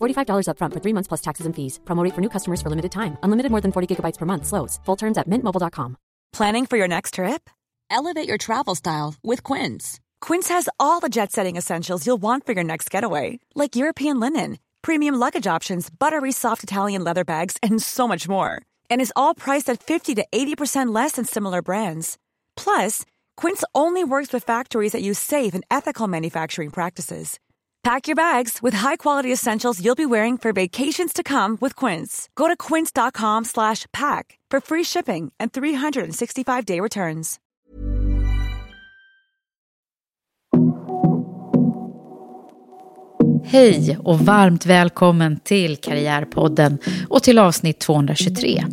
$45 0.00 0.46
upfront 0.50 0.74
for 0.74 0.80
three 0.80 0.92
months 0.92 1.08
plus 1.08 1.20
taxes 1.20 1.46
and 1.46 1.54
fees. 1.56 1.80
Promo 1.84 2.04
rate 2.04 2.14
for 2.14 2.20
new 2.20 2.30
customers 2.36 2.60
for 2.62 2.70
limited 2.70 2.92
time. 2.92 3.16
Unlimited 3.22 3.50
more 3.50 3.60
than 3.60 3.72
40 3.72 3.94
gigabytes 3.94 4.18
per 4.18 4.26
month. 4.26 4.46
Slows. 4.46 4.78
Full 4.84 4.96
terms 4.96 5.18
at 5.18 5.28
mintmobile.com. 5.28 5.96
Planning 6.32 6.66
for 6.66 6.76
your 6.76 6.88
next 6.88 7.14
trip? 7.14 7.48
Elevate 7.90 8.28
your 8.28 8.38
travel 8.38 8.74
style 8.74 9.14
with 9.22 9.42
Quince. 9.42 9.98
Quince 10.20 10.48
has 10.48 10.68
all 10.78 11.00
the 11.00 11.08
jet 11.08 11.32
setting 11.32 11.56
essentials 11.56 12.06
you'll 12.06 12.22
want 12.22 12.44
for 12.44 12.52
your 12.52 12.64
next 12.64 12.90
getaway, 12.90 13.38
like 13.54 13.76
European 13.76 14.20
linen, 14.20 14.58
premium 14.82 15.14
luggage 15.14 15.46
options, 15.46 15.88
buttery 15.90 16.32
soft 16.32 16.62
Italian 16.62 17.02
leather 17.04 17.24
bags, 17.24 17.56
and 17.62 17.82
so 17.82 18.06
much 18.06 18.28
more. 18.28 18.60
And 18.90 19.00
is 19.00 19.12
all 19.16 19.34
priced 19.34 19.70
at 19.70 19.82
50 19.82 20.16
to 20.16 20.26
80% 20.32 20.94
less 20.94 21.12
than 21.12 21.24
similar 21.24 21.62
brands. 21.62 22.18
Plus, 22.56 23.04
Quince 23.36 23.64
only 23.74 24.04
works 24.04 24.32
with 24.32 24.44
factories 24.44 24.92
that 24.92 25.02
use 25.02 25.18
safe 25.18 25.54
and 25.54 25.64
ethical 25.70 26.08
manufacturing 26.08 26.70
practices. 26.70 27.38
Pack 27.88 28.06
your 28.06 28.16
bags 28.16 28.58
with 28.62 28.76
high-quality 28.76 29.32
essentials 29.32 29.80
you'll 29.80 29.94
be 29.94 30.06
wearing 30.06 30.38
for 30.38 30.52
vacations 30.52 31.12
to 31.12 31.22
come 31.22 31.56
with 31.60 31.86
Quince. 31.86 32.28
Go 32.34 32.48
to 32.48 32.56
quince.com 32.68 33.44
slash 33.44 33.86
pack 33.92 34.38
for 34.50 34.60
free 34.60 34.84
shipping 34.84 35.32
and 35.40 35.52
365-day 35.52 36.80
returns. 36.80 37.38
Hej 43.44 43.98
och 44.04 44.20
varmt 44.20 44.66
välkommen 44.66 45.40
till 45.40 45.76
Karriärpodden 45.76 46.78
och 47.08 47.22
till 47.22 47.38
avsnitt 47.38 47.78
223. 47.80 48.64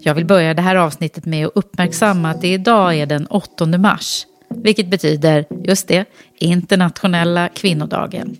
Jag 0.00 0.14
vill 0.14 0.26
börja 0.26 0.54
det 0.54 0.62
här 0.62 0.76
avsnittet 0.76 1.26
med 1.26 1.46
att 1.46 1.52
uppmärksamma 1.54 2.30
att 2.30 2.40
det 2.40 2.52
idag 2.52 2.94
är 2.94 3.06
den 3.06 3.26
8 3.26 3.66
mars, 3.66 4.26
vilket 4.56 4.90
betyder, 4.90 5.44
just 5.64 5.88
det, 5.88 6.04
internationella 6.38 7.48
kvinnodagen. 7.48 8.36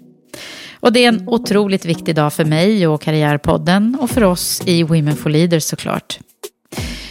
Och 0.81 0.93
det 0.93 1.05
är 1.05 1.09
en 1.09 1.29
otroligt 1.29 1.85
viktig 1.85 2.15
dag 2.15 2.33
för 2.33 2.45
mig 2.45 2.87
och 2.87 3.03
Karriärpodden 3.03 3.99
och 4.01 4.11
för 4.11 4.25
oss 4.25 4.63
i 4.67 4.83
Women 4.83 5.17
for 5.17 5.31
Leaders 5.31 5.65
såklart. 5.65 6.19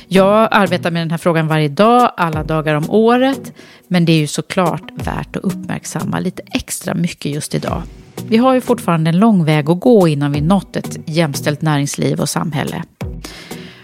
Jag 0.07 0.47
arbetar 0.51 0.91
med 0.91 1.01
den 1.01 1.11
här 1.11 1.17
frågan 1.17 1.47
varje 1.47 1.67
dag, 1.67 2.11
alla 2.17 2.43
dagar 2.43 2.75
om 2.75 2.89
året, 2.89 3.53
men 3.87 4.05
det 4.05 4.11
är 4.11 4.17
ju 4.17 4.27
såklart 4.27 4.91
värt 4.93 5.35
att 5.35 5.43
uppmärksamma 5.43 6.19
lite 6.19 6.43
extra 6.51 6.93
mycket 6.93 7.31
just 7.31 7.55
idag. 7.55 7.83
Vi 8.27 8.37
har 8.37 8.53
ju 8.53 8.61
fortfarande 8.61 9.09
en 9.09 9.19
lång 9.19 9.45
väg 9.45 9.69
att 9.69 9.79
gå 9.79 10.07
innan 10.07 10.31
vi 10.31 10.41
nått 10.41 10.75
ett 10.75 10.99
jämställt 11.05 11.61
näringsliv 11.61 12.19
och 12.19 12.29
samhälle. 12.29 12.83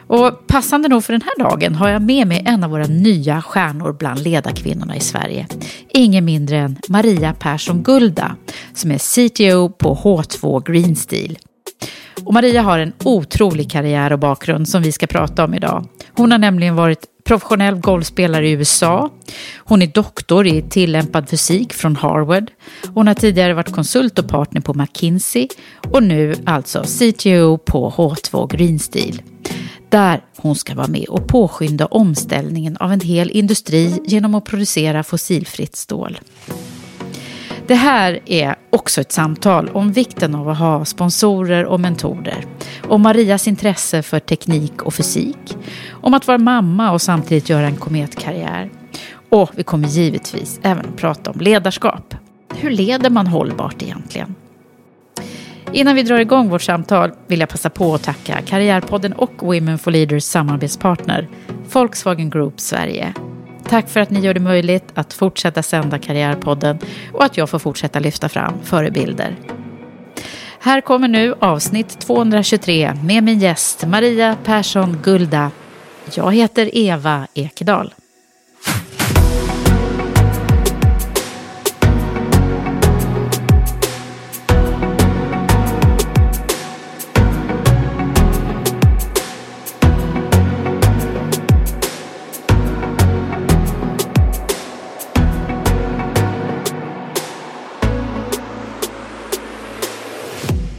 Och 0.07 0.47
passande 0.47 0.87
nog 0.87 1.03
för 1.03 1.13
den 1.13 1.21
här 1.21 1.49
dagen 1.49 1.75
har 1.75 1.89
jag 1.89 2.01
med 2.01 2.27
mig 2.27 2.43
en 2.45 2.63
av 2.63 2.69
våra 2.69 2.87
nya 2.87 3.41
stjärnor 3.41 3.95
bland 3.99 4.19
ledarkvinnorna 4.19 4.95
i 4.95 4.99
Sverige. 4.99 5.47
Ingen 5.89 6.25
mindre 6.25 6.57
än 6.57 6.77
Maria 6.89 7.33
Persson 7.33 7.83
Gulda 7.83 8.35
som 8.73 8.91
är 8.91 8.97
CTO 8.97 9.69
på 9.69 9.95
H2 9.95 10.71
Green 10.71 10.95
Steel. 10.95 11.37
Och 12.23 12.33
Maria 12.33 12.61
har 12.61 12.79
en 12.79 12.93
otrolig 13.03 13.71
karriär 13.71 14.13
och 14.13 14.19
bakgrund 14.19 14.69
som 14.69 14.81
vi 14.81 14.91
ska 14.91 15.07
prata 15.07 15.43
om 15.43 15.53
idag. 15.53 15.85
Hon 16.11 16.31
har 16.31 16.37
nämligen 16.37 16.75
varit 16.75 17.05
professionell 17.23 17.75
golfspelare 17.75 18.47
i 18.47 18.51
USA. 18.51 19.09
Hon 19.57 19.81
är 19.81 19.87
doktor 19.87 20.47
i 20.47 20.61
tillämpad 20.61 21.29
fysik 21.29 21.73
från 21.73 21.95
Harvard. 21.95 22.51
Hon 22.93 23.07
har 23.07 23.13
tidigare 23.13 23.53
varit 23.53 23.71
konsult 23.71 24.19
och 24.19 24.27
partner 24.27 24.61
på 24.61 24.73
McKinsey 24.73 25.47
och 25.91 26.03
nu 26.03 26.35
alltså 26.45 26.83
CTO 26.83 27.57
på 27.57 27.91
H2 27.91 28.55
Green 28.55 28.79
Steel 28.79 29.21
där 29.89 30.21
hon 30.37 30.55
ska 30.55 30.75
vara 30.75 30.87
med 30.87 31.05
och 31.09 31.27
påskynda 31.27 31.85
omställningen 31.85 32.77
av 32.77 32.91
en 32.91 32.99
hel 32.99 33.31
industri 33.31 33.99
genom 34.05 34.35
att 34.35 34.45
producera 34.45 35.03
fossilfritt 35.03 35.75
stål. 35.75 36.19
Det 37.67 37.75
här 37.75 38.19
är 38.25 38.55
också 38.69 39.01
ett 39.01 39.11
samtal 39.11 39.69
om 39.69 39.91
vikten 39.91 40.35
av 40.35 40.49
att 40.49 40.57
ha 40.57 40.85
sponsorer 40.85 41.65
och 41.65 41.79
mentorer, 41.79 42.45
om 42.87 43.01
Marias 43.01 43.47
intresse 43.47 44.01
för 44.01 44.19
teknik 44.19 44.81
och 44.81 44.93
fysik, 44.93 45.57
om 45.89 46.13
att 46.13 46.27
vara 46.27 46.37
mamma 46.37 46.91
och 46.91 47.01
samtidigt 47.01 47.49
göra 47.49 47.65
en 47.65 47.75
kometkarriär. 47.75 48.69
Och 49.29 49.49
vi 49.55 49.63
kommer 49.63 49.87
givetvis 49.87 50.59
även 50.63 50.85
att 50.85 50.97
prata 50.97 51.31
om 51.31 51.39
ledarskap. 51.39 52.15
Hur 52.55 52.69
leder 52.69 53.09
man 53.09 53.27
hållbart 53.27 53.83
egentligen? 53.83 54.35
Innan 55.73 55.95
vi 55.95 56.03
drar 56.03 56.19
igång 56.19 56.49
vårt 56.49 56.61
samtal 56.61 57.11
vill 57.27 57.39
jag 57.39 57.49
passa 57.49 57.69
på 57.69 57.93
att 57.93 58.03
tacka 58.03 58.41
Karriärpodden 58.45 59.13
och 59.13 59.31
Women 59.39 59.79
for 59.79 59.91
Leaders 59.91 60.23
samarbetspartner 60.23 61.27
Volkswagen 61.73 62.29
Group 62.29 62.59
Sverige. 62.59 63.13
Tack 63.69 63.89
för 63.89 63.99
att 63.99 64.09
ni 64.09 64.19
gör 64.19 64.33
det 64.33 64.39
möjligt 64.39 64.91
att 64.93 65.13
fortsätta 65.13 65.63
sända 65.63 65.99
Karriärpodden 65.99 66.79
och 67.13 67.23
att 67.23 67.37
jag 67.37 67.49
får 67.49 67.59
fortsätta 67.59 67.99
lyfta 67.99 68.29
fram 68.29 68.53
förebilder. 68.63 69.35
Här 70.59 70.81
kommer 70.81 71.07
nu 71.07 71.35
avsnitt 71.39 71.99
223 71.99 72.93
med 73.03 73.23
min 73.23 73.39
gäst 73.39 73.85
Maria 73.87 74.37
Persson 74.43 74.97
Gulda. 75.03 75.51
Jag 76.15 76.33
heter 76.33 76.69
Eva 76.77 77.27
Ekedal. 77.33 77.93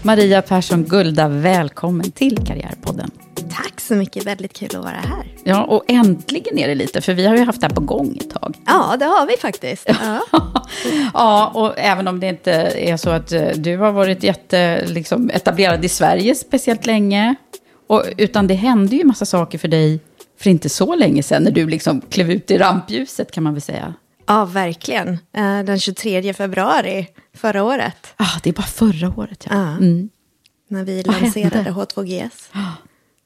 Maria 0.09 0.43
Persson 0.43 0.85
Gulda, 0.85 1.29
välkommen 1.29 2.11
till 2.11 2.39
Karriärpodden. 2.47 3.11
Tack 3.35 3.81
så 3.81 3.95
mycket, 3.95 4.27
väldigt 4.27 4.53
kul 4.53 4.69
att 4.69 4.83
vara 4.83 4.91
här. 4.91 5.27
Ja, 5.45 5.65
och 5.65 5.85
äntligen 5.89 6.59
är 6.59 6.69
det 6.69 6.75
lite, 6.75 7.01
för 7.01 7.15
vi 7.15 7.27
har 7.27 7.37
ju 7.37 7.45
haft 7.45 7.61
det 7.61 7.67
här 7.67 7.75
på 7.75 7.81
gång 7.81 8.17
ett 8.21 8.31
tag. 8.31 8.57
Ja, 8.67 8.97
det 8.99 9.05
har 9.05 9.27
vi 9.27 9.37
faktiskt. 9.37 9.89
Ja, 10.01 10.21
ja 11.15 11.53
och 11.55 11.79
även 11.79 12.09
om 12.09 12.21
det 12.21 12.29
inte 12.29 12.53
är 12.77 12.97
så 12.97 13.11
att 13.11 13.33
eh, 13.33 13.49
du 13.49 13.77
har 13.77 13.93
varit 13.93 14.23
jätte, 14.23 14.87
liksom, 14.87 15.31
etablerad 15.31 15.85
i 15.85 15.89
Sverige 15.89 16.35
speciellt 16.35 16.87
länge, 16.87 17.35
och, 17.87 18.05
utan 18.17 18.47
det 18.47 18.55
hände 18.55 18.97
ju 18.97 19.05
massa 19.05 19.25
saker 19.25 19.59
för 19.59 19.69
dig 19.69 20.01
för 20.41 20.51
inte 20.51 20.69
så 20.69 20.95
länge 20.95 21.23
sedan, 21.23 21.43
när 21.43 21.51
du 21.51 21.69
liksom 21.69 22.01
klev 22.01 22.31
ut 22.31 22.51
i 22.51 22.59
rampljuset 22.59 23.31
kan 23.31 23.45
man 23.45 23.53
väl 23.53 23.63
säga. 23.63 23.95
Ja 24.29 24.45
verkligen. 24.45 25.09
Eh, 25.33 25.59
Den 25.65 25.79
23 25.81 26.33
februari 26.35 27.09
förra 27.35 27.63
året, 27.65 28.15
Ah, 28.17 28.39
det 28.43 28.49
är 28.51 28.55
bara 28.55 28.67
förra 28.67 29.09
året, 29.17 29.47
ja. 29.51 29.55
Ja. 29.57 29.69
Mm. 29.77 30.09
när 30.69 30.85
vi 30.85 31.03
Vad 31.03 31.23
lanserade 31.23 31.57
hände? 31.57 31.71
H2GS. 31.71 32.49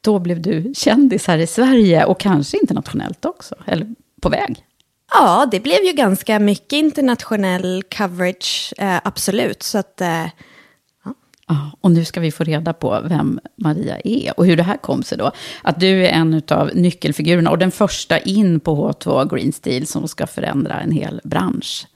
Då 0.01 0.19
blev 0.19 0.41
du 0.41 0.73
kändis 0.75 1.27
här 1.27 1.37
i 1.37 1.47
Sverige 1.47 2.05
och 2.05 2.19
kanske 2.19 2.57
internationellt 2.57 3.25
också, 3.25 3.55
eller 3.65 3.87
på 4.21 4.29
väg. 4.29 4.65
Ja, 5.11 5.47
det 5.51 5.59
blev 5.59 5.83
ju 5.83 5.91
ganska 5.93 6.39
mycket 6.39 6.73
internationell 6.73 7.83
coverage, 7.97 8.73
eh, 8.77 8.97
absolut. 9.03 9.63
Så 9.63 9.77
att, 9.77 10.01
eh, 10.01 10.07
Ja, 10.25 10.29
och 11.81 11.91
nu 11.91 12.05
ska 12.05 12.19
vi 12.19 12.31
få 12.31 12.43
reda 12.43 12.73
på 12.73 13.01
vem 13.05 13.39
Maria 13.55 13.99
är 14.03 14.39
och 14.39 14.45
hur 14.45 14.57
det 14.57 14.63
här 14.63 14.77
kom 14.77 15.03
sig 15.03 15.17
då. 15.17 15.31
Att 15.61 15.79
du 15.79 16.05
är 16.05 16.09
en 16.09 16.41
av 16.47 16.71
nyckelfigurerna 16.73 17.49
och 17.49 17.57
den 17.57 17.71
första 17.71 18.19
in 18.19 18.59
på 18.59 18.91
H2 18.91 19.35
Green 19.35 19.53
Steel 19.53 19.87
som 19.87 20.07
ska 20.07 20.27
förändra 20.27 20.79
en 20.79 20.91
hel 20.91 21.21
bransch 21.23 21.87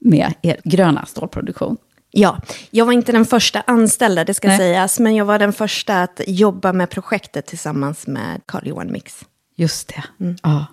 med 0.00 0.32
er 0.42 0.60
gröna 0.64 1.06
stålproduktion. 1.06 1.76
ja, 2.10 2.40
jag 2.70 2.86
var 2.86 2.92
inte 2.92 3.12
den 3.12 3.24
första 3.24 3.60
anställda, 3.60 4.24
det 4.24 4.34
ska 4.34 4.48
Nej. 4.48 4.58
sägas. 4.58 5.00
Men 5.00 5.14
jag 5.14 5.24
var 5.24 5.38
den 5.38 5.52
första 5.52 6.02
att 6.02 6.20
jobba 6.26 6.72
med 6.72 6.90
projektet 6.90 7.46
tillsammans 7.46 8.06
med 8.06 8.40
Carl 8.46 8.66
Johan 8.68 8.92
Mix. 8.92 9.24
Just 9.56 9.88
det. 9.88 10.24
Mm. 10.24 10.36
Ja. 10.42 10.66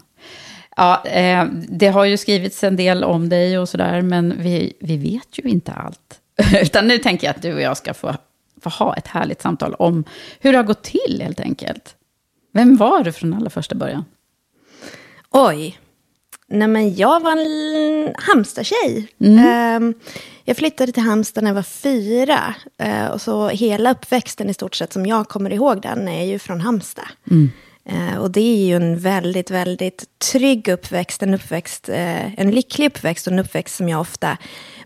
Ja, 0.75 1.05
eh, 1.05 1.45
det 1.69 1.87
har 1.87 2.05
ju 2.05 2.17
skrivits 2.17 2.63
en 2.63 2.75
del 2.75 3.03
om 3.03 3.29
dig 3.29 3.59
och 3.59 3.69
sådär, 3.69 4.01
men 4.01 4.33
vi, 4.37 4.73
vi 4.79 4.97
vet 4.97 5.39
ju 5.39 5.49
inte 5.49 5.71
allt. 5.71 6.20
Utan 6.61 6.87
nu 6.87 6.97
tänker 6.97 7.27
jag 7.27 7.35
att 7.35 7.41
du 7.41 7.53
och 7.53 7.61
jag 7.61 7.77
ska 7.77 7.93
få, 7.93 8.15
få 8.61 8.69
ha 8.69 8.95
ett 8.95 9.07
härligt 9.07 9.41
samtal 9.41 9.73
om 9.73 10.03
hur 10.39 10.51
det 10.51 10.57
har 10.57 10.65
gått 10.65 10.83
till 10.83 11.21
helt 11.23 11.39
enkelt. 11.39 11.95
Vem 12.53 12.77
var 12.77 13.03
du 13.03 13.11
från 13.11 13.33
allra 13.33 13.49
första 13.49 13.75
början? 13.75 14.05
Oj. 15.31 15.79
Nej, 16.47 16.67
men 16.67 16.95
jag 16.95 17.19
var 17.19 17.31
en 17.31 18.13
Halmstad-tjej. 18.17 19.07
Mm. 19.19 19.83
Um, 19.83 19.93
jag 20.43 20.57
flyttade 20.57 20.91
till 20.91 21.03
Halmstad 21.03 21.43
när 21.43 21.49
jag 21.49 21.55
var 21.55 21.63
fyra. 21.63 22.55
Uh, 22.83 23.05
och 23.05 23.21
så 23.21 23.47
hela 23.47 23.91
uppväxten 23.91 24.49
i 24.49 24.53
stort 24.53 24.75
sett 24.75 24.93
som 24.93 25.05
jag 25.05 25.27
kommer 25.27 25.53
ihåg 25.53 25.81
den 25.81 26.07
är 26.07 26.25
ju 26.25 26.39
från 26.39 26.61
Halmstad. 26.61 27.07
Mm. 27.31 27.51
Uh, 27.91 28.17
och 28.17 28.31
det 28.31 28.41
är 28.41 28.65
ju 28.65 28.75
en 28.75 28.99
väldigt, 28.99 29.51
väldigt 29.51 30.05
trygg 30.31 30.67
uppväxt. 30.67 31.23
En, 31.23 31.33
uppväxt, 31.33 31.89
uh, 31.89 32.39
en 32.39 32.51
lycklig 32.51 32.87
uppväxt 32.87 33.27
och 33.27 33.33
en 33.33 33.39
uppväxt 33.39 33.75
som 33.75 33.89
jag 33.89 34.01
ofta 34.01 34.37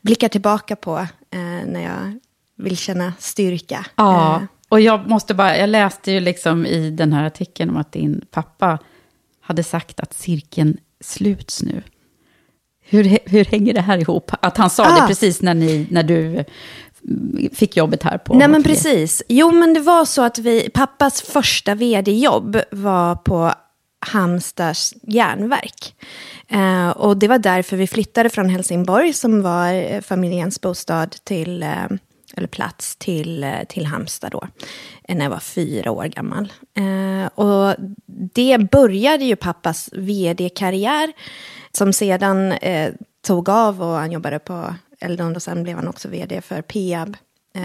blickar 0.01 0.29
tillbaka 0.29 0.75
på 0.75 1.07
när 1.43 1.83
jag 1.83 2.19
vill 2.57 2.77
känna 2.77 3.13
styrka. 3.19 3.85
Ja, 3.95 4.41
och 4.69 4.81
jag 4.81 5.09
måste 5.09 5.33
bara, 5.33 5.57
jag 5.57 5.69
läste 5.69 6.11
ju 6.11 6.19
liksom 6.19 6.65
i 6.65 6.89
den 6.89 7.13
här 7.13 7.23
artikeln 7.23 7.69
om 7.69 7.77
att 7.77 7.91
din 7.91 8.25
pappa 8.31 8.79
hade 9.41 9.63
sagt 9.63 9.99
att 9.99 10.13
cirkeln 10.13 10.77
sluts 11.01 11.63
nu. 11.63 11.83
Hur, 12.81 13.17
hur 13.25 13.45
hänger 13.45 13.73
det 13.73 13.81
här 13.81 13.97
ihop? 13.97 14.31
Att 14.41 14.57
han 14.57 14.69
sa 14.69 14.85
ah. 14.85 15.01
det 15.01 15.07
precis 15.07 15.41
när, 15.41 15.53
ni, 15.53 15.87
när 15.91 16.03
du 16.03 16.45
fick 17.53 17.77
jobbet 17.77 18.03
här 18.03 18.17
på... 18.17 18.33
Nej 18.33 18.47
men 18.47 18.63
precis. 18.63 19.23
Jo 19.29 19.51
men 19.51 19.73
det 19.73 19.79
var 19.79 20.05
så 20.05 20.21
att 20.21 20.37
vi, 20.37 20.69
pappas 20.73 21.21
första 21.21 21.75
vd-jobb 21.75 22.61
var 22.71 23.15
på 23.15 23.53
Halmstads 24.07 24.93
järnverk. 25.01 25.95
Eh, 26.47 26.89
och 26.89 27.17
det 27.17 27.27
var 27.27 27.39
därför 27.39 27.77
vi 27.77 27.87
flyttade 27.87 28.29
från 28.29 28.49
Helsingborg 28.49 29.13
som 29.13 29.41
var 29.41 29.73
eh, 29.73 30.01
familjens 30.01 30.61
bostad 30.61 31.11
till 31.23 31.63
eh, 31.63 31.85
eller 32.37 32.47
plats 32.47 32.95
till, 32.95 33.43
eh, 33.43 33.63
till 33.69 33.85
Halmstad 33.85 34.31
då, 34.31 34.47
eh, 35.03 35.15
när 35.15 35.25
jag 35.25 35.29
var 35.29 35.39
fyra 35.39 35.91
år 35.91 36.05
gammal. 36.05 36.53
Eh, 36.77 37.27
och 37.27 37.75
det 38.33 38.57
började 38.71 39.25
ju 39.25 39.35
pappas 39.35 39.89
vd-karriär, 39.93 41.13
som 41.71 41.93
sedan 41.93 42.51
eh, 42.51 42.93
tog 43.27 43.49
av 43.49 43.81
och 43.81 43.95
han 43.95 44.11
jobbade 44.11 44.39
på 44.39 44.75
Eldon 44.99 45.35
och 45.35 45.41
sen 45.41 45.63
blev 45.63 45.75
han 45.75 45.87
också 45.87 46.07
vd 46.09 46.41
för 46.41 46.61
Peab. 46.61 47.17
Eh, 47.55 47.61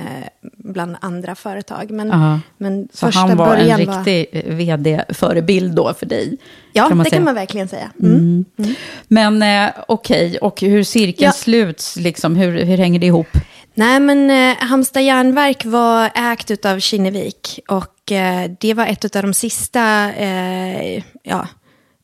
bland 0.57 0.97
andra 1.01 1.35
företag. 1.35 1.91
Men, 1.91 2.41
men 2.59 2.89
Så 2.93 3.07
första 3.07 3.21
han 3.21 3.37
var 3.37 3.57
en 3.57 3.77
riktig 3.77 4.45
var... 4.47 4.55
vd-förebild 4.55 5.75
då 5.75 5.95
för 5.95 6.07
dig? 6.07 6.37
Ja, 6.73 6.89
kan 6.89 6.99
det 6.99 7.05
säga. 7.05 7.17
kan 7.17 7.25
man 7.25 7.35
verkligen 7.35 7.69
säga. 7.69 7.91
Mm. 8.01 8.15
Mm. 8.15 8.45
Mm. 8.59 8.75
Men 9.09 9.43
eh, 9.43 9.73
okej, 9.89 10.27
okay. 10.29 10.39
och 10.39 10.61
hur 10.61 10.83
cirkeln 10.83 11.27
ja. 11.27 11.33
sluts, 11.33 11.97
liksom, 11.97 12.37
hur, 12.37 12.65
hur 12.65 12.77
hänger 12.77 13.01
det 13.01 13.07
ihop? 13.07 13.29
Nej, 13.75 14.01
men 14.01 14.31
eh, 14.31 14.57
Halmstad 14.57 15.03
järnverk 15.03 15.65
var 15.65 16.11
ägt 16.15 16.65
av 16.65 16.79
Kinnevik 16.81 17.61
och 17.69 18.13
eh, 18.13 18.51
det 18.61 18.75
var 18.75 18.87
ett 18.87 19.17
av 19.17 19.23
de 19.23 19.35
sista 19.35 20.13
eh, 20.13 21.03
ja, 21.23 21.49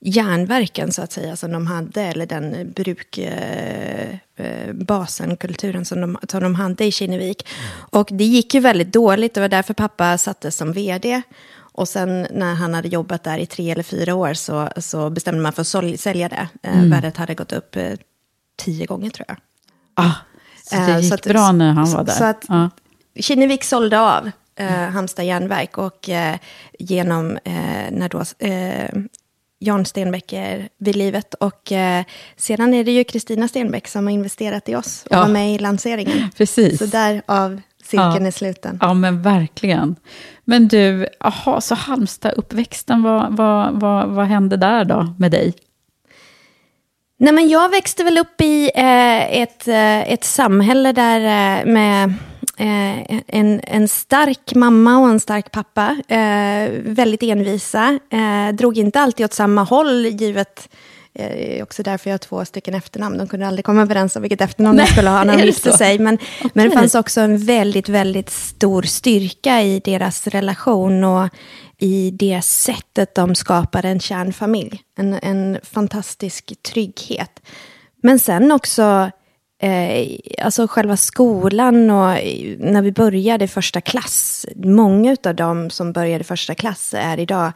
järnverken 0.00 0.92
så 0.92 1.02
att 1.02 1.12
säga 1.12 1.36
som 1.36 1.52
de 1.52 1.66
hade, 1.66 2.02
eller 2.02 2.26
den 2.26 2.72
brukbasen, 2.72 3.26
eh, 5.26 5.32
eh 5.32 5.36
kulturen 5.36 5.84
som 5.84 6.00
de, 6.00 6.18
som 6.28 6.42
de 6.42 6.54
hade 6.54 6.84
i 6.84 6.92
Kinnevik. 6.92 7.48
Och 7.72 8.08
det 8.10 8.24
gick 8.24 8.54
ju 8.54 8.60
väldigt 8.60 8.92
dåligt, 8.92 9.34
det 9.34 9.40
var 9.40 9.48
därför 9.48 9.74
pappa 9.74 10.18
sattes 10.18 10.56
som 10.56 10.72
vd. 10.72 11.22
Och 11.76 11.88
sen 11.88 12.26
när 12.30 12.54
han 12.54 12.74
hade 12.74 12.88
jobbat 12.88 13.24
där 13.24 13.38
i 13.38 13.46
tre 13.46 13.70
eller 13.70 13.82
fyra 13.82 14.14
år 14.14 14.34
så, 14.34 14.68
så 14.76 15.10
bestämde 15.10 15.40
man 15.42 15.52
för 15.52 15.62
att 15.62 16.00
sälja 16.00 16.28
det. 16.28 16.48
Eh, 16.62 16.78
mm. 16.78 16.90
Värdet 16.90 17.16
hade 17.16 17.34
gått 17.34 17.52
upp 17.52 17.76
eh, 17.76 17.92
tio 18.56 18.86
gånger 18.86 19.10
tror 19.10 19.24
jag. 19.28 19.36
Ah, 19.94 20.12
så 20.64 20.76
det 20.76 20.92
eh, 20.92 20.98
gick 20.98 21.08
så 21.08 21.14
att, 21.14 21.26
bra 21.26 21.52
när 21.52 21.72
han 21.72 21.92
var 21.92 22.04
där. 22.04 22.12
Så 22.12 22.24
att 22.24 22.44
ja. 22.48 22.70
Kinnevik 23.20 23.64
sålde 23.64 24.00
av 24.00 24.30
eh, 24.56 24.68
Halmstad 24.68 25.24
järnverk 25.24 25.78
och 25.78 26.08
eh, 26.08 26.36
genom 26.78 27.30
eh, 27.44 27.90
när 27.90 28.08
då 28.08 28.46
eh, 28.46 28.90
Jan 29.58 29.84
Stenbeck 29.84 30.32
är 30.32 30.68
vid 30.78 30.96
livet. 30.96 31.34
Och 31.34 31.72
eh, 31.72 32.04
sedan 32.36 32.74
är 32.74 32.84
det 32.84 32.92
ju 32.92 33.04
Kristina 33.04 33.48
Stenbeck 33.48 33.88
som 33.88 34.06
har 34.06 34.12
investerat 34.12 34.68
i 34.68 34.76
oss 34.76 35.04
och 35.10 35.16
ja. 35.16 35.20
var 35.20 35.28
med 35.28 35.54
i 35.54 35.58
lanseringen. 35.58 36.30
Precis. 36.36 36.78
Så 36.78 36.86
därav 36.86 37.60
cirkeln 37.84 38.22
ja. 38.22 38.26
är 38.26 38.30
sluten. 38.30 38.78
Ja, 38.82 38.94
men 38.94 39.22
verkligen. 39.22 39.96
Men 40.44 40.68
du, 40.68 41.06
aha, 41.20 41.60
så 41.60 41.74
Halmstad-uppväxten, 41.74 43.02
vad, 43.02 43.36
vad, 43.36 43.80
vad, 43.80 44.08
vad 44.08 44.26
hände 44.26 44.56
där 44.56 44.84
då 44.84 45.14
med 45.18 45.30
dig? 45.30 45.54
Nej, 47.18 47.32
men 47.32 47.48
jag 47.48 47.68
växte 47.68 48.04
väl 48.04 48.18
upp 48.18 48.40
i 48.40 48.70
eh, 48.74 49.40
ett, 49.42 49.68
eh, 49.68 50.12
ett 50.12 50.24
samhälle 50.24 50.92
där 50.92 51.20
eh, 51.20 51.72
med 51.72 52.14
eh, 52.56 53.20
en, 53.26 53.60
en 53.64 53.88
stark 53.88 54.54
mamma 54.54 54.98
och 54.98 55.08
en 55.08 55.20
stark 55.20 55.52
pappa. 55.52 55.96
Eh, 56.08 56.70
väldigt 56.84 57.22
envisa. 57.22 57.98
Eh, 58.10 58.54
drog 58.54 58.78
inte 58.78 59.00
alltid 59.00 59.24
åt 59.24 59.32
samma 59.32 59.62
håll, 59.62 60.06
givet 60.06 60.68
är 61.18 61.62
också 61.62 61.82
därför 61.82 62.10
jag 62.10 62.14
har 62.14 62.18
två 62.18 62.44
stycken 62.44 62.74
efternamn. 62.74 63.18
De 63.18 63.28
kunde 63.28 63.46
aldrig 63.46 63.64
komma 63.64 63.82
överens 63.82 64.16
om 64.16 64.22
vilket 64.22 64.40
efternamn 64.40 64.78
de 64.78 64.86
skulle 64.86 65.10
ha 65.10 65.24
när 65.24 65.36
de 65.36 65.42
gifte 65.42 65.72
sig. 65.72 65.98
Men, 65.98 66.14
okay. 66.14 66.50
men 66.54 66.68
det 66.68 66.76
fanns 66.76 66.94
också 66.94 67.20
en 67.20 67.38
väldigt, 67.38 67.88
väldigt 67.88 68.30
stor 68.30 68.82
styrka 68.82 69.62
i 69.62 69.80
deras 69.84 70.26
relation. 70.26 71.04
Och 71.04 71.28
i 71.78 72.10
det 72.10 72.42
sättet 72.42 73.14
de 73.14 73.34
skapade 73.34 73.88
en 73.88 74.00
kärnfamilj. 74.00 74.80
En, 74.98 75.14
en 75.22 75.58
fantastisk 75.62 76.52
trygghet. 76.62 77.40
Men 78.02 78.18
sen 78.18 78.52
också 78.52 79.10
eh, 79.62 80.18
alltså 80.44 80.66
själva 80.66 80.96
skolan 80.96 81.90
och 81.90 82.18
när 82.58 82.82
vi 82.82 82.92
började 82.92 83.48
första 83.48 83.80
klass. 83.80 84.46
Många 84.56 85.16
av 85.24 85.34
dem 85.34 85.70
som 85.70 85.92
började 85.92 86.24
första 86.24 86.54
klass 86.54 86.94
är 86.96 87.20
idag 87.20 87.52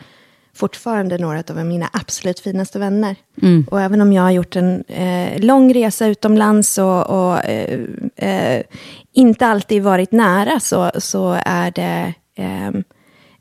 fortfarande 0.55 1.19
några 1.19 1.43
av 1.51 1.67
mina 1.67 1.91
absolut 1.93 2.41
finaste 2.41 2.79
vänner. 2.79 3.17
Mm. 3.43 3.67
Och 3.71 3.81
även 3.81 4.01
om 4.01 4.13
jag 4.13 4.23
har 4.23 4.31
gjort 4.31 4.57
en 4.57 4.85
eh, 4.85 5.41
lång 5.41 5.75
resa 5.75 6.07
utomlands 6.07 6.79
och, 6.79 7.07
och 7.07 7.45
eh, 7.45 7.81
eh, 8.17 8.63
inte 9.13 9.47
alltid 9.47 9.83
varit 9.83 10.13
nära 10.13 10.61
så, 10.61 10.91
så 10.99 11.39
är 11.45 11.71
det 11.71 12.15
eh, 12.35 12.71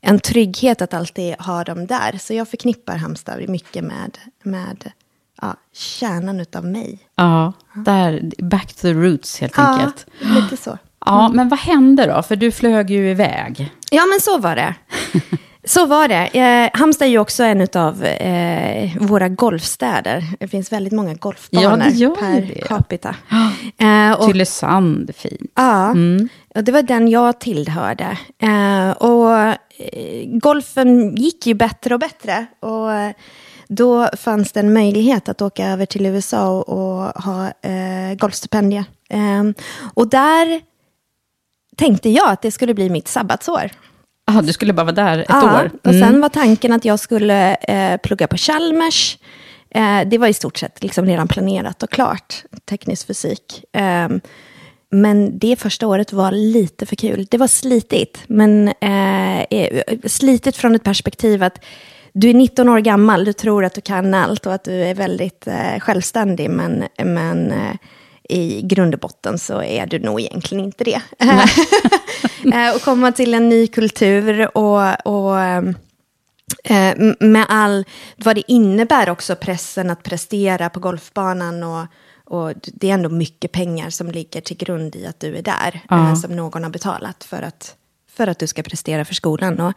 en 0.00 0.20
trygghet 0.20 0.82
att 0.82 0.94
alltid 0.94 1.34
ha 1.34 1.64
dem 1.64 1.86
där. 1.86 2.18
Så 2.18 2.34
jag 2.34 2.48
förknippar 2.48 2.96
Halmstad 2.96 3.48
mycket 3.48 3.84
med, 3.84 4.18
med 4.42 4.90
ja, 5.40 5.56
kärnan 5.72 6.40
utav 6.40 6.64
mig. 6.64 6.98
Ja, 7.14 7.52
där, 7.74 8.30
back 8.38 8.72
to 8.72 8.80
the 8.80 8.92
roots 8.92 9.40
helt 9.40 9.54
ja, 9.56 9.62
enkelt. 9.62 10.06
lite 10.20 10.56
så. 10.56 10.78
Ja, 11.06 11.28
men 11.28 11.48
vad 11.48 11.58
hände 11.58 12.06
då? 12.06 12.22
För 12.22 12.36
du 12.36 12.52
flög 12.52 12.90
ju 12.90 13.10
iväg. 13.10 13.72
Ja, 13.90 14.06
men 14.06 14.20
så 14.20 14.38
var 14.38 14.56
det. 14.56 14.74
Så 15.64 15.86
var 15.86 16.08
det. 16.08 16.26
Eh, 16.38 16.80
Halmstad 16.80 17.08
är 17.08 17.10
ju 17.10 17.18
också 17.18 17.42
en 17.42 17.66
av 17.74 18.04
eh, 18.04 18.96
våra 18.98 19.28
golfstäder. 19.28 20.24
Det 20.38 20.48
finns 20.48 20.72
väldigt 20.72 20.92
många 20.92 21.14
golfbanor 21.14 21.82
ja, 21.94 22.16
per 22.20 22.40
det. 22.40 22.68
capita. 22.68 23.14
Eh, 23.78 24.12
och, 24.12 24.26
Tylösand, 24.26 25.10
fint. 25.16 25.52
Ja, 25.54 25.90
mm. 25.90 26.28
och 26.54 26.64
det 26.64 26.72
var 26.72 26.82
den 26.82 27.08
jag 27.08 27.40
tillhörde. 27.40 28.18
Eh, 28.38 28.90
och 28.90 29.36
eh, 29.38 30.26
golfen 30.26 31.16
gick 31.16 31.46
ju 31.46 31.54
bättre 31.54 31.94
och 31.94 32.00
bättre. 32.00 32.46
Och 32.60 32.92
eh, 32.92 33.12
då 33.70 34.08
fanns 34.16 34.52
det 34.52 34.60
en 34.60 34.72
möjlighet 34.72 35.28
att 35.28 35.42
åka 35.42 35.66
över 35.66 35.86
till 35.86 36.06
USA 36.06 36.60
och, 36.60 37.22
ha 37.22 37.46
eh, 37.46 38.14
golfstipendium. 38.18 38.84
och 39.94 40.08
där 40.08 40.60
tänkte 41.76 42.10
jag 42.10 42.28
att 42.30 42.42
det 42.42 42.50
skulle 42.50 42.74
bli 42.74 42.90
mitt 42.90 43.08
sabbatsår. 43.08 43.70
Aha, 44.30 44.42
du 44.42 44.52
skulle 44.52 44.72
bara 44.72 44.84
vara 44.84 44.94
där 44.94 45.18
ett 45.18 45.26
ja, 45.28 45.54
år? 45.54 45.60
Mm. 45.60 45.78
och 45.84 45.92
sen 45.92 46.02
mm. 46.02 46.20
var 46.20 46.28
tanken 46.28 46.72
att 46.72 46.84
jag 46.84 47.00
skulle 47.00 47.54
eh, 47.54 47.96
plugga 47.96 48.26
på 48.26 48.36
Chalmers. 48.36 49.18
Eh, 49.70 50.00
det 50.06 50.18
var 50.18 50.26
i 50.26 50.32
stort 50.32 50.58
sett 50.58 50.82
liksom 50.82 51.06
redan 51.06 51.28
planerat 51.28 51.82
och 51.82 51.90
klart, 51.90 52.44
teknisk 52.64 53.06
fysik. 53.06 53.64
Eh, 53.72 54.08
men 54.90 55.38
det 55.38 55.56
första 55.56 55.86
året 55.86 56.12
var 56.12 56.32
lite 56.32 56.86
för 56.86 56.96
kul. 56.96 57.26
Det 57.30 57.38
var 57.38 57.46
slitigt, 57.46 58.18
men 58.26 58.68
eh, 58.68 59.40
eh, 59.40 59.82
slitigt 60.04 60.56
från 60.56 60.74
ett 60.74 60.84
perspektiv 60.84 61.42
att 61.42 61.64
du 62.12 62.30
är 62.30 62.34
19 62.34 62.68
år 62.68 62.80
gammal, 62.80 63.24
du 63.24 63.32
tror 63.32 63.64
att 63.64 63.74
du 63.74 63.80
kan 63.80 64.14
allt 64.14 64.46
och 64.46 64.54
att 64.54 64.64
du 64.64 64.72
är 64.72 64.94
väldigt 64.94 65.46
eh, 65.46 65.78
självständig, 65.78 66.50
men, 66.50 66.84
men 67.04 67.52
i 68.30 68.62
grund 68.62 68.94
och 68.94 69.00
botten 69.00 69.38
så 69.38 69.62
är 69.62 69.86
du 69.86 69.98
nog 69.98 70.20
egentligen 70.20 70.64
inte 70.64 70.84
det. 70.84 71.02
Eh, 72.54 72.74
och 72.74 72.82
komma 72.82 73.12
till 73.12 73.34
en 73.34 73.48
ny 73.48 73.66
kultur 73.66 74.56
och, 74.58 75.06
och 75.06 75.40
eh, 76.64 76.94
med 77.20 77.46
all 77.48 77.84
vad 78.16 78.36
det 78.36 78.52
innebär 78.52 79.10
också 79.10 79.36
pressen 79.36 79.90
att 79.90 80.02
prestera 80.02 80.70
på 80.70 80.80
golfbanan 80.80 81.62
och, 81.62 81.86
och 82.24 82.52
det 82.62 82.90
är 82.90 82.94
ändå 82.94 83.08
mycket 83.08 83.52
pengar 83.52 83.90
som 83.90 84.10
ligger 84.10 84.40
till 84.40 84.56
grund 84.56 84.96
i 84.96 85.06
att 85.06 85.20
du 85.20 85.36
är 85.36 85.42
där, 85.42 85.80
uh 85.92 86.14
som 86.14 86.36
någon 86.36 86.62
har 86.62 86.70
betalat 86.70 87.24
för 87.24 87.42
att, 87.42 87.74
för 88.20 88.26
att 88.26 88.38
du 88.38 88.46
ska 88.46 88.62
prestera 88.62 89.04
för 89.04 89.14
skolan. 89.14 89.60
Och, 89.60 89.72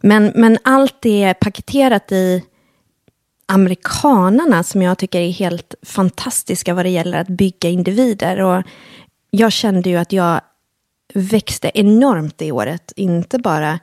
men, 0.00 0.32
men 0.34 0.58
allt 0.62 1.06
är 1.06 1.34
paketerat 1.34 2.12
i 2.12 2.42
amerikanarna 3.46 4.62
som 4.62 4.82
jag 4.82 4.98
tycker 4.98 5.20
är 5.20 5.30
helt 5.30 5.74
fantastiska 5.82 6.74
vad 6.74 6.84
det 6.84 6.90
gäller 6.90 7.18
att 7.18 7.28
bygga 7.28 7.68
individer. 7.68 8.40
Och 8.40 8.62
jag 9.30 9.52
kände 9.52 9.90
ju 9.90 9.96
att 9.96 10.12
jag 10.12 10.40
växte 11.14 11.70
enormt 11.74 12.38
det 12.38 12.52
året, 12.52 12.92
inte 12.96 13.38
bara 13.38 13.78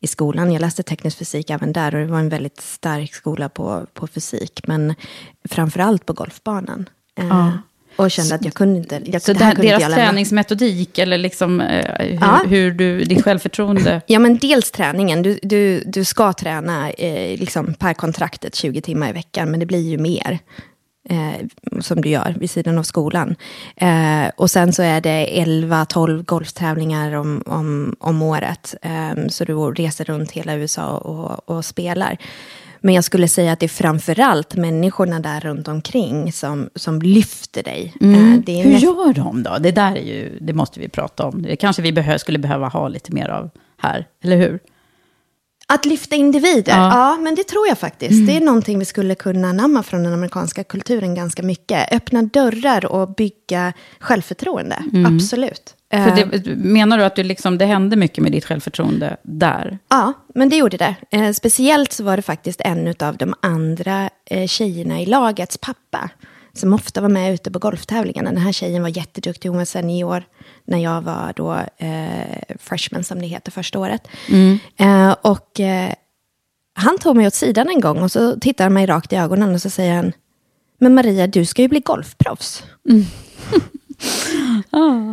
i 0.00 0.06
skolan. 0.06 0.52
Jag 0.52 0.60
läste 0.60 0.82
teknisk 0.82 1.18
fysik 1.18 1.50
även 1.50 1.72
där 1.72 1.94
och 1.94 2.00
det 2.00 2.12
var 2.12 2.18
en 2.18 2.28
väldigt 2.28 2.60
stark 2.60 3.14
skola 3.14 3.48
på, 3.48 3.86
på 3.94 4.06
fysik. 4.06 4.60
Men 4.66 4.94
framför 5.48 5.80
allt 5.80 6.06
på 6.06 6.12
golfbanan. 6.12 6.88
Eh, 7.18 7.26
ja. 7.26 7.52
Och 7.96 8.10
kände 8.10 8.34
att 8.34 8.44
jag 8.44 8.54
kunde 8.54 8.78
inte... 8.78 9.00
Jag, 9.04 9.22
Så 9.22 9.32
det 9.32 9.44
här 9.44 9.54
kunde 9.54 9.66
inte 9.66 9.78
deras 9.78 9.94
träningsmetodik, 9.94 10.98
eller 10.98 11.18
liksom 11.18 11.60
eh, 11.60 12.06
hur, 12.06 12.18
Ja. 12.20 12.40
hur 12.48 12.70
du, 12.70 13.04
ditt 13.04 13.24
självförtroende... 13.24 14.00
Ja, 14.06 14.18
men 14.18 14.38
dels 14.38 14.70
träningen. 14.70 15.22
Du, 15.22 15.38
du, 15.42 15.82
du 15.86 16.04
ska 16.04 16.32
träna 16.32 16.90
eh, 16.90 17.38
liksom 17.38 17.74
per 17.74 17.94
kontraktet 17.94 18.54
20 18.54 18.80
timmar 18.80 19.10
i 19.10 19.12
veckan, 19.12 19.50
men 19.50 19.60
det 19.60 19.66
blir 19.66 19.88
ju 19.90 19.98
mer. 19.98 20.38
Eh, 21.08 21.46
som 21.80 22.00
du 22.00 22.08
gör 22.08 22.36
vid 22.40 22.50
sidan 22.50 22.78
av 22.78 22.82
skolan. 22.82 23.36
Eh, 23.76 24.30
och 24.36 24.50
sen 24.50 24.72
så 24.72 24.82
är 24.82 25.00
det 25.00 25.26
11-12 25.26 26.24
golftävlingar 26.24 27.12
om, 27.14 27.42
om, 27.46 27.96
om 28.00 28.22
året. 28.22 28.74
Eh, 28.82 29.26
så 29.28 29.44
du 29.44 29.54
reser 29.54 30.04
runt 30.04 30.30
hela 30.30 30.54
USA 30.54 30.96
och, 30.96 31.48
och 31.56 31.64
spelar. 31.64 32.18
Men 32.80 32.94
jag 32.94 33.04
skulle 33.04 33.28
säga 33.28 33.52
att 33.52 33.60
det 33.60 33.66
är 33.66 33.68
framförallt 33.68 34.56
människorna 34.56 35.20
där 35.20 35.40
runt 35.40 35.68
omkring 35.68 36.32
som, 36.32 36.70
som 36.74 37.02
lyfter 37.02 37.62
dig. 37.62 37.94
Eh, 38.00 38.34
är 38.56 38.62
Hur 38.64 38.78
gör 38.78 39.12
de 39.12 39.42
då? 39.42 39.56
Det 39.60 39.70
där 39.70 39.96
är 39.96 40.02
ju, 40.02 40.38
det 40.40 40.52
måste 40.52 40.80
vi 40.80 40.88
prata 40.88 41.24
om. 41.24 41.42
Det 41.42 41.56
kanske 41.56 41.82
vi 41.82 41.92
behö, 41.92 42.18
skulle 42.18 42.38
behöva 42.38 42.68
ha 42.68 42.88
lite 42.88 43.12
mer 43.14 43.28
av 43.28 43.50
här, 43.78 44.06
eller 44.22 44.36
hur? 44.36 44.58
Att 45.68 45.86
lyfta 45.86 46.16
individer, 46.16 46.72
Ja. 46.72 46.88
ja. 46.94 47.18
men 47.20 47.34
det 47.34 47.44
tror 47.44 47.68
jag 47.68 47.78
faktiskt. 47.78 48.26
Det 48.26 48.36
är 48.36 48.40
någonting 48.40 48.78
vi 48.78 48.84
skulle 48.84 49.14
kunna 49.14 49.48
anamma 49.48 49.82
från 49.82 50.02
den 50.02 50.12
amerikanska 50.12 50.64
kulturen 50.64 51.14
ganska 51.14 51.42
mycket. 51.42 51.92
Öppna 51.92 52.22
dörrar 52.22 52.86
och 52.86 53.14
bygga 53.14 53.72
självförtroende, 54.00 54.82
absolut. 55.06 55.74
För 55.90 55.98
Eh, 55.98 56.14
det, 56.14 56.56
menar 56.56 56.98
du 56.98 57.04
att 57.04 57.16
du 57.16 57.22
liksom, 57.22 57.58
det 57.58 57.66
hände 57.66 57.96
mycket 57.96 58.22
med 58.22 58.32
ditt 58.32 58.44
självförtroende 58.44 59.16
där? 59.22 59.78
Ja, 59.88 60.12
men 60.34 60.48
det 60.48 60.56
gjorde 60.56 60.76
det. 60.76 60.96
Eh, 61.10 61.32
speciellt 61.32 61.92
så 61.92 62.04
var 62.04 62.16
det 62.16 62.22
faktiskt 62.22 62.60
en 62.60 62.94
av 63.00 63.16
de 63.16 63.34
andra 63.42 64.10
eh, 64.26 64.46
tjejerna 64.46 65.00
i 65.00 65.06
lagets 65.06 65.58
pappa. 65.58 66.10
Som 66.52 66.74
ofta 66.74 67.00
var 67.00 67.08
med 67.08 67.34
ute 67.34 67.50
på 67.50 67.58
golftävlingarna. 67.58 68.30
Den 68.30 68.40
här 68.40 68.52
tjejen 68.52 68.82
var 68.82 68.96
jätteduktig, 68.96 69.48
hon 69.48 69.58
var 69.58 69.64
senior. 69.64 70.24
När 70.64 70.78
jag 70.78 71.02
var 71.02 71.32
då 71.36 71.54
eh, 71.86 72.56
freshman 72.58 73.04
som 73.04 73.20
det 73.20 73.26
heter 73.26 73.52
första 73.52 73.78
året. 73.78 74.08
Eh, 74.76 75.10
och 75.22 75.60
han 76.74 76.98
tog 76.98 77.16
mig 77.16 77.26
åt 77.26 77.34
sidan 77.34 77.68
en 77.68 77.80
gång 77.80 78.02
och 78.02 78.12
så 78.12 78.40
tittar 78.40 78.64
han 78.64 78.74
mig 78.74 78.86
rakt 78.86 79.12
i 79.12 79.16
ögonen 79.16 79.54
och 79.54 79.62
så 79.62 79.70
säger 79.70 79.94
han. 79.94 80.12
Men 80.78 80.94
Maria, 80.94 81.26
du 81.26 81.44
ska 81.44 81.62
ju 81.62 81.68
bli 81.68 81.80
golfproffs. 81.80 82.62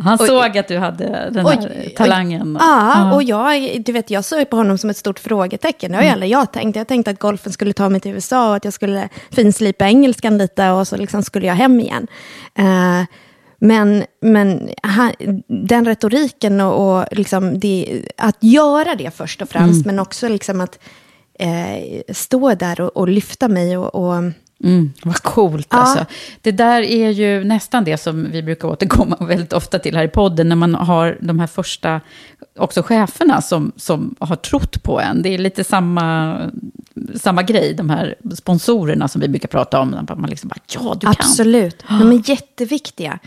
Han 0.04 0.18
såg 0.18 0.58
att 0.58 0.68
du 0.68 0.78
hade 0.78 1.30
den 1.32 1.46
här 1.46 1.58
Oj, 1.60 1.68
oj. 1.84 1.94
talangen. 1.96 2.58
Ja, 2.60 3.14
och 3.14 3.22
jag, 3.22 3.82
du 3.84 3.92
vet, 3.92 4.10
jag 4.10 4.24
såg 4.24 4.50
på 4.50 4.56
honom 4.56 4.78
som 4.78 4.90
ett 4.90 4.96
stort 4.96 5.18
frågetecken. 5.18 5.92
Det 5.92 5.96
har 5.96 6.04
aldrig 6.04 6.30
jag 6.30 6.52
tänkt. 6.52 6.76
Jag 6.76 6.88
tänkte 6.88 7.10
att 7.10 7.18
golfen 7.18 7.52
skulle 7.52 7.72
ta 7.72 7.88
mig 7.88 8.00
till 8.00 8.12
USA 8.12 8.48
och 8.48 8.56
att 8.56 8.64
jag 8.64 8.74
skulle 8.74 9.08
finslipa 9.30 9.86
engelskan 9.86 10.38
lite 10.38 10.70
och 10.70 10.88
så 10.88 10.96
liksom 10.96 11.22
skulle 11.22 11.46
jag 11.46 11.54
hem 11.54 11.80
igen. 11.80 12.06
Eh, 12.54 13.02
men 13.60 14.04
men 14.20 14.70
han, 14.82 15.12
den 15.46 15.84
retoriken 15.84 16.60
och, 16.60 16.98
och 16.98 17.04
liksom 17.10 17.58
det, 17.58 18.02
att 18.16 18.36
göra 18.40 18.94
det 18.94 19.16
först 19.16 19.42
och 19.42 19.48
främst, 19.48 19.86
men 19.86 19.98
också 19.98 20.28
liksom 20.28 20.60
att 20.60 20.78
eh, 21.38 22.14
stå 22.14 22.54
där 22.54 22.80
och, 22.80 22.96
och 22.96 23.08
lyfta 23.08 23.48
mig 23.48 23.78
och, 23.78 23.94
och 23.94 24.22
Mm, 24.64 24.92
vad 25.04 25.22
coolt 25.22 25.68
Ja. 25.70 25.78
alltså. 25.78 26.04
Det 26.42 26.52
där 26.52 26.82
är 26.82 27.10
ju 27.10 27.44
nästan 27.44 27.84
det 27.84 27.96
som 27.96 28.30
vi 28.32 28.42
brukar 28.42 28.68
återkomma 28.68 29.16
väldigt 29.20 29.52
ofta 29.52 29.78
till 29.78 29.96
här 29.96 30.04
i 30.04 30.08
podden, 30.08 30.48
när 30.48 30.56
man 30.56 30.74
har 30.74 31.18
de 31.20 31.38
här 31.38 31.46
första, 31.46 32.00
också 32.58 32.82
cheferna 32.82 33.42
som, 33.42 33.72
som 33.76 34.14
har 34.18 34.36
trott 34.36 34.82
på 34.82 35.00
en. 35.00 35.22
Det 35.22 35.34
är 35.34 35.38
lite 35.38 35.64
samma, 35.64 36.38
samma 37.14 37.42
grej, 37.42 37.74
de 37.74 37.90
här 37.90 38.14
sponsorerna 38.36 39.08
som 39.08 39.20
vi 39.20 39.28
brukar 39.28 39.48
prata 39.48 39.80
om. 39.80 40.06
Man 40.16 40.30
liksom 40.30 40.48
bara, 40.48 40.60
ja, 40.74 40.94
du 40.94 41.00
kan. 41.06 41.10
Absolut. 41.18 41.84
De 41.88 42.12
är 42.12 42.30
jätteviktiga. 42.30 43.18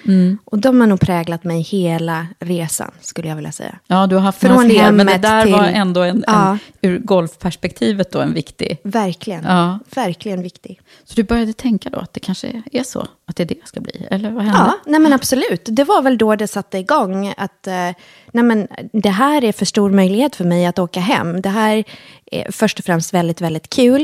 Och 0.46 0.60
de 0.60 0.80
har 0.80 0.88
nog 0.88 1.00
präglat 1.00 1.44
mig 1.44 1.62
hela 1.62 2.28
resan, 2.40 2.92
skulle 3.02 3.28
jag 3.28 3.36
vilja 3.36 3.52
säga. 3.52 3.76
Ja, 3.88 4.08
du 4.08 4.16
har 4.16 4.22
haft 4.24 4.40
Från 4.40 4.52
några 4.52 4.70
fler, 4.70 4.92
men 4.92 5.06
det 5.08 5.18
där 5.18 5.52
var 5.52 5.68
till- 5.68 5.76
ändå 5.76 6.02
en, 6.02 6.24
Ja. 6.28 6.52
en, 6.52 6.90
ur 6.92 7.00
golfperspektivet 7.00 8.12
då 8.12 8.20
en 8.20 8.34
viktig. 8.34 8.78
Verkligen. 8.84 9.44
Ja. 9.44 9.80
Verkligen 9.96 10.42
viktig. 10.42 10.80
Så 11.04 11.14
du 11.16 11.24
började 11.24 11.54
tänka 11.54 11.90
då 11.90 12.00
att 12.00 12.14
det 12.14 12.20
kanske 12.20 12.64
är 12.72 12.84
så, 12.84 13.08
att 13.32 13.38
det 13.38 13.44
är 13.44 13.48
det 13.48 13.56
jag 13.60 13.68
ska 13.68 13.82
bli? 13.82 14.08
Eller 14.12 14.32
vad 14.32 14.44
hände? 14.44 14.60
Ja, 14.60 14.80
nej 14.86 15.00
men 15.00 15.14
absolut. 15.14 15.62
Det 15.66 15.84
var 15.84 16.02
väl 16.02 16.18
då 16.18 16.36
det 16.36 16.48
satte 16.48 16.78
igång. 16.78 17.34
Att, 17.38 17.68
eh, 17.68 17.92
nej 18.32 18.44
men, 18.44 18.68
det 18.94 19.10
här 19.10 19.44
är 19.44 19.52
för 19.52 19.66
stor 19.66 19.92
möjlighet 19.92 20.36
för 20.36 20.46
mig 20.46 20.66
att 20.66 20.80
åka 20.80 21.00
hem. 21.00 21.42
Det 21.42 21.50
här 21.50 21.84
är 22.26 22.52
först 22.52 22.80
och 22.80 22.86
främst 22.86 23.14
väldigt, 23.14 23.42
väldigt 23.42 23.70
kul. 23.70 24.02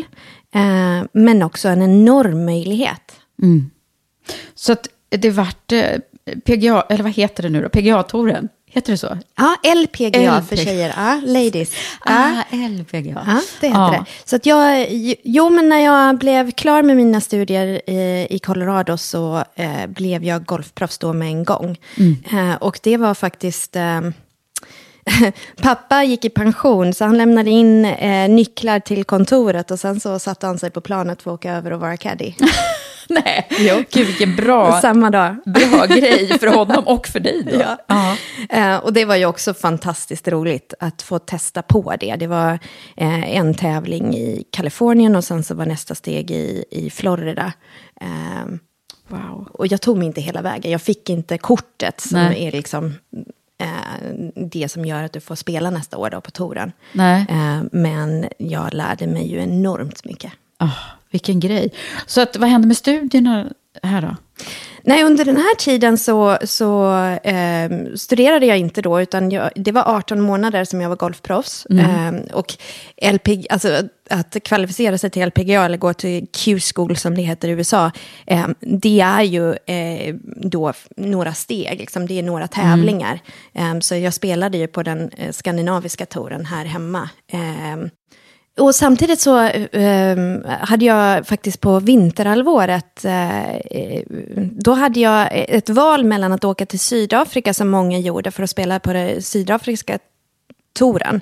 Eh, 0.54 1.04
men 1.12 1.44
också 1.44 1.70
en 1.70 1.82
enorm 1.82 2.46
möjlighet. 2.46 3.14
Så 4.56 4.72
att 4.72 4.88
det 5.10 5.30
vart 5.30 5.72
eh, 5.72 5.98
PGA, 6.46 6.86
eller 6.90 7.04
vad 7.04 7.14
heter 7.14 7.44
det 7.44 7.50
nu 7.50 7.62
då? 7.62 7.70
PGA-touren? 7.70 8.50
Heter 8.70 8.92
det 8.92 8.98
så? 8.98 9.18
Ja, 9.38 9.56
LPGA 9.76 10.42
för 10.42 10.56
tjejer. 10.56 10.94
Ja, 10.98 11.22
ladies. 11.26 11.74
Ja. 12.06 12.44
Ah, 12.52 12.56
LPGA. 12.68 13.24
Ja, 13.28 13.42
det 13.62 13.68
heter 13.68 13.92
det. 13.92 14.06
Så 14.26 14.36
att 14.36 14.46
jag, 14.46 14.88
jo, 15.24 15.50
men 15.50 15.70
när 15.70 15.80
jag 15.80 16.18
blev 16.18 16.52
klar 16.52 16.84
med 16.84 16.98
mina 16.98 17.22
studier 17.22 17.90
i, 17.90 18.28
i 18.30 18.40
Colorado 18.40 18.98
så 18.98 19.44
eh, 19.56 19.88
blev 19.88 20.24
jag 20.24 20.46
golfproffs 20.46 20.98
då 20.98 21.14
med 21.14 21.28
en 21.28 21.44
gång. 21.44 21.78
Eh, 22.32 22.56
och 22.56 22.80
det 22.84 22.98
var 22.98 23.14
faktiskt... 23.14 23.76
Eh, 23.76 24.02
pappa 25.62 26.04
gick 26.04 26.26
i 26.26 26.30
pension, 26.30 26.94
så 26.94 27.06
han 27.06 27.18
lämnade 27.18 27.50
in 27.50 27.86
eh, 27.86 28.30
nycklar 28.30 28.80
till 28.80 29.04
kontoret 29.04 29.72
och 29.72 29.80
sen 29.80 30.00
så 30.00 30.20
satte 30.20 30.48
han 30.48 30.60
sig 30.60 30.70
på 30.70 30.82
planet 30.82 31.22
för 31.22 31.32
att 31.32 31.36
åka 31.36 31.54
över 31.54 31.74
och 31.74 31.80
vara 31.80 31.98
caddy. 31.98 32.34
Nej, 33.10 33.48
gud 33.92 34.08
vilken 34.08 34.36
bra, 34.36 34.82
Samma 34.82 35.10
dag. 35.10 35.36
bra 35.46 35.86
grej 35.90 36.40
för 36.40 36.48
honom 36.48 36.88
och 36.88 37.08
för 37.08 37.20
dig 37.20 37.44
då. 37.44 37.76
Ja. 37.88 38.16
Eh, 38.50 38.76
och 38.78 38.94
det 38.94 39.06
var 39.06 39.16
ju 39.16 39.26
också 39.26 39.54
fantastiskt 39.54 40.28
roligt 40.28 40.74
att 40.80 41.02
få 41.02 41.20
testa 41.20 41.62
på 41.62 41.94
det. 42.00 42.16
Det 42.16 42.28
var 42.28 42.60
eh, 42.98 43.38
en 43.38 43.54
tävling 43.54 44.16
i 44.16 44.44
Kalifornien 44.52 45.16
och 45.16 45.24
sen 45.24 45.44
så 45.44 45.56
var 45.56 45.66
nästa 45.66 45.96
steg 45.96 46.32
i, 46.32 46.66
i 46.72 46.90
Florida. 46.90 47.54
Eh, 48.02 48.08
Wow. 49.10 49.48
och 49.54 49.68
jag 49.68 49.82
tog 49.82 49.98
mig 49.98 50.08
inte 50.08 50.22
hela 50.22 50.42
vägen. 50.42 50.72
Jag 50.72 50.82
fick 50.82 51.10
inte 51.10 51.38
kortet 51.38 52.02
som 52.02 52.20
Nej. 52.20 52.48
är 52.48 52.52
liksom 52.52 52.94
det 54.36 54.70
som 54.70 54.86
gör 54.86 55.04
att 55.04 55.14
du 55.14 55.20
får 55.20 55.36
spela 55.36 55.70
nästa 55.70 55.98
år 55.98 56.10
då 56.10 56.22
på 56.22 56.32
touren. 56.32 56.72
Eh, 57.30 57.64
men 57.72 58.28
jag 58.38 58.74
lärde 58.74 59.08
mig 59.08 59.32
ju 59.32 59.38
enormt 59.40 60.06
mycket. 60.06 60.32
Ah, 60.58 60.70
vilken 61.12 61.40
grej. 61.40 61.74
Så 62.06 62.22
att, 62.22 62.38
vad 62.38 62.50
hände 62.50 62.68
med 62.68 62.78
studierna 62.78 63.46
här 63.84 64.02
då? 64.02 64.16
Nej, 64.84 65.04
under 65.04 65.26
den 65.26 65.38
här 65.38 65.56
tiden 65.56 65.98
så, 65.98 66.38
så 66.44 66.96
eh, 67.24 67.72
studerade 67.96 68.46
jag 68.46 68.58
inte 68.58 68.82
då, 68.82 69.02
utan 69.02 69.32
jag, 69.32 69.50
det 69.56 69.72
var 69.72 69.84
18 69.96 70.22
månader 70.22 70.66
som 70.66 70.82
jag 70.82 70.90
var 70.90 70.96
golfproffs. 70.96 71.66
Eh, 71.66 72.14
och 72.34 72.54
LPG, 73.14 73.48
alltså, 73.50 73.82
att 74.10 74.44
kvalificera 74.44 74.98
sig 74.98 75.10
till 75.10 75.28
LPGA, 75.28 75.66
eller 75.66 75.78
gå 75.78 75.94
till 75.94 76.28
Q-school 76.28 76.98
som 76.98 77.16
det 77.16 77.22
heter 77.22 77.48
i 77.48 77.52
USA, 77.52 77.92
eh, 78.28 78.48
det 78.60 79.00
är 79.00 79.22
ju 79.22 79.52
eh, 79.52 80.16
då 80.26 80.74
några 80.98 81.34
steg, 81.34 81.80
liksom, 81.80 82.08
det 82.08 82.20
är 82.20 82.24
några 82.24 82.48
tävlingar. 82.48 83.20
Eh, 83.54 83.80
så 83.80 83.96
jag 83.96 84.14
spelade 84.14 84.58
ju 84.58 84.68
på 84.68 84.84
den 84.84 85.10
eh, 85.10 85.32
skandinaviska 85.32 86.06
touren 86.06 86.46
här 86.46 86.66
hemma. 86.66 87.10
Eh, 88.58 88.64
och 88.64 88.76
samtidigt 88.76 89.20
så 89.20 89.40
eh, 89.42 90.18
hade 90.60 90.86
jag 90.86 91.28
faktiskt 91.28 91.62
på 91.62 91.80
vinterhalvåret, 91.80 93.06
eh, 93.06 94.02
då 94.52 94.74
hade 94.74 95.00
jag 95.00 95.28
ett 95.32 95.70
val 95.70 96.04
mellan 96.04 96.32
att 96.32 96.44
åka 96.44 96.66
till 96.66 96.80
Sydafrika 96.80 97.54
som 97.54 97.70
många 97.70 98.00
gjorde 98.00 98.32
för 98.32 98.44
att 98.44 98.50
spela 98.50 98.80
på 98.80 98.94
det 98.94 99.26
sydafrikanska 99.26 100.00
touren. 100.74 101.22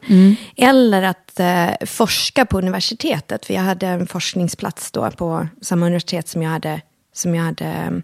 Eller 0.56 1.02
att 1.04 1.40
eh, 1.40 1.86
forska 1.86 2.46
på 2.46 2.58
universitetet, 2.58 3.46
för 3.46 3.54
jag 3.54 3.62
hade 3.62 3.88
en 3.88 4.08
forskningsplats 4.08 4.92
då 4.92 5.12
på 5.12 5.48
samma 5.62 5.86
universitet 5.86 6.28
som 6.28 6.42
jag 6.42 6.50
hade, 6.50 6.82
som 7.14 7.36
jag 7.36 7.44
hade 7.44 8.02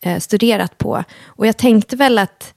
eh, 0.00 0.18
studerat 0.18 0.78
på. 0.78 1.04
Och 1.24 1.46
jag 1.46 1.56
tänkte 1.56 1.96
väl 1.96 2.18
att 2.18 2.54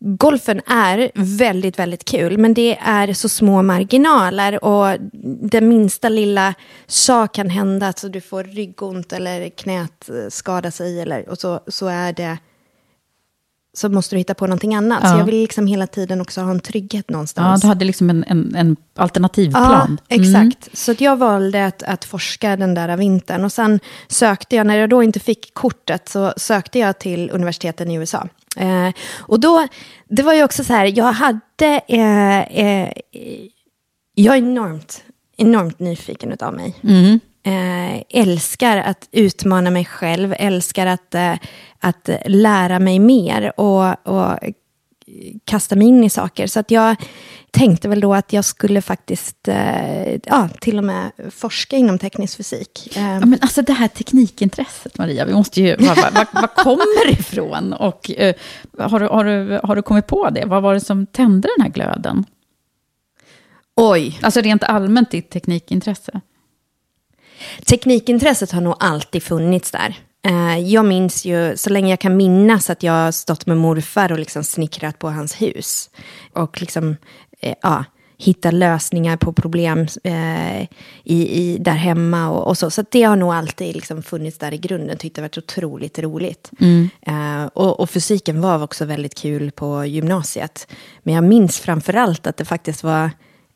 Golfen 0.00 0.60
är 0.66 1.10
väldigt, 1.14 1.78
väldigt 1.78 2.04
kul, 2.04 2.38
men 2.38 2.54
det 2.54 2.78
är 2.80 3.12
så 3.12 3.28
små 3.28 3.62
marginaler 3.62 4.64
och 4.64 4.96
den 5.50 5.68
minsta 5.68 6.08
lilla 6.08 6.54
sak 6.86 7.34
kan 7.34 7.50
hända, 7.50 7.86
alltså 7.86 8.08
du 8.08 8.20
får 8.20 8.44
ryggont 8.44 9.12
eller 9.12 9.48
knät 9.48 10.08
eh, 10.08 10.28
skada 10.28 10.70
sig 10.70 11.00
eller, 11.00 11.28
och 11.28 11.38
så, 11.38 11.60
så 11.66 11.86
är 11.86 12.12
det 12.12 12.38
så 13.78 13.88
måste 13.88 14.14
du 14.14 14.18
hitta 14.18 14.34
på 14.34 14.46
någonting 14.46 14.74
annat. 14.74 15.00
Ja. 15.02 15.10
Så 15.10 15.18
jag 15.18 15.24
vill 15.24 15.34
liksom 15.40 15.66
hela 15.66 15.86
tiden 15.86 16.20
också 16.20 16.40
ha 16.40 16.50
en 16.50 16.60
trygghet 16.60 17.04
Ja, 17.08 17.12
någonstans. 17.12 17.60
du 17.62 17.68
hade 17.68 17.84
liksom 17.84 18.10
en, 18.10 18.24
en, 18.28 18.54
en 18.54 18.76
alternativ 18.96 19.50
Ja. 19.54 19.84
Mm. 19.84 19.98
exakt. 20.08 20.78
Så 20.78 20.90
att 20.92 21.00
jag 21.00 21.16
valde 21.16 21.66
att, 21.66 21.82
att 21.82 22.04
forska 22.04 22.56
den 22.56 22.74
där 22.74 22.96
vintern. 22.96 23.44
Och 23.44 23.52
sen 23.52 23.80
sökte 24.08 24.56
jag, 24.56 24.66
när 24.66 24.76
jag 24.76 24.90
då 24.90 25.02
inte 25.02 25.20
fick 25.20 25.54
kortet, 25.54 26.08
så 26.08 26.32
sökte 26.36 26.78
jag 26.78 26.98
till 26.98 27.30
universiteten 27.32 27.90
i 27.90 27.94
USA. 27.94 28.28
Eh, 28.56 28.92
och 29.18 29.40
då, 29.40 29.66
det 30.08 30.22
var 30.22 30.34
ju 30.34 30.44
också 30.44 30.64
så 30.64 30.72
här, 30.72 30.92
jag 30.98 31.12
hade, 31.12 31.80
eh, 31.88 32.38
eh, 32.40 32.92
jag 34.14 34.34
är 34.34 34.38
enormt, 34.38 35.02
enormt 35.36 35.78
nyfiken 35.78 36.32
utav 36.32 36.54
mig. 36.54 36.74
Mm. 36.82 37.20
Eh, 37.42 38.02
älskar 38.08 38.76
att 38.76 39.08
utmana 39.12 39.70
mig 39.70 39.84
själv, 39.84 40.34
älskar 40.38 40.86
att, 40.86 41.14
eh, 41.14 41.34
att 41.80 42.08
lära 42.26 42.78
mig 42.78 42.98
mer 42.98 43.60
och, 43.60 44.06
och 44.08 44.38
kasta 45.44 45.76
mig 45.76 45.88
in 45.88 46.04
i 46.04 46.10
saker. 46.10 46.46
Så 46.46 46.60
att 46.60 46.70
jag 46.70 46.96
tänkte 47.50 47.88
väl 47.88 48.00
då 48.00 48.14
att 48.14 48.32
jag 48.32 48.44
skulle 48.44 48.82
faktiskt, 48.82 49.48
eh, 49.48 50.14
ja, 50.24 50.48
till 50.60 50.78
och 50.78 50.84
med 50.84 51.10
forska 51.30 51.76
inom 51.76 51.98
teknisk 51.98 52.36
fysik. 52.36 52.96
Eh, 52.96 53.02
Ja, 53.02 53.20
men 53.26 53.38
alltså 53.40 53.62
det 53.62 53.72
här 53.72 53.88
teknikintresset, 53.88 54.98
Maria, 54.98 55.24
vi 55.24 55.32
måste 55.32 55.60
ju... 55.62 55.76
Var, 55.76 55.96
var, 55.96 56.26
var 56.40 56.64
kommer 56.64 57.06
det 57.06 57.12
ifrån? 57.12 57.72
Och, 57.72 58.10
eh, 58.10 58.34
har, 58.78 59.00
du, 59.00 59.06
har, 59.06 59.24
du, 59.24 59.60
har 59.64 59.76
du 59.76 59.82
kommit 59.82 60.06
på 60.06 60.30
det? 60.30 60.44
Vad 60.46 60.62
var 60.62 60.74
det 60.74 60.80
som 60.80 61.06
tände 61.06 61.48
den 61.56 61.64
här 61.64 61.72
glöden? 61.72 62.24
oj, 63.80 64.18
Alltså 64.22 64.40
rent 64.40 64.64
allmänt 64.64 65.10
ditt 65.10 65.30
teknikintresse. 65.30 66.20
Teknikintresset 67.64 68.52
har 68.52 68.60
nog 68.60 68.74
alltid 68.80 69.22
funnits 69.22 69.70
där. 69.70 69.98
Eh, 70.26 70.58
jag 70.58 70.84
minns 70.84 71.24
ju, 71.24 71.56
så 71.56 71.70
länge 71.70 71.90
jag 71.90 72.00
kan 72.00 72.16
minnas, 72.16 72.70
att 72.70 72.82
jag 72.82 72.92
har 72.92 73.12
stått 73.12 73.46
med 73.46 73.56
morfar 73.56 74.12
och 74.12 74.18
liksom 74.18 74.44
snickrat 74.44 74.98
på 74.98 75.10
hans 75.10 75.42
hus. 75.42 75.90
Och 76.32 76.60
liksom, 76.60 76.96
eh, 77.40 77.54
ja, 77.62 77.84
hitta 78.18 78.50
lösningar 78.50 79.16
på 79.16 79.32
problem 79.32 79.86
eh, 80.04 80.62
i, 81.04 81.42
i, 81.42 81.58
där 81.60 81.72
hemma 81.72 82.30
och, 82.30 82.46
och 82.46 82.58
så. 82.58 82.70
Så 82.70 82.84
det 82.90 83.02
har 83.02 83.16
nog 83.16 83.32
alltid 83.32 83.74
liksom 83.74 84.02
funnits 84.02 84.38
där 84.38 84.54
i 84.54 84.58
grunden. 84.58 84.98
Tyckte 84.98 85.20
det 85.20 85.22
varit 85.22 85.38
otroligt 85.38 85.98
roligt. 85.98 86.50
Eh, 87.06 87.44
och, 87.44 87.80
och 87.80 87.90
fysiken 87.90 88.40
var 88.40 88.62
också 88.62 88.84
väldigt 88.84 89.14
kul 89.14 89.50
på 89.50 89.84
gymnasiet. 89.84 90.68
Men 91.02 91.14
jag 91.14 91.24
minns 91.24 91.60
framför 91.60 91.94
allt 91.94 92.26
att 92.26 92.36
det 92.36 92.44
faktiskt 92.44 92.82
var 92.82 93.10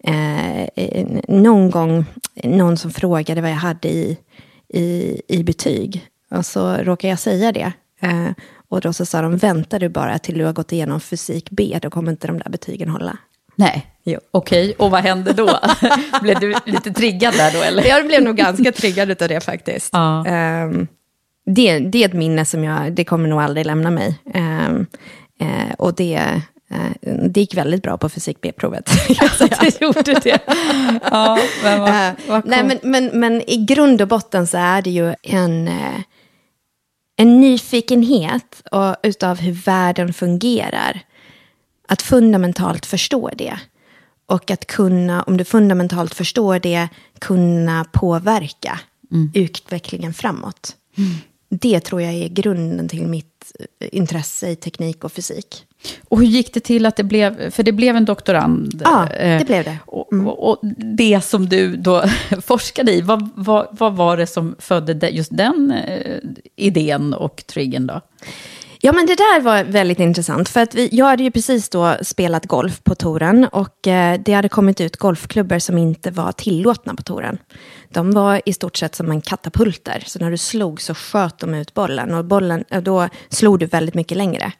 eh, 0.04 1.06
någon 1.28 1.70
gång 1.70 2.04
någon 2.44 2.76
som 2.76 2.90
frågade 2.90 3.40
vad 3.40 3.50
jag 3.50 3.56
hade 3.56 3.88
i, 3.88 4.18
i, 4.68 5.20
i 5.28 5.42
betyg. 5.44 6.06
Och 6.30 6.46
så 6.46 6.74
råkade 6.76 7.08
jag 7.10 7.18
säga 7.18 7.52
det. 7.52 7.72
Eh, 8.00 8.30
och 8.68 8.80
då 8.80 8.92
så 8.92 9.06
sa 9.06 9.22
de, 9.22 9.36
vänta 9.36 9.78
du 9.78 9.88
bara 9.88 10.18
till 10.18 10.38
du 10.38 10.44
har 10.44 10.52
gått 10.52 10.72
igenom 10.72 11.00
fysik 11.00 11.50
B, 11.50 11.78
då 11.82 11.90
kommer 11.90 12.10
inte 12.10 12.26
de 12.26 12.38
där 12.38 12.50
betygen 12.50 12.88
hålla. 12.88 13.16
Nej, 13.56 13.86
Jo. 14.04 14.20
okej. 14.30 14.74
Och 14.78 14.90
vad 14.90 15.02
hände 15.02 15.32
då? 15.32 15.58
Blev 16.22 16.40
du 16.40 16.54
lite 16.66 16.90
triggad 16.92 17.34
där 17.34 17.52
då, 17.52 17.62
eller? 17.62 17.84
Jag 17.88 18.06
blev 18.06 18.22
nog 18.22 18.36
ganska 18.36 18.72
triggad 18.72 19.22
av 19.22 19.28
det 19.28 19.40
faktiskt. 19.40 19.88
Ja. 19.92 20.26
Ehm, 20.26 20.86
det, 21.46 21.78
det 21.78 22.02
är 22.04 22.08
ett 22.08 22.14
minne 22.14 22.44
som 22.44 22.64
jag, 22.64 22.92
det 22.92 23.04
kommer 23.04 23.28
nog 23.28 23.40
aldrig 23.40 23.66
lämna 23.66 23.90
mig. 23.90 24.18
Ehm, 24.34 24.86
eh, 25.40 25.74
och 25.78 25.94
det, 25.94 26.14
eh, 26.14 26.38
det 27.00 27.40
gick 27.40 27.54
väldigt 27.54 27.82
bra 27.82 27.98
på 27.98 28.08
fysik 28.08 28.40
B-provet. 28.40 28.88
så 29.38 29.44
att 29.44 29.60
det 29.60 29.80
gjorde 29.80 30.14
det. 30.14 30.38
Ja, 31.10 31.38
men 31.62 31.80
vad, 31.80 32.02
Eh, 32.12 32.14
vad 32.28 32.46
nej, 32.46 32.64
men, 32.64 32.78
men, 32.82 33.20
men 33.20 33.50
i 33.50 33.56
grund 33.56 34.02
och 34.02 34.08
botten 34.08 34.46
så 34.46 34.58
är 34.58 34.82
det 34.82 34.90
ju 34.90 35.14
en, 35.22 35.68
eh, 35.68 36.00
en 37.16 37.40
nyfikenhet 37.40 38.62
och, 38.70 38.96
utav 39.02 39.38
hur 39.38 39.52
världen 39.52 40.12
fungerar. 40.12 41.00
Att 41.88 42.02
fundamentalt 42.02 42.86
förstå 42.86 43.30
det. 43.36 43.58
Och 44.26 44.50
att 44.50 44.66
kunna, 44.66 45.22
om 45.22 45.36
du 45.36 45.44
fundamentalt 45.44 46.14
förstår 46.14 46.58
det, 46.58 46.88
kunna 47.18 47.84
påverka 47.92 48.80
utvecklingen 49.34 50.14
framåt. 50.14 50.76
Det 51.48 51.80
tror 51.80 52.02
jag 52.02 52.12
är 52.12 52.28
grunden 52.28 52.88
till 52.88 53.06
mitt 53.06 53.52
eh, 53.80 53.88
intresse 53.92 54.48
i 54.48 54.56
teknik 54.56 55.04
och 55.04 55.12
fysik. 55.12 55.66
Och 56.08 56.18
hur 56.18 56.26
gick 56.26 56.54
det 56.54 56.60
till 56.60 56.86
att 56.86 56.96
det 56.96 57.04
blev, 57.04 57.50
för 57.50 57.62
det 57.62 57.72
blev 57.72 57.96
en 57.96 58.04
doktorand? 58.04 58.82
Ja, 58.84 59.08
eh, 59.08 59.38
det 59.38 59.44
blev 59.44 59.64
det. 59.64 59.78
Och, 59.86 60.12
och, 60.12 60.50
och 60.50 60.58
det 60.96 61.20
som 61.24 61.48
du 61.48 61.76
då 61.76 62.04
forskade 62.42 62.92
i, 62.92 63.00
vad, 63.00 63.28
vad, 63.34 63.66
vad 63.70 63.96
var 63.96 64.16
det 64.16 64.26
som 64.26 64.54
födde 64.58 64.94
de- 64.94 65.10
just 65.10 65.36
den 65.36 65.70
eh, 65.70 66.16
idén 66.56 67.14
och 67.14 67.44
triggern 67.46 67.86
då? 67.86 68.00
Ja, 68.84 68.92
men 68.92 69.06
det 69.06 69.14
där 69.14 69.40
var 69.40 69.64
väldigt 69.64 69.98
intressant. 69.98 70.48
För 70.48 70.60
att 70.60 70.74
vi, 70.74 70.88
jag 70.92 71.06
hade 71.06 71.22
ju 71.22 71.30
precis 71.30 71.68
då 71.68 71.96
spelat 72.02 72.46
golf 72.46 72.84
på 72.84 72.94
touren 72.94 73.44
och 73.52 73.88
eh, 73.88 74.20
det 74.24 74.32
hade 74.32 74.48
kommit 74.48 74.80
ut 74.80 74.96
golfklubbor 74.96 75.58
som 75.58 75.78
inte 75.78 76.10
var 76.10 76.32
tillåtna 76.32 76.94
på 76.94 77.02
touren. 77.02 77.38
De 77.88 78.12
var 78.12 78.40
i 78.44 78.52
stort 78.52 78.76
sett 78.76 78.94
som 78.94 79.10
en 79.10 79.20
katapulter. 79.20 80.02
Så 80.06 80.18
när 80.18 80.30
du 80.30 80.36
slog 80.36 80.80
så 80.80 80.94
sköt 80.94 81.38
de 81.38 81.54
ut 81.54 81.74
bollen 81.74 82.14
och 82.14 82.24
bollen, 82.24 82.64
eh, 82.70 82.82
då 82.82 83.08
slog 83.28 83.58
du 83.58 83.66
väldigt 83.66 83.94
mycket 83.94 84.16
längre. 84.16 84.52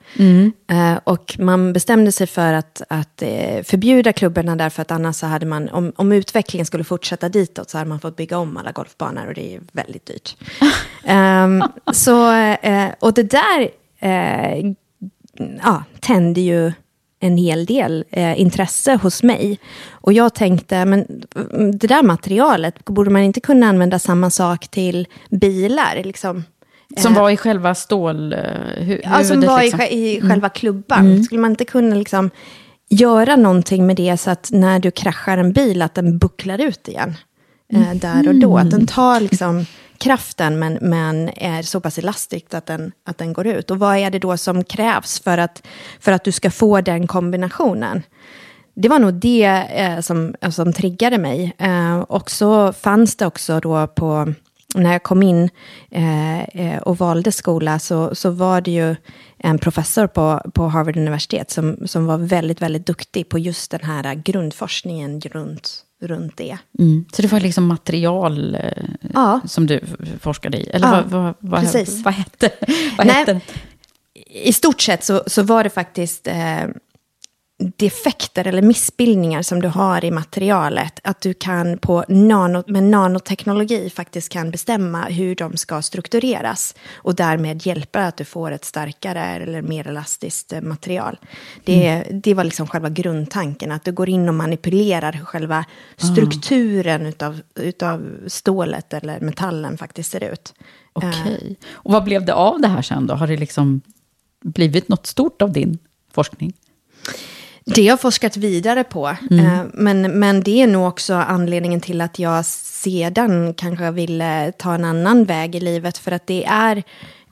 Eh, 0.70 0.98
och 1.04 1.36
man 1.38 1.72
bestämde 1.72 2.12
sig 2.12 2.26
för 2.26 2.52
att, 2.52 2.82
att 2.88 3.22
eh, 3.22 3.62
förbjuda 3.62 4.12
klubborna 4.12 4.56
därför 4.56 4.82
att 4.82 4.90
annars 4.90 5.16
så 5.16 5.26
hade 5.26 5.46
man, 5.46 5.68
om, 5.68 5.92
om 5.96 6.12
utvecklingen 6.12 6.66
skulle 6.66 6.84
fortsätta 6.84 7.28
ditåt 7.28 7.70
så 7.70 7.78
hade 7.78 7.88
man 7.88 8.00
fått 8.00 8.16
bygga 8.16 8.38
om 8.38 8.56
alla 8.56 8.72
golfbanor 8.72 9.26
och 9.26 9.34
det 9.34 9.54
är 9.54 9.60
väldigt 9.72 10.06
dyrt. 10.06 10.36
Ehm, 11.04 11.62
så, 11.92 12.32
eh, 12.32 12.88
och 12.98 13.14
det 13.14 13.22
där 13.22 13.81
eh, 14.02 14.72
ja, 15.62 15.84
tände 16.00 16.40
ju 16.40 16.72
en 17.20 17.36
hel 17.36 17.66
del 17.66 18.04
eh, 18.10 18.40
intresse 18.40 18.98
hos 19.02 19.22
mig. 19.22 19.58
Och 19.90 20.12
jag 20.12 20.34
tänkte, 20.34 20.84
men 20.84 21.06
mm, 21.54 21.78
det 21.78 21.86
där 21.86 22.02
materialet, 22.02 22.84
borde 22.84 23.10
man 23.10 23.22
inte 23.22 23.40
kunna 23.40 23.66
använda 23.66 23.98
samma 23.98 24.30
sak 24.30 24.68
till 24.68 25.06
bilar? 25.30 26.00
Liksom? 26.04 26.44
Som 26.96 27.12
Eh, 27.12 27.20
var 27.20 27.30
i 27.30 27.36
själva 27.36 27.74
stål... 27.74 28.32
eh, 28.32 28.92
Ja, 29.04 29.24
som 29.24 29.40
var 29.40 29.62
liksom. 29.62 29.80
i, 29.80 30.16
i 30.16 30.20
själva 30.20 30.48
klubban. 30.48 31.24
Skulle 31.24 31.40
man 31.40 31.50
inte 31.50 31.64
kunna 31.64 31.96
liksom 31.96 32.30
göra 32.88 33.36
någonting 33.36 33.86
med 33.86 33.96
det 33.96 34.16
så 34.16 34.30
att 34.30 34.48
när 34.52 34.78
du 34.78 34.90
kraschar 34.90 35.38
en 35.38 35.52
bil 35.52 35.82
att 35.82 35.94
den 35.94 36.18
bucklar 36.18 36.60
ut 36.60 36.88
igen? 36.88 37.14
Eh, 37.72 37.94
där 37.94 38.28
och 38.28 38.34
då. 38.34 38.58
Att 38.58 38.70
den 38.70 38.86
tar 38.86 39.20
liksom 39.20 39.66
kraften 39.98 40.58
men, 40.58 40.78
men 40.80 41.28
är 41.28 41.62
så 41.62 41.80
pass 41.80 41.98
elastisk 41.98 42.54
att 42.54 42.66
den, 42.66 42.92
att 43.04 43.18
den 43.18 43.32
går 43.32 43.46
ut. 43.46 43.70
Och 43.70 43.78
vad 43.78 43.96
är 43.96 44.10
det 44.10 44.18
då 44.18 44.36
som 44.36 44.64
krävs 44.64 45.20
för 45.20 45.38
att, 45.38 45.66
för 46.00 46.12
att 46.12 46.24
du 46.24 46.32
ska 46.32 46.50
få 46.50 46.80
den 46.80 47.06
kombinationen? 47.06 48.02
Det 48.74 48.88
var 48.88 48.98
nog 48.98 49.14
det 49.14 49.44
eh, 49.70 50.00
som, 50.00 50.34
som 50.50 50.72
triggade 50.72 51.18
mig. 51.18 51.52
Eh, 51.58 51.98
och 51.98 52.30
så 52.30 52.72
fanns 52.72 53.16
det 53.16 53.26
också 53.26 53.60
då 53.60 53.86
på, 53.86 54.34
när 54.74 54.92
jag 54.92 55.02
kom 55.02 55.22
in 55.22 55.50
eh, 55.90 56.42
eh 56.42 56.78
och 56.78 56.98
valde 56.98 57.32
skola 57.32 57.78
så, 57.78 58.14
så 58.14 58.30
var 58.30 58.60
det 58.60 58.70
ju 58.70 58.96
en 59.38 59.58
professor 59.58 60.06
på, 60.06 60.50
på 60.54 60.68
Harvard 60.68 60.96
universitet 60.96 61.50
som, 61.50 61.76
som 61.86 62.06
var 62.06 62.18
väldigt, 62.18 62.62
väldigt 62.62 62.86
duktig 62.86 63.28
på 63.28 63.38
just 63.38 63.70
den 63.70 63.84
här 63.84 64.14
grundforskningen 64.14 65.20
runt, 65.20 65.84
runt 66.02 66.36
det. 66.36 66.58
Mm. 66.78 67.04
Så 67.12 67.22
det 67.22 67.32
var 67.32 67.40
liksom 67.40 67.66
material 67.66 68.54
eh, 68.54 68.84
Ja. 69.14 69.40
som 69.46 69.66
du 69.66 69.80
forskade 70.20 70.58
i? 70.58 70.66
Eller 70.70 70.86
Ja, 70.86 70.92
vad, 70.92 71.10
vad, 71.24 71.34
vad, 71.38 71.60
precis. 71.60 72.02
vad 72.04 72.14
hette 72.14 72.50
vad 72.98 73.06
Nej, 73.06 73.16
hette? 73.16 73.40
I 74.26 74.52
stort 74.52 74.80
sett 74.80 75.04
så, 75.04 75.22
så 75.26 75.42
var 75.42 75.64
det 75.64 75.70
faktiskt 75.70 76.26
eh, 76.26 76.64
defekter 77.76 78.46
eller 78.46 78.62
missbildningar 78.62 79.42
som 79.42 79.62
du 79.62 79.68
har 79.68 80.04
i 80.04 80.10
materialet. 80.10 81.00
Att 81.04 81.20
du 81.20 81.34
kan 81.34 81.78
på 81.78 82.04
nano, 82.08 82.64
med 82.66 82.82
nanoteknologi 82.82 83.90
faktiskt 83.90 84.28
kan 84.28 84.50
bestämma 84.50 85.04
hur 85.04 85.34
de 85.34 85.56
ska 85.56 85.82
struktureras. 85.82 86.74
Och 86.94 87.14
därmed 87.14 87.66
hjälpa 87.66 88.00
att 88.00 88.16
du 88.16 88.24
får 88.24 88.50
ett 88.50 88.64
starkare 88.64 89.24
eller 89.24 89.62
mer 89.62 89.88
elastiskt 89.88 90.52
eh, 90.52 90.60
material. 90.60 91.18
Det, 91.64 92.04
det 92.10 92.34
var 92.34 92.44
liksom 92.44 92.66
själva 92.66 92.88
grundtanken. 92.88 93.72
Att 93.72 93.84
du 93.84 93.92
går 93.92 94.08
in 94.08 94.28
och 94.28 94.34
manipulerar 94.34 95.12
hur 95.12 95.24
själva 95.24 95.64
strukturen 95.96 97.06
utav, 97.06 97.40
utav 97.54 98.10
stålet 98.26 98.94
eller 98.94 99.20
metallen 99.20 99.78
faktiskt 99.78 100.10
ser 100.10 100.24
ut. 100.32 100.54
Eh, 101.02 101.08
Okej. 101.08 101.56
Och 101.72 101.92
vad 101.92 102.04
blev 102.04 102.24
det 102.24 102.34
av 102.34 102.60
det 102.60 102.68
här 102.68 102.82
sen 102.82 103.06
då? 103.06 103.14
Har 103.14 103.26
det 103.26 103.36
liksom 103.36 103.80
blivit 104.44 104.88
något 104.88 105.06
stort 105.06 105.42
av 105.42 105.52
din 105.52 105.78
forskning? 106.12 106.52
Det 107.64 107.80
har 107.80 107.88
jag 107.88 108.00
forskat 108.00 108.36
vidare 108.36 108.84
på. 108.84 109.08
Eh, 109.08 109.64
Men, 109.72 110.18
men 110.18 110.42
det 110.42 110.62
är 110.62 110.66
nog 110.66 110.88
också 110.88 111.14
anledningen 111.14 111.80
till 111.80 112.00
att 112.00 112.18
jag 112.18 112.44
sedan 112.46 113.54
kanske 113.54 113.90
ville 113.90 114.52
ta 114.52 114.74
en 114.74 114.84
annan 114.84 115.24
väg 115.24 115.54
i 115.54 115.60
livet. 115.60 115.98
För 115.98 116.12
att 116.12 116.26
det 116.26 116.44
är 116.44 116.82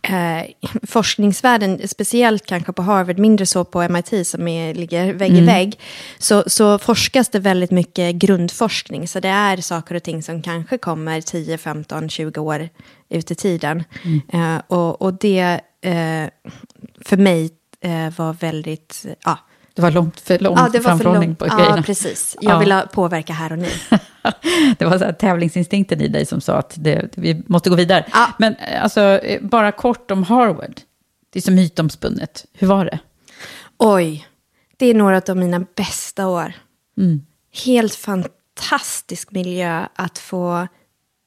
eh, 0.03 0.47
forskningsvärlden, 0.83 1.89
speciellt 1.89 2.47
kanske 2.47 2.73
på 2.73 2.83
Harvard, 2.83 3.19
mindre 3.19 3.47
så 3.47 3.65
på 3.65 3.89
MIT 3.89 4.27
som 4.27 4.49
är, 4.49 4.75
ligger 4.75 5.13
vägg 5.13 5.33
i 5.33 5.41
vägg, 5.41 5.79
så, 6.19 6.45
så 6.47 6.79
forskas 6.79 7.29
det 7.29 7.39
väldigt 7.39 7.71
mycket 7.71 8.15
grundforskning. 8.15 9.09
Så 9.09 9.21
det 9.21 9.29
är 9.29 9.57
saker 9.57 9.95
och 9.95 10.03
ting 10.03 10.23
som 10.23 10.43
kanske 10.43 10.79
kommer 10.79 11.21
10, 11.21 11.59
15, 11.59 12.09
20 12.09 12.41
år 12.41 12.69
ut 13.09 13.31
i 13.31 13.35
tiden. 13.35 13.85
Eh, 14.33 14.57
och, 14.67 15.03
och 15.03 15.15
det, 15.15 15.61
eh, 15.83 16.27
för 17.05 17.17
mig, 17.17 17.51
eh, 17.81 18.11
var 18.17 18.33
väldigt, 18.33 19.07
ja. 19.25 19.39
Det 19.75 19.83
var 19.83 19.91
långt 19.91 20.21
för 20.21 20.39
lång 20.39 20.57
ja, 20.57 20.63
det 20.63 20.69
var 20.69 20.73
för 20.73 20.81
framförhållning 20.89 21.29
lång, 21.29 21.37
på 21.37 21.47
Ja, 21.47 21.57
grejerna. 21.57 21.83
precis. 21.83 22.37
Jag 22.41 22.55
Ja. 22.55 22.59
ville 22.59 22.87
påverka 22.93 23.33
här 23.33 23.53
och 23.53 23.59
nu. 23.59 23.69
det 24.79 24.85
var 24.85 24.99
så 24.99 25.05
här, 25.05 25.13
tävlingsinstinkten 25.13 26.01
i 26.01 26.09
dig 26.09 26.27
som 26.27 26.41
sa 26.41 26.55
att 26.57 26.75
det, 26.77 27.09
vi 27.17 27.43
måste 27.47 27.71
gå 27.71 27.77
vidare. 27.77 28.07
Ja. 28.13 28.29
Men 28.39 28.55
eh, 28.57 28.83
alltså, 28.83 29.01
eh, 29.01 29.43
bara 29.43 29.73
kort 29.73 30.11
om 30.11 30.23
Harvard. 30.23 30.81
Det 31.33 31.39
är 31.39 31.43
så 31.43 31.53
mytomspunnet. 31.53 32.45
Hur 32.53 32.67
var 32.67 32.85
det? 32.85 32.99
Oj, 33.79 34.27
det 34.77 34.87
är 34.87 34.95
några 34.95 35.23
av 35.29 35.37
mina 35.37 35.65
bästa 35.77 36.27
år. 36.29 36.53
Mm. 36.99 37.23
Helt 37.65 37.95
fantastisk 37.95 39.31
miljö 39.31 39.87
att 39.95 40.19
få 40.19 40.69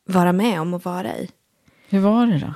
vara 0.09 0.33
med 0.33 0.61
om 0.61 0.73
och 0.73 0.85
vara 0.85 1.17
i. 1.17 1.29
Hur 1.89 1.99
var 1.99 2.25
det 2.27 2.39
då? 2.39 2.53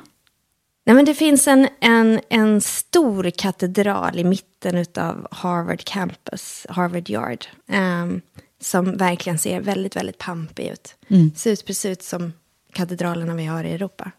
Nej, 0.88 0.96
men 0.96 1.06
det 1.06 1.14
finns 1.14 1.48
en, 1.48 1.68
en, 1.80 2.20
en 2.30 2.62
stor 2.62 3.30
katedral 3.30 4.20
i 4.20 4.24
mitten 4.24 4.86
av 4.98 5.28
Harvard 5.32 5.84
campus, 5.84 6.66
Harvard 6.70 7.10
Yard, 7.10 7.46
ehm, 7.68 8.22
som 8.62 8.98
verkligen 8.98 9.40
ser 9.40 9.62
väldigt, 9.62 9.96
väldigt 9.96 10.18
pampig 10.18 10.68
ut. 10.68 10.96
Ser 11.36 11.52
ut 11.52 11.66
precis 11.66 12.10
som 12.10 12.34
katedralerna 12.74 13.36
vi 13.36 13.46
har 13.46 13.64
i 13.64 13.74
Europa. 13.74 14.12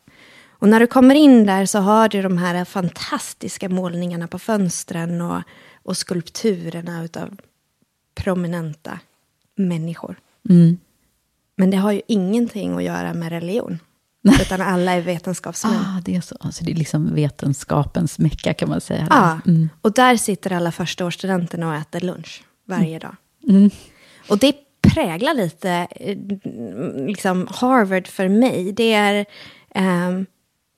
Och 0.49 0.69
när 0.69 0.81
du 0.81 0.87
kommer 0.87 1.15
in 1.15 1.47
där 1.47 1.67
så 1.67 1.79
har 1.79 2.09
du 2.09 2.23
de 2.23 2.39
här 2.39 2.65
fantastiska 2.65 3.69
målningarna 3.69 4.29
på 4.29 4.39
fönstren 4.39 5.21
och, 5.21 5.43
och 5.83 5.97
skulpturerna 5.97 7.05
utav 7.05 7.37
prominenta 8.15 9.01
människor. 9.57 10.17
Men 11.57 11.71
det 11.71 11.77
har 11.77 11.93
ju 11.93 12.01
ingenting 12.07 12.77
att 12.77 12.85
göra 12.85 13.15
med 13.15 13.29
religion. 13.29 13.79
Utan 14.41 14.61
alla 14.61 14.93
är 14.93 15.01
vetenskapsmän. 15.01 15.75
Ah, 15.75 16.01
det 16.05 16.17
är 16.17 16.21
så. 16.21 16.37
Alltså, 16.41 16.65
det 16.65 16.71
är 16.71 16.75
liksom 16.75 17.15
vetenskapens 17.15 18.19
mecka 18.19 18.55
kan 18.55 18.69
man 18.69 18.81
säga. 18.81 19.07
Ja, 19.11 19.41
Mm. 19.47 19.69
och 19.83 19.93
där 19.93 20.17
sitter 20.17 20.53
alla 20.53 20.73
förstaårsstudenterna 20.73 21.69
och 21.69 21.75
äter 21.75 22.01
lunch 22.01 22.43
varje 22.67 22.97
Mm. 22.97 22.99
dag. 23.01 23.17
Och 24.29 24.39
det 24.39 24.55
präglar 24.95 25.35
lite 25.35 25.71
eh, 25.91 26.17
liksom 27.07 27.49
Harvard 27.51 28.07
för 28.09 28.29
mig. 28.29 28.73
Det, 28.73 28.93
är, 28.93 29.27
ehm, 29.75 30.27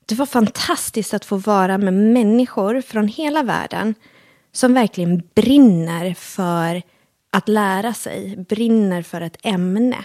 det 0.06 0.14
var 0.14 0.26
fantastiskt 0.26 1.14
att 1.14 1.24
få 1.24 1.36
vara 1.36 1.78
med 1.78 1.94
människor 1.94 2.80
från 2.80 3.08
hela 3.08 3.42
världen 3.42 3.94
som 4.52 4.74
verkligen 4.74 5.22
brinner 5.34 6.14
för 6.14 6.82
att 7.32 7.48
lära 7.48 7.94
sig, 7.94 8.44
brinner 8.48 9.02
för 9.02 9.20
ett 9.20 9.36
ämne. 9.42 10.04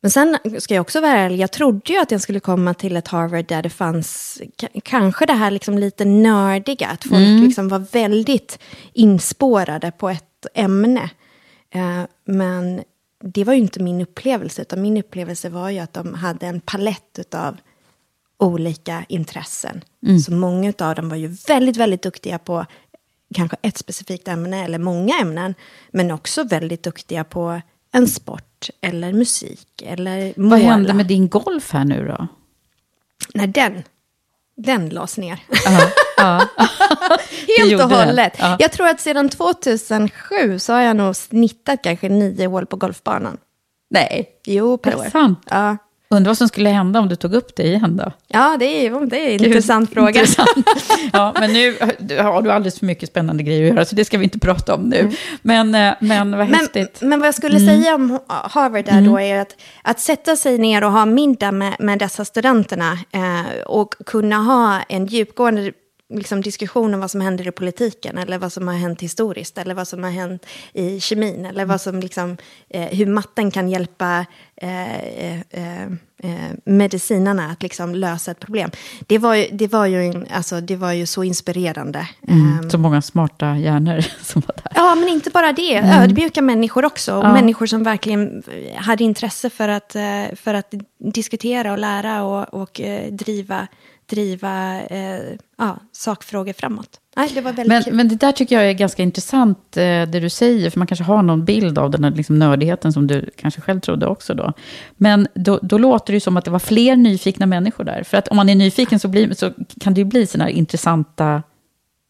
Men 0.00 0.10
sen 0.10 0.38
ska 0.58 0.74
jag 0.74 0.82
också 0.82 1.00
vara 1.00 1.12
ärlig, 1.12 1.38
jag 1.38 1.52
trodde 1.52 1.92
ju 1.92 1.98
att 1.98 2.10
jag 2.10 2.20
skulle 2.20 2.40
komma 2.40 2.74
till 2.74 2.96
ett 2.96 3.08
Harvard 3.08 3.46
där 3.46 3.62
det 3.62 3.70
fanns 3.70 4.40
kanske 4.82 5.26
det 5.26 5.32
här 5.32 5.50
liksom 5.50 5.78
lite 5.78 6.04
nördiga, 6.04 6.88
att 6.88 7.04
folk 7.04 7.42
liksom 7.42 7.68
var 7.68 7.78
väldigt 7.78 8.58
inspårade 8.92 9.90
på 9.90 10.08
ett 10.08 10.46
ämne. 10.54 11.10
Eh, 11.70 12.02
men 12.24 12.82
det 13.24 13.44
var 13.44 13.52
ju 13.52 13.60
inte 13.60 13.82
min 13.82 14.00
upplevelse, 14.00 14.62
utan 14.62 14.82
min 14.82 14.96
upplevelse 14.96 15.48
var 15.48 15.70
ju 15.70 15.78
att 15.78 15.92
de 15.92 16.14
hade 16.14 16.46
en 16.46 16.60
palett 16.60 17.34
av 17.34 17.56
olika 18.38 19.04
intressen. 19.08 19.84
Så 20.26 20.32
många 20.32 20.72
av 20.78 20.94
dem 20.94 21.08
var 21.08 21.16
ju 21.16 21.36
väldigt, 21.48 21.76
väldigt 21.76 22.02
duktiga 22.02 22.38
på 22.38 22.66
kanske 23.34 23.56
ett 23.62 23.78
specifikt 23.78 24.28
ämne 24.28 24.64
eller 24.64 24.78
många 24.78 25.18
ämnen, 25.20 25.54
men 25.90 26.10
också 26.10 26.44
väldigt 26.44 26.82
duktiga 26.82 27.24
på 27.24 27.60
en 27.92 28.08
sport 28.08 28.70
eller 28.80 29.12
musik 29.12 29.82
eller 29.82 30.32
måla. 30.36 30.50
Vad 30.50 30.60
hände 30.60 30.92
med 30.94 31.06
din 31.06 31.28
golf 31.28 31.72
här 31.72 31.84
nu 31.84 32.06
då? 32.08 32.26
Nej, 33.34 33.46
den, 33.46 33.82
den 34.56 34.88
lades 34.88 35.18
ner. 35.18 35.38
Ja. 36.16 36.48
Det 37.46 37.62
Helt 37.68 37.82
och 37.82 37.90
hållet. 37.90 38.36
Ja. 38.38 38.56
Jag 38.58 38.72
tror 38.72 38.88
att 38.88 39.00
sedan 39.00 39.28
2007 39.28 40.58
så 40.58 40.72
har 40.72 40.80
jag 40.80 40.96
nog 40.96 41.16
snittat 41.16 41.82
kanske 41.82 42.08
nio 42.08 42.46
hål 42.46 42.66
på 42.66 42.76
golfbanan. 42.76 43.38
Nej, 43.90 44.28
Jo, 44.44 44.78
per 44.78 44.96
år. 44.96 45.04
sant? 45.12 45.46
Ja. 45.50 45.76
Undrar 46.14 46.30
vad 46.30 46.38
som 46.38 46.48
skulle 46.48 46.68
hända 46.68 47.00
om 47.00 47.08
du 47.08 47.16
tog 47.16 47.34
upp 47.34 47.56
det 47.56 47.62
igen 47.62 47.96
då? 47.96 48.12
ja, 48.28 48.56
det 48.58 48.64
är, 48.86 49.06
det 49.06 49.18
är 49.26 49.30
en 49.32 49.38
Gud, 49.38 49.46
intressant 49.46 49.92
fråga. 49.94 50.08
intressant. 50.20 50.66
Ja, 51.12 51.34
men 51.40 51.52
nu 51.52 51.76
har 52.22 52.42
du 52.42 52.52
alldeles 52.52 52.78
för 52.78 52.86
mycket 52.86 53.08
spännande 53.08 53.42
grejer 53.42 53.62
att 53.70 53.74
göra, 53.74 53.84
så 53.84 53.94
det 53.96 54.04
ska 54.04 54.18
vi 54.18 54.24
inte 54.24 54.38
prata 54.38 54.74
om 54.74 54.82
nu. 54.82 55.10
Men, 55.42 55.74
eh, 55.74 55.94
men 56.00 56.30
vad 56.30 56.40
Mm. 56.40 56.50
Men, 56.50 56.60
häftigt. 56.60 56.98
men 57.02 57.20
vad 57.20 57.26
jag 57.26 57.34
skulle 57.34 57.56
Mm. 57.58 57.68
säga 57.82 57.94
om 57.94 58.18
Harvard 58.28 58.84
där 58.84 59.02
då 59.02 59.20
är 59.20 59.38
att, 59.40 59.56
att 59.82 60.00
sätta 60.00 60.36
sig 60.36 60.58
ner 60.58 60.84
och 60.84 60.92
ha 60.92 61.06
middag 61.06 61.52
med, 61.52 61.76
med 61.78 61.98
dessa 61.98 62.24
studenterna 62.24 62.92
eh, 63.12 63.60
och 63.66 63.94
kunna 64.06 64.36
ha 64.36 64.78
en 64.88 65.06
djupgående 65.06 65.72
liksom, 66.10 66.40
diskussion 66.40 66.94
om 66.94 67.00
vad 67.00 67.10
som 67.10 67.20
händer 67.20 67.48
i 67.48 67.50
politiken 67.50 68.18
eller 68.18 68.38
vad 68.38 68.52
som 68.52 68.68
har 68.68 68.74
hänt 68.74 69.02
historiskt 69.02 69.58
eller 69.58 69.74
vad 69.74 69.88
som 69.88 70.04
har 70.04 70.10
hänt 70.10 70.46
i 70.72 71.00
kemin 71.00 71.46
eller 71.46 71.64
vad 71.64 71.80
som 71.80 72.00
liksom, 72.00 72.36
eh, 72.68 72.86
hur 72.86 73.06
matten 73.06 73.50
kan 73.50 73.68
hjälpa 73.68 74.26
eh, 74.56 74.98
eh, 74.98 75.40
eh, 75.50 75.86
eh, 76.22 76.50
medicinarna 76.64 77.50
att 77.50 77.62
liksom 77.62 77.94
lösa 77.94 78.30
ett 78.30 78.40
problem. 78.40 78.70
Det 79.06 79.18
var 79.18 79.34
ju, 79.34 79.46
det 79.52 79.66
var 79.66 79.86
ju, 79.86 80.06
en, 80.06 80.26
alltså, 80.30 80.60
det 80.60 80.76
var 80.76 80.92
ju 80.92 81.06
så 81.06 81.24
inspirerande. 81.24 82.08
Mm, 82.28 82.70
så 82.70 82.78
många 82.78 83.02
smarta 83.02 83.56
hjärnor 83.56 84.00
som 84.22 84.42
var 84.46 84.54
där. 84.64 84.72
Ja, 84.74 84.94
men 84.94 85.08
inte 85.08 85.30
bara 85.30 85.52
det. 85.52 85.76
Mm. 85.76 86.02
Ödmjuka 86.02 86.42
människor 86.42 86.84
också. 86.84 87.16
Och 87.16 87.30
Människor 87.30 87.66
som 87.66 87.82
verkligen 87.82 88.42
hade 88.76 89.04
intresse 89.04 89.50
för 89.50 89.68
att, 89.68 89.96
eh, 89.96 90.34
för 90.36 90.54
att 90.54 90.74
diskutera 90.98 91.72
och 91.72 91.78
lära 91.78 92.22
och, 92.22 92.54
och 92.54 92.80
eh, 92.80 93.12
driva, 93.12 93.66
driva 94.10 94.82
eh, 94.82 95.20
ja, 95.58 95.78
sakfrågor 95.92 96.52
framåt. 96.52 96.88
Nej, 97.16 97.30
det 97.34 97.40
var 97.40 97.52
väldigt 97.52 97.68
Men, 97.68 97.82
kul. 97.82 97.94
men 97.94 98.08
det 98.08 98.14
där 98.16 98.32
tycker 98.32 98.56
jag 98.56 98.68
är 98.70 98.72
ganska 98.72 99.02
intressant, 99.02 99.76
eh, 99.76 99.82
det 99.82 100.20
du 100.20 100.30
säger, 100.30 100.70
för 100.70 100.78
man 100.78 100.86
kanske 100.86 101.04
har 101.04 101.22
någon 101.22 101.44
bild 101.44 101.78
av 101.78 101.90
den 101.90 102.04
här 102.04 102.10
liksom 102.10 102.38
nördigheten 102.38 102.92
som 102.92 103.06
du 103.06 103.30
kanske 103.36 103.60
själv 103.60 103.80
trodde 103.80 104.06
också 104.06 104.34
då. 104.34 104.52
Men 104.96 105.28
då, 105.34 105.58
då 105.62 105.78
låter 105.78 106.12
det 106.12 106.20
som 106.20 106.36
att 106.36 106.44
det 106.44 106.50
var 106.50 106.58
fler 106.58 106.96
nyfikna 106.96 107.46
människor 107.46 107.84
där. 107.84 108.02
För 108.02 108.16
att 108.16 108.28
om 108.28 108.36
man 108.36 108.48
är 108.48 108.54
nyfiken 108.54 109.00
så, 109.00 109.08
blir, 109.08 109.34
så 109.34 109.52
kan 109.80 109.94
det 109.94 110.00
ju 110.00 110.04
bli 110.04 110.26
sådana 110.26 110.44
här 110.44 110.50
intressanta 110.52 111.42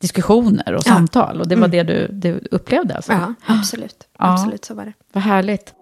diskussioner 0.01 0.73
och 0.75 0.83
Ja. 0.87 0.93
samtal. 0.93 1.41
Och 1.41 1.49
det 1.49 1.57
var 1.57 1.69
det 1.69 1.83
du, 1.83 2.09
du 2.13 2.41
upplevde 2.51 2.95
alltså? 2.97 3.13
Ja, 3.13 3.35
absolut. 3.47 3.97
Ja. 4.19 4.33
Absolut, 4.33 4.65
så 4.65 4.75
var 4.75 4.85
det. 4.85 4.93
Vad 5.13 5.23
härligt. 5.25 5.75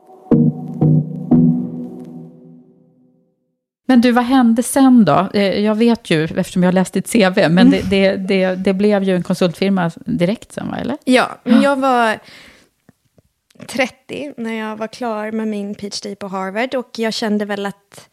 Men 3.91 4.01
du, 4.01 4.13
vad 4.13 4.25
hände 4.25 4.63
sen 4.63 5.05
då? 5.05 5.29
Eh, 5.35 5.61
Jag 5.61 5.75
vet 5.75 6.11
ju, 6.11 6.25
eftersom 6.25 6.63
jag 6.63 6.67
har 6.69 6.73
läst 6.73 6.93
ditt 6.93 7.13
CV, 7.13 7.35
men 7.49 7.59
Mm. 7.59 7.71
det, 7.71 7.83
det, 7.83 8.17
det, 8.17 8.55
det 8.55 8.75
blev 8.75 9.03
ju 9.03 9.17
en 9.17 9.23
konsultfirma 9.23 9.91
direkt 10.05 10.53
sen, 10.53 10.69
va? 10.71 10.77
Eller? 10.77 10.97
Ja, 11.05 11.39
jag 11.45 11.77
var 11.77 12.19
30 13.67 14.33
när 14.37 14.53
jag 14.53 14.77
var 14.77 14.87
klar 14.87 15.33
med 15.33 15.49
min 15.49 15.75
PhD 15.75 16.15
på 16.17 16.29
Harvard 16.29 16.75
och 16.75 16.91
jag 16.97 17.15
kände 17.15 17.45
väl 17.45 17.67
att 17.67 18.09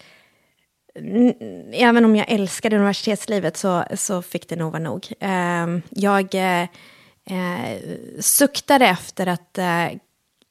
även 1.74 2.06
om 2.06 2.16
jag 2.16 2.32
älskade 2.32 2.76
universitetslivet 2.76 3.58
så, 3.58 3.84
så 3.96 4.22
fick 4.22 4.50
det 4.50 4.56
nog 4.56 4.72
vara 4.72 4.84
nog. 4.84 5.08
Eh, 5.20 5.68
jag 5.90 6.36
eh, 6.36 6.62
eh, 7.30 7.78
suktade 8.20 8.86
efter 8.88 9.28
att 9.28 9.58
eh, 9.58 9.88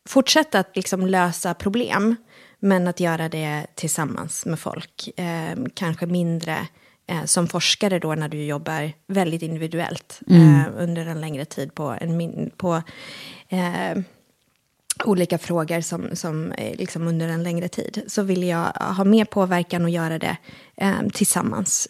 fortsätta 0.08 0.58
att 0.58 0.76
liksom 0.76 1.06
lösa 1.06 1.54
problem, 1.54 2.16
men 2.64 2.88
att 2.88 3.00
göra 3.00 3.29
det 3.29 3.66
tillsammans 3.74 4.46
med 4.46 4.59
folk. 4.59 5.09
Eh, 5.16 5.59
kanske 5.74 6.07
mindre 6.07 6.66
eh, 7.07 7.24
som 7.24 7.46
forskare 7.46 7.98
då 7.98 8.14
när 8.14 8.29
du 8.29 8.44
jobbar 8.44 8.92
väldigt 9.07 9.42
individuellt 9.42 10.20
eh, 10.31 10.62
under 10.77 11.07
en 11.07 11.20
längre 11.20 11.44
tid 11.44 11.74
på, 11.74 11.96
en 12.00 12.16
min, 12.16 12.50
på 12.57 12.83
eh, 13.48 14.03
olika 15.05 15.38
frågor 15.38 15.81
som, 15.81 16.16
som 16.16 16.53
eh, 16.53 16.77
liksom 16.77 17.09
under 17.09 17.29
en 17.29 17.42
längre 17.42 17.68
tid. 17.68 18.03
Så 18.07 18.22
vill 18.22 18.42
jag 18.42 18.64
ha 18.64 19.05
mer 19.05 19.24
påverkan 19.24 19.85
och 19.85 19.90
göra 19.90 20.18
det 20.18 20.37
eh, 20.77 21.09
tillsammans. 21.12 21.88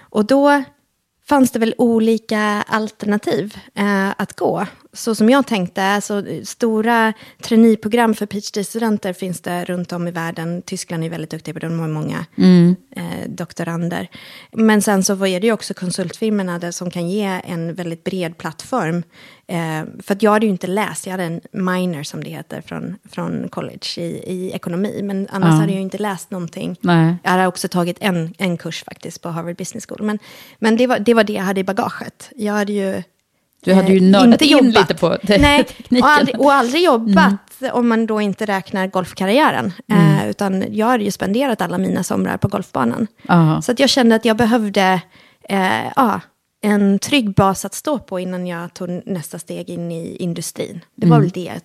Och 0.00 0.24
då 0.24 0.64
fanns 1.24 1.50
det 1.50 1.58
väl 1.58 1.74
olika 1.78 2.64
alternativ 2.68 3.56
eh, 3.74 4.10
att 4.10 4.36
gå. 4.36 4.66
Så 4.94 5.14
som 5.14 5.30
jag 5.30 5.46
tänkte, 5.46 5.82
alltså, 5.84 6.22
stora 6.44 7.12
traineeprogram 7.42 8.14
för 8.14 8.26
PhD-studenter 8.26 9.12
finns 9.12 9.40
det 9.40 9.64
runt 9.64 9.92
om 9.92 10.08
i 10.08 10.10
världen. 10.10 10.62
Tyskland 10.62 11.04
är 11.04 11.08
väldigt 11.10 11.30
duktiga 11.30 11.54
på 11.54 11.60
det, 11.60 11.66
de 11.68 11.78
har 11.80 11.88
många 11.88 12.26
eh, 12.96 13.28
doktorander. 13.28 14.08
Men 14.52 14.82
sen 14.82 15.04
så 15.04 15.26
är 15.26 15.40
det 15.40 15.46
ju 15.46 15.52
också 15.52 15.74
konsultfirmorna 15.74 16.58
där 16.58 16.70
som 16.70 16.90
kan 16.90 17.08
ge 17.08 17.40
en 17.44 17.74
väldigt 17.74 18.04
bred 18.04 18.38
plattform. 18.38 19.02
Eh, 19.46 19.82
för 20.02 20.14
att 20.14 20.22
jag 20.22 20.30
hade 20.30 20.46
ju 20.46 20.52
inte 20.52 20.66
läst, 20.66 21.06
jag 21.06 21.10
hade 21.10 21.24
en 21.24 21.40
minor 21.52 22.02
som 22.02 22.24
det 22.24 22.30
heter 22.30 22.60
från, 22.60 22.96
från 23.10 23.48
college 23.48 23.86
i, 23.96 24.22
i 24.26 24.52
ekonomi. 24.52 25.00
Men 25.02 25.28
annars 25.30 25.48
Ja. 25.54 25.60
hade 25.60 25.72
jag 25.72 25.82
inte 25.82 25.98
läst 25.98 26.30
någonting. 26.30 26.76
Nej. 26.80 27.14
Jag 27.22 27.30
hade 27.30 27.46
också 27.46 27.68
tagit 27.68 27.96
en, 28.00 28.34
en 28.38 28.56
kurs 28.56 28.84
faktiskt 28.84 29.22
på 29.22 29.28
Harvard 29.28 29.56
Business 29.56 29.86
School. 29.86 30.02
Men, 30.02 30.18
men 30.58 30.76
det, 30.76 30.86
var, 30.86 30.98
det 30.98 31.14
var 31.14 31.24
det 31.24 31.32
jag 31.32 31.42
hade 31.42 31.60
i 31.60 31.64
bagaget. 31.64 32.30
Jag 32.36 32.52
hade 32.52 32.72
ju... 32.72 33.02
Du 33.64 33.72
hade 33.74 33.92
ju 33.92 33.96
eh, 33.96 34.02
nördat 34.10 34.42
in 34.42 34.48
jobbat. 34.50 34.74
lite 34.74 34.94
på 34.94 35.08
Nej, 35.22 35.64
tekniken. 35.64 35.88
Mm. 35.98 36.02
och 36.02 36.10
aldrig, 36.10 36.40
och 36.40 36.52
aldrig 36.52 36.82
jobbat 36.84 37.34
om 37.72 37.88
man 37.88 38.06
då 38.06 38.20
inte 38.20 38.46
räknar 38.46 38.86
golfkarriären. 38.86 39.72
Mm. 39.88 40.18
Eh, 40.18 40.28
utan 40.30 40.64
jag 40.70 40.86
hade 40.86 41.04
ju 41.04 41.10
spenderat 41.10 41.60
alla 41.62 41.78
mina 41.78 42.02
somrar 42.02 42.36
på 42.36 42.48
golfbanan. 42.48 43.06
Ja. 43.22 43.62
Så 43.62 43.72
att 43.72 43.78
jag 43.80 43.90
kände 43.90 44.14
att 44.14 44.24
jag 44.24 44.36
behövde 44.36 45.00
eh, 45.48 45.86
ja, 45.96 46.20
en 46.62 46.98
trygg 46.98 47.34
bas 47.34 47.64
att 47.64 47.74
stå 47.74 47.98
på 47.98 48.20
innan 48.20 48.46
jag 48.46 48.74
tog 48.74 49.02
nästa 49.06 49.38
steg 49.38 49.70
in 49.70 49.92
i 49.92 50.16
industrin. 50.16 50.80
Det 50.94 51.06
var 51.06 51.16
Mm. 51.16 51.28
väl 51.28 51.30
det 51.44 51.60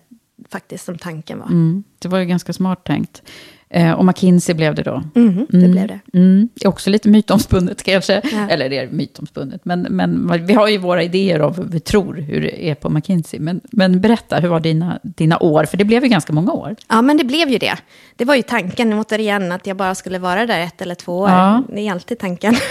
faktiskt 0.50 0.84
som 0.84 0.98
tanken 0.98 1.38
var. 1.38 1.46
Mm, 1.46 1.84
det 1.98 2.08
var 2.08 2.18
ju 2.18 2.24
ganska 2.24 2.52
smart 2.52 2.84
tänkt. 2.84 3.22
Eh, 3.70 3.92
och 3.92 4.04
McKinsey 4.04 4.54
blev 4.54 4.74
det 4.74 4.82
då. 4.82 5.02
Mhm, 5.14 5.46
det 5.48 5.68
blev 5.68 5.88
det. 5.88 6.00
Mm, 6.14 6.48
det 6.54 6.64
är 6.64 6.68
också 6.68 6.90
lite 6.90 7.08
mytomspunnet 7.08 7.82
kanske. 7.82 8.22
Ja. 8.32 8.48
Eller 8.50 8.68
det 8.68 8.78
är 8.78 8.88
mytomspunnet. 8.88 9.64
Men, 9.64 9.82
men 9.82 10.46
vi 10.46 10.54
har 10.54 10.68
ju 10.68 10.78
våra 10.78 11.02
idéer 11.02 11.40
om 11.40 11.52
vad 11.52 11.72
vi 11.72 11.80
tror 11.80 12.14
hur 12.14 12.40
det 12.40 12.70
är 12.70 12.74
på 12.74 12.90
McKinsey. 12.90 13.40
Men, 13.40 13.60
men 13.70 14.00
berätta, 14.00 14.36
hur 14.36 14.48
var 14.48 14.60
dina, 14.60 14.98
dina 15.02 15.38
år? 15.38 15.64
För 15.64 15.76
det 15.76 15.84
blev 15.84 16.02
ju 16.02 16.08
ganska 16.08 16.32
många 16.32 16.52
år. 16.52 16.76
Ja, 16.88 17.02
men 17.02 17.16
det 17.16 17.24
blev 17.24 17.48
ju 17.50 17.58
det. 17.58 17.76
Det 18.16 18.24
var 18.24 18.34
ju 18.34 18.42
tanken, 18.42 18.92
återigen, 18.92 19.52
att 19.52 19.66
jag 19.66 19.76
bara 19.76 19.94
skulle 19.94 20.18
vara 20.18 20.46
där 20.46 20.60
ett 20.60 20.82
eller 20.82 20.94
två 20.94 21.18
år. 21.18 21.30
Ja. 21.30 21.62
Det 21.68 21.80
är 21.88 21.92
alltid 21.92 22.18
tanken. 22.18 22.54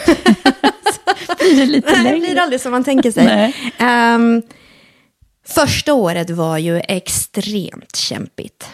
Blir 1.40 1.60
det 1.60 1.66
lite 1.66 1.92
Nej, 1.92 2.14
det 2.14 2.20
blir 2.20 2.40
aldrig 2.40 2.62
som 2.62 2.72
man 2.72 2.84
tänker 2.84 3.12
sig. 3.12 3.54
Ehm, 3.78 4.42
första 5.48 5.94
året 5.94 6.30
var 6.30 6.58
ju 6.58 6.82
extremt 6.88 7.96
kämpigt. 7.96 8.68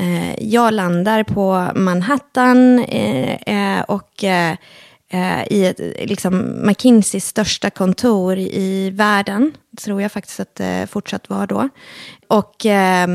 Eh, 0.00 0.44
jag 0.44 0.74
landar 0.74 1.22
på 1.24 1.68
Manhattan 1.74 2.78
eh, 2.78 3.34
eh, 3.34 3.82
och 3.82 4.24
eh, 4.24 4.56
eh, 5.08 5.42
i 5.50 5.64
ett, 5.66 6.08
liksom 6.08 6.66
McKinseys 6.66 7.26
största 7.26 7.70
kontor 7.70 8.38
i 8.38 8.90
världen. 8.90 9.52
Tror 9.80 10.02
jag 10.02 10.12
faktiskt 10.12 10.40
att 10.40 10.54
det 10.54 10.86
fortsatt 10.90 11.28
var 11.28 11.46
då. 11.46 11.68
Och 12.28 12.66
eh, 12.66 13.08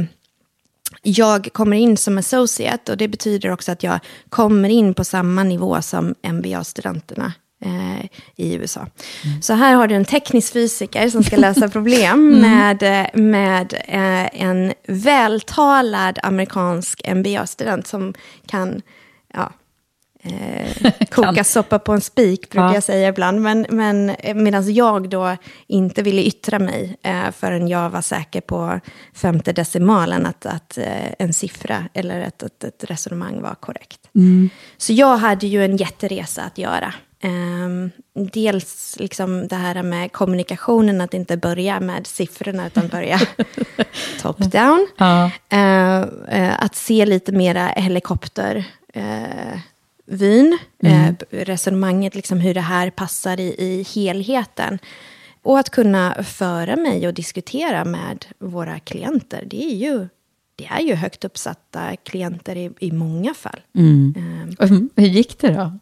jag 1.02 1.50
kommer 1.54 1.78
in 1.78 1.98
som 1.98 2.18
associate 2.18 2.92
och 2.92 2.98
det 2.98 3.08
betyder 3.08 3.52
också 3.52 3.72
att 3.72 3.84
jag 3.84 4.00
kommer 4.30 4.70
in 4.70 4.94
på 4.94 5.04
samma 5.04 5.44
nivå 5.44 5.82
som 5.82 6.16
MBA-studenterna 6.22 7.34
eh, 7.62 8.06
i 8.36 8.54
USA. 8.56 8.88
Så 9.42 9.54
här 9.54 9.76
har 9.76 9.88
du 9.88 9.96
en 9.96 10.06
teknisk 10.06 10.54
fysiker 10.54 11.10
som 11.10 11.24
ska 11.24 11.36
lösa 11.38 11.70
problem 11.78 12.30
med, 12.42 12.84
eh, 12.84 13.08
med 13.22 13.74
eh, 13.74 14.42
en 14.42 14.74
vältalad 14.88 16.20
amerikansk 16.24 17.02
MBA-student 17.16 17.88
som 17.88 18.14
kan 18.48 18.82
ja, 19.34 19.52
eh, 20.24 20.92
koka 21.12 21.44
soppa 21.44 21.80
på 21.80 21.94
en 21.94 22.02
spik, 22.02 22.50
brukar 22.50 22.68
Ja. 22.68 22.74
jag 22.74 22.84
säga 22.84 23.08
ibland. 23.10 23.42
Men, 23.42 23.66
men 23.70 24.16
medan 24.36 24.74
jag 24.74 25.10
då 25.10 25.36
inte 25.68 26.02
ville 26.02 26.24
yttra 26.24 26.60
mig 26.60 26.98
eh, 27.04 27.32
förrän 27.32 27.68
jag 27.68 27.90
var 27.90 28.02
säker 28.02 28.42
på 28.42 28.80
femte 29.14 29.54
decimalen 29.54 30.26
att, 30.26 30.46
att 30.46 30.78
eh, 30.78 31.12
en 31.20 31.34
siffra 31.34 31.84
eller 31.94 32.22
ett, 32.22 32.44
ett, 32.44 32.64
ett 32.64 32.84
resonemang 32.84 33.42
var 33.42 33.56
korrekt. 33.56 34.00
Så 34.78 34.94
jag 34.94 35.18
hade 35.18 35.48
ju 35.48 35.66
en 35.66 35.78
jätteresa 35.78 36.42
att 36.42 36.58
göra. 36.58 36.94
Ehm, 37.26 37.92
dels 38.14 38.96
liksom 39.00 39.48
det 39.48 39.56
här 39.56 39.84
med 39.84 40.12
kommunikationen, 40.12 41.02
att 41.02 41.14
inte 41.14 41.38
börja 41.38 41.80
med 41.80 42.08
siffrorna 42.08 42.68
utan 42.68 42.88
börja 42.88 43.20
top-down. 44.22 44.88
Ja. 44.98 45.32
Eh, 45.50 46.02
eh, 46.28 46.64
att 46.64 46.76
se 46.76 47.06
lite 47.06 47.32
mera 47.32 47.68
helikopter. 47.68 48.66
Eh, 48.94 49.60
vyn, 50.06 50.58
eh, 50.84 51.14
resonemanget, 51.30 52.16
liksom 52.16 52.40
hur 52.40 52.54
det 52.54 52.62
här 52.62 52.90
passar 52.90 53.40
i, 53.40 53.56
i 53.58 53.86
helheten. 53.96 54.80
Och 55.44 55.60
att 55.60 55.70
kunna 55.70 56.24
föra 56.24 56.76
mig 56.76 57.08
och 57.08 57.14
diskutera 57.14 57.86
med 57.86 58.26
våra 58.40 58.80
klienter. 58.80 59.44
Det 59.48 59.64
är 59.66 59.76
ju, 59.76 60.08
det 60.56 60.66
är 60.66 60.80
ju 60.80 60.96
högt 60.96 61.26
uppsatta 61.26 61.96
klienter 61.96 62.56
i, 62.56 62.72
i 62.80 62.92
många 62.92 63.34
fall. 63.34 63.60
Mm, 63.76 64.14
Hur 64.96 65.08
gick 65.08 65.40
det 65.40 65.54
då? 65.54 65.80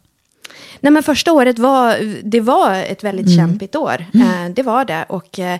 Nej, 0.84 0.92
men 0.92 1.02
första 1.02 1.32
året 1.32 1.58
var, 1.58 1.96
det 2.22 2.40
var 2.40 2.74
ett 2.74 3.04
väldigt 3.04 3.36
kämpigt 3.36 3.76
år. 3.76 4.06
Eh, 4.14 4.48
det 4.54 4.62
var 4.62 4.84
det. 4.84 5.04
Och 5.08 5.38
eh, 5.38 5.58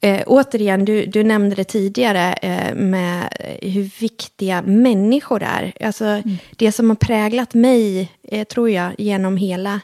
eh, 0.00 0.22
återigen, 0.26 0.84
du, 0.84 1.06
du 1.06 1.24
nämnde 1.24 1.56
det 1.56 1.64
tidigare 1.64 2.32
eh, 2.32 2.74
med 2.74 3.28
hur 3.62 4.00
viktiga 4.00 4.62
människor 4.62 5.42
är. 5.42 5.72
Alltså, 5.80 6.22
Det 6.56 6.72
som 6.72 6.88
har 6.90 6.96
präglat 6.96 7.54
mig, 7.54 8.12
eh, 8.22 8.44
tror 8.44 8.70
jag, 8.70 8.92
genom 8.98 9.36
hela... 9.36 9.80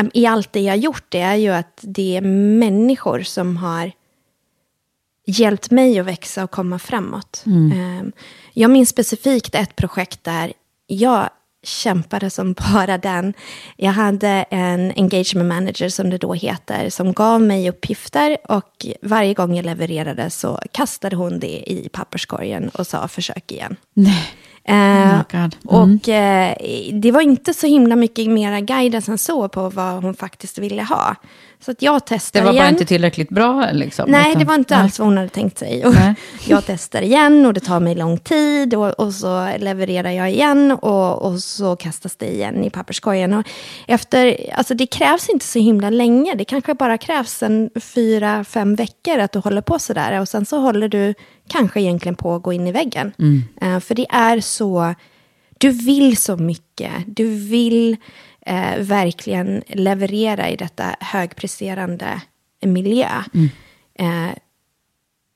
em, 0.00 0.10
I 0.14 0.26
allt 0.26 0.52
det 0.52 0.60
jag 0.60 0.72
har 0.72 0.78
gjort, 0.78 1.04
det 1.08 1.20
är 1.20 1.36
ju 1.36 1.48
att 1.50 1.78
det 1.80 2.16
är 2.16 2.20
människor 2.58 3.22
som 3.22 3.56
har 3.56 3.92
hjälpt 5.26 5.70
mig 5.70 5.98
att 5.98 6.06
växa 6.06 6.44
och 6.44 6.50
komma 6.50 6.78
framåt. 6.78 7.42
Eh, 7.46 8.08
Jag 8.52 8.70
minns 8.70 8.88
specifikt 8.88 9.54
ett 9.54 9.76
projekt 9.76 10.24
där 10.24 10.52
jag 10.86 11.30
kämpade 11.62 12.30
som 12.30 12.52
bara 12.72 12.98
den. 12.98 13.34
Jag 13.76 13.92
hade 13.92 14.28
en 14.50 14.92
engagement 14.96 15.48
manager, 15.48 15.88
som 15.88 16.10
det 16.10 16.18
då 16.18 16.34
heter, 16.34 16.90
som 16.90 17.12
gav 17.12 17.40
mig 17.40 17.70
uppgifter 17.70 18.36
och 18.48 18.86
varje 19.02 19.34
gång 19.34 19.56
jag 19.56 19.66
levererade 19.66 20.30
så 20.30 20.60
kastade 20.72 21.16
hon 21.16 21.40
det 21.40 21.70
i 21.70 21.88
papperskorgen 21.92 22.68
och 22.68 22.86
sa 22.86 23.08
försök 23.08 23.52
igen. 23.52 23.76
Nej. 23.94 24.34
Eh, 24.64 24.74
Oh. 25.64 25.82
Mm. 25.82 25.98
Och 25.98 26.08
eh, 26.08 26.54
det 26.92 27.12
var 27.12 27.20
inte 27.20 27.54
så 27.54 27.66
himla 27.66 27.96
mycket 27.96 28.30
mera 28.30 28.60
guidance 28.60 29.12
än 29.12 29.18
så 29.18 29.48
på 29.48 29.70
vad 29.70 30.02
hon 30.02 30.14
faktiskt 30.14 30.58
ville 30.58 30.82
ha. 30.82 31.16
Så 31.60 31.70
att 31.70 31.82
jag 31.82 31.94
Det 31.94 32.00
testade 32.00 32.44
var 32.44 32.52
igen. 32.52 32.62
bara 32.64 32.68
inte 32.68 32.84
tillräckligt 32.84 33.28
bra 33.28 33.68
liksom? 33.72 34.10
Nej, 34.10 34.28
utan- 34.30 34.38
det 34.38 34.44
var 34.44 34.54
inte 34.54 34.74
Nej. 34.74 34.82
alls 34.84 34.98
vad 34.98 35.08
hon 35.08 35.16
hade 35.16 35.28
tänkt 35.28 35.58
sig. 35.58 35.86
Och 35.86 35.94
Nej. 35.94 36.14
jag 36.46 36.62
testar 36.66 37.02
igen 37.02 37.46
och 37.46 37.54
det 37.54 37.60
tar 37.60 37.80
mig 37.80 37.94
lång 37.94 38.18
tid 38.18 38.74
och, 38.74 38.88
och 39.00 39.14
så 39.14 39.48
levererar 39.58 40.10
jag 40.10 40.30
igen 40.30 40.72
och, 40.72 41.22
och 41.22 41.38
så 41.40 41.76
kastas 41.76 42.16
det 42.16 42.34
igen 42.34 42.64
i 42.64 42.70
papperskorgen. 42.70 43.34
Och 43.34 43.46
efter, 43.86 44.36
alltså 44.54 44.74
det 44.74 44.86
krävs 44.86 45.28
inte 45.28 45.46
så 45.46 45.58
himla 45.58 45.90
länge. 45.90 46.34
Det 46.34 46.44
kanske 46.44 46.74
bara 46.74 46.98
krävs 46.98 47.42
en 47.42 47.70
fyra, 47.80 48.44
fem 48.44 48.74
veckor 48.74 49.18
att 49.18 49.32
du 49.32 49.38
håller 49.38 49.62
på 49.62 49.78
sådär. 49.78 50.20
Och 50.20 50.28
sen 50.28 50.46
så 50.46 50.58
håller 50.58 50.88
du 50.88 51.14
kanske 51.48 51.80
egentligen 51.80 52.16
på 52.16 52.34
att 52.34 52.42
gå 52.42 52.52
in 52.52 52.66
i 52.66 52.72
väggen. 52.72 53.12
Eh, 53.60 53.80
för 53.80 53.94
det 53.94 54.06
är 54.10 54.40
så, 54.40 54.94
du 55.58 55.70
vill 55.70 56.16
så 56.16 56.36
mycket. 56.36 56.92
Du 57.06 57.24
vill 57.34 57.96
eh, 58.46 58.78
verkligen 58.78 59.62
leverera 59.68 60.48
i 60.48 60.56
detta 60.56 60.96
högpresterande 61.00 62.22
miljö. 62.60 63.08
Eh, 63.98 64.30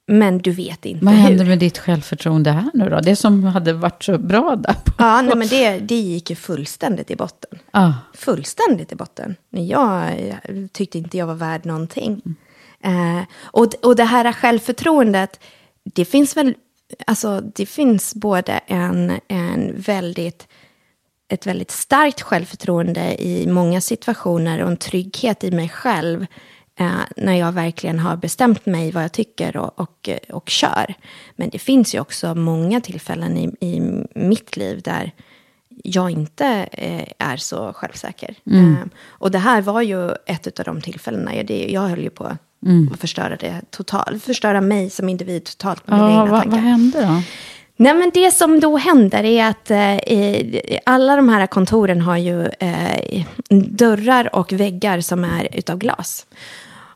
men 0.06 0.38
du 0.38 0.50
vet 0.50 0.84
inte 0.86 1.04
Vad 1.04 1.14
hur. 1.14 1.22
hände 1.22 1.44
med 1.44 1.58
ditt 1.58 1.78
självförtroende 1.78 2.50
här 2.50 2.70
nu 2.74 2.88
då? 2.90 3.00
Det 3.00 3.16
som 3.16 3.44
hade 3.44 3.72
varit 3.72 4.02
så 4.02 4.18
bra 4.18 4.56
där. 4.56 4.74
På. 4.74 4.92
Ja, 4.98 5.22
nej, 5.22 5.36
men 5.36 5.48
det, 5.48 5.78
det 5.78 5.94
gick 5.94 6.30
ju 6.30 6.36
fullständigt 6.36 7.10
i 7.10 7.16
botten. 7.16 7.58
Ah. 7.70 7.92
Fullständigt 8.14 8.92
i 8.92 8.96
botten. 8.96 9.36
Jag, 9.50 10.20
jag 10.46 10.72
tyckte 10.72 10.98
inte 10.98 11.18
jag 11.18 11.26
var 11.26 11.34
värd 11.34 11.66
någonting. 11.66 12.22
Eh, 12.84 13.22
och, 13.42 13.74
och 13.82 13.96
det 13.96 14.04
här 14.04 14.32
självförtroendet, 14.32 15.40
det 15.84 16.04
finns 16.04 16.36
väl, 16.36 16.54
alltså 17.06 17.40
det 17.40 17.66
finns 17.66 18.14
både 18.14 18.52
en, 18.52 19.12
en 19.28 19.74
väldigt, 19.80 20.48
ett 21.32 21.46
väldigt 21.46 21.70
starkt 21.70 22.20
självförtroende 22.22 23.22
i 23.22 23.46
många 23.46 23.80
situationer 23.80 24.62
och 24.62 24.70
en 24.70 24.76
trygghet 24.76 25.44
i 25.44 25.50
mig 25.50 25.68
själv. 25.68 26.26
Eh, 26.78 26.90
när 27.16 27.34
jag 27.34 27.52
verkligen 27.52 27.98
har 27.98 28.16
bestämt 28.16 28.66
mig 28.66 28.90
vad 28.92 29.04
jag 29.04 29.12
tycker 29.12 29.56
och, 29.56 29.80
och, 29.80 30.08
och 30.30 30.48
kör. 30.48 30.94
Men 31.36 31.48
det 31.50 31.58
finns 31.58 31.94
ju 31.94 32.00
också 32.00 32.34
många 32.34 32.80
tillfällen 32.80 33.36
i, 33.38 33.66
i 33.66 33.80
mitt 34.14 34.56
liv 34.56 34.80
där 34.84 35.10
jag 35.84 36.10
inte 36.10 36.46
eh, 36.72 37.08
är 37.18 37.36
så 37.36 37.72
självsäker. 37.72 38.34
Eh, 38.50 38.86
och 39.08 39.30
det 39.30 39.38
här 39.38 39.62
var 39.62 39.82
ju 39.82 40.10
ett 40.26 40.58
av 40.60 40.64
de 40.64 40.80
tillfällena. 40.80 41.36
Jag, 41.36 41.46
det, 41.46 41.68
jag 41.70 41.80
höll 41.88 42.02
ju 42.02 42.10
på 42.10 42.24
att 42.92 43.00
förstöra 43.00 43.36
det 43.36 43.60
totalt. 43.70 44.22
Förstöra 44.24 44.60
mig 44.60 44.90
som 44.90 45.08
individ 45.08 45.44
totalt 45.44 45.86
med 45.86 45.98
mina 45.98 46.10
Ja, 46.10 46.20
egna 46.22 46.30
vad, 46.32 46.42
tankar. 46.42 46.56
vad 46.56 46.60
hände 46.66 47.00
då? 47.00 47.22
Nej, 47.76 47.94
men 47.94 48.10
det 48.14 48.30
som 48.30 48.60
då 48.60 48.76
händer 48.76 49.24
är 49.24 49.48
att 49.48 49.70
eh, 49.70 50.80
alla 50.86 51.16
de 51.16 51.28
här 51.28 51.46
kontoren 51.46 52.00
har 52.00 52.16
ju 52.16 52.46
eh, 52.46 53.24
dörrar 53.50 54.34
och 54.36 54.52
väggar 54.52 55.00
som 55.00 55.24
är 55.24 55.48
utav 55.52 55.78
glas. 55.78 56.26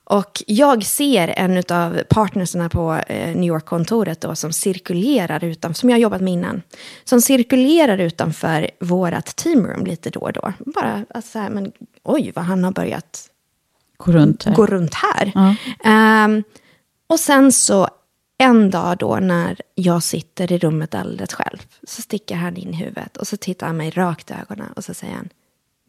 Och 0.09 0.43
jag 0.47 0.85
ser 0.85 1.29
en 1.29 1.63
av 1.71 2.03
partnerserna 2.09 2.69
på 2.69 2.95
eh, 3.07 3.37
New 3.37 3.45
York-kontoret 3.45 4.21
då 4.21 4.35
som 4.35 4.53
cirkulerar 4.53 5.45
utan, 5.45 5.75
som 5.75 5.91
jag 5.91 5.97
har 5.97 6.01
jobbat 6.01 6.21
med 6.21 6.33
innan, 6.33 6.63
som 7.05 7.21
cirkulerar 7.21 7.99
utanför 7.99 8.71
vårat 8.81 9.37
teamroom 9.37 9.87
lite 9.87 10.11
då 10.11 10.21
och 10.21 10.33
då. 10.33 10.53
Bara 10.59 11.05
alltså, 11.15 11.31
så 11.31 11.39
här, 11.39 11.51
men 11.51 11.73
oj 12.03 12.33
vad 12.35 12.45
han 12.45 12.65
har 12.65 12.73
börjat 12.73 13.31
Gå 13.97 14.13
runt 14.13 14.45
här. 14.45 14.55
gå 14.55 14.67
runt 14.67 14.95
här. 14.95 15.33
Ja. 15.35 15.55
Ehm, 15.85 16.43
och 17.07 17.21
sen 17.21 17.53
så 17.53 17.89
en 18.39 18.71
dag 18.71 18.99
då 18.99 19.17
när 19.17 19.61
jag 19.75 20.03
sitter 20.03 20.53
i 20.53 20.59
rummet 20.59 20.95
alldeles 20.95 21.35
själv 21.35 21.59
så 21.87 22.03
sticker 22.03 22.35
han 22.37 22.57
in 22.57 22.73
huvudet 22.73 23.17
och 23.17 23.27
så 23.27 23.37
tittar 23.37 23.67
han 23.67 23.77
mig 23.77 23.91
rakt 23.91 24.31
i 24.31 24.35
ögonen 24.35 24.73
och 24.77 24.85
så 24.85 24.95
säger 24.95 25.15
han 25.15 25.29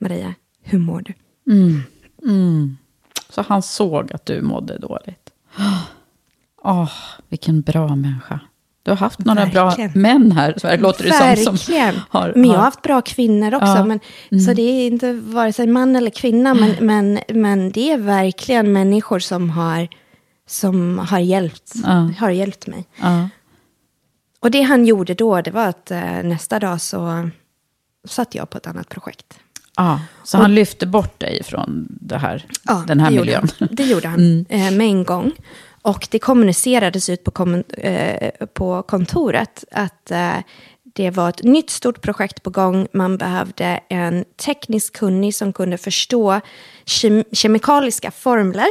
Maria, 0.02 0.34
hur 0.64 0.80
mår 0.80 1.02
du? 1.02 1.14
Så 3.30 3.42
han 3.48 3.62
såg 3.62 4.14
att 4.14 4.26
du 4.26 4.42
mådde 4.42 4.78
dåligt. 4.78 5.30
Åh, 6.64 6.92
vilken 7.30 7.62
bra 7.62 7.96
människa. 7.96 8.40
Du 8.84 8.92
har 8.92 8.98
haft 8.98 9.20
några 9.20 9.46
Verkligen. 9.46 9.92
bra 9.92 10.02
män 10.02 10.32
här, 10.32 10.54
så 10.58 10.68
här 10.68 10.78
låter 10.78 11.04
det 11.04 11.14
som. 11.14 11.58
som 11.58 11.74
Verkligen. 11.74 12.02
har, 12.10 12.34
men 12.36 12.46
jag 12.50 12.58
har 12.58 12.64
haft 12.64 12.82
bra 12.82 13.02
kvinnor 13.02 13.54
också. 13.56 13.68
Ja. 13.68 13.84
Men, 13.86 14.00
Så 14.42 14.54
det 14.54 14.62
är 14.62 14.88
inte 14.88 15.14
vare 15.14 15.54
sig 15.54 15.68
man 15.68 15.96
eller 15.96 16.10
kvinna. 16.10 16.54
Men, 16.54 16.76
men, 16.86 17.20
men 17.34 17.72
det 17.72 17.92
är 17.92 17.98
verkligen 17.98 18.74
människor 18.74 19.20
som 19.20 19.50
har, 19.50 19.88
som 20.48 21.00
har, 21.00 21.20
hjälpt, 21.20 21.74
Ja. 21.84 22.10
har 22.20 22.30
hjälpt 22.30 22.68
mig. 22.68 22.86
ja. 23.02 23.30
Och 24.40 24.52
det 24.52 24.62
han 24.62 24.86
gjorde 24.86 25.14
då, 25.14 25.42
det 25.42 25.52
var 25.52 25.66
att 25.68 25.92
eh, 25.92 26.24
nästa 26.24 26.60
dag 26.60 26.82
så 26.82 27.30
satt 28.08 28.36
jag 28.36 28.50
på 28.50 28.58
ett 28.58 28.68
annat 28.68 28.90
projekt. 28.90 29.40
Ja, 29.78 30.02
så 30.24 30.38
han 30.38 30.56
lyfte 30.56 30.88
bort 30.88 31.20
dig 31.20 31.44
från 31.44 31.88
det 31.90 32.18
här, 32.18 32.46
den 32.88 33.00
här 33.00 33.10
det 33.10 33.16
gjorde 33.16 33.26
miljön. 33.26 33.48
Han. 33.60 33.70
Det 33.72 33.84
gjorde 33.84 34.08
han 34.08 34.46
eh, 34.50 34.72
med 34.72 34.88
en 34.88 35.04
gång. 35.04 35.32
Och 35.82 36.08
det 36.12 36.20
kommunicerades 36.20 37.10
ut 37.10 37.24
på, 37.24 37.32
kommun- 37.32 37.74
eh, 37.78 38.32
på 38.54 38.84
kontoret 38.84 39.64
att 39.72 40.12
eh, 40.12 40.38
det 40.84 41.10
var 41.12 41.30
ett 41.30 41.44
nytt 41.44 41.70
stort 41.70 42.02
projekt 42.02 42.44
på 42.44 42.50
gång. 42.50 42.88
Man 42.94 43.18
behövde 43.18 43.80
en 43.90 44.26
teknisk 44.46 44.96
kunnig 44.96 45.36
som 45.36 45.54
kunde 45.54 45.78
förstå 45.78 46.42
kem- 46.86 47.24
kemikaliska 47.32 48.12
formler. 48.12 48.68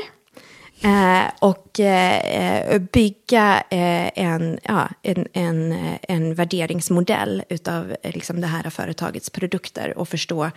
Eh, 0.83 1.31
och 1.39 1.81
eh, 1.81 2.79
bygga 2.79 3.63
eh, 3.71 4.11
en, 4.15 4.59
ja, 4.63 4.89
en, 5.03 5.27
en, 5.33 5.73
eh, 5.73 5.99
en 6.03 6.35
värderingsmodell 6.35 7.43
utav 7.49 7.97
eh, 8.03 8.15
liksom 8.15 8.41
det 8.41 8.47
här 8.47 8.71
företagets 8.71 9.31
produkter 9.31 9.99
och 9.99 10.09
förstå 10.09 10.51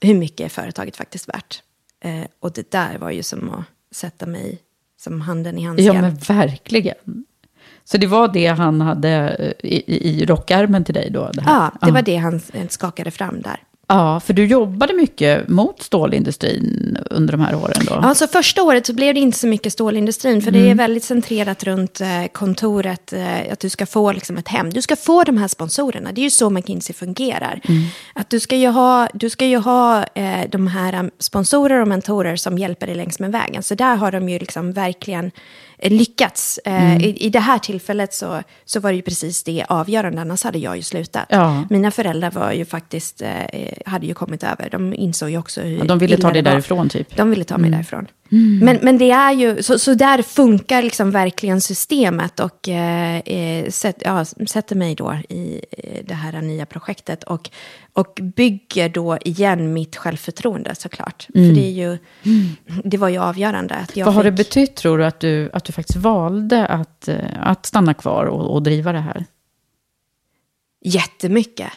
hur 0.00 0.14
mycket 0.14 0.44
är 0.44 0.48
företaget 0.48 0.96
faktiskt 0.96 1.28
värt. 1.28 1.62
Eh, 2.00 2.26
och 2.40 2.52
det 2.52 2.70
där 2.70 2.98
var 2.98 3.10
ju 3.10 3.22
som 3.22 3.50
att 3.54 3.64
sätta 3.96 4.26
mig 4.26 4.58
som 5.00 5.20
handen 5.20 5.58
i 5.58 5.64
handsken. 5.64 5.94
Ja, 5.94 6.00
men 6.00 6.16
verkligen. 6.16 7.24
Så 7.84 7.96
det 7.96 8.06
var 8.06 8.28
det 8.28 8.46
han 8.46 8.80
hade 8.80 9.08
eh, 9.10 9.70
i, 9.70 9.84
i, 9.86 10.26
rockärmen 10.26 10.84
till 10.84 10.94
dig 10.94 11.10
då? 11.10 11.30
Det. 11.32 11.42
Ja, 11.46 11.72
det 11.80 11.90
var 11.90 12.02
det 12.02 12.16
han 12.16 12.40
eh, 12.52 12.68
skakade 12.68 13.10
fram 13.10 13.42
där. 13.42 13.62
Ja, 13.88 14.20
för 14.20 14.32
du 14.32 14.46
jobbade 14.46 14.94
mycket 14.94 15.48
mot 15.48 15.82
stålindustrin 15.82 16.98
under 17.10 17.32
de 17.32 17.40
här 17.40 17.54
åren 17.54 17.84
då? 17.88 17.94
Alltså 17.94 18.26
första 18.26 18.62
året 18.62 18.86
så 18.86 18.92
blev 18.94 19.14
det 19.14 19.20
inte 19.20 19.38
så 19.38 19.46
mycket 19.46 19.72
stålindustrin, 19.72 20.42
för 20.42 20.50
det 20.50 20.70
är 20.70 20.74
väldigt 20.74 21.04
centrerat 21.04 21.64
runt 21.64 22.00
eh, 22.00 22.26
kontoret, 22.32 23.12
eh, 23.12 23.52
att 23.52 23.60
du 23.60 23.70
ska 23.70 23.86
få 23.86 24.12
liksom 24.12 24.36
ett 24.36 24.48
hem. 24.48 24.70
Du 24.70 24.82
ska 24.82 24.96
få 24.96 25.24
de 25.24 25.36
här 25.38 25.48
sponsorerna, 25.48 26.12
det 26.12 26.20
är 26.20 26.22
ju 26.22 26.30
så 26.30 26.50
McKinsey 26.50 26.94
fungerar. 26.94 27.60
Att 28.14 28.30
du 28.30 28.40
ska 28.40 28.56
ju 28.56 28.68
ha, 28.68 29.08
du 29.14 29.30
ska 29.30 29.46
ju 29.46 29.56
ha 29.56 30.04
eh, 30.14 30.48
de 30.50 30.66
här 30.66 30.98
um, 31.00 31.10
sponsorer 31.18 31.80
och 31.80 31.88
mentorer 31.88 32.36
som 32.36 32.58
hjälper 32.58 32.86
dig 32.86 32.96
längs 32.96 33.18
med 33.18 33.32
vägen. 33.32 33.62
Så 33.62 33.74
där 33.74 33.96
har 33.96 34.12
de 34.12 34.28
ju 34.28 34.38
liksom 34.38 34.72
verkligen 34.72 35.30
lyckats. 35.82 36.60
Eh, 36.64 36.96
i, 36.96 37.16
I 37.26 37.30
det 37.30 37.40
här 37.40 37.58
tillfället 37.58 38.14
så, 38.14 38.42
så 38.64 38.80
var 38.80 38.90
det 38.90 38.96
ju 38.96 39.02
precis 39.02 39.42
det 39.42 39.64
avgörande, 39.68 40.20
annars 40.20 40.44
hade 40.44 40.58
jag 40.58 40.76
ju 40.76 40.82
slutat. 40.82 41.26
Ja. 41.28 41.64
Mina 41.70 41.90
föräldrar 41.90 42.30
var 42.30 42.52
ju 42.52 42.64
faktiskt, 42.64 43.22
eh, 43.22 43.30
hade 43.86 44.06
ju 44.06 44.14
kommit 44.14 44.42
över, 44.42 44.68
de 44.70 44.94
insåg 44.94 45.30
ju 45.30 45.38
också 45.38 45.60
hur 45.60 45.78
Ja, 45.78 45.84
de 45.84 45.98
ville 45.98 46.16
ta 46.16 46.30
dig 46.30 46.42
därifrån 46.42 46.88
typ? 46.88 47.16
De 47.16 47.30
ville 47.30 47.44
ta 47.44 47.58
mig 47.58 47.70
därifrån. 47.70 48.06
Men, 48.62 48.78
men 48.82 48.98
det 48.98 49.10
är 49.10 49.32
ju, 49.32 49.62
så, 49.62 49.78
så 49.78 49.94
där 49.94 50.22
funkar 50.22 50.82
liksom 50.82 51.10
verkligen 51.10 51.60
systemet 51.60 52.40
och 52.40 52.68
eh, 52.68 53.18
eh, 53.18 53.70
sätt, 53.70 53.96
ja, 54.04 54.24
sätter 54.24 54.76
mig 54.76 54.94
då 54.94 55.16
i 55.28 55.60
eh, 55.70 56.04
det 56.04 56.14
här 56.14 56.42
nya 56.42 56.66
projektet 56.66 57.24
och, 57.24 57.50
och 57.92 58.18
bygger 58.36 58.88
då 58.88 59.18
igen 59.24 59.72
mitt 59.72 59.96
självförtroende 59.96 60.74
såklart. 60.74 61.26
För 61.32 61.54
det, 61.54 61.66
är 61.66 61.72
ju, 61.72 61.98
det 62.84 62.96
var 62.96 63.08
ju 63.08 63.18
avgörande 63.18 63.74
att 63.74 63.96
jag 63.96 64.06
Vad 64.06 64.14
har 64.14 64.24
det 64.24 64.30
fick, 64.30 64.46
betytt 64.46 64.76
tror 64.76 64.98
du 64.98 65.06
att 65.06 65.20
du, 65.20 65.50
att 65.52 65.64
du 65.64 65.72
faktiskt 65.72 65.98
valde 65.98 66.66
att, 66.66 67.08
eh, 67.08 67.16
att 67.40 67.66
stanna 67.66 67.94
kvar 67.94 68.24
och, 68.24 68.54
och 68.54 68.62
driva 68.62 68.92
det 68.92 69.00
här? 69.00 69.24
jättemycket. 70.86 71.72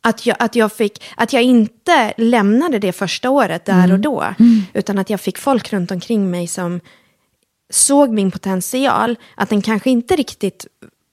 Att, 0.00 0.26
jag, 0.26 0.36
att, 0.40 0.56
jag 0.56 0.72
fick, 0.72 1.02
att 1.16 1.32
jag 1.32 1.42
inte 1.42 2.12
lämnade 2.16 2.78
det 2.78 2.92
första 2.92 3.30
året 3.30 3.64
där 3.64 3.92
och 3.92 3.98
då, 4.00 4.34
utan 4.72 4.98
att 4.98 5.10
jag 5.10 5.20
fick 5.20 5.38
folk 5.38 5.72
runt 5.72 5.90
omkring 5.90 6.30
mig 6.30 6.46
som 6.46 6.80
såg 7.70 8.10
min 8.10 8.30
potential, 8.30 9.16
att 9.34 9.48
den 9.50 9.62
kanske 9.62 9.90
inte 9.90 10.16
riktigt 10.16 10.66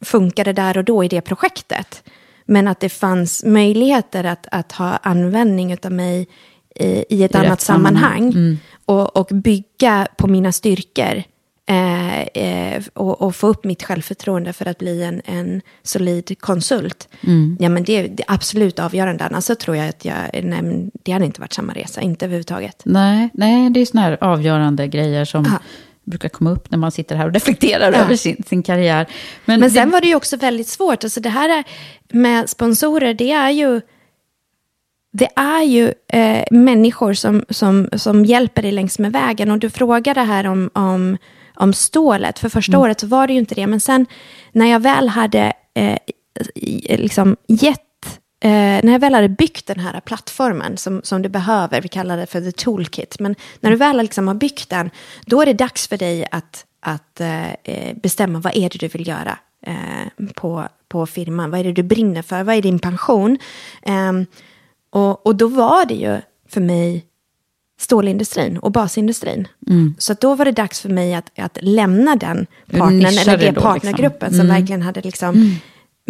funkade 0.05 0.53
där 0.53 0.77
och 0.77 0.83
då 0.83 1.03
i 1.03 1.07
det 1.07 1.21
projektet, 1.21 2.03
men 2.45 2.67
att 2.67 2.79
det 2.79 2.89
fanns 2.89 3.43
möjligheter 3.43 4.23
att, 4.23 4.47
att 4.51 4.71
ha 4.71 4.97
användning 5.03 5.77
av 5.83 5.91
mig 5.91 6.27
i, 6.75 7.05
i 7.09 7.23
ett 7.23 7.35
I 7.35 7.37
annat 7.37 7.61
sammanhang. 7.61 8.31
sammanhang. 8.31 8.57
Och, 8.85 9.17
och 9.17 9.27
bygga 9.27 10.07
på 10.17 10.27
mina 10.27 10.51
styrkor 10.51 11.23
eh, 11.69 12.21
eh, 12.21 12.83
och, 12.93 13.21
och 13.21 13.35
få 13.35 13.47
upp 13.47 13.63
mitt 13.63 13.83
självförtroende 13.83 14.53
för 14.53 14.65
att 14.65 14.77
bli 14.77 15.03
en, 15.03 15.21
en 15.25 15.61
solid 15.83 16.39
konsult. 16.39 17.07
Ja, 17.59 17.69
men 17.69 17.83
det, 17.83 18.07
det 18.07 18.23
är 18.27 18.33
absolut 18.33 18.79
avgörande. 18.79 19.23
Annars 19.23 19.43
så 19.43 19.55
tror 19.55 19.77
jag 19.77 19.89
att 19.89 20.05
jag, 20.05 20.15
nej, 20.43 20.89
det 21.03 21.11
hade 21.11 21.25
inte 21.25 21.41
varit 21.41 21.53
samma 21.53 21.73
resa, 21.73 22.01
inte 22.01 22.25
överhuvudtaget. 22.25 22.81
Nej, 22.85 23.29
nej 23.33 23.69
det 23.69 23.79
är 23.79 23.85
såna 23.85 24.01
här 24.01 24.17
avgörande 24.21 24.87
grejer 24.87 25.25
som 25.25 25.43
Ja. 25.43 25.59
brukar 26.03 26.29
komma 26.29 26.51
upp 26.51 26.71
när 26.71 26.77
man 26.77 26.91
sitter 26.91 27.15
här 27.15 27.27
och 27.27 27.33
reflekterar 27.33 27.91
Ja. 27.91 27.97
över 27.97 28.15
sin, 28.15 28.43
sin 28.47 28.63
karriär. 28.63 29.07
Men, 29.45 29.59
Men 29.59 29.71
sen 29.71 29.87
det, 29.87 29.91
var 29.91 30.01
det 30.01 30.07
ju 30.07 30.15
också 30.15 30.37
väldigt 30.37 30.67
svårt. 30.67 31.03
Alltså 31.03 31.19
det 31.19 31.29
här 31.29 31.49
är, 31.49 31.63
med 32.13 32.49
sponsorer, 32.49 33.13
det 33.13 33.31
är 33.31 33.49
ju, 33.49 33.81
det 35.13 35.29
är 35.35 35.63
ju 35.63 35.93
eh, 36.07 36.43
människor 36.51 37.13
som, 37.13 37.45
som, 37.49 37.89
som 37.95 38.25
hjälper 38.25 38.61
dig 38.61 38.71
längs 38.71 38.99
med 38.99 39.11
vägen. 39.11 39.51
Och 39.51 39.59
du 39.59 39.69
frågade 39.69 40.21
här 40.21 40.47
om, 40.47 40.69
om, 40.73 41.17
om 41.55 41.73
stålet. 41.73 42.39
För 42.39 42.49
första 42.49 42.79
året 42.79 42.99
så 42.99 43.07
var 43.07 43.27
det 43.27 43.33
ju 43.33 43.39
inte 43.39 43.55
det. 43.55 43.67
Men 43.67 43.79
sen 43.79 44.05
när 44.51 44.65
jag 44.65 44.79
väl 44.79 45.09
hade 45.09 45.53
eh, 45.73 45.97
liksom 46.97 47.35
gett 47.47 47.81
Eh, 48.39 48.79
när 48.83 48.91
jag 48.91 48.99
väl 48.99 49.13
hade 49.13 49.29
byggt 49.29 49.67
den 49.67 49.79
här 49.79 49.99
plattformen 49.99 50.77
som, 50.77 51.01
som 51.03 51.21
du 51.21 51.29
behöver, 51.29 51.81
vi 51.81 51.87
kallar 51.87 52.17
det 52.17 52.25
för 52.25 52.41
the 52.41 52.51
toolkit, 52.51 53.19
men 53.19 53.35
när 53.59 53.71
du 53.71 53.75
väl 53.75 53.97
liksom 53.97 54.27
har 54.27 54.35
byggt 54.35 54.69
den, 54.69 54.89
då 55.25 55.41
är 55.41 55.45
det 55.45 55.53
dags 55.53 55.87
för 55.87 55.97
dig 55.97 56.27
att, 56.31 56.65
att 56.79 57.21
eh, 57.21 57.53
eh, 57.53 57.95
bestämma 57.95 58.39
vad 58.39 58.55
är 58.55 58.69
det 58.69 58.79
du 58.79 58.87
vill 58.87 59.07
göra 59.07 59.37
eh, 59.65 60.25
på, 60.35 60.67
på 60.87 61.05
firman. 61.05 61.51
Vad 61.51 61.59
är 61.59 61.63
det 61.63 61.71
du 61.71 61.83
brinner 61.83 62.21
för? 62.21 62.43
Vad 62.43 62.55
är 62.55 62.61
din 62.61 62.79
pension? 62.79 63.37
Ehm, 63.81 64.25
och, 64.89 65.25
och 65.25 65.35
då 65.35 65.47
var 65.47 65.85
det 65.85 65.95
ju 65.95 66.17
för 66.49 66.61
mig 66.61 67.05
stålindustrin 67.79 68.57
och 68.57 68.71
basindustrin. 68.71 69.47
Så 69.97 70.13
att 70.13 70.21
då 70.21 70.35
var 70.35 70.45
det 70.45 70.51
dags 70.51 70.81
för 70.81 70.89
mig 70.89 71.13
att, 71.13 71.39
att 71.39 71.57
lämna 71.61 72.15
den 72.15 72.47
partnern, 72.71 73.05
eller 73.05 73.37
det 73.37 73.51
då, 73.51 73.61
partnergruppen 73.61 74.29
liksom. 74.29 74.37
som 74.37 74.47
verkligen 74.47 74.81
hade 74.81 75.01
liksom 75.01 75.59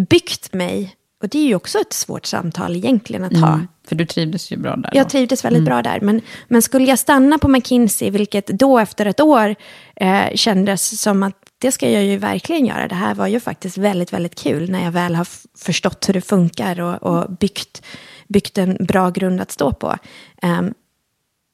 byggt 0.10 0.54
mig. 0.54 0.95
Och 1.23 1.30
det 1.30 1.38
är 1.38 1.43
ju 1.43 1.56
också 1.56 1.80
ett 1.80 1.93
svårt 1.93 2.25
samtal 2.25 2.75
egentligen 2.75 3.23
att 3.23 3.38
ha. 3.38 3.54
mm, 3.54 3.67
för 3.88 3.95
du 3.95 4.06
trivdes 4.06 4.51
ju 4.51 4.58
bra 4.58 4.75
där. 4.75 4.91
Jag 4.93 5.06
då. 5.06 5.10
trivdes 5.10 5.45
väldigt 5.45 5.63
bra 5.63 5.82
där. 5.82 5.99
Men, 6.01 6.21
men 6.47 6.62
skulle 6.62 6.86
jag 6.86 6.99
stanna 6.99 7.38
på 7.38 7.47
McKinsey, 7.47 8.10
vilket 8.10 8.47
då 8.47 8.80
efter 8.80 9.06
ett 9.06 9.21
år 9.21 9.56
eh, 9.95 10.34
kändes 10.36 11.01
som 11.01 11.23
att 11.23 11.36
det 11.58 11.71
ska 11.71 11.89
jag 11.89 12.04
ju 12.04 12.17
verkligen 12.17 12.65
göra. 12.65 12.88
Det 12.88 12.95
här 12.95 13.15
var 13.15 13.28
ju 13.28 13.39
faktiskt 13.39 13.78
väldigt, 13.78 14.13
väldigt 14.13 14.36
kul 14.36 14.69
när 14.69 14.84
jag 14.84 14.91
väl 14.91 15.15
har 15.15 15.28
förstått 15.58 16.10
hur 16.10 16.13
det 16.13 16.21
funkar 16.21 16.82
och, 16.82 17.04
och 17.04 17.32
byggt, 17.32 17.82
byggt 18.28 18.58
en 18.58 18.78
bra 18.80 19.10
grund 19.10 19.41
att 19.41 19.51
stå 19.51 19.71
på. 19.73 19.97
Ehm, 20.41 20.73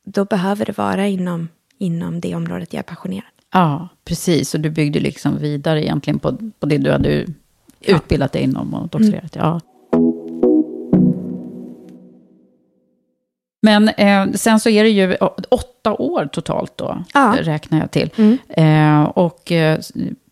då 0.06 0.26
behöver 0.26 0.66
det 0.66 0.78
vara 0.78 1.08
inom, 1.08 1.48
inom 1.78 2.20
det 2.22 2.36
området 2.36 2.74
jag 2.74 2.80
är 2.80 2.84
passionerad. 2.84 3.24
Ja, 3.54 3.88
precis. 4.06 4.54
Och 4.54 4.60
du 4.60 4.70
byggde 4.70 5.00
liksom 5.00 5.38
vidare 5.38 5.84
egentligen 5.86 6.20
på, 6.20 6.38
på 6.60 6.66
det 6.66 6.78
du 6.78 6.92
hade 6.92 7.26
utbildat 7.82 8.32
dig 8.32 8.42
inom 8.44 8.74
och 8.74 8.88
doktorerat. 8.90 9.36
Mm. 9.36 9.48
Ja. 9.48 9.60
Men 13.62 13.90
eh, 13.90 14.32
sen 14.34 14.60
så 14.60 14.70
är 14.70 14.84
det 14.84 14.90
ju 14.90 15.16
åtta 15.50 15.94
år 15.94 16.26
totalt 16.26 16.78
då, 16.78 17.04
Ja. 17.14 17.36
räknar 17.40 17.80
jag 17.80 17.92
till. 17.92 18.10
Mm. 18.16 18.38
Eh, 18.50 19.04
och 19.10 19.52
eh, 19.52 19.80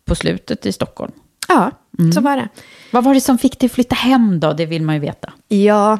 på 0.04 0.14
slutet 0.14 0.66
i 0.66 0.72
Stockholm. 0.72 1.12
Ja, 1.48 1.70
så 2.14 2.20
var 2.20 2.36
det. 2.36 2.48
Vad 2.92 3.04
var 3.04 3.14
det 3.14 3.20
som 3.20 3.38
fick 3.38 3.60
dig 3.60 3.68
flytta 3.68 3.94
hem 3.94 4.40
då? 4.40 4.52
Det 4.52 4.66
vill 4.66 4.82
man 4.82 4.94
ju 4.94 5.00
veta. 5.00 5.32
Ja, 5.48 5.98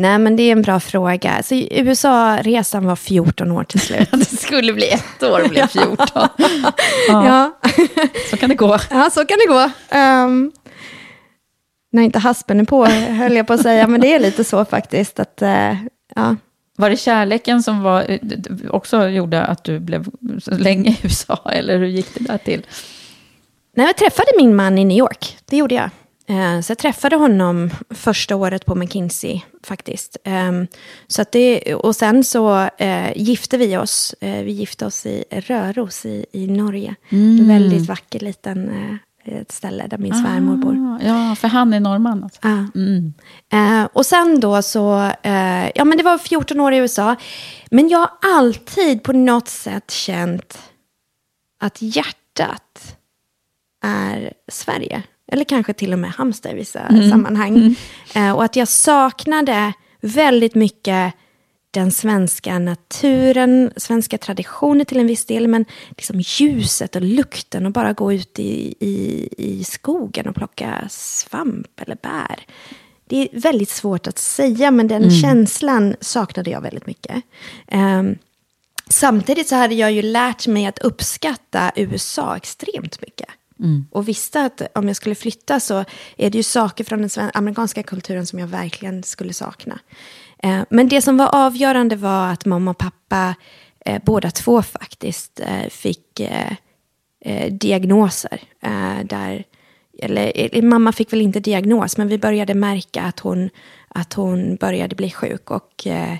nej 0.00 0.18
men 0.18 0.36
det 0.36 0.42
är 0.42 0.52
en 0.52 0.62
bra 0.62 0.80
fråga. 0.80 1.42
Så 1.42 1.54
USA-resan 1.54 2.86
var 2.86 2.96
14 2.96 3.50
år 3.52 3.64
till 3.64 3.80
slut. 3.80 4.10
Det 4.12 4.24
skulle 4.24 4.72
bli 4.72 4.88
ett 4.90 5.22
år 5.22 5.48
blev 5.48 5.66
14. 5.70 6.06
ja. 7.08 7.58
Så 8.30 8.36
kan 8.36 8.48
det 8.48 8.54
gå. 8.54 8.78
Ja, 8.90 9.10
så 9.10 9.24
kan 9.24 9.38
det 9.38 9.46
gå. 9.52 9.70
Um, 9.98 10.52
när 11.92 12.02
inte 12.02 12.18
haspen 12.18 12.60
är 12.60 12.64
på, 12.64 12.84
höll 12.86 13.36
jag 13.36 13.46
på 13.46 13.52
att 13.52 13.62
säga. 13.62 13.86
Men 13.86 14.00
det 14.00 14.14
är 14.14 14.20
lite 14.20 14.44
så 14.44 14.64
faktiskt. 14.64 15.20
Att, 15.20 15.42
eh, 15.42 15.74
ja. 16.14 16.36
Var 16.76 16.90
det 16.90 16.96
kärleken 16.96 17.62
som 17.62 17.82
var, 17.82 18.04
eh, 18.08 18.18
också 18.70 19.08
gjorde 19.08 19.44
att 19.44 19.64
du 19.64 19.78
blev 19.78 20.08
länge 20.46 20.90
i 20.90 20.96
USA? 21.02 21.50
Eller 21.52 21.78
hur 21.78 21.86
gick 21.86 22.14
det 22.14 22.24
där 22.24 22.38
till? 22.38 22.66
Nej, 23.76 23.86
jag 23.86 23.96
träffade 23.96 24.28
min 24.36 24.56
man 24.56 24.78
i 24.78 24.84
New 24.84 24.98
York. 24.98 25.36
Det 25.44 25.56
gjorde 25.56 25.74
jag. 25.74 25.90
Eh, 26.30 26.60
så 26.60 26.70
jag 26.70 26.78
träffade 26.78 27.16
honom 27.16 27.70
första 27.90 28.36
året 28.36 28.66
på 28.66 28.74
McKinsey 28.74 29.40
faktiskt. 29.62 30.16
Ehm, 30.24 30.66
så 31.06 31.24
det, 31.32 31.74
och 31.74 31.96
sen 31.96 32.24
så 32.24 32.68
eh, 32.78 33.16
gifte 33.16 33.56
vi 33.56 33.76
oss. 33.76 34.14
Eh, 34.20 34.44
vi 34.44 34.52
gifte 34.52 34.86
oss 34.86 35.06
i 35.06 35.24
Röros 35.30 36.06
i, 36.06 36.26
i 36.32 36.46
Norge. 36.46 36.94
En 37.08 37.48
väldigt 37.48 37.88
vacker 37.88 38.20
liten, 38.20 38.70
ett 39.24 39.52
ställe 39.52 39.86
där 39.86 39.98
min 39.98 40.14
svärmor 40.14 40.56
bor. 40.56 40.72
Ah, 40.72 40.98
ja, 41.06 41.34
för 41.34 41.48
han 41.48 41.74
är 41.74 41.80
norrman 41.80 42.24
alltså. 42.24 42.40
Ja. 42.42 42.66
Eh, 43.58 43.88
och 43.92 44.06
sen 44.06 44.40
då 44.40 44.62
så, 44.62 45.10
eh, 45.22 45.70
ja 45.74 45.84
men 45.84 45.98
det 45.98 46.04
var 46.04 46.18
14 46.18 46.60
år 46.60 46.72
i 46.72 46.76
USA. 46.76 47.16
Men 47.70 47.88
jag 47.88 47.98
har 47.98 48.10
alltid 48.22 49.02
på 49.02 49.12
något 49.12 49.48
sätt 49.48 49.90
känt 49.90 50.58
att 51.60 51.82
hjärtat 51.82 52.96
är 53.84 54.32
Sverige. 54.48 55.02
Eller 55.30 55.44
kanske 55.44 55.72
till 55.72 55.92
och 55.92 55.98
med 55.98 56.10
Halmstad 56.10 56.52
i 56.52 56.54
vissa 56.54 56.88
sammanhang. 57.10 57.76
Eh, 58.14 58.32
och 58.32 58.44
att 58.44 58.56
jag 58.56 58.68
saknade 58.68 59.72
väldigt 60.00 60.54
mycket 60.54 61.14
den 61.70 61.92
svenska 61.92 62.58
naturen, 62.58 63.72
svenska 63.76 64.18
traditioner 64.18 64.84
till 64.84 65.00
en 65.00 65.06
viss 65.06 65.24
del, 65.24 65.48
men 65.48 65.64
liksom 65.88 66.20
ljuset 66.20 66.96
och 66.96 67.02
lukten 67.02 67.66
och 67.66 67.72
bara 67.72 67.92
gå 67.92 68.12
ut 68.12 68.38
i, 68.38 68.74
i, 68.80 69.28
i 69.38 69.64
skogen 69.64 70.28
och 70.28 70.34
plocka 70.34 70.86
svamp 70.90 71.80
eller 71.80 71.96
bär. 72.02 72.44
Det 73.06 73.16
är 73.16 73.40
väldigt 73.40 73.70
svårt 73.70 74.06
att 74.06 74.18
säga, 74.18 74.70
men 74.70 74.88
den 74.88 75.10
känslan 75.10 75.96
saknade 76.00 76.50
jag 76.50 76.60
väldigt 76.60 76.86
mycket. 76.86 77.22
Ehm, 77.68 78.18
samtidigt 78.88 79.48
så 79.48 79.56
hade 79.56 79.74
jag 79.74 79.92
ju 79.92 80.02
lärt 80.02 80.46
mig 80.46 80.66
att 80.66 80.78
uppskatta 80.78 81.72
USA 81.76 82.36
extremt 82.36 83.00
mycket. 83.00 83.28
Och 83.90 84.08
visste 84.08 84.42
att 84.42 84.62
om 84.74 84.86
jag 84.86 84.96
skulle 84.96 85.14
flytta 85.14 85.60
så 85.60 85.84
är 86.16 86.30
det 86.30 86.38
ju 86.38 86.42
saker 86.42 86.84
från 86.84 87.02
den 87.02 87.30
amerikanska 87.34 87.82
kulturen 87.82 88.26
som 88.26 88.38
jag 88.38 88.46
verkligen 88.46 89.02
skulle 89.02 89.32
sakna. 89.32 89.78
Eh, 90.42 90.62
men 90.70 90.88
det 90.88 91.02
som 91.02 91.16
var 91.16 91.34
avgörande 91.34 91.96
var 91.96 92.32
att 92.32 92.44
mamma 92.44 92.70
och 92.70 92.78
pappa, 92.78 93.34
eh, 93.84 94.02
båda 94.04 94.30
två 94.30 94.62
faktiskt, 94.62 95.40
eh, 95.40 95.68
fick 95.70 96.20
eh, 96.20 96.52
eh, 97.20 97.52
diagnoser. 97.52 98.40
Eh, 98.60 99.04
där, 99.04 99.44
eller, 99.98 100.62
mamma 100.62 100.92
fick 100.92 101.12
väl 101.12 101.20
inte 101.20 101.40
diagnos, 101.40 101.96
men 101.96 102.08
vi 102.08 102.18
började 102.18 102.54
märka 102.54 103.02
att 103.02 103.20
hon, 103.20 103.50
att 103.88 104.12
hon 104.12 104.56
började 104.56 104.96
bli 104.96 105.10
sjuk. 105.10 105.50
Och 105.50 105.86
eh, 105.86 106.16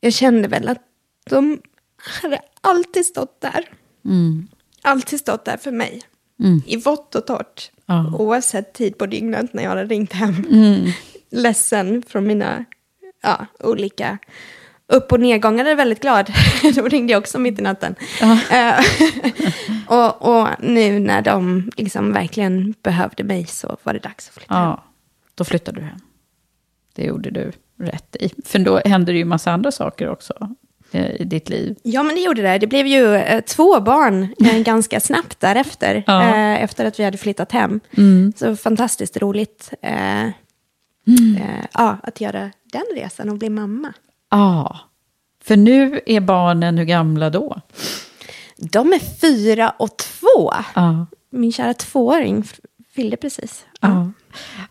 jag 0.00 0.12
kände 0.12 0.48
väl 0.48 0.68
att 0.68 0.82
de 1.30 1.60
hade 1.96 2.40
alltid 2.60 3.06
stått 3.06 3.40
där. 3.40 3.68
Alltid 4.82 5.20
stått 5.20 5.44
där 5.44 5.56
för 5.56 5.72
mig. 5.72 6.02
I 6.66 6.76
vått 6.76 7.14
och 7.14 7.26
torrt. 7.26 7.70
Ja. 7.86 8.14
Oavsett 8.18 8.72
tid 8.72 8.98
på 8.98 9.06
dygnet 9.06 9.54
när 9.54 9.62
jag 9.62 9.70
hade 9.70 9.84
ringt 9.84 10.12
hem. 10.12 10.46
Ledsen 11.30 12.02
från 12.02 12.26
mina 12.26 12.64
ja, 13.22 13.46
olika 13.60 14.18
upp 14.86 15.12
och 15.12 15.20
nedgångar. 15.20 15.64
Jag 15.64 15.72
är 15.72 15.76
väldigt 15.76 16.00
glad. 16.00 16.32
Då 16.76 16.88
ringde 16.88 17.12
jag 17.12 17.20
också 17.20 17.38
mitt 17.38 17.58
i 17.58 17.62
natten. 17.62 17.94
Eh, 18.50 18.84
och, 19.86 20.22
och 20.22 20.48
nu 20.58 20.98
när 20.98 21.22
de 21.22 21.70
liksom 21.76 22.12
verkligen 22.12 22.74
behövde 22.82 23.24
mig 23.24 23.46
så 23.46 23.76
var 23.82 23.92
det 23.92 23.98
dags 23.98 24.28
att 24.28 24.34
flytta 24.34 24.54
hem. 24.54 24.64
Ja, 24.64 24.84
då 25.34 25.44
flyttade 25.44 25.80
du 25.80 25.86
hem. 25.86 26.00
Det 26.94 27.04
gjorde 27.04 27.30
du 27.30 27.52
rätt 27.78 28.16
i. 28.16 28.30
För 28.44 28.58
då 28.58 28.80
hände 28.84 29.12
det 29.12 29.18
ju 29.18 29.24
massa 29.24 29.52
andra 29.52 29.72
saker 29.72 30.08
också 30.08 30.56
i 30.94 31.24
ditt 31.24 31.48
liv. 31.48 31.76
Ja, 31.82 32.02
men 32.02 32.14
det 32.14 32.20
gjorde 32.20 32.42
det. 32.42 32.58
Det 32.58 32.66
blev 32.66 32.86
ju 32.86 33.14
eh, 33.14 33.40
två 33.40 33.80
barn 33.80 34.34
eh, 34.44 34.58
ganska 34.62 35.00
snabbt 35.00 35.40
därefter. 35.40 36.04
Ja. 36.06 36.22
Eh, 36.22 36.62
efter 36.62 36.84
att 36.84 37.00
vi 37.00 37.04
hade 37.04 37.18
flyttat 37.18 37.52
hem. 37.52 37.80
Så 38.36 38.56
fantastiskt 38.56 39.16
roligt 39.16 39.72
eh, 39.82 40.26
eh, 40.26 40.32
ja, 41.74 41.96
att 42.02 42.20
göra 42.20 42.50
den 42.72 42.84
resan 42.96 43.28
och 43.28 43.38
bli 43.38 43.50
mamma. 43.50 43.92
Ja, 44.30 44.78
för 45.44 45.56
nu 45.56 46.00
är 46.06 46.20
barnen 46.20 46.78
hur 46.78 46.84
gamla 46.84 47.30
då? 47.30 47.60
De 48.56 48.92
är 48.92 49.20
fyra 49.20 49.70
och 49.78 49.96
två. 49.96 50.52
Ja. 50.74 51.06
Min 51.30 51.52
kära 51.52 51.74
tvååring 51.74 52.44
fyllde 52.94 53.16
precis. 53.16 53.66
Ja. 53.80 54.10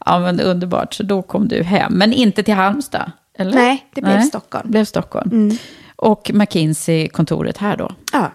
ja, 0.06 0.20
men 0.20 0.40
underbart. 0.40 0.94
Så 0.94 1.04
då 1.04 1.22
kom 1.22 1.48
du 1.48 1.64
hem, 1.64 1.94
men 1.94 2.14
inte 2.14 2.44
till 2.44 2.54
Halmstad? 2.54 3.12
Eller? 3.38 3.54
Nej, 3.54 3.86
det 3.94 4.02
blev 4.02 4.22
Stockholm. 4.22 4.62
Mm. 4.62 4.72
blev 4.72 4.86
Stockholm. 4.86 5.58
Och 5.98 6.32
McKinsey-kontoret 6.34 7.58
här 7.58 7.78
då? 7.78 7.92
Ja. 8.14 8.32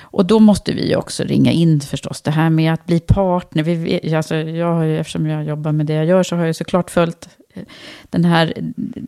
Och 0.00 0.26
då 0.26 0.38
måste 0.40 0.72
vi 0.72 0.96
också 0.96 1.24
ringa 1.24 1.52
in 1.52 1.80
förstås, 1.80 2.22
det 2.22 2.30
här 2.30 2.50
med 2.50 2.72
att 2.72 2.86
bli 2.86 3.00
partner. 3.00 3.62
Vi, 3.62 4.14
alltså, 4.14 4.34
jag 4.36 4.74
har 4.74 4.84
ju, 4.84 4.98
eftersom 4.98 5.26
jag 5.26 5.44
jobbar 5.44 5.72
med 5.72 5.86
det 5.86 5.92
jag 5.94 6.06
gör 6.06 6.22
så 6.22 6.36
har 6.36 6.46
jag 6.46 6.56
såklart 6.56 6.90
följt 6.90 7.28
eh, 7.54 7.62
den 8.10 8.24
här 8.24 8.54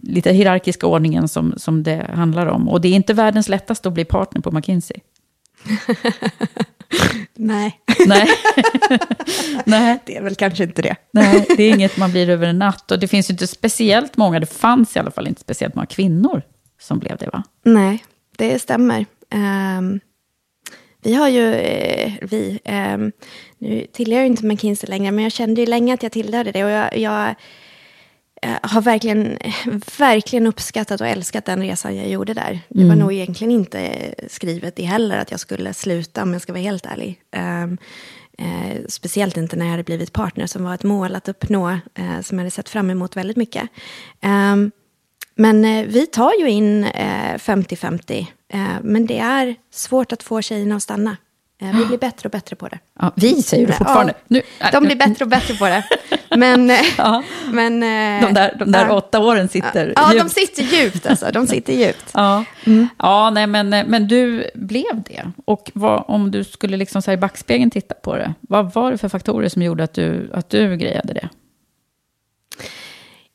lite 0.03 0.33
hierarkiska 0.33 0.87
ordningen 0.87 1.29
som, 1.29 1.55
som 1.57 1.83
det 1.83 2.11
handlar 2.15 2.47
om. 2.47 2.69
Och 2.69 2.81
det 2.81 2.89
är 2.89 2.93
inte 2.93 3.15
världens 3.15 3.49
lättaste 3.49 3.89
att 3.89 3.95
bli 3.95 4.05
partner 4.05 4.41
på 4.41 4.51
McKinsey. 4.51 4.97
Nej, 7.35 7.81
Nej. 8.07 8.29
Nej. 9.65 9.99
det 10.07 10.17
är 10.17 10.23
väl 10.23 10.35
kanske 10.35 10.65
inte 10.65 10.83
det. 10.83 10.97
Nej, 11.11 11.47
det 11.57 11.63
är 11.63 11.75
inget 11.75 11.97
man 11.97 12.11
blir 12.11 12.31
över 12.31 12.47
en 12.47 12.59
natt. 12.59 12.91
Och 12.91 12.99
det 12.99 13.09
finns 13.09 13.31
ju 13.31 13.33
inte 13.33 13.47
speciellt 13.47 14.17
många, 14.17 14.41
det 14.41 14.47
fanns 14.47 14.97
i 14.97 14.99
alla 14.99 15.11
fall 15.11 15.27
inte 15.27 15.41
speciellt 15.41 15.75
många 15.75 15.87
kvinnor 15.87 16.43
som 16.79 16.99
blev 16.99 17.17
det 17.17 17.29
va? 17.33 17.43
Nej, 17.63 18.05
det 18.37 18.59
stämmer. 18.59 19.07
Ehm, 19.31 20.01
vi 21.03 21.15
har 21.15 21.29
ju, 21.29 21.55
eh, 21.55 22.13
vi, 22.23 22.61
ehm, 22.65 23.13
nu 23.59 23.87
tillhör 23.93 24.19
jag 24.19 24.27
inte 24.27 24.47
McKinsey 24.47 24.91
längre, 24.91 25.13
men 25.13 25.25
jag 25.25 25.33
kände 25.33 25.61
ju 25.61 25.67
länge 25.67 25.95
att 25.95 26.03
jag 26.03 26.13
tillhörde 26.13 26.53
det. 26.53 26.65
Och 26.65 26.71
jag, 26.71 26.97
jag 26.99 27.35
eh, 28.43 28.59
har 28.63 28.81
verkligen, 28.81 29.39
verkligen 29.99 30.47
uppskattat 30.47 31.01
och 31.01 31.07
älskat 31.07 31.45
den 31.45 31.63
resan 31.63 31.97
jag 31.97 32.09
gjorde 32.09 32.35
där. 32.35 32.61
Det 32.69 32.85
var 32.85 32.97
nog 32.97 33.13
egentligen 33.13 33.51
inte 33.51 34.15
skrivet 34.29 34.79
i 34.79 34.83
heller 34.83 35.19
att 35.19 35.31
jag 35.31 35.41
skulle 35.41 35.75
sluta, 35.75 36.23
om 36.23 36.33
jag 36.33 36.43
ska 36.43 36.53
vara 36.53 36.63
helt 36.63 36.87
ärlig. 36.87 37.21
Ehm, 37.33 37.79
eh, 38.39 38.83
speciellt 38.89 39.37
inte 39.37 39.57
när 39.57 39.65
jag 39.65 39.71
hade 39.71 39.85
blivit 39.85 40.13
partner, 40.13 40.47
som 40.47 40.65
var 40.65 40.75
ett 40.75 40.83
mål 40.83 41.15
att 41.15 41.29
uppnå, 41.29 41.71
eh, 41.71 42.21
som 42.23 42.39
jag 42.39 42.43
hade 42.43 42.51
sett 42.51 42.69
fram 42.69 42.91
emot 42.91 43.17
väldigt 43.17 43.37
mycket. 43.37 43.69
Ehm, 44.21 44.71
men 45.37 45.65
eh, 45.65 45.85
vi 45.87 46.07
tar 46.07 46.33
ju 46.41 46.51
in 46.51 46.85
eh, 46.85 47.35
50-50. 47.35 48.27
Eh, 48.53 48.59
men 48.83 49.07
det 49.07 49.19
är 49.19 49.55
svårt 49.73 50.13
att 50.13 50.23
få 50.23 50.43
tjejerna 50.43 50.77
att 50.77 50.83
stanna. 50.83 51.17
Eh, 51.63 51.77
vi 51.79 51.85
blir 51.87 51.99
bättre 51.99 52.27
och 52.27 52.31
bättre 52.31 52.57
på 52.57 52.69
det. 52.69 52.79
Ja, 53.01 53.13
vi 53.17 53.43
säger 53.43 53.67
du 53.67 53.73
Ja, 53.73 53.77
fortfarande. 53.79 54.15
Nu, 54.29 54.43
De 54.73 54.85
blir 54.85 54.97
bättre 54.97 55.25
och 55.25 55.29
bättre 55.31 55.55
på 55.55 55.65
det. 55.67 55.85
Men... 56.37 56.71
eh, 56.71 56.77
Ja. 56.99 57.23
men 57.53 57.83
eh, 57.83 58.27
De 58.29 58.35
där, 58.35 58.57
de 58.59 58.73
där 58.73 58.87
ja. 58.87 58.95
åtta 58.95 59.19
åren 59.21 59.49
sitter 59.49 59.93
Ja, 59.97 60.09
de 60.09 60.17
djupt. 60.19 60.31
sitter 60.33 60.63
djupt 60.63 61.07
alltså. 61.07 61.31
De 61.33 61.47
sitter 61.47 61.73
djupt. 61.73 62.11
Ja, 62.15 62.45
ja 62.99 63.31
nej, 63.31 63.47
men, 63.47 63.69
men 63.69 64.09
du 64.09 64.51
blev 64.55 65.03
det. 65.07 65.23
Och 65.45 65.71
vad, 65.75 66.05
om 66.09 66.31
du 66.31 66.45
skulle 66.45 66.77
liksom 66.77 67.03
så 67.03 67.13
i 67.13 67.17
backspegeln 67.17 67.71
titta 67.71 67.95
på 67.95 68.17
det, 68.17 68.35
vad 68.41 68.73
var 68.75 68.91
det 68.93 68.99
för 68.99 69.09
faktorer 69.09 69.49
som 69.49 69.63
gjorde 69.63 69.85
att 69.85 69.95
du, 69.95 70.31
att 70.35 70.51
du 70.51 70.77
grejade 70.77 71.13
det? 71.13 71.29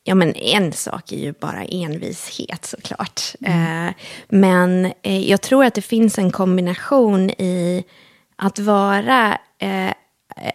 Ja, 0.04 0.14
men 0.14 0.36
en 0.36 0.72
sak 0.72 1.12
är 1.12 1.16
ju 1.16 1.32
bara 1.32 1.64
envishet 1.64 2.64
såklart. 2.64 3.20
Eh, 3.40 3.94
men 4.28 4.92
eh, 5.02 5.30
jag 5.30 5.42
tror 5.42 5.64
att 5.64 5.74
det 5.74 5.82
finns 5.82 6.18
en 6.18 6.30
kombination 6.30 7.30
i 7.30 7.84
att 8.36 8.58
vara 8.58 9.38
eh, 9.58 9.92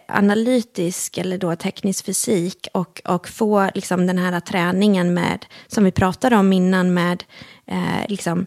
analytisk 0.08 1.18
eller 1.18 1.38
då 1.38 1.56
teknisk 1.56 2.04
fysik 2.04 2.68
och, 2.72 3.00
och 3.04 3.28
få 3.28 3.70
liksom 3.74 4.06
den 4.06 4.18
här 4.18 4.40
träningen 4.40 5.14
med, 5.14 5.46
som 5.66 5.84
vi 5.84 5.92
pratade 5.92 6.36
om 6.36 6.52
innan, 6.52 6.94
med 6.94 7.24
liksom, 8.08 8.46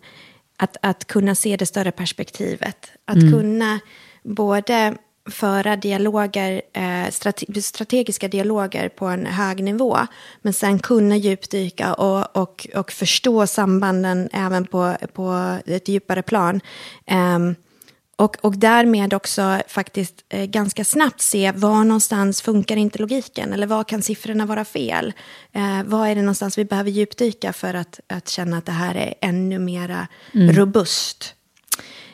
att, 0.58 0.78
att 0.82 1.08
kunna 1.08 1.36
se 1.36 1.58
det 1.58 1.66
större 1.66 1.92
perspektivet. 1.92 2.92
Att 3.06 3.20
kunna 3.20 3.80
både 4.24 4.96
föra 5.30 5.76
dialoger, 5.76 6.62
eh, 6.74 7.12
strate 7.12 7.62
strategiska 7.62 8.28
dialoger 8.28 8.90
på 8.90 9.06
en 9.06 9.26
hög 9.26 9.64
nivå, 9.64 9.98
men 10.42 10.54
sen 10.54 10.80
kunna 10.80 11.18
djupdyka 11.18 11.94
och, 11.94 12.38
och, 12.38 12.68
och 12.76 12.92
förstå 12.92 13.48
sambanden 13.48 14.30
även 14.34 14.66
på, 14.66 14.96
på 15.14 15.58
ett 15.66 15.88
djupare 15.88 16.22
plan. 16.22 16.62
Ehm, 17.06 17.56
och, 18.16 18.38
och 18.42 18.58
därmed 18.58 19.14
också 19.14 19.62
faktiskt 19.68 20.16
eh, 20.30 20.46
ganska 20.46 20.84
snabbt 20.84 21.22
se 21.22 21.52
var 21.52 21.84
någonstans 21.84 22.42
funkar 22.42 22.78
inte 22.78 23.00
logiken 23.00 23.54
eller 23.54 23.68
var 23.68 23.84
kan 23.84 24.02
siffrorna 24.02 24.46
vara 24.46 24.66
fel? 24.66 25.14
Eh, 25.52 25.84
vad 25.86 26.10
är 26.10 26.16
det 26.16 26.22
någonstans 26.22 26.58
vi 26.58 26.66
behöver 26.66 26.92
djupdyka 26.92 27.54
för 27.54 27.74
att, 27.74 28.00
att 28.08 28.30
känna 28.30 28.58
att 28.58 28.66
det 28.66 28.72
här 28.72 28.96
är 28.96 29.14
ännu 29.22 29.60
mera 29.60 30.08
robust? 30.34 31.36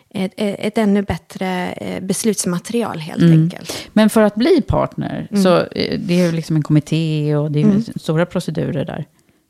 Ett, 0.10 0.34
ett 0.38 0.78
ännu 0.78 1.02
bättre 1.02 1.72
eh, 1.72 2.04
beslutsmaterial 2.04 3.00
helt 3.00 3.32
enkelt. 3.32 3.90
Men 3.94 4.10
för 4.10 4.22
att 4.22 4.36
bli 4.36 4.62
partner, 4.62 5.28
så 5.44 5.58
eh, 5.58 6.00
det 6.00 6.20
är 6.20 6.26
ju 6.26 6.32
liksom 6.32 6.56
en 6.56 6.64
kommitté 6.64 7.36
och 7.36 7.52
det 7.52 7.60
är 7.60 7.64
ju 7.64 7.82
stora 7.96 8.26
procedurer 8.26 8.86
där. 8.86 9.06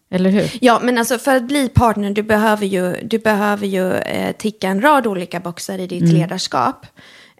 Eller 0.09 0.29
hur? 0.29 0.57
Ja, 0.61 0.79
men 0.83 0.97
alltså 0.97 1.17
för 1.17 1.35
att 1.35 1.47
bli 1.47 1.69
partner, 1.69 2.11
du 2.11 2.23
behöver 2.23 2.65
ju, 2.65 2.95
du 3.03 3.19
behöver 3.19 3.67
ju 3.67 3.93
eh, 3.93 4.35
ticka 4.35 4.67
en 4.67 4.81
rad 4.81 5.07
olika 5.07 5.39
boxar 5.39 5.79
i 5.79 5.87
ditt 5.87 6.13
ledarskap. 6.13 6.85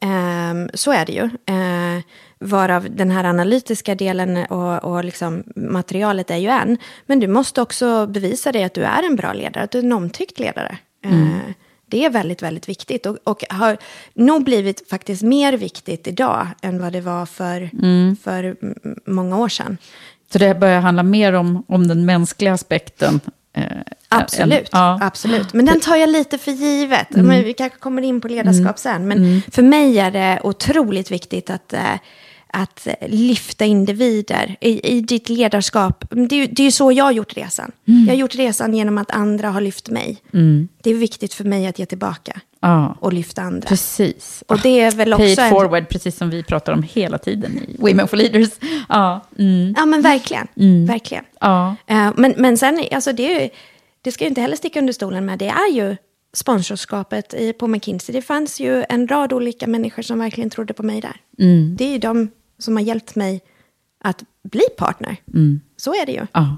Ehm, 0.01 0.70
så 0.74 0.91
är 0.91 1.05
det 1.05 1.11
ju. 1.11 1.24
Eh, 1.24 2.03
varav 2.39 2.88
den 2.89 3.11
här 3.11 3.24
analytiska 3.24 3.95
delen 3.95 4.38
och, 4.38 4.84
och 4.84 5.03
liksom 5.03 5.43
materialet 5.55 6.32
är 6.32 6.38
ju 6.38 6.49
en. 6.49 6.78
Men 7.05 7.20
du 7.20 7.28
måste 7.28 7.61
också 7.61 8.07
bevisa 8.07 8.51
dig 8.51 8.63
att 8.63 8.74
du 8.74 8.84
är 8.84 9.03
en 9.03 9.15
bra 9.15 9.34
ledare, 9.34 9.63
att 9.63 9.72
du 9.72 9.80
är 9.80 9.84
en 9.84 9.93
omtyckt 9.93 10.39
ledare. 10.39 10.78
Eh, 11.05 11.51
Det 11.90 12.06
är 12.06 12.10
väldigt, 12.10 12.44
väldigt 12.44 12.70
viktigt 12.70 13.06
och, 13.06 13.18
och 13.24 13.44
har 13.50 13.78
nog 14.14 14.44
blivit 14.44 14.90
faktiskt 14.90 15.24
mer 15.24 15.54
viktigt 15.54 16.08
idag 16.08 16.48
än 16.62 16.82
vad 16.82 16.94
det 16.94 17.02
var 17.02 17.26
för, 17.26 17.70
Mm. 17.84 18.16
för 18.24 18.56
många 19.10 19.38
år 19.38 19.50
sedan. 19.50 19.78
Så 20.32 20.38
det 20.40 20.56
börjar 20.56 20.80
handla 20.82 21.04
mer 21.04 21.34
om, 21.34 21.64
om 21.68 21.88
den 21.88 22.06
mänskliga 22.06 22.54
aspekten. 22.54 23.20
eh, 23.54 23.64
Absolut, 24.10 24.54
än- 24.60 24.66
ja. 24.72 24.96
Mm. 24.96 25.08
absolut. 25.08 25.54
Men 25.54 25.66
den 25.66 25.80
tar 25.80 25.96
jag 25.96 26.10
lite 26.10 26.38
för 26.38 26.52
givet. 26.52 27.08
Men 27.10 27.44
vi 27.44 27.54
kanske 27.54 27.80
kommer 27.80 28.02
in 28.02 28.22
på 28.22 28.28
ledarskap 28.28 28.80
sen. 28.80 29.08
Men 29.08 29.42
för 29.52 29.62
mig 29.64 30.00
är 30.00 30.12
det 30.12 30.40
otroligt 30.44 31.12
viktigt 31.12 31.50
att, 31.50 31.74
eh, 31.74 31.82
att 32.58 32.88
eh, 32.88 32.93
lyfta 33.10 33.66
individer 33.66 34.55
i, 34.62 34.95
i 34.97 35.01
ditt 35.01 35.30
ledarskap. 35.30 36.05
Det 36.10 36.45
det 36.47 36.60
är 36.62 36.66
ju 36.66 36.72
så 36.72 36.91
jag 36.91 37.03
har 37.03 37.12
gjort 37.12 37.38
resan. 37.38 37.72
Mm. 37.88 38.05
Jag 38.05 38.14
har 38.14 38.18
gjort 38.20 38.36
resan 38.36 38.74
genom 38.76 38.97
att 38.97 39.12
andra 39.12 39.49
har 39.49 39.62
lyft 39.62 39.89
mig. 39.89 40.18
Det 40.84 40.89
är 40.89 40.93
viktigt 40.93 41.34
för 41.34 41.43
mig 41.43 41.68
att 41.68 41.80
ge 41.80 41.86
tillbaka 41.86 42.39
Ja, 42.60 42.97
och 42.99 43.14
lyfta 43.14 43.41
andra. 43.41 43.68
precis. 43.70 44.43
Och 44.47 44.60
det 44.60 44.80
är 44.80 44.91
väl 44.91 45.08
it 45.08 45.14
också 45.14 45.41
en- 45.41 45.49
forward, 45.49 45.89
precis 45.89 46.18
som 46.18 46.30
vi 46.30 46.43
pratar 46.43 46.74
om 46.74 46.84
hela 46.84 47.18
tiden 47.18 47.58
i 47.58 47.76
Women 47.80 48.08
for 48.08 48.18
Leaders. 48.18 48.49
Ja, 48.89 49.26
mm, 49.39 49.74
Ja, 49.78 49.86
men 49.86 50.01
verkligen. 50.01 50.47
verkligen. 50.88 51.24
ja. 51.39 51.76
Eh, 51.88 52.12
men, 52.16 52.34
men 52.38 52.58
sen, 52.58 52.84
alltså 52.91 53.14
det, 53.14 53.43
är 53.43 53.49
det 54.01 54.12
ska 54.12 54.24
ju 54.24 54.30
inte 54.30 54.41
heller 54.41 54.55
sticka 54.55 54.80
under 54.80 54.93
stolen 54.93 55.26
med, 55.26 55.39
det 55.39 55.47
är 55.47 55.72
ju 55.72 55.95
sponsorskapet 56.34 57.34
i, 57.34 57.53
på 57.53 57.68
McKinsey. 57.68 58.14
Det 58.14 58.22
fanns 58.22 58.60
ju 58.60 58.84
en 58.89 59.08
rad 59.08 59.34
olika 59.34 59.68
människor 59.68 60.01
som 60.03 60.20
verkligen 60.20 60.49
trodde 60.49 60.74
på 60.74 60.84
mig 60.84 61.01
där. 61.01 61.16
Det 61.78 61.86
är 61.86 61.89
ju 61.91 61.97
de 61.97 62.30
som 62.58 62.76
har 62.76 62.84
hjälpt 62.84 63.16
mig 63.16 63.41
att 63.99 64.24
bli 64.43 64.64
partner. 64.78 65.18
Mm. 65.34 65.62
Så 65.78 65.93
är 65.93 66.05
det 66.05 66.12
ju. 66.12 66.28
ja. 66.34 66.58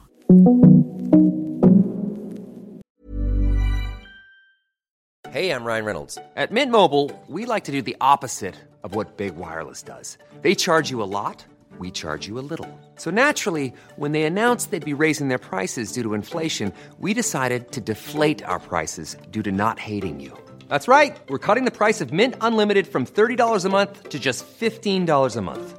Hey, 5.32 5.52
I'm 5.52 5.64
Ryan 5.64 5.86
Reynolds. 5.86 6.18
At 6.36 6.52
Mint 6.52 6.72
Mobile, 6.72 7.12
we 7.28 7.46
like 7.46 7.66
to 7.66 7.72
do 7.72 7.84
the 7.84 7.96
opposite 8.02 8.56
of 8.84 8.96
what 8.96 9.18
Big 9.18 9.36
Wireless 9.36 9.84
does. 9.84 10.18
They 10.42 10.56
charge 10.56 10.90
you 10.90 11.04
a 11.04 11.10
lot, 11.12 11.46
we 11.78 11.92
charge 11.92 12.28
you 12.28 12.40
a 12.40 12.46
little. 12.50 12.68
So 12.96 13.12
naturally, 13.12 13.72
when 13.96 14.12
they 14.14 14.24
announced 14.24 14.72
they'd 14.72 14.84
be 14.98 15.04
raising 15.04 15.28
their 15.28 15.38
prices 15.38 15.92
due 15.92 16.02
to 16.02 16.16
inflation, 16.16 16.74
we 17.00 17.14
decided 17.14 17.72
to 17.74 17.82
deflate 17.82 18.44
our 18.44 18.60
prices 18.60 19.18
due 19.30 19.44
to 19.44 19.52
not 19.52 19.78
hating 19.78 20.20
you. 20.20 20.32
That's 20.68 20.88
right. 20.88 21.16
We're 21.30 21.46
cutting 21.46 21.66
the 21.66 21.78
price 21.78 22.02
of 22.02 22.12
Mint 22.12 22.36
Unlimited 22.42 22.88
from 22.88 23.06
$30 23.06 23.66
a 23.66 23.70
month 23.70 24.10
to 24.10 24.20
just 24.20 24.46
$15 24.60 25.36
a 25.36 25.42
month. 25.42 25.79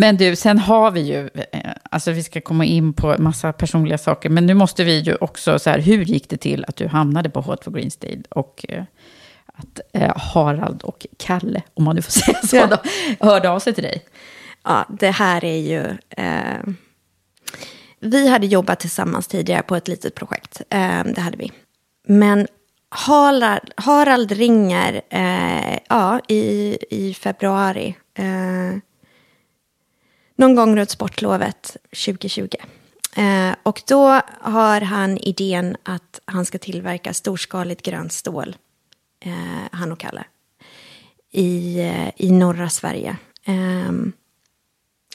Men 0.00 0.16
du, 0.16 0.36
sen 0.36 0.58
har 0.58 0.90
vi 0.90 1.00
ju, 1.00 1.30
eh, 1.52 1.70
alltså 1.90 2.12
vi 2.12 2.22
ska 2.22 2.40
komma 2.40 2.64
in 2.64 2.92
på 2.92 3.16
massa 3.18 3.52
personliga 3.52 3.98
saker, 3.98 4.28
men 4.28 4.46
nu 4.46 4.54
måste 4.54 4.84
vi 4.84 4.98
ju 4.98 5.14
också, 5.14 5.58
så 5.58 5.70
här, 5.70 5.78
hur 5.78 6.04
gick 6.04 6.28
det 6.28 6.36
till 6.36 6.64
att 6.68 6.76
du 6.76 6.86
hamnade 6.86 7.30
på 7.30 7.40
Hot 7.40 7.64
for 7.64 7.70
Greenstade 7.70 8.22
och 8.30 8.64
eh, 8.68 8.84
att 9.46 9.80
eh, 9.92 10.16
Harald 10.16 10.82
och 10.82 11.06
Kalle, 11.18 11.62
om 11.74 11.84
man 11.84 11.96
nu 11.96 12.02
får 12.02 12.10
säga 12.12 12.38
så, 12.42 12.66
då, 12.66 12.76
hörde 13.26 13.50
av 13.50 13.58
sig 13.58 13.74
till 13.74 13.84
dig? 13.84 14.04
Ja, 14.64 14.86
det 15.00 15.10
här 15.10 15.44
är 15.44 15.56
ju... 15.56 15.84
Eh, 16.10 16.72
vi 18.00 18.28
hade 18.28 18.46
jobbat 18.46 18.80
tillsammans 18.80 19.26
tidigare 19.26 19.62
på 19.62 19.76
ett 19.76 19.88
litet 19.88 20.14
projekt. 20.14 20.62
Eh, 20.70 21.04
det 21.04 21.20
hade 21.20 21.36
vi. 21.36 21.52
Men 22.06 22.46
Harald, 22.88 23.72
Harald 23.76 24.32
ringer 24.32 25.00
eh, 25.10 25.78
ja, 25.88 26.20
i, 26.28 26.78
i 26.90 27.14
februari. 27.14 27.96
Eh, 28.14 28.80
någon 30.40 30.54
gång 30.54 30.76
runt 30.76 30.90
sportlovet 30.90 31.76
2020. 31.90 32.48
Eh, 33.16 33.54
och 33.62 33.82
då 33.86 34.20
har 34.40 34.80
han 34.80 35.18
idén 35.18 35.76
att 35.82 36.20
han 36.24 36.44
ska 36.44 36.58
tillverka 36.58 37.14
storskaligt 37.14 37.82
grönt 37.82 38.12
stål. 38.12 38.56
Eh, 39.24 39.32
han 39.72 39.92
och 39.92 39.98
Kalle. 39.98 40.24
I, 41.30 41.80
eh, 41.80 42.08
i 42.16 42.30
norra 42.30 42.68
Sverige. 42.68 43.16
Ehm, 43.44 44.12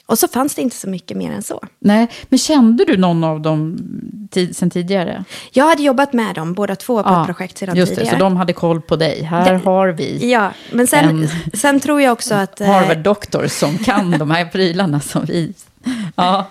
och 0.06 0.18
så 0.18 0.28
fanns 0.28 0.54
det 0.54 0.62
inte 0.62 0.76
så 0.76 0.88
mycket 0.88 1.16
mer 1.16 1.32
än 1.32 1.42
så. 1.42 1.60
Nej, 1.78 2.08
men 2.28 2.38
kände 2.38 2.84
du 2.84 2.96
någon 2.96 3.24
av 3.24 3.40
dem 3.40 3.78
tid, 4.30 4.56
sen 4.56 4.70
tidigare? 4.70 5.24
Jag 5.52 5.64
hade 5.68 5.82
jobbat 5.82 6.12
med 6.12 6.34
dem 6.34 6.54
båda 6.54 6.76
två 6.76 7.02
på 7.02 7.08
ett 7.20 7.26
projekt 7.26 7.58
sedan 7.58 7.76
just 7.76 7.88
tidigare. 7.94 8.10
det, 8.14 8.18
så 8.18 8.24
de 8.24 8.36
hade 8.36 8.52
koll 8.52 8.80
på 8.80 8.96
dig. 8.96 9.22
Här 9.22 9.52
Det- 9.52 9.58
har 9.64 9.88
vi 9.88 10.30
Ja, 10.32 10.50
men 10.72 10.86
sen, 10.86 11.04
En- 11.08 11.28
sen 11.58 11.80
tror 11.80 12.02
jag 12.02 12.12
också 12.12 12.34
att... 12.34 12.60
eh, 12.60 12.66
Harvard-doktor 12.66 13.46
som 13.46 13.78
kan 13.78 14.10
de 14.10 14.30
här 14.30 14.44
prylarna 14.44 15.00
som 15.00 15.24
vi... 15.24 15.54
Ja, 16.16 16.46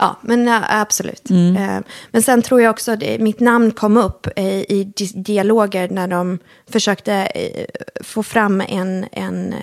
Ja, 0.00 0.16
men 0.22 0.46
ja, 0.46 0.60
absolut. 0.68 1.30
Mm. 1.30 1.56
Eh, 1.56 1.80
Men 2.10 2.22
sen 2.22 2.42
tror 2.42 2.62
jag 2.62 2.70
också 2.70 2.92
att 2.92 3.02
mitt 3.18 3.40
namn 3.40 3.70
kom 3.70 3.96
upp 3.96 4.26
eh, 4.36 4.46
i 4.60 4.92
di- 4.96 5.12
dialoger 5.22 5.88
när 5.90 6.08
de 6.08 6.38
försökte 6.70 7.28
få 8.04 8.22
fram 8.22 8.60
en, 8.68 9.06
en 9.12 9.54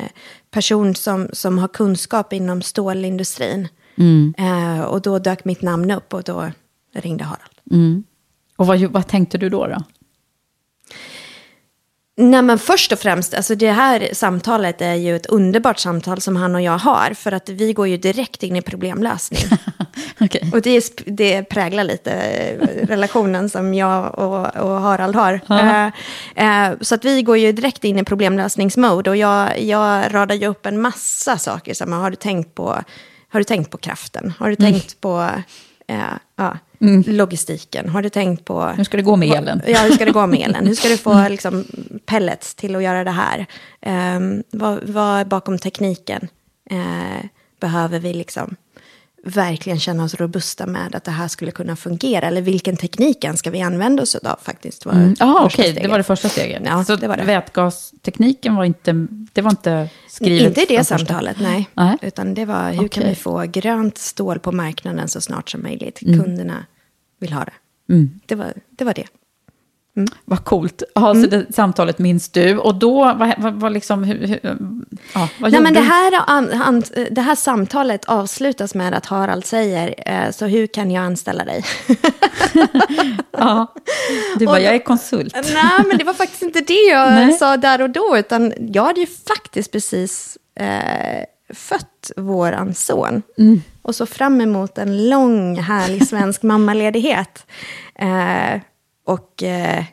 person 0.55 0.95
som, 0.95 1.29
som 1.33 1.57
har 1.57 1.67
kunskap 1.67 2.33
inom 2.33 2.61
stålindustrin. 2.61 3.67
Mm. 3.97 4.33
Eh, 4.37 4.81
Och 4.81 5.01
då 5.01 5.19
dök 5.19 5.45
mitt 5.45 5.61
namn 5.61 5.91
upp 5.91 6.13
och 6.13 6.23
då 6.23 6.51
ringde 6.93 7.23
Harald. 7.23 7.59
och 8.55 8.67
vad, 8.67 8.79
vad 8.79 9.07
tänkte 9.07 9.37
du 9.37 9.49
då? 9.49 9.67
då? 9.67 9.83
Nej, 12.17 12.41
men 12.41 12.59
först 12.59 12.91
och 12.91 12.99
främst, 12.99 13.33
alltså 13.33 13.55
det 13.55 13.71
här 13.71 14.09
samtalet 14.13 14.81
är 14.81 14.93
ju 14.93 15.15
ett 15.15 15.25
underbart 15.25 15.79
samtal 15.79 16.21
som 16.21 16.35
han 16.35 16.55
och 16.55 16.61
jag 16.61 16.77
har. 16.77 17.13
För 17.13 17.31
att 17.31 17.49
vi 17.49 17.73
går 17.73 17.87
ju 17.87 17.97
direkt 17.97 18.43
in 18.43 18.55
i 18.55 18.61
problemlösning. 18.61 19.41
Okej. 20.19 20.49
Och 20.53 20.61
det, 20.61 21.01
det 21.05 21.43
präglar 21.43 21.83
lite 21.83 22.11
eh, 22.11 22.87
relationen 22.87 23.49
som 23.49 23.73
jag 23.73 24.19
och, 24.19 24.55
och 24.55 24.81
Harald 24.81 25.15
har. 25.15 25.39
Eh, 25.49 25.85
eh, 26.35 26.73
så 26.81 26.95
att 26.95 27.05
vi 27.05 27.23
går 27.23 27.37
ju 27.37 27.51
direkt 27.51 27.83
in 27.83 27.99
i 27.99 28.03
problemlösningsmode. 28.03 29.09
Och 29.09 29.17
jag, 29.17 29.61
jag 29.61 30.13
radar 30.13 30.35
ju 30.35 30.47
upp 30.47 30.65
en 30.65 30.81
massa 30.81 31.37
saker. 31.37 31.73
Som, 31.73 31.93
har, 31.93 32.09
du 32.09 32.15
tänkt 32.15 32.55
på, 32.55 32.83
har 33.29 33.39
du 33.39 33.43
tänkt 33.43 33.71
på 33.71 33.77
kraften? 33.77 34.33
Har 34.39 34.49
du 34.49 34.55
tänkt 34.55 35.01
på 35.01 35.29
eh, 35.87 35.97
ja, 36.35 36.57
logistiken? 37.05 37.89
Har 37.89 38.01
du 38.01 38.09
tänkt 38.09 38.45
på... 38.45 38.65
Hur 38.65 38.83
ska 38.83 38.97
det 38.97 39.03
gå 39.03 39.15
med 39.15 39.29
elen? 39.29 39.61
Ja, 39.67 39.79
hur 39.79 39.91
ska 39.91 40.05
det 40.05 40.11
gå 40.11 40.27
med 40.27 40.39
elen? 40.39 40.67
Hur 40.67 40.75
ska 40.75 40.87
du 40.87 40.97
få 40.97 41.27
liksom, 41.29 41.65
pellets 42.05 42.55
till 42.55 42.75
att 42.75 42.83
göra 42.83 43.03
det 43.03 43.11
här? 43.11 43.45
Um, 44.15 44.43
vad, 44.51 44.89
vad 44.89 45.19
är 45.19 45.25
bakom 45.25 45.57
tekniken? 45.57 46.27
Eh, 46.69 47.25
behöver 47.59 47.99
vi 47.99 48.13
liksom 48.13 48.55
verkligen 49.25 49.79
känna 49.79 50.03
oss 50.03 50.15
robusta 50.15 50.65
med 50.65 50.95
att 50.95 51.03
det 51.03 51.11
här 51.11 51.27
skulle 51.27 51.51
kunna 51.51 51.75
fungera? 51.75 52.27
Eller 52.27 52.41
vilken 52.41 52.77
tekniken 52.77 53.37
ska 53.37 53.49
vi 53.51 53.61
använda 53.61 54.03
oss 54.03 54.15
av 54.15 54.39
faktiskt? 54.41 54.85
Var 54.85 54.93
Mm. 54.93 55.13
Okej, 55.19 55.65
det 55.65 55.71
steget. 55.71 55.91
var 55.91 55.97
det 55.97 56.03
första 56.03 56.29
steget. 56.29 56.61
Ja, 56.65 56.83
så 56.83 56.95
det 56.95 57.07
var 57.07 57.17
det. 57.17 57.23
vätgastekniken 57.23 58.55
var 58.55 58.63
inte, 58.65 59.07
det 59.33 59.41
var 59.41 59.51
inte 59.51 59.89
skrivet? 60.07 60.47
Inte 60.47 60.61
i 60.61 60.65
det 60.65 60.67
från 60.67 60.77
första- 60.77 60.97
samtalet, 60.97 61.37
nej. 61.39 61.97
Utan 62.01 62.33
det 62.33 62.45
var 62.45 62.71
hur 62.71 62.87
kan 62.87 63.03
Okej. 63.03 63.09
vi 63.09 63.15
få 63.15 63.43
grönt 63.47 63.97
stål 63.97 64.39
på 64.39 64.51
marknaden 64.51 65.07
så 65.07 65.21
snart 65.21 65.49
som 65.49 65.61
möjligt? 65.63 66.01
Mm. 66.01 66.23
Kunderna 66.23 66.65
vill 67.19 67.33
ha 67.33 67.43
det. 67.45 67.53
Det, 68.25 68.35
var, 68.35 68.53
det 68.69 68.83
var 68.85 68.93
det. 68.93 69.05
Vad 70.25 70.45
coolt. 70.45 70.83
Ja, 70.95 71.09
Mm. 71.11 71.23
så 71.23 71.29
det 71.29 71.53
samtalet 71.53 71.99
minns 71.99 72.29
du. 72.29 72.57
Och 72.57 72.75
då, 72.75 73.13
vad, 73.13 73.33
vad, 73.37 73.53
vad 73.53 73.71
liksom, 73.73 74.03
hur, 74.03 74.27
hur, 74.27 74.39
ja, 75.13 75.29
vad 75.39 75.51
Nej, 75.51 75.61
men 75.61 75.73
det, 75.73 75.79
här, 75.79 76.23
an, 76.27 76.51
an, 76.61 76.83
det 77.11 77.21
här 77.21 77.35
samtalet 77.35 78.05
avslutas 78.05 78.75
med 78.75 78.93
att 78.93 79.05
Harald 79.05 79.45
säger, 79.45 79.93
eh, 80.05 80.31
så 80.31 80.45
hur 80.45 80.67
kan 80.67 80.91
jag 80.91 81.03
anställa 81.03 81.45
dig? 81.45 81.63
Ja. 83.37 83.73
Du 84.37 84.45
bara, 84.45 84.59
jag 84.59 84.75
är 84.75 84.79
konsult. 84.79 85.33
Nej, 85.53 85.85
men 85.87 85.97
det 85.97 86.03
var 86.03 86.13
faktiskt 86.13 86.41
inte 86.41 86.61
det 86.61 86.73
jag 86.91 87.11
Nej. 87.13 87.33
sa 87.33 87.57
där 87.57 87.81
och 87.81 87.89
då, 87.89 88.17
utan 88.17 88.53
jag 88.73 88.83
hade 88.83 88.99
ju 88.99 89.07
faktiskt 89.27 89.71
precis 89.71 90.37
eh, 90.59 91.23
fött 91.53 92.11
våran 92.17 92.73
son. 92.73 93.21
Mm. 93.37 93.61
Och 93.81 93.95
så 93.95 94.05
fram 94.05 94.41
emot 94.41 94.77
en 94.77 95.09
lång, 95.09 95.55
härlig 95.59 96.07
svensk 96.07 96.43
mammaledighet. 96.43 97.45
Eh, 97.99 98.61
och 99.05 99.43
eh, 99.43 99.83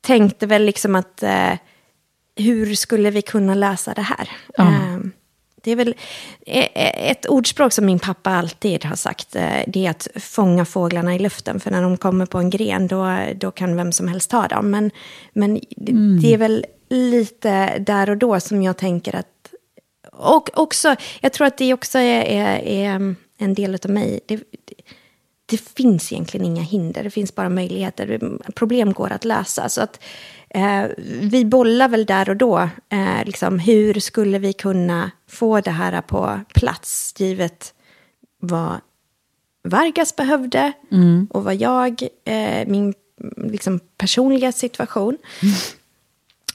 tänkte 0.00 0.46
väl 0.46 0.64
liksom 0.64 0.94
att, 0.94 1.22
eh, 1.22 1.52
hur 2.36 2.74
skulle 2.74 3.10
vi 3.10 3.22
kunna 3.22 3.54
lösa 3.54 3.94
det 3.94 4.02
här? 4.02 4.30
Ja. 4.56 4.64
Eh, 4.64 4.98
det 5.62 5.70
är 5.70 5.76
väl 5.76 5.94
eh, 6.46 7.10
ett 7.10 7.26
ordspråk 7.26 7.72
som 7.72 7.86
min 7.86 7.98
pappa 7.98 8.30
alltid 8.30 8.84
har 8.84 8.96
sagt. 8.96 9.36
eh, 9.36 9.62
Det 9.66 9.86
är 9.86 9.90
att 9.90 10.08
fånga 10.16 10.64
fåglarna 10.64 11.14
i 11.14 11.18
luften. 11.18 11.60
För 11.60 11.70
när 11.70 11.82
de 11.82 11.96
kommer 11.96 12.26
på 12.26 12.38
en 12.38 12.50
gren 12.50 12.88
då, 12.88 13.18
då 13.36 13.50
kan 13.50 13.76
vem 13.76 13.92
som 13.92 14.08
helst 14.08 14.30
ta 14.30 14.48
dem. 14.48 14.70
Men, 14.70 14.90
men 15.32 15.60
det, 15.76 15.92
det 16.22 16.34
är 16.34 16.38
väl 16.38 16.66
lite 16.90 17.78
där 17.78 18.10
och 18.10 18.16
då 18.16 18.40
som 18.40 18.62
jag 18.62 18.76
tänker 18.76 19.16
att... 19.16 19.26
Och 20.12 20.58
också, 20.58 20.96
jag 21.20 21.32
tror 21.32 21.46
att 21.46 21.58
det 21.58 21.74
också 21.74 21.98
är, 21.98 22.22
är, 22.22 22.58
är 22.58 23.14
en 23.38 23.54
del 23.54 23.78
av 23.84 23.90
mig. 23.90 24.20
Det, 24.26 24.40
det, 25.46 25.60
finns 25.60 26.12
egentligen 26.12 26.46
inga 26.46 26.62
hinder, 26.62 27.04
det 27.04 27.10
finns 27.10 27.34
bara 27.34 27.48
möjligheter. 27.48 28.38
Problem 28.54 28.92
går 28.92 29.12
att 29.12 29.24
lösa. 29.24 29.68
Så 29.68 29.80
att, 29.82 30.02
eh, 30.48 30.84
vi 31.20 31.44
bollar 31.44 31.88
väl 31.88 32.06
där 32.06 32.30
och 32.30 32.36
då, 32.36 32.68
eh, 32.88 33.24
liksom, 33.24 33.58
hur 33.58 34.00
skulle 34.00 34.38
vi 34.38 34.52
kunna 34.52 35.10
få 35.28 35.60
det 35.60 35.70
här 35.70 36.00
på 36.00 36.40
plats, 36.54 37.14
givet 37.18 37.74
vad 38.40 38.80
Vargas 39.68 40.16
behövde 40.16 40.72
och 41.30 41.44
vad 41.44 41.54
jag, 41.54 42.02
eh, 42.24 42.68
min 42.68 42.94
liksom, 43.36 43.80
personliga 43.96 44.52
situation. 44.52 45.18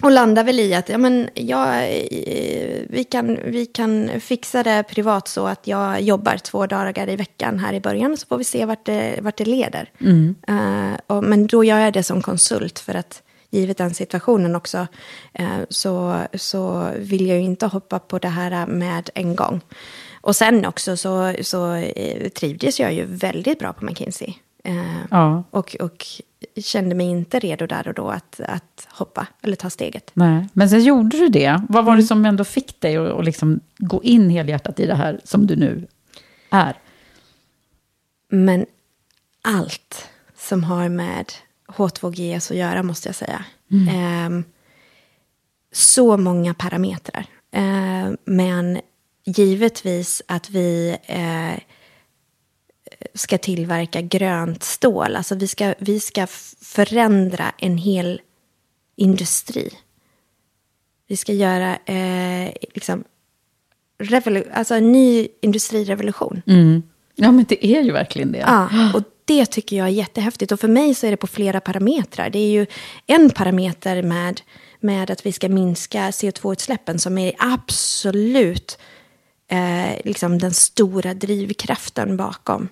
Och 0.01 0.11
landar 0.11 0.43
väl 0.43 0.59
i 0.59 0.73
att 0.73 0.89
ja, 0.89 0.97
men 0.97 1.29
jag, 1.33 1.67
eh, 1.83 2.81
vi, 2.89 3.03
kan, 3.09 3.39
vi 3.45 3.65
kan 3.65 4.09
fixa 4.19 4.63
det 4.63 4.83
privat 4.83 5.27
så 5.27 5.47
att 5.47 5.67
jag 5.67 6.01
jobbar 6.01 6.37
två 6.37 6.65
dagar 6.67 7.09
i 7.09 7.15
veckan 7.15 7.59
här 7.59 7.73
i 7.73 7.79
början. 7.79 8.17
Så 8.17 8.27
får 8.27 8.37
vi 8.37 8.43
se 8.43 8.65
vart 8.65 8.85
det, 8.85 9.19
vart 9.21 9.37
det 9.37 9.45
leder. 9.45 9.91
Eh, 10.47 10.99
och, 11.07 11.23
men 11.23 11.47
då 11.47 11.63
gör 11.63 11.79
jag 11.79 11.93
det 11.93 12.03
som 12.03 12.21
konsult 12.21 12.79
för 12.79 12.95
att 12.95 13.23
givet 13.49 13.77
den 13.77 13.93
situationen 13.93 14.55
också 14.55 14.87
eh, 15.33 15.59
så, 15.69 16.21
så 16.33 16.89
vill 16.97 17.27
jag 17.27 17.37
ju 17.37 17.43
inte 17.43 17.65
hoppa 17.65 17.99
på 17.99 18.19
det 18.19 18.27
här 18.27 18.67
med 18.67 19.09
en 19.15 19.35
gång. 19.35 19.61
Och 20.21 20.35
sen 20.35 20.65
också 20.65 20.97
så, 20.97 21.33
så 21.41 21.83
trivdes 22.35 22.79
jag 22.79 22.93
ju 22.93 23.05
väldigt 23.05 23.59
bra 23.59 23.73
på 23.73 23.85
McKinsey. 23.85 24.33
Eh, 24.63 25.01
Ja. 25.11 25.43
och, 25.51 25.75
och 25.79 26.05
kände 26.61 26.95
mig 26.95 27.07
inte 27.07 27.39
redo 27.39 27.65
där 27.67 27.87
och 27.87 27.93
då 27.93 28.09
att, 28.09 28.39
att 28.39 28.87
hoppa 28.91 29.27
eller 29.41 29.55
ta 29.55 29.69
steget. 29.69 30.11
Nej. 30.13 30.47
Men 30.53 30.69
sen 30.69 30.83
gjorde 30.83 31.17
du 31.17 31.27
det. 31.29 31.61
Vad 31.69 31.79
Mm. 31.79 31.85
var 31.85 31.97
det 31.97 32.03
som 32.03 32.25
ändå 32.25 32.43
fick 32.43 32.81
dig 32.81 32.97
att, 32.97 33.25
liksom 33.25 33.59
gå 33.77 34.03
in 34.03 34.29
helhjärtat 34.29 34.79
i 34.79 34.85
det 34.85 34.95
här 34.95 35.19
som 35.23 35.47
du 35.47 35.55
nu 35.55 35.87
är? 36.49 36.77
Men 38.29 38.65
allt 39.41 40.07
som 40.37 40.63
har 40.63 40.89
med 40.89 41.25
H2GS 41.67 42.51
att 42.51 42.57
göra 42.57 42.83
måste 42.83 43.07
jag 43.09 43.15
säga. 43.15 43.45
Ehm, 43.91 44.43
så 45.71 46.17
många 46.17 46.53
parametrar. 46.53 47.25
Ehm, 47.51 48.17
men 48.25 48.79
givetvis 49.25 50.21
att 50.27 50.49
vi 50.49 50.97
eh, 51.03 51.59
ska 53.13 53.37
tillverka 53.37 54.01
grönt 54.01 54.63
stål. 54.63 55.15
Alltså 55.15 55.35
vi 55.35 55.47
ska, 55.47 55.73
vi 55.79 55.99
ska 55.99 56.27
förändra 56.61 57.51
en 57.57 57.77
hel 57.77 58.21
industri. 58.95 59.73
Vi 61.07 61.17
ska 61.17 61.33
göra 61.33 61.77
eh, 61.85 62.51
liksom, 62.73 63.03
alltså 64.53 64.75
en 64.75 64.91
ny 64.91 65.27
industrirevolution. 65.41 66.41
Ja, 67.15 67.31
men 67.31 67.45
det 67.49 67.65
är 67.65 67.81
ju 67.81 67.91
verkligen 67.91 68.31
det. 68.31 68.39
Ja, 68.39 68.69
och 68.93 69.03
det 69.25 69.45
tycker 69.45 69.77
jag 69.77 69.87
är 69.87 69.91
jättehäftigt. 69.91 70.51
Och 70.51 70.59
för 70.59 70.67
mig 70.67 70.95
så 70.95 71.07
är 71.07 71.11
det 71.11 71.17
på 71.17 71.27
flera 71.27 71.61
parametrar. 71.61 72.29
Det 72.29 72.39
är 72.39 72.51
ju 72.51 72.65
en 73.07 73.29
parameter 73.29 74.03
med, 74.03 74.41
med 74.79 75.11
att 75.11 75.25
vi 75.25 75.31
ska 75.31 75.49
minska 75.49 76.09
CO2-utsläppen 76.09 76.99
som 76.99 77.17
är 77.17 77.33
absolut 77.37 78.77
eh, 79.47 80.01
liksom 80.05 80.37
den 80.37 80.53
stora 80.53 81.13
drivkraften 81.13 82.17
bakom. 82.17 82.69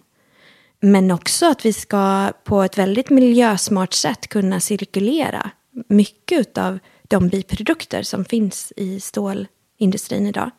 Men 0.80 1.12
också 1.12 1.46
att 1.46 1.66
vi 1.66 1.74
ska 1.74 2.32
på 2.44 2.62
ett 2.62 2.78
väldigt 2.78 3.10
miljösmart 3.10 3.94
sätt 3.94 4.28
kunna 4.28 4.60
cirkulera 4.60 5.52
mycket 5.88 6.58
av 6.58 6.80
de 7.08 7.28
biprodukter 7.28 8.04
som 8.04 8.26
finns 8.26 8.74
i 8.76 9.00
stålindustrin 9.00 10.28
idag. 10.28 10.52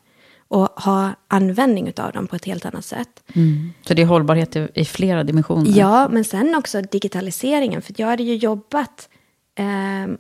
Och 0.51 0.67
ha 0.67 1.11
användning 1.29 1.93
av 1.97 2.13
dem 2.13 2.27
på 2.27 2.37
ett 2.37 2.45
helt 2.45 2.67
annat 2.67 2.85
sätt. 2.85 3.23
Så 3.87 3.95
det 3.95 4.03
är 4.03 4.07
hållbarhet 4.07 4.57
i, 4.57 4.69
i 4.75 4.85
flera 4.85 5.25
dimensioner. 5.25 5.79
Ja, 5.79 6.09
men 6.09 6.25
sen 6.25 6.55
också 6.55 6.83
digitaliseringen. 6.83 7.83
För 7.83 7.95
jag 7.97 8.07
hade 8.07 8.23
ju 8.23 8.35
jobbat 8.35 9.09
eh, 9.55 10.15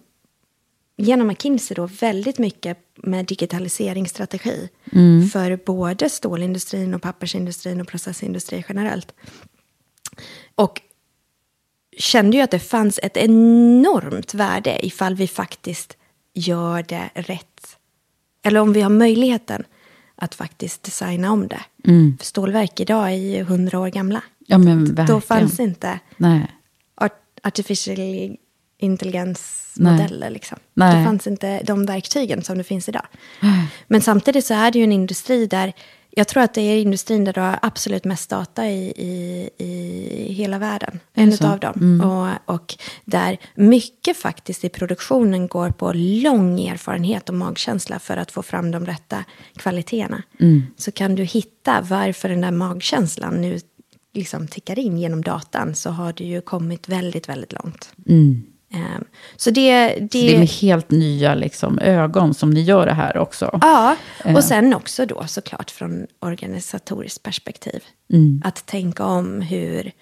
genom 0.97 1.27
McKinsey 1.27 1.75
då 1.75 1.87
väldigt 1.87 2.39
mycket 2.39 2.79
med 2.97 3.27
digitaliseringsstrategi. 3.27 4.69
För 5.33 5.65
både 5.67 6.11
stålindustrin 6.11 6.95
och 6.95 7.03
pappersindustrin 7.03 7.81
och 7.81 7.89
processindustri 7.89 8.65
generellt. 8.69 9.15
Och 10.55 10.81
kände 11.99 12.37
ju 12.37 12.43
att 12.43 12.51
det 12.51 12.59
fanns 12.59 13.01
ett 13.03 13.17
enormt 13.17 14.35
värde 14.35 14.87
ifall 14.87 15.15
vi 15.15 15.29
faktiskt 15.29 15.97
gör 16.35 16.83
det 16.83 17.11
rätt. 17.15 17.77
Eller 18.43 18.61
om 18.61 18.73
vi 18.73 18.81
har 18.81 18.91
möjligheten 18.91 19.65
att 20.17 20.35
faktiskt 20.35 20.83
designa 20.83 21.33
om 21.33 21.49
det. 21.49 21.61
För 22.19 22.25
stålverk 22.27 22.81
idag 22.81 23.07
är 23.09 23.15
ju 23.17 23.43
hundra 23.45 23.79
år 23.79 23.89
gamla. 23.89 24.23
Ja, 24.47 24.59
men 24.59 24.85
verkligen. 24.85 25.07
Då 25.07 25.21
fanns 25.21 25.61
inte 25.61 26.01
Nej. 26.17 26.47
art- 26.95 27.41
artificial 27.43 28.37
intelligensmodeller. 28.79 30.31
Liksom. 30.31 30.59
Nej. 30.75 30.99
Det 30.99 31.05
fanns 31.05 31.27
inte 31.27 31.63
de 31.63 31.87
verktygen 31.87 32.43
som 32.43 32.59
det 32.59 32.65
finns 32.65 32.89
idag. 32.89 33.07
Men 33.87 34.01
samtidigt 34.01 34.45
så 34.47 34.55
är 34.55 34.71
det 34.71 34.79
ju 34.79 34.85
en 34.85 34.93
industri 34.93 35.47
där, 35.47 35.73
jag 36.11 36.29
tror 36.29 36.43
att 36.43 36.55
det 36.55 36.61
är 36.61 36.81
industrin 36.83 37.25
där 37.25 37.33
du 37.33 37.41
har 37.41 37.59
absolut 37.63 38.05
mest 38.05 38.31
data 38.31 38.67
i, 38.69 38.93
i, 38.97 39.51
i 39.59 40.33
hela 40.33 40.59
världen. 40.59 41.01
En 41.15 41.33
av 41.47 41.61
dem. 41.61 42.01
Och, 42.01 42.55
och 42.55 42.77
där 43.05 43.39
mycket 43.55 44.17
faktiskt 44.17 44.65
i 44.65 44.69
produktionen 44.69 45.49
går 45.49 45.71
på 45.71 45.93
lång 45.95 46.61
erfarenhet 46.61 47.29
och 47.29 47.35
magkänsla 47.35 47.99
för 47.99 48.17
att 48.17 48.31
få 48.31 48.43
fram 48.43 48.71
de 48.71 48.87
rätta 48.87 49.25
kvaliteterna. 49.57 50.23
Så 50.77 50.93
kan 50.93 51.15
du 51.15 51.25
hitta 51.25 51.81
varför 51.81 52.29
den 52.29 52.41
där 52.41 52.51
magkänslan 52.51 53.41
nu 53.41 53.59
liksom 54.15 54.49
tickar 54.49 54.79
in 54.79 54.99
genom 54.99 55.23
datan 55.23 55.75
så 55.75 55.91
har 55.91 56.13
du 56.13 56.25
ju 56.25 56.41
kommit 56.41 56.89
väldigt, 56.89 57.29
väldigt 57.29 57.53
långt. 57.53 57.93
Um, 58.75 59.05
så 59.37 59.51
det, 59.51 59.87
det... 59.87 60.19
Så 60.19 60.27
det 60.27 60.35
är 60.35 60.39
med 60.39 60.49
helt 60.49 60.91
nya 60.91 61.35
liksom, 61.35 61.79
ögon 61.79 62.35
som 62.35 62.51
ni 62.51 62.63
gör 62.63 62.87
det 62.87 62.95
här 62.95 63.17
också? 63.17 63.59
Ja, 63.63 63.97
och 64.25 64.31
eh. 64.31 64.39
sen 64.39 64.75
också 64.75 65.07
då 65.07 65.25
såklart 65.27 65.71
från 65.71 66.07
organisatoriskt 66.21 67.23
perspektiv. 67.23 67.85
Mm. 68.13 68.43
Att 68.45 68.67
tänka 68.67 69.05
om 69.05 69.41
hur, 69.41 69.93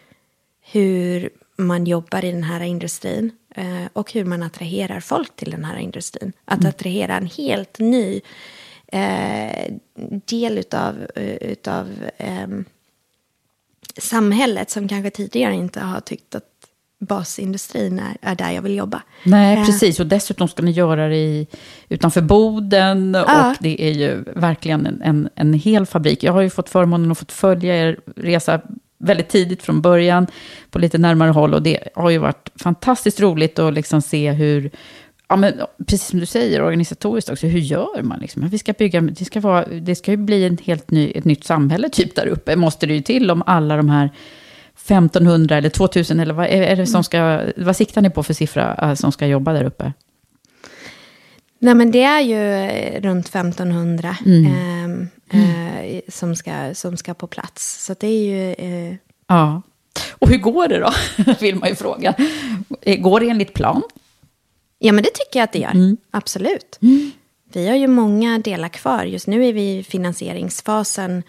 hur 0.73 1.31
man 1.57 1.85
jobbar 1.85 2.25
i 2.25 2.33
den 2.33 2.43
här 2.43 2.61
industrin 2.61 3.31
eh, 3.55 3.85
och 3.93 4.13
hur 4.13 4.25
man 4.25 4.43
attraherar 4.43 5.01
folk 5.01 5.37
till 5.37 5.51
den 5.51 5.65
här 5.65 5.77
industrin. 5.77 6.33
Att 6.45 6.61
mm. 6.61 6.69
attrahera 6.69 7.17
en 7.17 7.27
helt 7.27 7.79
ny 7.79 8.21
eh, 8.87 9.73
del 10.25 10.59
utav, 10.59 11.07
utav 11.41 11.89
eh, 12.17 12.49
samhället 13.99 14.71
som 14.71 14.89
kanske 14.89 15.11
tidigare 15.11 15.55
inte 15.55 15.81
har 15.81 16.01
tyckt 16.01 16.35
att 16.35 16.56
basindustrin 16.99 17.99
är, 17.99 18.31
är 18.31 18.35
där 18.35 18.51
jag 18.51 18.63
vill 18.63 18.77
jobba. 18.77 19.03
Nej, 19.23 19.59
eh. 19.59 19.67
precis. 19.67 20.01
Och 20.01 20.07
dessutom 20.07 20.49
ska 20.49 20.63
ni 20.63 20.71
göra 20.71 21.09
det 21.09 21.17
i, 21.17 21.47
utanför 21.89 22.21
Boden. 22.21 23.15
Ja. 23.27 23.51
Och 23.51 23.57
det 23.61 23.83
är 23.83 23.93
ju 23.93 24.25
verkligen 24.37 24.87
en, 24.87 25.03
en, 25.03 25.29
en 25.35 25.53
hel 25.53 25.87
fabrik. 25.87 26.23
Jag 26.23 26.33
har 26.33 26.41
ju 26.41 26.51
fått 26.51 26.69
förmånen 26.69 27.13
att 27.13 27.19
få 27.19 27.25
följa 27.29 27.77
er 27.77 27.99
resa 28.17 28.61
väldigt 28.99 29.29
tidigt 29.29 29.63
från 29.63 29.81
början, 29.81 30.27
på 30.71 30.79
lite 30.79 30.99
närmare 30.99 31.31
håll. 31.31 31.55
Och 31.55 31.63
det 31.63 31.89
har 31.95 32.11
ju 32.11 32.19
varit 32.19 32.51
fantastiskt 32.57 33.21
roligt 33.21 33.59
att 33.59 33.75
liksom 33.75 34.03
se 34.03 34.33
hur, 34.33 34.71
ja, 35.29 35.37
men, 35.37 35.53
precis 35.87 36.09
som 36.09 36.21
du 36.21 36.27
säger, 36.27 36.63
organisatoriskt 36.63 37.31
också, 37.31 37.47
hur 37.47 37.61
gör 37.61 38.03
man? 38.03 38.19
Liksom? 38.19 38.49
Vi 38.49 38.59
ska 38.59 38.73
bygga, 38.73 39.01
det, 39.01 39.25
ska 39.25 39.41
vara, 39.41 39.65
det 39.67 39.95
ska 39.95 40.11
ju 40.11 40.17
bli 40.17 40.45
en 40.45 40.59
helt 40.65 40.91
ny, 40.91 41.11
ett 41.11 41.25
nytt 41.25 41.45
samhälle 41.45 41.89
typ 41.89 42.15
där 42.15 42.27
uppe, 42.27 42.57
måste 42.57 42.87
det 42.87 42.95
ju 42.95 43.03
till 43.03 43.31
om 43.31 43.43
alla 43.47 43.77
de 43.77 43.89
här 43.89 44.11
1500 44.77 45.57
eller 45.57 45.69
2000, 45.69 46.21
eller 46.21 46.35
vad 46.35 46.47
är 46.47 46.77
det 46.77 46.87
som 46.87 47.05
ska, 47.05 47.43
vad 47.57 47.77
siktar 47.77 48.03
ni 48.03 48.11
på 48.11 48.23
för 48.23 48.35
siffra 48.35 48.79
eh, 48.83 48.95
som 48.95 49.13
ska 49.13 49.27
jobba 49.27 49.53
där 49.53 49.65
uppe? 49.65 49.93
Nej, 51.59 51.75
men 51.75 51.91
det 51.91 52.03
är 52.03 52.21
ju 52.21 52.53
eh, 52.53 53.01
runt 53.03 53.29
1500 53.29 54.17
mm. 54.27 55.09
eh, 55.31 55.41
eh, 55.41 56.01
som, 56.09 56.37
ska, 56.37 56.75
som 56.75 56.97
ska 56.97 57.15
på 57.15 57.27
plats. 57.27 57.85
Så 57.85 57.95
det 58.01 58.07
är 58.07 58.25
ju... 58.25 58.53
Eh... 58.53 58.95
Ja. 59.27 59.63
Och 60.13 60.29
hur 60.29 60.39
går 60.39 60.69
det 60.69 60.79
då, 60.79 60.93
vill 61.41 61.57
man 61.57 61.69
ju 61.69 61.75
fråga. 61.75 62.15
Går 62.99 63.21
det 63.21 63.29
enligt 63.29 63.55
plan? 63.55 63.83
Ja, 64.79 64.93
men 64.93 65.05
det 65.05 65.11
tycker 65.15 65.39
jag 65.39 65.45
att 65.45 65.53
det 65.53 65.59
gör. 65.59 65.71
Mm. 65.71 65.97
Absolut. 66.11 66.79
Mm. 66.83 67.11
Vi 67.53 67.69
har 67.69 67.77
ju 67.77 67.87
många 67.87 68.39
delar 68.39 68.69
kvar. 68.69 69.05
Just 69.05 69.27
nu 69.27 69.47
är 69.47 69.53
vi 69.53 69.79
i 69.79 69.83
finansieringsfasen 69.83 71.17
eh, 71.19 71.23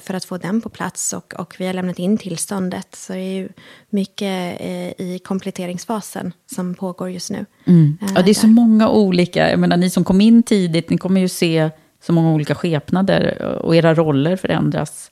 för 0.00 0.14
att 0.14 0.24
få 0.24 0.38
den 0.38 0.60
på 0.60 0.68
plats. 0.68 1.12
Och, 1.12 1.34
och, 1.34 1.54
vi 1.58 1.66
har 1.66 1.74
lämnat 1.74 1.98
in 1.98 2.18
tillståndet. 2.18 2.94
Så 2.94 3.12
det 3.12 3.18
är 3.18 3.34
ju 3.34 3.48
mycket 3.90 4.60
eh, 4.60 5.06
i 5.06 5.20
kompletteringsfasen 5.24 6.32
som 6.54 6.74
pågår 6.74 7.10
just 7.10 7.30
nu. 7.30 7.46
Mm. 7.64 7.98
Eh, 8.02 8.08
ja, 8.14 8.22
det 8.22 8.30
är 8.30 8.34
så 8.34 8.46
många 8.46 8.88
olika. 8.88 9.50
Jag 9.50 9.58
menar, 9.58 9.76
ni 9.76 9.90
som 9.90 10.04
kom 10.04 10.20
in 10.20 10.42
tidigt, 10.42 10.90
ni 10.90 10.98
kommer 10.98 11.20
ju 11.20 11.28
se 11.28 11.70
så 12.02 12.12
många 12.12 12.32
olika 12.32 12.54
skepnader. 12.54 13.42
Och 13.62 13.76
era 13.76 13.94
roller 13.94 14.36
förändras 14.36 15.10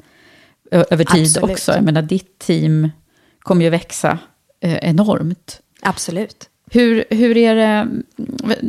över 0.71 1.05
tid 1.05 1.23
Absolut. 1.23 1.51
också. 1.51 1.73
Jag 1.73 1.85
menar, 1.85 2.03
ditt 2.03 2.39
team 2.39 2.91
kommer 3.39 3.65
ju 3.65 3.71
växa 3.71 4.19
eh, 4.61 4.77
enormt. 4.77 5.61
Absolut. 5.83 6.49
Hur, 6.73 7.05
hur 7.11 7.37
är 7.37 7.55
det, 7.55 7.89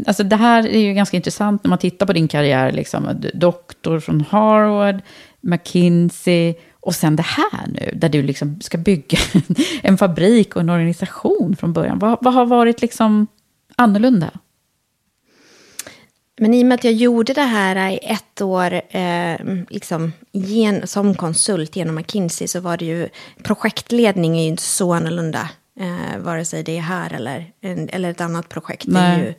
alltså 0.08 0.24
det 0.24 0.36
här 0.36 0.68
är 0.68 0.80
ju 0.80 0.94
ganska 0.94 1.18
intressant 1.18 1.64
när 1.64 1.70
man 1.70 1.78
tittar 1.78 2.06
på 2.06 2.14
din 2.14 2.28
karriär, 2.28 2.72
liksom, 2.72 3.22
doktor 3.34 4.00
från 4.00 4.22
Harvard, 4.30 5.02
McKinsey 5.42 6.56
och 6.80 6.96
sen 6.96 7.16
det 7.16 7.24
här 7.24 7.68
nu, 7.68 7.92
där 7.96 8.10
du 8.10 8.22
liksom 8.22 8.62
ska 8.62 8.78
bygga 8.78 9.18
en 9.82 9.98
fabrik 9.98 10.56
och 10.56 10.62
en 10.62 10.70
organisation 10.70 11.56
från 11.56 11.74
början. 11.74 12.00
Vad, 12.00 12.18
vad 12.22 12.34
har 12.34 12.46
varit 12.46 12.82
liksom 12.82 13.28
annorlunda? 13.76 14.32
Men 16.40 16.54
i 16.54 16.64
och 16.64 16.68
med 16.68 16.76
att 16.76 16.84
jag 16.84 16.94
gjorde 16.94 17.34
det 17.34 17.42
här 17.42 17.90
i 17.90 18.00
ett 18.02 18.42
år 18.42 18.82
eh, 18.90 19.38
liksom, 19.70 20.14
gen, 20.32 20.88
som 20.88 21.16
konsult 21.16 21.76
genom 21.76 21.96
McKinsey 21.96 22.48
så 22.48 22.60
var 22.60 22.78
det 22.78 22.86
ju, 22.86 23.10
projektledning 23.44 24.38
är 24.38 24.42
ju 24.42 24.48
inte 24.48 24.64
så 24.64 24.94
annorlunda 24.94 25.50
Eh, 25.80 26.18
vare 26.20 26.46
sig 26.46 26.64
det 26.64 26.78
är 26.78 26.82
här 26.82 27.14
eller, 27.14 27.52
eller 27.62 28.12
ett 28.12 28.22
annat 28.22 28.50
projekt. 28.50 28.86
Det 28.88 29.00
är, 29.00 29.18
ju, 29.18 29.34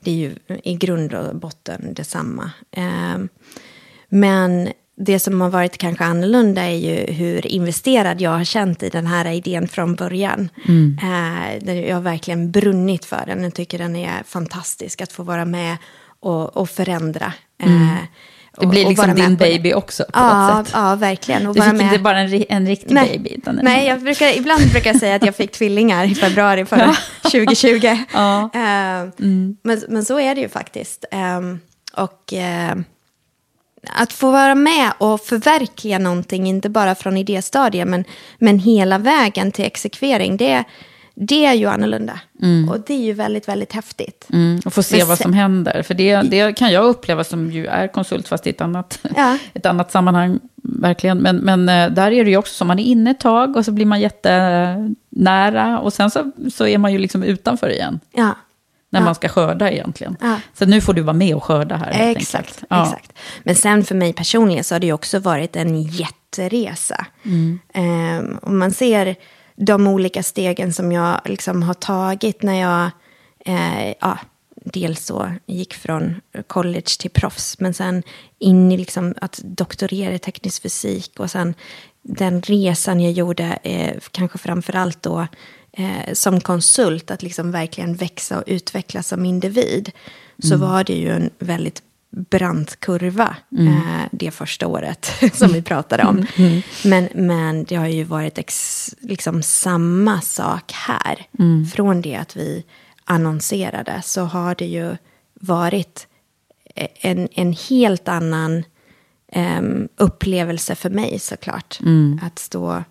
det 0.00 0.10
är 0.10 0.14
ju 0.14 0.34
i 0.62 0.74
grund 0.74 1.14
och 1.14 1.36
botten 1.36 1.94
detsamma. 1.94 2.50
Eh, 2.70 3.18
men 4.08 4.68
det 4.96 5.18
som 5.18 5.40
har 5.40 5.50
varit 5.50 5.78
kanske 5.78 6.04
annorlunda 6.04 6.62
är 6.62 6.76
ju 6.76 7.12
hur 7.12 7.46
investerad 7.46 8.20
jag 8.20 8.30
har 8.30 8.44
känt 8.44 8.82
i 8.82 8.88
den 8.88 9.06
här 9.06 9.32
idén 9.32 9.68
från 9.68 9.94
början. 9.94 10.48
Mm. 10.68 10.98
Eh, 11.02 11.80
jag 11.88 11.96
har 11.96 12.02
verkligen 12.02 12.50
brunnit 12.50 13.04
för 13.04 13.22
den. 13.26 13.42
Jag 13.42 13.54
tycker 13.54 13.78
den 13.78 13.96
är 13.96 14.22
fantastisk 14.26 15.00
att 15.00 15.12
få 15.12 15.22
vara 15.22 15.44
med 15.44 15.76
och, 16.20 16.56
och 16.56 16.70
förändra. 16.70 17.32
Mm. 17.62 17.82
Eh, 17.82 17.98
det 18.60 18.66
blir 18.66 18.88
liksom 18.88 19.14
din 19.14 19.36
baby 19.36 19.72
också 19.72 20.04
på 20.04 20.10
ja, 20.12 20.56
något 20.56 20.66
sätt. 20.66 20.74
Ja, 20.78 20.94
verkligen. 20.94 21.46
Och 21.46 21.54
du 21.54 21.62
fick 21.62 21.72
med. 21.72 21.86
inte 21.86 21.98
bara 21.98 22.20
en, 22.20 22.44
en 22.48 22.66
riktig 22.66 22.94
Nej. 22.94 23.08
baby. 23.08 23.30
Utan 23.34 23.60
Nej, 23.62 23.86
jag 23.86 24.02
brukar, 24.02 24.36
ibland 24.38 24.70
brukar 24.72 24.90
jag 24.90 25.00
säga 25.00 25.14
att 25.14 25.26
jag 25.26 25.36
fick 25.36 25.52
tvillingar 25.52 26.04
i 26.04 26.14
februari 26.14 26.64
förra 26.64 26.94
2020. 27.22 27.98
Ja. 28.12 28.50
Uh, 28.56 29.10
mm. 29.20 29.56
men, 29.62 29.82
men 29.88 30.04
så 30.04 30.20
är 30.20 30.34
det 30.34 30.40
ju 30.40 30.48
faktiskt. 30.48 31.04
Um, 31.12 31.60
och 31.92 32.32
uh, 32.32 32.82
att 33.94 34.12
få 34.12 34.30
vara 34.30 34.54
med 34.54 34.92
och 34.98 35.20
förverkliga 35.20 35.98
någonting, 35.98 36.46
inte 36.46 36.68
bara 36.68 36.94
från 36.94 37.16
idéstadiet, 37.16 37.88
men, 37.88 38.04
men 38.38 38.58
hela 38.58 38.98
vägen 38.98 39.52
till 39.52 39.64
exekvering, 39.64 40.36
det, 40.36 40.64
det 41.14 41.46
är 41.46 41.54
ju 41.54 41.66
annorlunda. 41.66 42.20
Mm. 42.42 42.68
Och 42.68 42.80
det 42.86 42.94
är 42.94 43.04
ju 43.04 43.12
väldigt, 43.12 43.48
väldigt 43.48 43.72
häftigt. 43.72 44.28
Mm. 44.32 44.60
Och 44.64 44.72
få 44.72 44.82
se 44.82 44.98
Men 44.98 45.08
vad 45.08 45.18
som 45.18 45.32
händer. 45.32 45.82
För 45.82 45.94
det, 45.94 46.22
det 46.22 46.52
kan 46.52 46.72
jag 46.72 46.84
uppleva 46.84 47.24
som 47.24 47.50
ju 47.50 47.66
är 47.66 47.88
konsult, 47.88 48.28
fast 48.28 48.46
i 48.46 48.50
ett 48.50 48.60
annat, 48.60 48.98
ja. 49.16 49.38
ett 49.54 49.66
annat 49.66 49.92
sammanhang. 49.92 50.40
Verkligen. 50.62 51.18
Men, 51.18 51.36
men 51.36 51.68
eh, 51.68 51.90
där 51.90 52.12
är 52.12 52.24
det 52.24 52.30
ju 52.30 52.36
också 52.36 52.54
så, 52.54 52.64
man 52.64 52.78
är 52.78 52.84
inne 52.84 53.10
ett 53.10 53.20
tag 53.20 53.56
och 53.56 53.64
så 53.64 53.72
blir 53.72 53.86
man 53.86 54.00
jättenära. 54.00 55.78
Och 55.80 55.92
sen 55.92 56.10
så, 56.10 56.32
så 56.54 56.66
är 56.66 56.78
man 56.78 56.92
ju 56.92 56.98
liksom 56.98 57.22
utanför 57.22 57.70
igen. 57.70 58.00
Ja. 58.12 58.34
När 58.96 59.02
ja. 59.02 59.04
man 59.04 59.14
ska 59.14 59.28
skörda 59.28 59.70
egentligen. 59.70 60.16
Ja. 60.20 60.40
Så 60.54 60.66
nu 60.66 60.80
får 60.80 60.94
du 60.94 61.02
vara 61.02 61.16
med 61.16 61.34
och 61.34 61.44
skörda 61.44 61.76
här. 61.76 62.10
Exakt, 62.10 62.64
ja. 62.70 62.84
exakt. 62.84 63.12
Men 63.42 63.56
sen 63.56 63.84
för 63.84 63.94
mig 63.94 64.12
personligen 64.12 64.64
så 64.64 64.74
har 64.74 64.80
det 64.80 64.86
ju 64.86 64.92
också 64.92 65.18
varit 65.18 65.56
en 65.56 65.82
jätteresa. 65.82 67.06
Mm. 67.24 67.58
Um, 67.74 68.38
och 68.38 68.52
man 68.52 68.70
ser 68.70 69.16
de 69.56 69.86
olika 69.86 70.22
stegen 70.22 70.72
som 70.72 70.92
jag 70.92 71.20
liksom 71.24 71.62
har 71.62 71.74
tagit 71.74 72.42
när 72.42 72.60
jag 72.60 72.90
eh, 73.44 73.94
ja, 74.00 74.18
dels 74.64 75.06
så 75.06 75.30
gick 75.46 75.74
från 75.74 76.20
college 76.46 76.98
till 76.98 77.10
proffs, 77.10 77.60
men 77.60 77.74
sen 77.74 78.02
in 78.38 78.72
i 78.72 78.76
liksom 78.76 79.14
att 79.20 79.40
doktorera 79.44 80.14
i 80.14 80.18
teknisk 80.18 80.62
fysik 80.62 81.20
och 81.20 81.30
sen 81.30 81.54
den 82.02 82.42
resan 82.42 83.00
jag 83.00 83.12
gjorde, 83.12 83.58
eh, 83.62 83.96
kanske 84.10 84.38
framför 84.38 84.76
allt 84.76 85.02
då 85.02 85.26
eh, 85.76 86.12
som 86.12 86.40
konsult, 86.40 87.10
att 87.10 87.22
liksom 87.22 87.50
verkligen 87.50 87.94
växa 87.94 88.38
och 88.38 88.44
utvecklas 88.46 89.08
som 89.08 89.24
individ, 89.24 89.90
så 90.38 90.54
mm. 90.54 90.68
var 90.68 90.84
det 90.84 90.94
ju 90.94 91.10
en 91.10 91.30
väldigt 91.38 91.82
brant 92.10 92.80
kurva 92.80 93.36
mm. 93.52 93.68
eh, 93.68 94.08
det 94.12 94.30
första 94.30 94.66
året 94.66 95.12
som 95.34 95.52
vi 95.52 95.62
pratade 95.62 96.04
om. 96.04 96.16
Mm. 96.16 96.50
mm. 96.50 96.62
Men, 96.84 97.08
men 97.14 97.64
det 97.64 97.76
har 97.76 97.86
ju 97.86 98.04
varit 98.04 98.38
ex, 98.38 98.94
liksom 99.00 99.42
samma 99.42 100.20
sak 100.20 100.72
här. 100.72 101.26
Mm. 101.38 101.66
Från 101.66 102.00
det 102.00 102.16
att 102.16 102.36
vi 102.36 102.64
annonserade 103.04 104.02
så 104.04 104.22
har 104.22 104.54
det 104.54 104.66
ju 104.66 104.96
varit 105.40 106.06
en, 107.00 107.28
en 107.32 107.52
helt 107.52 108.08
annan 108.08 108.64
eh, 109.32 109.62
upplevelse 109.96 110.74
för 110.74 110.90
mig 110.90 111.18
såklart. 111.18 111.80
Mm. 111.80 112.20
Att 112.22 112.38
stå... 112.38 112.84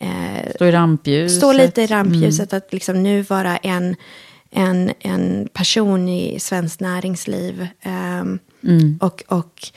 Eh, 0.00 0.52
stå 0.54 0.66
i 0.66 0.72
rampljuset. 0.72 1.38
Stå 1.38 1.52
lite 1.52 1.82
i 1.82 1.86
rampljuset. 1.86 2.52
Att 2.52 2.72
liksom 2.72 3.02
nu 3.02 3.22
vara 3.22 3.56
en 3.56 3.96
en, 4.50 4.92
en 5.00 5.48
person 5.52 6.08
i 6.08 6.40
svenskt 6.40 6.80
näringsliv. 6.80 7.68
Um, 8.20 8.38
mm. 8.64 8.98
och, 9.00 9.22
och 9.28 9.70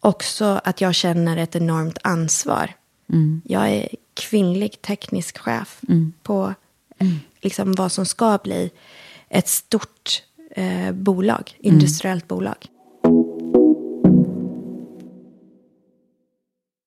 också 0.00 0.60
att 0.64 0.80
jag 0.80 0.94
känner 0.94 1.36
ett 1.36 1.56
enormt 1.56 1.98
ansvar. 2.02 2.70
Mm. 3.12 3.42
Jag 3.44 3.70
är 3.70 3.88
kvinnlig 4.14 4.82
teknisk 4.82 5.38
chef 5.38 5.80
mm. 5.88 6.12
på 6.22 6.54
mm. 6.98 7.20
liksom, 7.40 7.72
vad 7.72 7.92
som 7.92 8.06
ska 8.06 8.38
bli 8.44 8.70
ett 9.28 9.48
stort 9.48 10.22
eh, 10.50 10.92
bolag, 10.92 11.56
mm. 11.58 11.74
industriellt 11.74 12.28
bolag. 12.28 12.66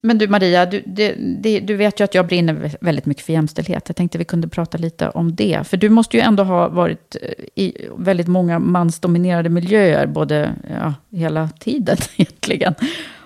Men 0.02 0.18
du 0.18 0.28
Maria, 0.28 0.66
du, 0.66 0.82
det, 0.86 1.14
det, 1.18 1.60
du, 1.60 1.76
vet 1.76 2.00
ju 2.00 2.04
att 2.04 2.14
jag 2.14 2.26
brinner 2.26 2.76
väldigt 2.80 3.06
mycket 3.06 3.24
för 3.24 3.32
jämställdhet. 3.32 3.84
Jag 3.86 3.96
tänkte 3.96 4.18
vi 4.18 4.24
kunde 4.24 4.48
prata 4.48 4.78
lite 4.78 5.08
om 5.08 5.34
det. 5.34 5.66
För 5.66 5.76
du 5.76 5.88
måste 5.88 6.16
ju 6.16 6.20
ändå 6.20 6.42
ha 6.42 6.68
varit 6.68 7.16
eh, 7.22 7.44
i 7.54 7.88
väldigt 7.96 8.28
många 8.28 8.58
mansdominerade 8.58 9.48
miljöer, 9.48 10.06
både 10.06 10.54
ja, 10.70 10.94
hela 11.10 11.48
tiden 11.48 11.96
egentligen. 12.16 12.74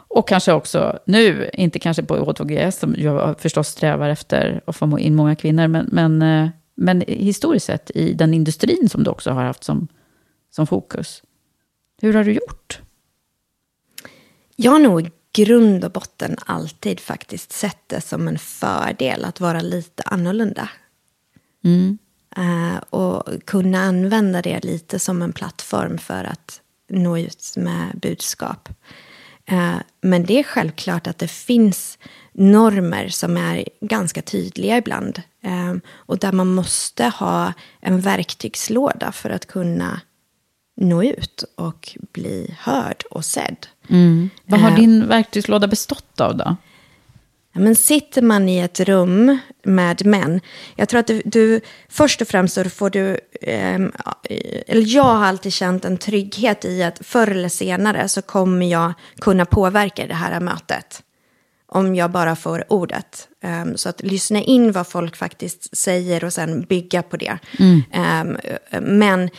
Och 0.09 0.29
kanske 0.29 0.53
också 0.53 0.99
nu, 1.07 1.51
inte 1.53 1.79
kanske 1.79 2.03
på 2.03 2.16
H2GS, 2.16 2.70
som 2.70 2.95
jag 2.99 3.41
förstås 3.41 3.68
strävar 3.68 4.09
efter 4.09 4.61
att 4.66 4.77
få 4.77 4.99
in 4.99 5.14
många 5.14 5.35
kvinnor, 5.37 5.68
men, 5.68 5.89
men 5.93 6.23
eh, 6.23 6.51
Men 6.75 7.01
historiskt 7.07 7.66
sett 7.66 7.91
i 7.95 8.12
den 8.12 8.35
industrin 8.35 8.89
som 8.89 9.05
du 9.05 9.11
också 9.11 9.31
har 9.31 9.45
haft 9.45 9.64
som, 9.64 9.89
som 10.51 10.66
fokus. 10.66 11.23
Hur 12.03 12.14
har 12.14 12.25
du 12.25 12.33
gjort? 12.33 12.81
Jag 14.57 14.73
har 14.73 14.79
nog 14.79 15.11
grund 15.33 15.85
och 15.85 15.93
botten 15.93 16.37
alltid 16.47 17.01
faktiskt 17.01 17.53
sett 17.53 17.89
det 17.89 18.01
som 18.01 18.28
en 18.28 18.39
fördel 18.39 19.24
att 19.24 19.41
vara 19.41 19.61
lite 19.61 20.03
annorlunda. 20.03 20.68
Mm. 21.64 21.99
Uh, 22.39 22.76
och 22.76 23.28
kunna 23.45 23.78
använda 23.78 24.43
det 24.43 24.64
lite 24.64 24.99
som 24.99 25.22
en 25.22 25.33
plattform 25.33 25.99
för 25.99 26.24
att 26.24 26.61
nå 26.89 27.18
ut 27.18 27.55
med 27.57 27.99
budskap. 28.03 28.68
Uh, 29.53 29.76
men 30.01 30.24
det 30.24 30.39
är 30.39 30.43
självklart 30.43 31.07
att 31.07 31.18
det 31.18 31.28
finns 31.28 31.99
normer 32.33 33.09
som 33.09 33.37
är 33.37 33.68
ganska 33.80 34.22
tydliga 34.22 34.78
ibland. 34.78 35.22
Um, 35.45 35.80
och 35.91 36.18
där 36.18 36.33
man 36.33 36.55
måste 36.55 37.05
ha 37.05 37.53
en 37.80 38.01
verktygslåda 38.01 39.12
för 39.12 39.30
att 39.30 39.47
kunna 39.47 40.01
nå 40.76 41.05
ut 41.05 41.45
och 41.55 41.99
bli 42.12 42.57
hörd 42.59 43.05
och 43.11 43.24
sedd. 43.24 43.66
Mm. 43.89 44.30
Vad 44.45 44.61
har 44.61 44.70
din 44.70 45.09
verktygslåda 45.09 45.66
bestått 45.66 46.20
av 46.20 46.37
då? 46.37 46.57
Men 47.55 47.76
sitter 47.76 48.22
man 48.22 48.49
i 48.49 48.59
ett 48.59 48.80
rum 48.80 49.39
med 49.62 50.07
män, 50.07 50.41
jag 50.76 50.89
tror 50.89 51.01
att 51.01 51.07
du, 51.07 51.22
du 51.24 51.61
först 51.89 52.20
och 52.20 52.28
främst 52.28 52.55
så 52.55 52.64
får 52.64 52.91
du, 52.91 53.18
eh, 53.41 53.80
eller 54.66 54.95
jag 54.95 55.03
har 55.03 55.24
alltid 55.24 55.53
känt 55.53 55.85
en 55.85 55.99
trygghet 55.99 56.64
i 56.64 56.83
att 56.83 56.99
förr 57.07 57.30
eller 57.30 57.49
senare 57.49 58.09
så 58.09 58.22
kommer 58.22 58.66
jag 58.66 58.93
kunna 59.20 59.45
påverka 59.45 60.07
det 60.07 60.14
här 60.14 60.41
mötet. 60.41 61.03
Om 61.66 61.95
jag 61.95 62.11
bara 62.11 62.37
får 62.37 62.72
ordet. 62.72 63.28
Um, 63.45 63.76
så 63.76 63.89
att 63.89 64.03
lyssna 64.03 64.41
in 64.41 64.72
vad 64.72 64.87
folk 64.87 65.16
faktiskt 65.16 65.76
säger 65.76 66.24
och 66.24 66.33
sen 66.33 66.62
bygga 66.62 67.03
på 67.03 67.16
det. 67.16 67.39
Mm. 67.59 67.83
Um, 67.93 68.37
men 68.99 69.30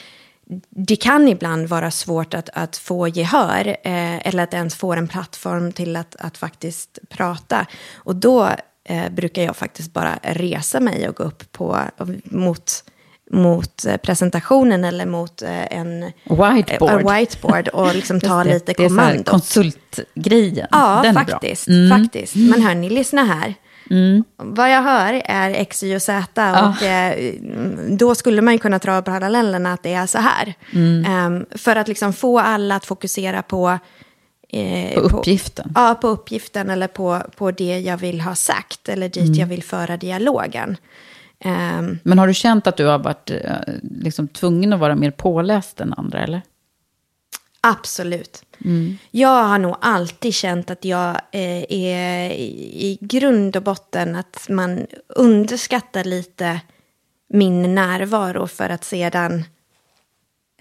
det 0.70 0.96
kan 0.96 1.28
ibland 1.28 1.68
vara 1.68 1.92
svårt 1.92 2.34
att, 2.34 2.50
att 2.54 2.78
få 2.78 3.08
gehör 3.08 3.68
eh, 3.68 4.28
eller 4.28 4.44
att 4.44 4.54
ens 4.54 4.76
få 4.76 4.94
en 4.94 5.08
plattform 5.08 5.72
till 5.72 5.96
att, 5.96 6.16
att 6.20 6.38
faktiskt 6.38 7.00
prata. 7.10 7.66
Och 7.96 8.16
då 8.16 8.50
eh, 8.86 9.10
brukar 9.12 9.44
jag 9.44 9.56
faktiskt 9.56 9.94
bara 9.94 10.20
resa 10.22 10.80
mig 10.80 11.10
och 11.10 11.16
gå 11.16 11.24
upp 11.24 11.52
på, 11.52 11.80
mot, 12.24 12.84
mot 13.32 13.86
eh, 13.86 13.98
presentationen 13.98 14.86
eller 14.86 15.06
mot 15.06 15.42
eh, 15.42 15.78
en 15.78 16.12
whiteboard, 16.26 16.92
en 16.92 17.16
whiteboard 17.16 17.68
och 17.68 17.96
liksom 17.96 18.20
ta 18.22 18.44
det, 18.44 18.54
lite 18.54 18.74
kommando. 18.74 19.14
Det 19.14 19.20
är 19.20 19.24
konsultgrejen. 19.24 20.68
Ja, 20.72 21.00
Den 21.04 21.14
faktiskt. 21.14 21.68
Mm. 21.68 22.00
faktiskt. 22.02 22.36
Men 22.36 22.62
hörni, 22.62 22.90
lyssna 22.90 23.24
här. 23.24 23.56
Mm. 23.90 24.24
Vad 24.38 24.72
jag 24.72 24.82
hör 24.82 25.22
är 25.26 25.50
X, 25.52 25.84
Y 25.84 25.96
och 25.96 26.02
Z. 26.02 26.52
Och 26.70 26.84
eh, 26.84 27.34
då 27.90 28.16
skulle 28.16 28.42
man 28.42 28.54
ju 28.54 28.60
kunna 28.60 28.78
dra 28.78 29.02
parallellerna 29.02 29.74
att 29.74 29.84
det 29.84 29.94
är 29.94 30.06
så 30.06 30.18
här. 30.18 30.54
Mm. 30.74 31.26
Um, 31.36 31.46
för 31.58 31.76
att 31.76 31.88
liksom 31.88 32.14
få 32.14 32.40
alla 32.40 32.76
att 32.76 32.86
fokusera 32.86 33.42
på... 33.42 33.80
Eh, 34.50 34.94
på 34.94 35.00
uppgiften? 35.00 35.74
På, 35.74 35.82
ja, 35.82 35.96
på 36.02 36.08
uppgiften 36.08 36.70
eller 36.70 36.88
på, 36.88 37.22
på 37.38 37.52
det 37.52 37.80
jag 37.80 37.98
vill 37.98 38.22
ha 38.22 38.36
sagt. 38.36 38.90
Eller 38.90 39.10
dit 39.10 39.24
Mm. 39.24 39.34
jag 39.40 39.48
vill 39.48 39.64
föra 39.64 39.98
dialogen. 39.98 40.78
Um, 41.46 42.00
Men 42.04 42.20
har 42.20 42.28
du 42.28 42.34
känt 42.34 42.68
att 42.68 42.78
du 42.78 42.86
har 42.86 43.00
varit 43.00 43.32
eh, 43.32 43.52
liksom, 43.82 44.28
tvungen 44.28 44.74
att 44.74 44.80
vara 44.80 44.96
mer 44.96 45.12
påläst 45.12 45.80
än 45.82 45.94
andra, 45.98 46.24
eller? 46.24 46.42
Absolut. 47.68 48.46
Mm. 48.66 48.98
Jag 49.12 49.44
har 49.44 49.60
nog 49.60 49.76
alltid 49.82 50.34
känt 50.34 50.72
att 50.72 50.86
jag 50.86 51.10
eh, 51.32 51.66
är 51.70 52.32
i 52.32 52.98
grund 53.02 53.56
och 53.56 53.64
botten 53.64 54.16
att 54.16 54.46
man 54.50 54.86
underskattar 55.08 56.04
lite 56.04 56.62
min 57.30 57.76
närvaro 57.76 58.48
för 58.48 58.70
att 58.70 58.84
sedan 58.84 59.44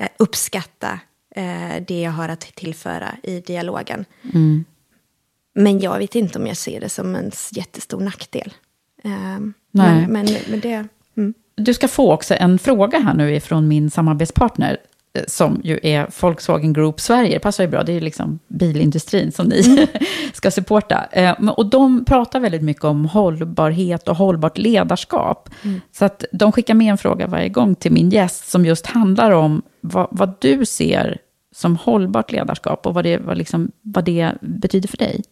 eh, 0.01 0.09
uppskatta 0.19 1.01
eh, 1.37 1.83
det 1.87 2.01
jag 2.01 2.11
har 2.11 2.29
att 2.29 2.41
tillföra 2.41 3.17
i 3.23 3.41
dialogen. 3.41 4.05
Mm. 4.35 4.65
Men 5.55 5.81
jag 5.81 5.99
vet 5.99 6.15
inte 6.15 6.39
om 6.39 6.47
jag 6.47 6.57
ser 6.57 6.81
det 6.81 6.89
som 6.89 7.15
en 7.15 7.31
jättestor 7.53 8.01
nackdel. 8.01 8.55
Eh, 9.05 9.11
Nej. 9.11 9.53
Men, 9.71 10.13
men, 10.13 10.27
men 10.51 10.61
det... 10.61 10.89
Mm. 11.17 11.35
Du 11.55 11.75
ska 11.75 11.89
få 11.89 12.13
också 12.13 12.35
en 12.35 12.59
fråga 12.59 12.99
här 12.99 13.15
nu 13.15 13.41
från 13.41 13.69
min 13.69 13.91
samarbetspartner 13.91 14.79
som 15.27 15.61
ju 15.65 15.79
är 15.83 16.07
Volkswagen 16.21 16.73
Group 16.73 17.01
Sverige. 17.01 17.33
Det 17.35 17.39
passar 17.39 17.65
ju 17.65 17.71
bra, 17.71 17.83
det 17.83 17.93
är 17.93 17.95
ju 17.95 18.01
liksom 18.01 18.39
bilindustrin 18.49 19.33
som 19.33 19.47
ni 19.47 19.89
ska 20.33 20.51
supporta. 20.51 21.07
Eh, 21.13 21.33
Och 21.51 21.67
de 21.67 22.05
pratar 22.05 22.41
väldigt 22.41 22.63
mycket 22.63 22.85
om 22.85 23.05
hållbarhet 23.05 24.09
och 24.09 24.17
hållbart 24.17 24.59
ledarskap. 24.59 25.51
Så 25.93 26.05
att 26.05 26.25
de 26.33 26.53
skickar 26.53 26.75
med 26.75 26.91
en 26.91 26.99
fråga 26.99 27.27
varje 27.27 27.49
gång 27.49 27.75
till 27.75 27.93
min 27.93 28.11
gäst 28.11 28.49
som 28.51 28.67
just 28.67 28.87
handlar 28.87 29.31
om 29.31 29.63
vad, 29.81 30.09
vad 30.11 30.35
du 30.39 30.65
ser 30.67 31.19
som 31.55 31.77
hållbart 31.77 32.33
ledarskap 32.33 32.87
och 32.87 32.95
vad 32.95 33.05
det, 33.05 33.19
vad 33.19 33.39
liksom, 33.39 33.71
vad 33.83 34.05
det 34.05 34.33
betyder 34.41 34.89
för 34.89 34.97
dig. 34.97 35.23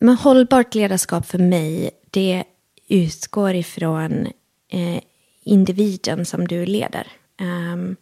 Men 0.00 0.14
hållbart 0.16 0.74
ledarskap 0.74 1.26
för 1.26 1.38
mig, 1.38 1.90
det 2.10 2.44
utgår 2.88 3.54
ifrån 3.54 4.26
eh, 4.72 5.00
individen 5.44 6.24
som 6.24 6.48
du 6.48 6.66
leder. 6.66 7.06
Ehm, 7.40 7.96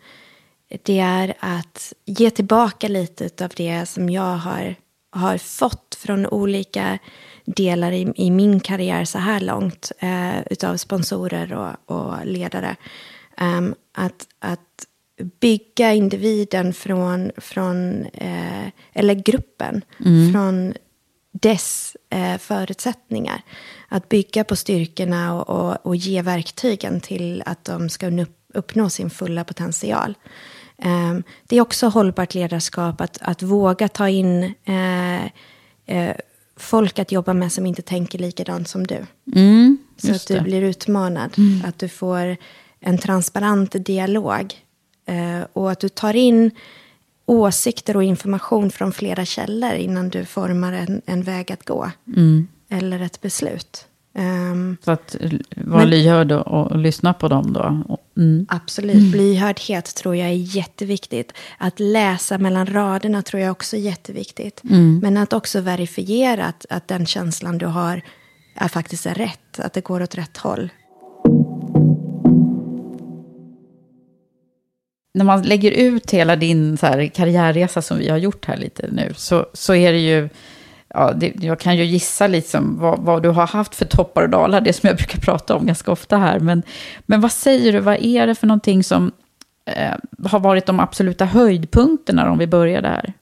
det 0.83 0.99
är 0.99 1.35
att 1.41 1.93
ge 2.05 2.31
tillbaka 2.31 2.89
lite 2.89 3.45
av 3.45 3.51
det 3.57 3.87
som 3.87 4.11
jag 4.11 4.37
har, 4.37 4.75
har 5.11 5.39
fått 5.39 5.99
från 5.99 6.27
olika 6.27 6.99
delar 7.45 7.93
i, 7.93 8.13
i 8.17 8.31
min 8.31 8.61
karriär 8.61 9.05
så 9.05 9.19
här 9.19 9.41
långt. 9.41 9.93
Eh, 9.99 10.41
utav 10.51 10.77
sponsorer 10.77 11.53
och, 11.53 11.97
och 11.97 12.27
ledare. 12.27 12.77
Ehm, 13.37 13.75
att, 13.95 14.27
att 14.39 14.87
bygga 15.41 15.93
individen 15.93 16.73
från, 16.73 17.31
från 17.37 18.07
eh, 18.07 18.67
eller 18.93 19.15
gruppen, 19.15 19.83
från 20.33 20.75
dess 21.33 21.97
eh, 22.11 22.39
förutsättningar. 22.39 23.43
Att 23.89 24.09
bygga 24.09 24.45
på 24.45 24.57
styrkorna 24.57 25.35
och, 25.35 25.49
och, 25.49 25.87
och 25.87 25.97
ge 25.97 26.23
verktygen 26.23 27.01
till 27.01 27.43
att 27.47 27.65
de 27.65 27.89
ska 27.89 28.21
upp, 28.21 28.36
uppnå 28.57 28.91
sin 28.91 29.11
fulla 29.11 29.45
potential. 29.45 30.15
Ehm, 30.79 31.23
det 31.47 31.57
är 31.57 31.61
också 31.61 31.87
hållbart 31.89 32.35
ledarskap 32.35 33.01
att, 33.01 33.19
att 33.21 33.43
våga 33.43 33.89
ta 33.89 34.09
in 34.09 34.55
eh, 34.65 35.25
eh, 35.87 36.17
folk 36.57 36.99
att 36.99 37.13
jobba 37.13 37.35
med 37.35 37.53
som 37.53 37.67
inte 37.67 37.83
tänker 37.83 38.19
likadant 38.19 38.69
som 38.69 38.87
du. 38.87 39.07
Mm, 39.35 39.79
Så 39.97 40.13
att 40.13 40.27
du 40.27 40.35
det. 40.35 40.41
blir 40.41 40.63
utmanad. 40.63 41.31
Att 41.65 41.79
du 41.79 41.89
får 41.89 42.37
en 42.81 42.99
transparent 42.99 43.85
dialog. 43.87 44.55
Eh, 45.07 45.47
och 45.53 45.71
att 45.71 45.81
du 45.81 45.89
tar 45.89 46.17
in 46.17 46.51
åsikter 47.27 47.97
och 47.97 48.05
information 48.05 48.71
från 48.71 48.93
flera 48.93 49.25
källor 49.25 49.73
innan 49.73 50.09
du 50.09 50.25
formar 50.25 50.73
en, 50.73 51.03
en 51.07 51.23
väg 51.23 51.53
att 51.53 51.65
gå. 51.65 51.91
Mm. 52.17 52.49
Eller 52.69 53.01
ett 53.01 53.21
beslut. 53.21 53.86
Ehm, 54.19 54.77
Så 54.85 54.91
att 54.91 55.17
eh, 55.21 55.31
vara 55.57 55.79
Men- 55.81 55.91
lyhörd 55.91 56.33
och, 56.33 56.47
och 56.47 56.79
lyssna 56.79 57.15
på 57.15 57.29
dem 57.29 57.53
då. 57.53 57.97
Mm. 58.17 58.47
absolut. 58.49 59.15
Lyhördhet 59.17 59.95
tror 59.95 60.17
jag 60.17 60.29
är 60.29 60.57
jätteviktigt. 60.57 61.33
Att 61.59 61.81
läsa 61.81 62.39
mellan 62.39 62.67
raderna 62.67 63.23
tror 63.23 63.43
jag 63.43 63.51
också 63.51 63.77
är 63.77 63.81
jätteviktigt. 63.81 64.61
Men 65.03 65.17
att 65.17 65.33
också 65.33 65.61
verifiera 65.61 66.45
att, 66.45 66.67
att 66.71 66.89
den 66.89 67.07
känslan 67.07 67.59
du 67.59 67.67
har 67.67 68.03
är 68.55 68.69
faktiskt 68.69 69.07
är 69.07 69.15
rätt. 69.15 69.59
Att 69.61 69.73
det 69.73 69.81
går 69.85 70.03
åt 70.03 70.15
rätt 70.15 70.37
håll. 70.37 70.71
när 75.15 75.25
man 75.25 75.43
lägger 75.43 75.71
ut 75.71 76.11
hela 76.11 76.37
din 76.37 76.77
så 76.77 76.87
här, 76.87 77.07
karriärresa 77.07 77.83
som 77.83 77.99
vi 77.99 78.09
har 78.09 78.17
gjort 78.19 78.45
här 78.45 78.57
lite 78.57 78.89
nu, 78.93 79.13
så, 79.17 79.47
så 79.53 79.75
är 79.75 79.93
det 79.93 79.99
ju, 79.99 80.29
ja, 80.97 81.13
det, 81.13 81.33
jag 81.41 81.61
kan 81.61 81.77
ju 81.77 81.85
gissa 81.85 82.27
liksom 82.27 82.79
vad, 82.79 82.99
vad 82.99 83.23
du 83.23 83.29
har 83.29 83.47
haft 83.47 83.75
för 83.75 83.85
toppar 83.85 84.23
och 84.23 84.31
dalar, 84.31 84.61
det 84.61 84.73
som 84.73 84.87
jag 84.87 84.97
brukar 84.97 85.19
prata 85.19 85.57
om 85.57 85.67
ganska 85.67 85.93
ofta 85.93 86.17
här. 86.17 86.41
Men, 86.41 86.63
men 87.07 87.21
vad 87.21 87.33
säger 87.33 87.73
du, 87.73 87.81
vad 87.81 87.97
är 87.97 88.27
det 88.27 88.35
för 88.35 88.47
någonting 88.47 88.85
som 88.85 89.13
eh, 89.65 89.95
har 90.25 90.41
varit 90.41 90.67
de 90.67 90.81
absoluta 90.81 91.25
höjdpunkterna 91.25 92.31
om 92.31 92.39
vi 92.39 92.47
börjar 92.47 92.83
där? 92.83 93.15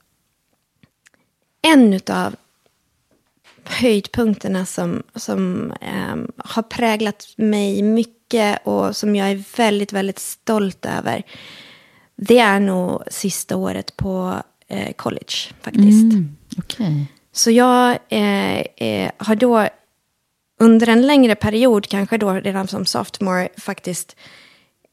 en 1.64 2.00
av 2.10 2.36
höjdpunkterna 3.64 4.66
som, 4.66 5.02
som 5.14 5.72
ehm, 5.80 6.32
har 6.36 6.62
präglat 6.62 7.26
mig 7.36 7.82
mycket 7.82 8.66
och 8.66 8.96
som 8.96 9.16
jag 9.16 9.30
är 9.30 9.56
väldigt, 9.56 9.92
väldigt 9.92 10.18
stolt 10.18 10.86
över. 10.86 11.22
Det 12.16 12.38
är 12.38 12.60
nog 12.60 13.02
sista 13.10 13.56
året 13.56 13.96
på 13.96 14.42
eh, 14.68 14.92
college 14.92 15.34
faktiskt. 15.60 16.14
Okej. 16.58 17.06
Så 17.36 17.50
jag 17.50 17.98
eh, 18.08 18.60
eh, 18.60 19.10
har 19.16 19.34
då 19.34 19.68
under 20.60 20.88
en 20.88 21.06
längre 21.06 21.34
period, 21.34 21.88
kanske 21.88 22.18
då 22.18 22.32
redan 22.32 22.68
som 22.68 22.86
sophomore, 22.86 23.48
faktiskt 23.56 24.16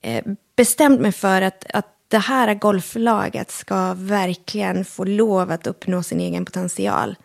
eh, 0.01 0.25
bestämt 0.55 1.01
mig 1.01 1.11
för 1.11 1.41
att, 1.41 1.65
att 1.73 1.87
det 2.07 2.17
här 2.17 2.53
golflaget 2.53 3.51
ska 3.51 3.93
verkligen 3.93 4.85
få 4.85 5.03
lov 5.03 5.51
att 5.51 5.67
uppnå 5.67 6.03
sin 6.03 6.19
egen 6.19 6.45
potential 6.45 7.15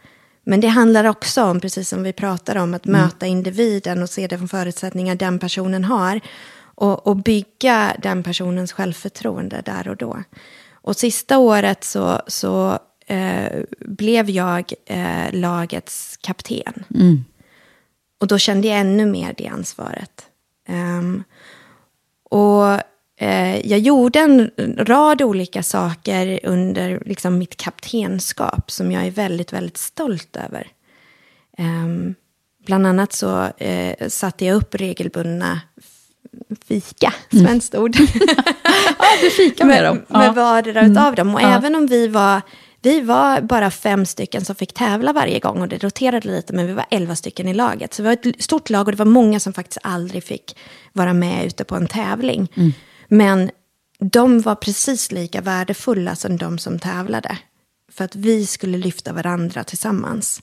Men 0.44 0.60
det 0.60 0.68
handlar 0.68 1.04
också 1.04 1.44
om, 1.44 1.60
precis 1.60 1.88
som 1.88 2.02
vi 2.02 2.12
pratar 2.12 2.56
om, 2.56 2.74
att 2.74 2.84
möta 2.84 3.26
individen 3.26 4.02
och 4.02 4.10
se 4.10 4.26
de 4.26 4.48
förutsättningar 4.48 5.14
den 5.14 5.38
personen 5.38 5.84
har. 5.84 6.20
Och, 6.78 7.06
och 7.06 7.16
bygga 7.16 7.96
den 8.02 8.22
personens 8.22 8.72
självförtroende 8.72 9.62
där 9.64 9.88
och 9.88 9.96
då. 9.96 10.22
Och 10.72 10.96
sista 10.96 11.38
året 11.38 11.84
så, 11.84 12.22
så 12.26 12.78
eh, 13.06 13.60
blev 13.80 14.30
jag 14.30 14.72
eh, 14.86 15.32
lagets 15.32 16.16
kapten. 16.20 16.84
Och 18.20 18.26
då 18.26 18.38
kände 18.38 18.68
jag 18.68 18.78
ännu 18.78 19.06
mer 19.06 19.34
det 19.38 19.46
ansvaret. 19.46 20.26
Ehm, 20.68 21.24
och 22.30 22.66
eh, 23.20 23.66
jag 23.66 23.78
gjorde 23.78 24.18
en 24.18 24.50
rad 24.78 25.22
olika 25.22 25.62
saker 25.62 26.40
under 26.42 27.02
liksom, 27.06 27.38
mitt 27.38 27.56
kaptenskap 27.56 28.70
som 28.70 28.92
jag 28.92 29.06
är 29.06 29.10
väldigt, 29.10 29.52
väldigt 29.52 29.76
stolt 29.76 30.36
över. 30.36 30.66
Ehm, 31.58 32.14
bland 32.66 32.86
annat 32.86 33.12
så 33.12 33.42
eh, 33.58 34.08
satte 34.08 34.44
jag 34.44 34.56
upp 34.56 34.74
regelbundna 34.74 35.60
fika, 36.68 37.14
svenskt 37.30 37.74
ord. 37.74 37.96
Ja, 38.98 39.04
du 39.22 39.30
fikar 39.30 39.64
med, 39.66 39.84
dem. 39.84 39.96
med 40.08 40.26
Ja. 40.26 40.32
vardera 40.32 40.86
utav 40.86 41.14
dem. 41.14 41.34
Och 41.34 41.40
även 41.42 41.74
om 41.74 41.86
vi 41.86 42.08
var, 42.08 42.40
vi 42.86 43.00
var 43.00 43.40
bara 43.40 43.70
fem 43.70 44.06
stycken 44.06 44.44
som 44.44 44.56
fick 44.56 44.74
tävla 44.74 45.12
varje 45.12 45.38
gång 45.38 45.60
och 45.60 45.68
det 45.68 45.84
roterade 45.84 46.28
lite, 46.28 46.52
men 46.52 46.66
vi 46.66 46.72
var 46.72 46.86
elva 46.90 47.16
stycken 47.16 47.48
i 47.48 47.54
laget. 47.54 47.94
Så 47.94 48.02
vi 48.02 48.06
var 48.06 48.12
ett 48.12 48.42
stort 48.42 48.70
lag 48.70 48.88
och 48.88 48.92
det 48.92 48.98
var 48.98 49.04
många 49.04 49.40
som 49.40 49.52
faktiskt 49.52 49.78
aldrig 49.82 50.24
fick 50.24 50.56
vara 50.92 51.12
med 51.12 51.46
ute 51.46 51.64
på 51.64 51.74
en 51.74 51.86
tävling. 51.86 52.48
Men 53.08 53.50
de 53.98 54.40
var 54.40 54.54
precis 54.54 55.12
lika 55.12 55.40
värdefulla 55.40 56.16
som 56.16 56.36
de 56.36 56.58
som 56.58 56.78
tävlade. 56.78 57.38
För 57.92 58.04
att 58.04 58.16
vi 58.16 58.46
skulle 58.46 58.78
lyfta 58.78 59.12
varandra 59.12 59.64
tillsammans. 59.64 60.42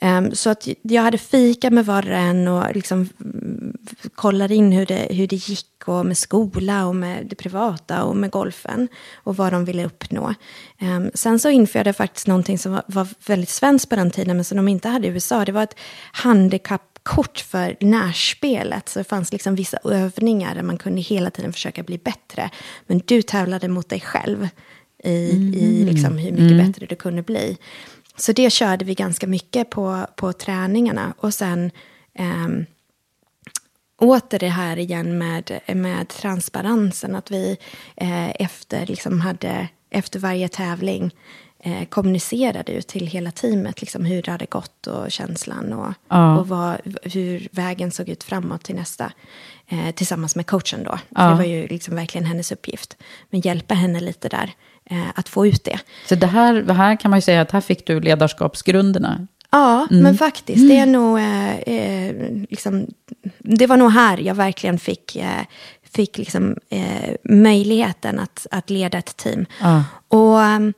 Ehm, 0.00 0.34
så 0.34 0.50
att 0.50 0.68
jag 0.82 1.02
hade 1.02 1.18
fika 1.18 1.70
med 1.70 1.86
var 1.86 2.10
och 2.10 2.16
en 2.16 2.48
och 2.48 2.74
liksom 2.74 3.08
mm, 3.20 3.76
kollade 4.14 4.54
in 4.54 4.72
hur 4.72 4.86
det, 4.86 5.06
hur 5.10 5.26
det 5.26 5.36
gick 5.48 5.66
och 5.86 6.06
med 6.06 6.18
skola 6.18 6.86
och 6.86 6.96
med 6.96 7.26
det 7.26 7.36
privata 7.36 8.04
och 8.04 8.16
med 8.16 8.30
golfen 8.30 8.88
och 9.14 9.36
vad 9.36 9.52
de 9.52 9.64
ville 9.64 9.84
uppnå. 9.84 10.34
Ehm, 10.78 11.10
sen 11.14 11.38
så 11.38 11.50
införde 11.50 11.88
jag 11.88 11.96
faktiskt 11.96 12.26
någonting 12.26 12.58
som 12.58 12.72
var, 12.72 12.82
var 12.86 13.08
väldigt 13.26 13.48
svenskt 13.48 13.88
på 13.88 13.96
den 13.96 14.10
tiden 14.10 14.36
men 14.36 14.44
som 14.44 14.56
de 14.56 14.68
inte 14.68 14.88
hade 14.88 15.06
i 15.06 15.10
USA. 15.10 15.44
Det 15.44 15.52
var 15.52 15.62
ett 15.62 15.78
handikappkort 16.12 17.38
för 17.38 17.76
närspelet. 17.80 18.88
Så 18.88 18.98
det 18.98 19.04
fanns 19.04 19.32
liksom 19.32 19.54
vissa 19.54 19.78
övningar 19.84 20.54
där 20.54 20.62
man 20.62 20.78
kunde 20.78 21.00
hela 21.00 21.30
tiden 21.30 21.52
försöka 21.52 21.82
bli 21.82 21.98
bättre. 21.98 22.50
Men 22.86 23.00
du 23.04 23.22
tävlade 23.22 23.68
mot 23.68 23.88
dig 23.88 24.00
själv 24.00 24.48
i, 25.04 25.10
i 25.56 25.84
liksom 25.84 26.18
hur 26.18 26.32
mycket 26.32 26.66
bättre 26.66 26.86
du 26.86 26.96
kunde 26.96 27.22
bli. 27.22 27.58
Så 28.16 28.32
det 28.32 28.50
körde 28.52 28.84
vi 28.84 28.94
ganska 28.94 29.26
mycket 29.26 29.70
på, 29.70 30.06
på 30.16 30.32
träningarna. 30.32 31.14
Och 31.18 31.34
sen 31.34 31.70
ehm, 32.14 32.66
åter 34.00 34.38
det 34.38 34.48
här 34.48 34.76
igen 34.78 35.18
med, 35.18 35.60
med 35.66 36.08
transparensen. 36.08 37.14
Att 37.14 37.30
vi 37.30 37.58
eh, 37.96 38.30
efter, 38.30 38.86
liksom 38.86 39.20
hade, 39.20 39.68
efter 39.90 40.18
varje 40.18 40.48
tävling 40.48 41.10
eh, 41.58 41.84
kommunicerade 41.88 42.72
ut 42.72 42.86
till 42.86 43.06
hela 43.06 43.30
teamet 43.30 43.80
liksom, 43.80 44.04
hur 44.04 44.22
det 44.22 44.30
hade 44.30 44.46
gått 44.46 44.86
och 44.86 45.10
känslan 45.10 45.72
och, 45.72 45.92
Ja. 46.08 46.38
och 46.38 46.48
vad, 46.48 46.76
hur 47.02 47.48
vägen 47.52 47.90
såg 47.90 48.08
ut 48.08 48.24
framåt 48.24 48.62
till 48.64 48.74
nästa. 48.74 49.12
Eh, 49.68 49.90
tillsammans 49.94 50.36
med 50.36 50.46
coachen 50.46 50.84
då. 50.84 50.98
Ja. 51.08 51.28
Det 51.28 51.34
var 51.34 51.44
ju 51.44 51.66
liksom 51.66 51.94
verkligen 51.96 52.26
hennes 52.26 52.52
uppgift. 52.52 52.96
Men 53.30 53.40
hjälpa 53.40 53.74
henne 53.74 54.00
lite 54.00 54.28
där 54.28 54.44
eh, 54.44 54.50
att 55.14 55.28
få 55.28 55.46
ut 55.46 55.64
det. 55.64 55.78
Så 56.08 56.14
det 56.14 56.26
här, 56.26 56.54
det 56.54 56.72
här 56.72 56.96
kan 56.96 57.10
man 57.10 57.18
ju 57.18 57.22
säga 57.22 57.40
att 57.40 57.50
här 57.50 57.60
fick 57.60 57.86
du 57.86 58.00
ledarskapsgrunderna. 58.00 59.26
Ja, 59.50 59.86
Mm. 59.90 60.02
men 60.02 60.18
faktiskt. 60.18 60.68
Det 60.68 60.76
är 60.76 60.86
nog... 60.86 61.18
Eh, 61.18 61.56
eh, 61.56 62.14
liksom, 62.50 62.86
det 63.38 63.66
var 63.66 63.76
nog 63.76 63.90
här 63.90 64.18
jag 64.18 64.34
verkligen 64.34 64.78
fick, 64.78 65.16
eh, 65.16 65.42
fick 65.92 66.18
liksom, 66.18 66.56
eh, 66.68 67.14
möjligheten 67.24 68.18
att, 68.18 68.46
att 68.50 68.70
leda 68.70 68.98
ett 68.98 69.16
team. 69.16 69.46
Ja. 69.60 69.84
Och 70.08 70.42
ehm, 70.42 70.72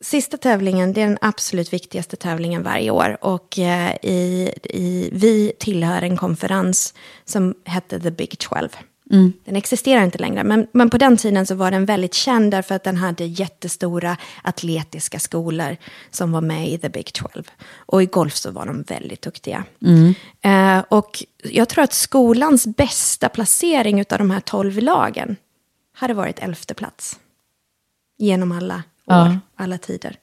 sista 0.00 0.36
tävlingen, 0.36 0.92
det 0.92 1.02
är 1.02 1.06
den 1.06 1.18
absolut 1.20 1.72
viktigaste 1.72 2.16
tävlingen 2.16 2.62
varje 2.62 2.90
år. 2.90 3.16
Och 3.20 3.58
eh, 3.58 3.94
i, 4.02 4.52
i, 4.64 5.10
vi 5.12 5.52
tillhör 5.58 6.02
en 6.02 6.16
konferens 6.16 6.94
som 7.24 7.54
hette 7.64 8.00
The 8.00 8.10
Big 8.10 8.38
12. 8.38 8.68
Den 9.44 9.56
existerar 9.56 10.04
inte 10.04 10.18
längre, 10.18 10.44
men, 10.44 10.66
men 10.72 10.90
på 10.90 10.98
den 10.98 11.16
tiden 11.16 11.46
så 11.46 11.54
var 11.54 11.70
den 11.70 11.84
väldigt 11.84 12.14
känd 12.14 12.50
därför 12.50 12.74
att 12.74 12.84
den 12.84 12.96
hade 12.96 13.24
jättestora 13.24 14.16
atletiska 14.42 15.18
skolor 15.18 15.76
som 16.10 16.32
var 16.32 16.40
med 16.40 16.68
i 16.68 16.78
The 16.78 16.88
Big 16.88 17.12
12. 17.12 17.42
Och 17.76 18.02
i 18.02 18.06
golf 18.06 18.36
så 18.36 18.50
var 18.50 18.66
de 18.66 18.82
väldigt 18.82 19.22
duktiga. 19.22 19.64
Eh, 20.40 20.78
och 20.88 21.22
jag 21.42 21.68
tror 21.68 21.84
att 21.84 21.92
skolans 21.92 22.66
bästa 22.66 23.28
placering 23.28 24.00
av 24.10 24.18
de 24.18 24.30
här 24.30 24.40
12 24.40 24.78
lagen 24.82 25.36
hade 25.94 26.14
varit 26.14 26.38
elfte 26.38 26.74
plats. 26.74 27.18
Genom 28.18 28.52
alla 28.52 28.74
år, 28.74 28.82
Ja. 29.04 29.38
alla 29.56 29.78
tider. 29.78 30.16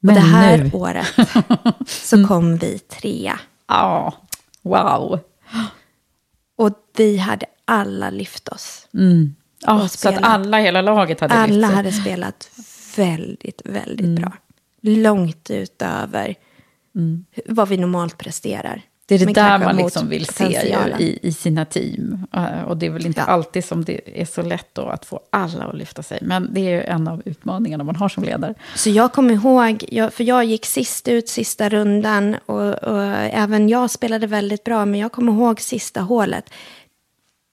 Men 0.00 0.16
och 0.16 0.22
det 0.22 0.28
här 0.28 0.58
nu- 0.58 0.70
året 0.72 1.06
så 1.86 2.26
kom 2.26 2.56
vi 2.56 2.78
trea. 2.78 3.38
Ja, 3.68 4.14
wow. 4.62 5.20
Vi 6.96 7.16
hade 7.16 7.46
alla 7.64 8.10
lyft 8.10 8.48
oss. 8.48 8.88
Ja, 9.66 9.82
Och 9.82 9.90
så 9.90 10.08
att 10.08 10.18
alla, 10.22 10.58
hela 10.58 10.82
laget 10.82 11.20
hade 11.20 11.34
lyft 11.46 11.54
Alla 11.64 11.66
hade 11.66 11.92
spelat 11.92 12.50
väldigt, 12.96 13.62
väldigt 13.64 14.06
Mm. 14.06 14.14
bra. 14.14 14.32
Långt 14.80 15.50
utöver 15.50 16.34
vad 17.46 17.68
vi 17.68 17.76
normalt 17.76 18.18
presterar. 18.18 18.82
Det 19.06 19.14
är 19.14 19.18
det 19.18 19.24
Men 19.24 19.34
där 19.34 19.58
man 19.58 19.76
liksom 19.76 20.08
vill 20.08 20.26
se 20.26 20.44
i, 20.98 21.18
i 21.22 21.32
sina 21.32 21.64
team. 21.64 22.26
Eh, 22.34 22.62
Och 22.62 22.76
det 22.76 22.86
är 22.86 22.90
väl 22.90 23.06
inte 23.06 23.20
Ja. 23.20 23.24
alltid 23.32 23.64
som 23.64 23.84
det 23.84 24.20
är 24.20 24.24
så 24.24 24.42
lätt 24.42 24.68
då 24.74 24.82
att 24.82 25.04
få 25.04 25.20
alla 25.30 25.64
att 25.64 25.76
lyfta 25.78 26.02
sig. 26.02 26.18
Men 26.22 26.54
det 26.54 26.60
är 26.60 26.70
ju 26.70 26.82
en 26.82 27.08
av 27.08 27.22
utmaningarna 27.24 27.84
man 27.84 27.96
har 27.96 28.08
som 28.08 28.24
ledare. 28.24 28.54
Så 28.76 28.90
jag 28.90 29.12
kommer 29.12 29.34
ihåg, 29.34 29.84
jag, 29.88 30.12
för 30.12 30.24
jag 30.24 30.44
gick 30.44 30.66
sist 30.66 31.08
ut 31.08 31.28
sista 31.28 31.68
rundan 31.68 32.36
och, 32.46 32.74
och 32.74 33.02
även 33.16 33.68
jag 33.68 33.90
spelade 33.90 34.26
väldigt 34.26 34.64
bra, 34.64 34.84
men 34.84 35.00
jag 35.00 35.12
kommer 35.12 35.32
ihåg 35.32 35.60
sista 35.60 36.00
hålet. 36.00 36.44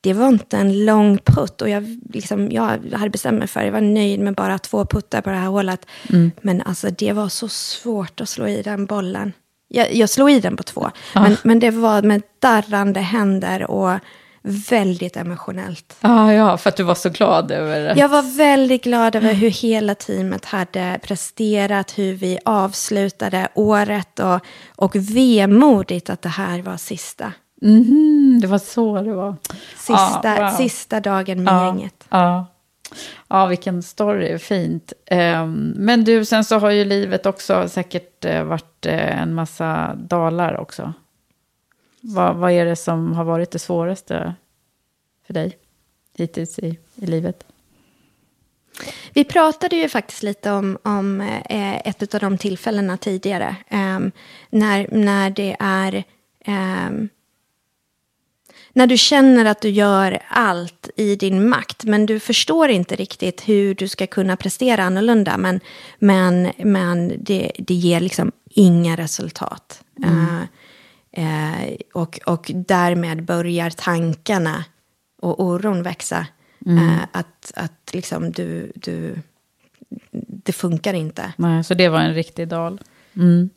Det 0.01 0.13
var 0.13 0.27
inte 0.27 0.57
en 0.57 0.85
lång 0.85 1.17
putt 1.17 1.61
och 1.61 1.69
jag, 1.69 1.99
liksom, 2.13 2.51
jag 2.51 2.63
hade 2.93 3.09
bestämt 3.09 3.39
mig 3.39 3.47
för, 3.47 3.61
jag 3.61 3.71
var 3.71 3.81
nöjd 3.81 4.19
med 4.19 4.35
bara 4.35 4.57
två 4.59 4.85
puttar 4.85 5.21
på 5.21 5.29
det 5.29 5.35
här 5.35 5.47
hålet. 5.47 5.85
Men 6.41 6.61
alltså 6.61 6.89
det 6.89 7.13
var 7.13 7.29
så 7.29 7.47
svårt 7.47 8.21
att 8.21 8.29
slå 8.29 8.47
i 8.47 8.61
den 8.61 8.85
bollen. 8.85 9.33
Jag, 9.67 9.93
jag 9.93 10.09
slog 10.09 10.31
i 10.31 10.39
den 10.39 10.57
på 10.57 10.63
två, 10.63 10.91
men, 11.13 11.37
men 11.43 11.59
det 11.59 11.71
var 11.71 12.01
med 12.01 12.21
darrande 12.39 12.99
händer 12.99 13.71
och 13.71 13.99
väldigt 14.41 15.17
emotionellt. 15.17 15.95
Ja, 16.01 16.33
ja, 16.33 16.57
för 16.57 16.69
att 16.69 16.75
du 16.75 16.83
var 16.83 16.95
så 16.95 17.09
glad 17.09 17.51
över 17.51 17.79
det. 17.79 17.93
Jag 17.97 18.09
var 18.09 18.37
väldigt 18.37 18.83
glad 18.83 19.15
över 19.15 19.33
hur 19.33 19.49
hela 19.49 19.95
teamet 19.95 20.45
hade 20.45 20.99
presterat, 21.03 21.97
hur 21.97 22.13
vi 22.13 22.39
avslutade 22.45 23.47
året 23.53 24.19
och, 24.19 24.39
och 24.75 24.95
vemodigt 24.95 26.09
att 26.09 26.21
det 26.21 26.29
här 26.29 26.61
var 26.61 26.77
sista, 26.77 27.33
Mhm, 27.62 28.39
det 28.41 28.47
var 28.47 28.57
så 28.57 29.01
det 29.01 29.14
var. 29.14 29.36
sista, 29.78 30.22
Ja, 30.24 30.41
wow. 30.41 30.49
sista 30.57 30.99
dagen 30.99 31.43
med 31.43 31.53
ja, 31.53 31.66
gänget. 31.66 32.05
Ja. 32.10 32.45
ja, 33.28 33.45
vilken 33.45 33.84
story, 33.84 34.39
fint. 34.39 34.93
Ehm, 35.05 35.74
men 35.78 36.03
du, 36.03 36.26
sen 36.26 36.45
så 36.45 36.57
har 36.60 36.70
ju 36.72 36.86
livet 36.86 37.26
också 37.26 37.70
säkert 37.70 38.26
eh, 38.26 38.43
varit 38.43 38.86
eh, 38.86 39.22
en 39.22 39.34
massa 39.34 39.95
dalar 39.95 40.57
också. 40.57 40.93
Vad, 42.01 42.36
vad 42.36 42.51
är 42.51 42.66
det 42.66 42.76
som 42.76 43.14
har 43.14 43.24
varit 43.24 43.51
det 43.51 43.60
svåraste 43.60 44.34
för 45.28 45.34
dig 45.34 45.57
hittills 46.18 46.60
i, 46.60 46.80
i 46.95 47.05
livet? 47.05 47.43
Vi 49.14 49.24
pratade 49.24 49.76
ju 49.76 49.89
faktiskt 49.89 50.24
lite 50.24 50.51
om, 50.51 50.78
om 50.84 51.22
eh, 51.22 51.78
ett 51.88 52.14
av 52.14 52.20
de 52.20 52.38
tillfällena 52.38 52.97
tidigare. 52.97 53.55
ehm, 53.70 54.12
när, 54.49 54.88
när 54.91 55.30
det 55.30 55.55
är... 55.60 56.03
ehm, 56.45 57.10
när 58.74 58.88
du 58.88 58.97
känner 58.97 59.45
att 59.45 59.61
du 59.61 59.70
gör 59.70 60.20
allt 60.30 60.89
i 60.95 61.15
din 61.15 61.49
makt, 61.49 61.84
men 61.84 62.05
du 62.05 62.20
förstår 62.20 62.70
inte 62.70 62.95
riktigt 62.95 63.49
hur 63.49 63.76
du 63.76 63.88
ska 63.88 64.07
kunna 64.07 64.38
prestera 64.38 64.84
annorlunda, 64.84 65.38
men, 65.38 65.59
men, 65.99 66.51
men 66.57 67.13
det, 67.20 67.51
det 67.57 67.74
ger 67.74 67.99
liksom 67.99 68.32
inga 68.49 68.95
resultat. 68.95 69.84
Eh, 70.03 70.41
eh, 71.11 71.76
och, 71.93 72.20
och 72.26 72.51
därmed 72.53 73.24
börjar 73.24 73.70
tankarna 73.70 74.65
och 75.22 75.43
oron 75.43 75.84
växa. 75.84 76.28
Eh, 76.65 77.03
att 77.11 77.51
att 77.55 77.89
liksom 77.93 78.32
du, 78.32 78.72
du, 78.76 79.15
det 80.11 80.51
funkar 80.51 80.93
inte. 80.93 81.34
Nej, 81.38 81.63
så 81.63 81.74
det 81.74 81.89
var 81.89 81.99
en 81.99 82.13
riktig 82.13 82.47
dal. 82.47 82.82
Mm. 83.15 83.49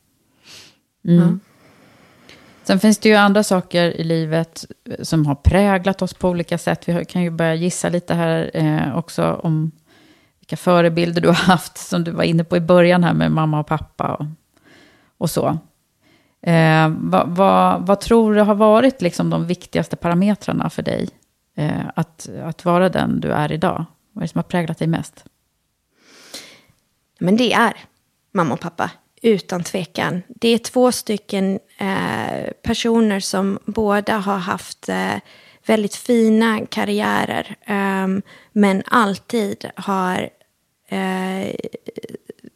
Sen 2.62 2.80
finns 2.80 2.98
det 2.98 3.08
ju 3.08 3.14
andra 3.14 3.42
saker 3.42 4.00
i 4.00 4.04
livet 4.04 4.64
eh, 4.90 5.02
som 5.02 5.26
har 5.26 5.34
präglat 5.34 6.02
oss 6.02 6.14
på 6.14 6.28
olika 6.28 6.58
sätt. 6.58 6.88
Vi 6.88 7.04
kan 7.04 7.22
ju 7.22 7.30
börja 7.30 7.54
gissa 7.54 7.88
lite 7.88 8.14
här 8.14 8.50
eh, 8.54 8.98
också 8.98 9.40
om 9.42 9.70
vilka 10.40 10.56
förebilder 10.56 11.22
du 11.22 11.28
har 11.28 11.34
haft, 11.34 11.78
som 11.78 12.04
du 12.04 12.10
var 12.10 12.24
inne 12.24 12.44
på 12.44 12.56
i 12.56 12.60
början 12.60 13.04
här 13.04 13.14
med 13.14 13.32
mamma 13.32 13.60
och 13.60 13.66
pappa. 13.66 14.14
Och 14.14 14.26
och 15.22 15.30
så. 15.30 15.58
Eh, 16.40 16.92
vad, 16.98 17.28
vad, 17.28 17.86
vad, 17.86 18.00
tror 18.00 18.34
du 18.34 18.40
har 18.40 18.54
varit 18.54 19.02
liksom 19.02 19.30
de 19.30 19.46
viktigaste 19.46 19.96
parametrarna 19.96 20.70
för 20.70 20.82
dig 20.82 21.08
eh, 21.56 21.88
att, 21.96 22.28
att 22.44 22.64
vara 22.64 22.88
den 22.88 23.20
du 23.20 23.32
är 23.32 23.52
idag? 23.52 23.84
Vad 24.12 24.22
är 24.22 24.26
det 24.26 24.32
som 24.32 24.38
har 24.38 24.42
präglat 24.42 24.78
dig 24.78 24.88
mest? 24.88 25.24
Men 27.20 27.36
det 27.36 27.52
är 27.52 27.72
mamma 28.32 28.54
och 28.54 28.60
pappa, 28.60 28.90
utan 29.22 29.64
tvekan. 29.64 30.22
Det 30.28 30.48
är 30.48 30.58
två 30.58 30.92
stycken 30.92 31.60
eh, 31.78 32.52
personer 32.62 33.20
som 33.20 33.58
båda 33.64 34.16
har 34.16 34.38
haft 34.38 34.88
eh, 34.88 35.14
väldigt 35.66 35.94
fina 35.94 36.66
karriärer, 36.66 37.56
eh, 37.66 38.22
men 38.52 38.82
alltid 38.86 39.70
har 39.76 40.30
eh, 40.88 41.54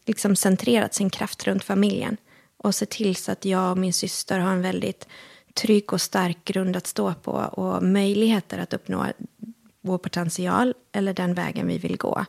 liksom 0.07 0.37
centrerat 0.37 0.95
sin 0.95 1.11
kraft 1.11 1.47
runt 1.47 1.64
familjen 1.64 2.17
och 2.57 2.75
sett 2.75 2.91
till 2.91 3.17
så 3.17 3.33
att 3.33 3.45
jag 3.45 3.71
och 3.71 3.79
min 3.79 3.93
syster 3.93 4.39
har 4.39 4.53
en 4.53 4.62
väldigt 4.62 5.09
trygg 5.55 5.93
och 5.93 6.01
stark 6.01 6.45
grund 6.45 6.77
att 6.77 6.87
stå 6.87 7.14
på 7.14 7.33
och 7.33 7.83
möjligheter 7.83 8.59
att 8.59 8.73
uppnå 8.73 9.07
vår 9.81 9.99
potential 9.99 10.75
eller 10.93 11.14
den 11.14 11.35
vägen 11.35 11.67
vi 11.67 11.79
vill 11.79 11.97
gå. 11.97 12.25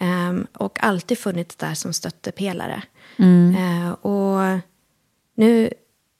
Ehm, 0.00 0.46
och 0.52 0.84
alltid 0.84 1.18
funnits 1.18 1.56
där 1.56 1.74
som 1.74 1.92
stöttepelare. 1.92 2.82
Mm. 3.18 3.56
Uh, 3.56 3.90
och 3.92 4.60
nu 5.34 5.70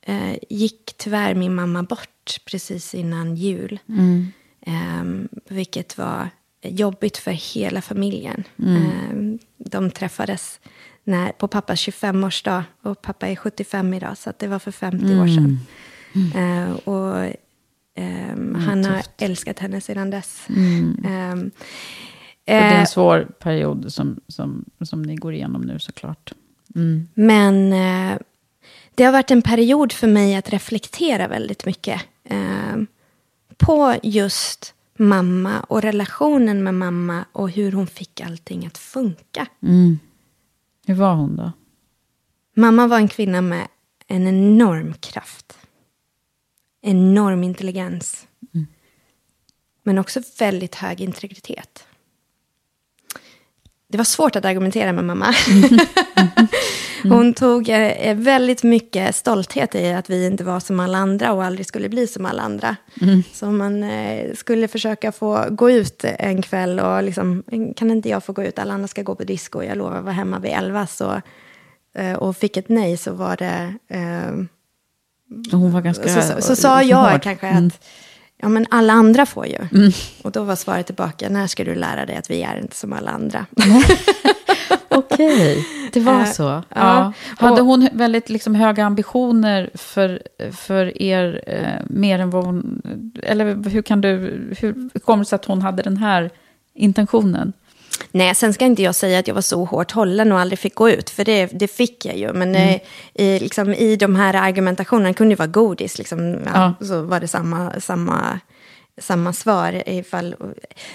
uh, 0.09 0.36
gick 0.51 0.94
tyvärr 0.96 1.34
min 1.34 1.55
mamma 1.55 1.82
bort 1.82 2.44
precis 2.44 2.94
innan 2.94 3.36
jul. 3.36 3.78
Mm. 3.88 4.26
Um, 4.66 5.28
vilket 5.49 5.99
var 5.99 6.28
jobbigt 6.62 7.16
för 7.16 7.30
hela 7.30 7.82
familjen. 7.82 8.44
Mm. 8.59 8.82
Um, 9.11 9.38
de 9.57 9.90
träffades 9.90 10.61
när, 11.05 11.32
på 11.32 11.49
pappas 11.49 11.88
25-årsdag. 11.88 12.62
Och 12.82 13.03
pappa 13.03 13.28
är 13.28 13.36
75 13.36 13.94
idag, 13.94 14.18
så 14.18 14.32
det 14.38 14.46
var 14.46 14.59
för 14.59 14.72
50 14.72 15.05
år 15.05 15.26
sedan. 15.26 15.61
Uh, 16.34 16.72
och 16.72 17.34
Um, 17.99 18.55
han 18.55 18.84
har 18.84 19.03
älskat 19.18 19.59
henne 19.59 19.80
sedan 19.80 20.11
dess. 20.11 20.46
Mm. 20.49 21.05
Um, 21.32 21.51
det 22.44 22.53
är 22.53 22.74
en 22.74 22.80
eh, 22.80 22.86
svår 22.86 23.24
period 23.38 23.92
som, 23.92 24.20
som, 24.28 24.64
som 24.80 25.03
ni 25.03 25.16
går 25.16 25.34
igenom 25.34 25.62
nu 25.62 25.78
såklart. 25.78 26.32
Mm. 26.78 27.08
Men 27.14 27.72
uh, 27.72 28.18
det 28.94 29.04
har 29.04 29.12
varit 29.12 29.30
en 29.30 29.42
period 29.42 29.92
för 29.92 30.06
mig 30.06 30.36
att 30.36 30.50
reflektera 30.50 31.28
väldigt 31.28 31.66
mycket 31.66 32.02
uh, 32.30 32.82
på 33.56 33.94
just 34.02 34.74
mamma 34.96 35.60
och 35.60 35.82
relationen 35.82 36.62
med 36.62 36.74
mamma 36.74 37.24
och 37.32 37.50
hur 37.50 37.72
hon 37.72 37.86
fick 37.86 38.20
allting 38.20 38.66
att 38.66 38.78
funka. 38.78 39.46
Mm. 39.62 39.98
Hur 40.86 40.94
var 40.94 41.14
hon 41.14 41.36
då? 41.36 41.52
Mamma 42.56 42.86
var 42.86 42.96
en 42.96 43.08
kvinna 43.08 43.40
med 43.40 43.68
en 44.06 44.26
enorm 44.26 44.94
kraft 45.00 45.58
enorm 46.80 47.44
intelligens. 47.44 48.26
Mm. 48.54 48.66
Men 49.82 49.98
också 49.98 50.20
väldigt 50.38 50.74
hög 50.74 51.00
integritet. 51.00 51.84
Det 53.88 53.98
var 53.98 54.04
svårt 54.04 54.36
att 54.36 54.44
argumentera 54.44 54.92
med 54.92 55.04
mamma. 55.04 55.34
Mm. 55.48 55.68
Hon 57.03 57.34
tog 57.34 57.68
eh, 57.68 58.14
väldigt 58.14 58.62
mycket 58.62 59.16
stolthet 59.16 59.74
i 59.74 59.92
att 59.92 60.11
vi 60.11 60.26
inte 60.26 60.44
var 60.44 60.61
som 60.61 60.80
alla 60.80 60.99
andra 60.99 61.32
och 61.32 61.44
aldrig 61.44 61.66
skulle 61.66 61.88
bli 61.88 62.07
som 62.07 62.26
alla 62.26 62.42
andra. 62.42 62.76
Mm. 63.01 63.22
Så 63.32 63.46
om 63.46 63.59
man 63.59 63.82
eh, 63.82 64.34
skulle 64.34 64.68
försöka 64.68 65.12
få 65.12 65.44
gå 65.51 65.70
ut 65.70 66.05
en 66.05 66.42
kväll 66.42 66.80
och 66.80 67.03
liksom, 67.03 67.42
kan 67.76 67.90
inte 67.90 68.09
jag 68.09 68.24
få 68.24 68.32
gå 68.32 68.42
ut, 68.44 68.59
alla 68.59 68.74
andra 68.74 68.88
ska 68.88 69.03
gå 69.03 69.14
på 69.14 69.24
disco, 69.24 69.62
jag 69.62 69.78
lovar 69.78 69.96
att 69.96 70.05
vara 70.05 70.14
hemma 70.14 70.38
vid 70.38 70.51
elva. 70.51 70.86
Så, 70.86 71.20
eh, 71.94 72.12
och 72.12 72.36
fick 72.36 72.57
ett 72.57 72.68
nej 72.68 72.96
så 72.96 73.12
var 73.12 73.36
det 73.36 73.74
hon 75.53 75.72
var 75.72 75.80
ganska 75.80 76.09
Så, 76.09 76.22
så, 76.22 76.40
så 76.40 76.57
sa 76.57 76.82
jag 76.82 77.11
hård. 77.11 77.22
kanske 77.22 77.49
att 77.49 77.59
mm. 77.59 77.70
ja, 78.36 78.49
men 78.49 78.66
alla 78.70 78.92
andra 78.92 79.26
får 79.26 79.46
ju. 79.46 79.59
Mm. 79.72 79.92
Och 80.22 80.32
då 80.32 80.44
var 80.44 80.57
svaret 80.57 80.86
tillbaka, 80.86 81.28
när 81.28 81.46
ska 81.46 81.64
du 81.64 81.74
lära 81.74 82.07
dig 82.07 82.16
att 82.16 82.30
vi 82.30 82.42
är 82.42 82.59
inte 82.59 82.76
som 82.76 82.92
alla 82.92 83.11
andra? 83.11 83.46
Okej, 85.18 85.66
det 85.92 86.00
var 86.00 86.20
uh, 86.20 86.24
så. 86.24 86.42
Ja. 86.42 86.64
ja. 86.74 87.12
Hade 87.38 87.60
hon 87.60 87.88
väldigt 87.92 88.28
liksom, 88.28 88.54
höga 88.54 88.84
ambitioner 88.84 89.70
för, 89.74 90.22
för 90.52 91.02
er, 91.02 91.40
eh, 91.46 91.86
mer 91.86 92.18
än 92.18 92.30
vad 92.30 92.44
hon... 92.44 92.82
Eller 93.22 93.70
hur 93.70 93.82
kan 93.82 94.00
du... 94.00 94.10
Hur 94.60 94.98
kommer 94.98 95.24
det 95.24 95.28
sig 95.28 95.36
att 95.36 95.44
hon 95.44 95.62
hade 95.62 95.82
den 95.82 95.96
här 95.96 96.30
intentionen? 96.74 97.52
Nej, 98.12 98.34
sen 98.34 98.54
ska 98.54 98.64
inte 98.64 98.82
jag 98.82 98.94
säga 98.94 99.18
att 99.18 99.28
jag 99.28 99.34
var 99.34 99.42
så 99.42 99.64
hårt 99.64 99.92
hållen 99.92 100.32
och 100.32 100.40
aldrig 100.40 100.58
fick 100.58 100.74
gå 100.74 100.90
ut, 100.90 101.10
för 101.10 101.24
det, 101.24 101.46
det 101.46 101.68
fick 101.68 102.04
jag 102.04 102.16
ju. 102.16 102.32
Men 102.32 102.48
mm. 102.48 102.68
eh, 102.68 102.80
i, 103.14 103.38
liksom, 103.38 103.74
i 103.74 103.96
de 103.96 104.16
här 104.16 104.34
argumentationerna 104.34 105.14
kunde 105.14 105.34
det 105.34 105.38
vara 105.38 105.48
godis, 105.48 105.98
liksom, 105.98 106.34
ja, 106.44 106.74
ja. 106.80 106.86
så 106.86 107.02
var 107.02 107.20
det 107.20 107.28
samma, 107.28 107.80
samma, 107.80 108.40
samma 109.01 109.32
svar. 109.32 109.82
Ifall, 109.86 110.34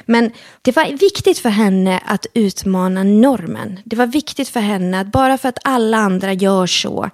men 0.05 0.31
det 0.61 0.75
var 0.75 0.97
viktigt 0.97 1.39
för 1.39 1.49
henne 1.49 2.01
att 2.05 2.25
utmana 2.33 3.03
normen. 3.03 3.79
Det 3.85 3.95
var 3.95 4.07
viktigt 4.07 4.49
för 4.49 4.59
henne 4.59 4.99
att 4.99 5.11
bara 5.11 5.37
för 5.37 5.49
att 5.49 5.59
alla 5.63 5.97
andra 5.97 6.33
gör 6.33 6.67
så, 6.67 7.09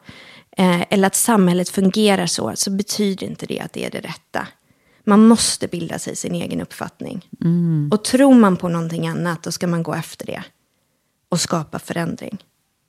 eh, 0.57 0.81
eller 0.89 1.07
att 1.07 1.15
samhället 1.15 1.69
fungerar 1.69 2.25
så, 2.25 2.51
så 2.55 2.71
betyder 2.71 3.27
inte 3.27 3.45
det 3.45 3.59
att 3.59 3.73
det 3.73 3.85
är 3.85 3.91
det 3.91 3.99
rätta. 3.99 4.47
Man 5.03 5.27
måste 5.27 5.67
bilda 5.67 5.99
sig 5.99 6.15
sin 6.15 6.35
egen 6.35 6.61
uppfattning. 6.61 7.25
Mm. 7.41 7.89
Och 7.93 8.03
tror 8.03 8.33
man 8.33 8.57
på 8.57 8.69
någonting 8.69 9.07
annat, 9.07 9.43
då 9.43 9.51
ska 9.51 9.67
man 9.67 9.83
gå 9.83 9.93
efter 9.93 10.25
det. 10.25 10.43
Och 11.29 11.39
skapa 11.39 11.79
förändring. 11.79 12.37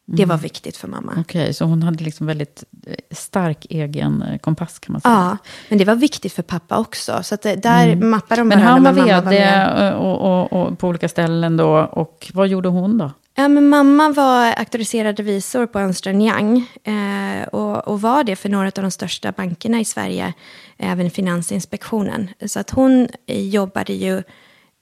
Det 0.06 0.24
var 0.24 0.34
mm. 0.34 0.42
viktigt 0.42 0.76
för 0.76 0.88
mamma. 0.88 1.12
Okej, 1.12 1.42
okay, 1.42 1.52
så 1.52 1.64
hon 1.64 1.82
hade 1.82 2.04
liksom 2.04 2.26
väldigt 2.26 2.64
eh, 2.86 2.94
stark 3.10 3.66
egen 3.70 4.22
eh, 4.22 4.38
kompass 4.38 4.78
kan 4.78 4.92
man 4.92 5.00
säga. 5.00 5.14
Ja, 5.14 5.36
men 5.68 5.78
det 5.78 5.84
var 5.84 5.94
viktigt 5.94 6.32
för 6.32 6.42
pappa 6.42 6.78
också. 6.78 7.22
Så 7.22 7.36
det, 7.42 7.56
där 7.56 7.88
mm. 7.88 8.10
mappar 8.10 8.36
de 8.36 8.48
Men 8.48 8.60
han 8.60 8.82
var 8.82 8.92
vd 8.92 9.92
och, 9.94 10.20
och, 10.20 10.52
och, 10.52 10.78
på 10.78 10.88
olika 10.88 11.08
ställen 11.08 11.56
då. 11.56 11.78
Och 11.78 12.30
vad 12.34 12.48
gjorde 12.48 12.68
hon 12.68 12.98
då? 12.98 13.10
Ja, 13.34 13.48
men 13.48 13.68
mamma 13.68 14.08
var 14.08 14.52
auktoriserad 14.58 15.16
revisor 15.16 15.66
på 15.66 15.78
Ernst 15.78 16.06
Young 16.06 16.66
eh, 16.84 17.48
och, 17.48 17.88
och, 17.88 18.00
var 18.00 18.24
det 18.24 18.36
för 18.36 18.48
några 18.48 18.66
av 18.66 18.72
de 18.82 18.90
största 18.90 19.32
bankerna 19.32 19.80
i 19.80 19.84
Sverige, 19.84 20.32
även 20.78 21.10
Finansinspektionen. 21.10 22.30
Så 22.46 22.60
att 22.60 22.70
hon 22.70 23.08
jobbade 23.26 23.92
ju 23.92 24.22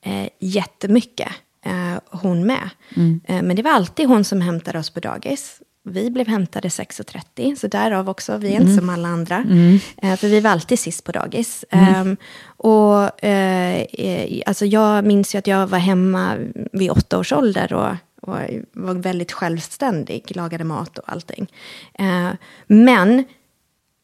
eh, 0.04 0.28
jättemycket, 0.40 1.28
eh, 1.64 2.20
hon 2.20 2.46
med. 2.46 2.70
Mm. 2.96 3.20
Eh, 3.24 3.42
men 3.42 3.56
det 3.56 3.62
var 3.62 3.70
alltid 3.70 4.08
hon 4.08 4.24
som 4.24 4.40
hämtade 4.40 4.78
oss 4.78 4.90
på 4.90 5.00
dagis. 5.00 5.60
Vi 5.84 6.10
blev 6.10 6.26
hämtade 6.26 6.68
6.30, 6.68 7.54
så 7.54 7.66
därav 7.68 8.08
också, 8.08 8.36
vi 8.36 8.48
är 8.48 8.56
mm. 8.56 8.62
inte 8.62 8.80
som 8.80 8.90
alla 8.90 9.08
andra. 9.08 9.36
Mm. 9.36 9.78
Eh, 9.96 10.16
för 10.16 10.28
vi 10.28 10.40
var 10.40 10.50
alltid 10.50 10.78
sist 10.78 11.04
på 11.04 11.12
dagis. 11.12 11.64
Um, 12.00 12.16
och 12.46 13.24
eh, 13.24 13.82
eh, 13.92 14.42
alltså 14.46 14.66
jag 14.66 15.04
minns 15.04 15.34
ju 15.34 15.38
att 15.38 15.46
jag 15.46 15.66
var 15.66 15.78
hemma 15.78 16.36
vid 16.72 16.90
åtta 16.90 17.18
års 17.18 17.32
ålder 17.32 17.72
och 17.72 17.94
och 18.20 18.36
var 18.72 18.94
väldigt 18.94 19.32
självständig, 19.32 20.36
lagade 20.36 20.64
mat 20.64 20.98
och 20.98 21.12
allting. 21.12 21.52
Eh, 21.98 22.30
men 22.66 23.24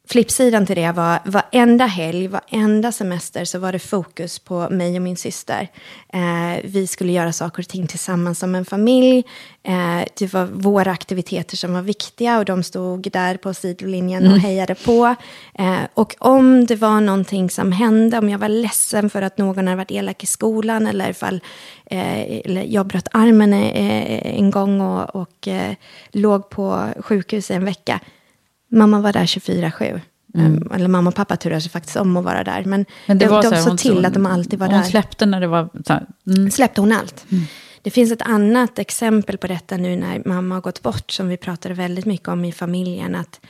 flippsidan 0.08 0.66
till 0.66 0.76
det 0.76 0.92
var 0.92 1.18
varenda 1.24 1.86
helg, 1.86 2.28
varenda 2.28 2.92
semester 2.92 3.44
så 3.44 3.58
var 3.58 3.72
det 3.72 3.78
fokus 3.78 4.38
på 4.38 4.68
mig 4.70 4.96
och 4.96 5.02
min 5.02 5.16
syster. 5.16 5.68
Eh, 6.12 6.60
vi 6.64 6.86
skulle 6.86 7.12
göra 7.12 7.32
saker 7.32 7.62
och 7.62 7.68
ting 7.68 7.86
tillsammans 7.86 8.38
som 8.38 8.54
en 8.54 8.64
familj. 8.64 9.24
Eh, 9.62 10.00
det 10.18 10.32
var 10.32 10.44
våra 10.44 10.90
aktiviteter 10.90 11.56
som 11.56 11.72
var 11.72 11.82
viktiga 11.82 12.38
och 12.38 12.44
de 12.44 12.62
stod 12.62 13.10
där 13.12 13.36
på 13.36 13.54
sidolinjen 13.54 14.22
mm. 14.22 14.32
och 14.32 14.38
hejade 14.38 14.74
på. 14.74 15.14
Eh, 15.54 15.80
och 15.94 16.14
om 16.18 16.66
det 16.66 16.76
var 16.76 17.00
någonting 17.00 17.50
som 17.50 17.72
hände, 17.72 18.18
om 18.18 18.28
jag 18.28 18.38
var 18.38 18.48
ledsen 18.48 19.10
för 19.10 19.22
att 19.22 19.38
någon 19.38 19.66
hade 19.66 19.76
varit 19.76 19.90
elak 19.90 20.22
i 20.22 20.26
skolan 20.26 20.86
eller 20.86 21.10
ifall 21.10 21.40
eh, 21.86 22.22
eller 22.22 22.64
jag 22.68 22.86
bröt 22.86 23.08
armen 23.12 23.52
eh, 23.52 24.38
en 24.38 24.50
gång 24.50 24.80
och, 24.80 25.16
och 25.16 25.48
eh, 25.48 25.74
låg 26.12 26.50
på 26.50 26.88
sjukhus 27.00 27.50
i 27.50 27.54
en 27.54 27.64
vecka 27.64 28.00
Mamma 28.74 29.00
var 29.00 29.12
där 29.12 29.26
24-7. 29.26 30.00
Mm. 30.34 30.56
Ehm, 30.56 30.72
eller 30.72 30.88
mamma 30.88 31.10
och 31.10 31.16
pappa 31.16 31.36
turade 31.36 31.60
sig 31.60 31.70
faktiskt 31.70 31.96
om 31.96 32.16
att 32.16 32.24
vara 32.24 32.44
där. 32.44 32.64
Men, 32.64 32.86
Men 33.06 33.18
det 33.18 33.24
de, 33.24 33.30
var 33.30 33.42
de 33.42 33.56
såg 33.56 33.78
till 33.78 33.94
hon, 33.94 34.04
att 34.04 34.14
de 34.14 34.26
alltid 34.26 34.58
var 34.58 34.66
hon 34.66 34.72
där. 34.72 34.80
Hon 34.82 34.90
släppte 34.90 35.26
när 35.26 35.40
det 35.40 35.46
var... 35.46 35.68
Mm. 36.26 36.50
Släppte 36.50 36.80
hon 36.80 36.92
allt. 36.92 37.26
Mm. 37.32 37.44
Det 37.82 37.90
finns 37.90 38.12
ett 38.12 38.22
annat 38.22 38.78
exempel 38.78 39.38
på 39.38 39.46
detta 39.46 39.76
nu 39.76 39.96
när 39.96 40.22
mamma 40.24 40.54
har 40.54 40.62
gått 40.62 40.82
bort, 40.82 41.10
som 41.10 41.28
vi 41.28 41.36
pratade 41.36 41.74
väldigt 41.74 42.04
mycket 42.04 42.28
om 42.28 42.44
i 42.44 42.52
familjen. 42.52 43.14
Att 43.14 43.40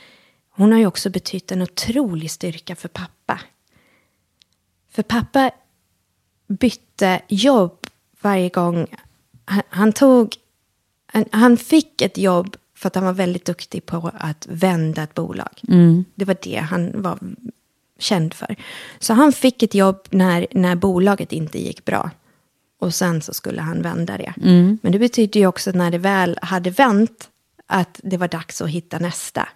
hon 0.49 0.71
har 0.71 0.79
ju 0.79 0.85
också 0.85 1.09
betytt 1.09 1.51
en 1.51 1.61
otrolig 1.61 2.31
styrka 2.31 2.75
för 2.75 2.87
pappa. 2.87 3.39
För 4.91 5.03
pappa 5.03 5.51
bytte 6.47 7.21
jobb 7.27 7.87
varje 8.21 8.49
gång. 8.49 8.87
Han, 9.45 9.61
han 9.69 9.93
tog... 9.93 10.35
Han, 11.05 11.25
han 11.31 11.57
fick 11.57 12.01
ett 12.01 12.17
jobb 12.17 12.57
för 12.75 12.87
att 12.87 12.95
han 12.95 13.05
var 13.05 13.13
väldigt 13.13 13.45
duktig 13.45 13.85
på 13.85 14.11
att 14.13 14.47
vända 14.49 15.03
ett 15.03 15.13
bolag. 15.13 15.61
Mm. 15.67 16.05
Det 16.15 16.25
var 16.25 16.37
det 16.41 16.57
han 16.57 17.01
var 17.01 17.19
känd 17.99 18.33
för. 18.33 18.55
Så 18.99 19.13
han 19.13 19.31
fick 19.31 19.63
ett 19.63 19.73
jobb 19.73 20.07
när, 20.09 20.47
när 20.51 20.75
bolaget 20.75 21.33
inte 21.33 21.59
gick 21.59 21.85
bra. 21.85 22.11
Och 22.79 22.93
sen 22.93 23.21
så 23.21 23.33
skulle 23.33 23.61
han 23.61 23.81
vända 23.81 24.17
det. 24.17 24.33
Mm. 24.41 24.77
Men 24.81 24.91
det 24.91 24.99
betyder 24.99 25.39
ju 25.39 25.47
också 25.47 25.69
att 25.69 25.75
när 25.75 25.91
det 25.91 25.97
väl 25.97 26.39
hade 26.41 26.69
vänt, 26.69 27.29
att 27.67 27.99
det 28.03 28.17
var 28.17 28.27
dags 28.27 28.61
att 28.61 28.69
hitta 28.69 28.99
nästa. 28.99 29.47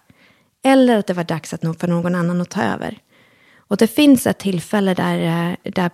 Eller 0.64 0.98
att 0.98 1.06
det 1.06 1.14
var 1.14 1.24
dags 1.24 1.54
att 1.54 1.62
nå- 1.62 1.74
för 1.74 1.88
någon 1.88 2.14
annan 2.14 2.40
att 2.40 2.50
ta 2.50 2.62
över. 2.62 2.98
Och 3.56 3.76
det 3.76 3.86
finns 3.86 4.26
ett 4.26 4.38
tillfälle 4.38 4.94
där, 4.94 5.48
eh, 5.50 5.72
där 5.72 5.90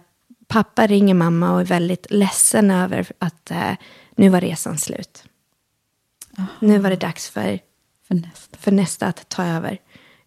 pappa 0.49 0.87
ringer 0.87 1.15
mamma 1.15 1.53
och 1.53 1.61
är 1.61 1.65
väldigt 1.65 2.07
ledsen 2.11 2.71
över 2.71 3.07
att 3.19 3.51
eh, 3.51 3.73
nu 4.17 4.29
var 4.29 4.41
resan 4.41 4.79
slut. 4.79 5.25
Nu 6.61 6.79
var 6.79 6.91
det 6.91 6.97
dags 6.97 7.31
för, 7.31 7.59
För 8.09 8.15
nästa. 8.15 8.57
för 8.57 8.73
nästa 8.73 9.07
att 9.07 9.29
ta 9.29 9.45
över. 9.45 9.79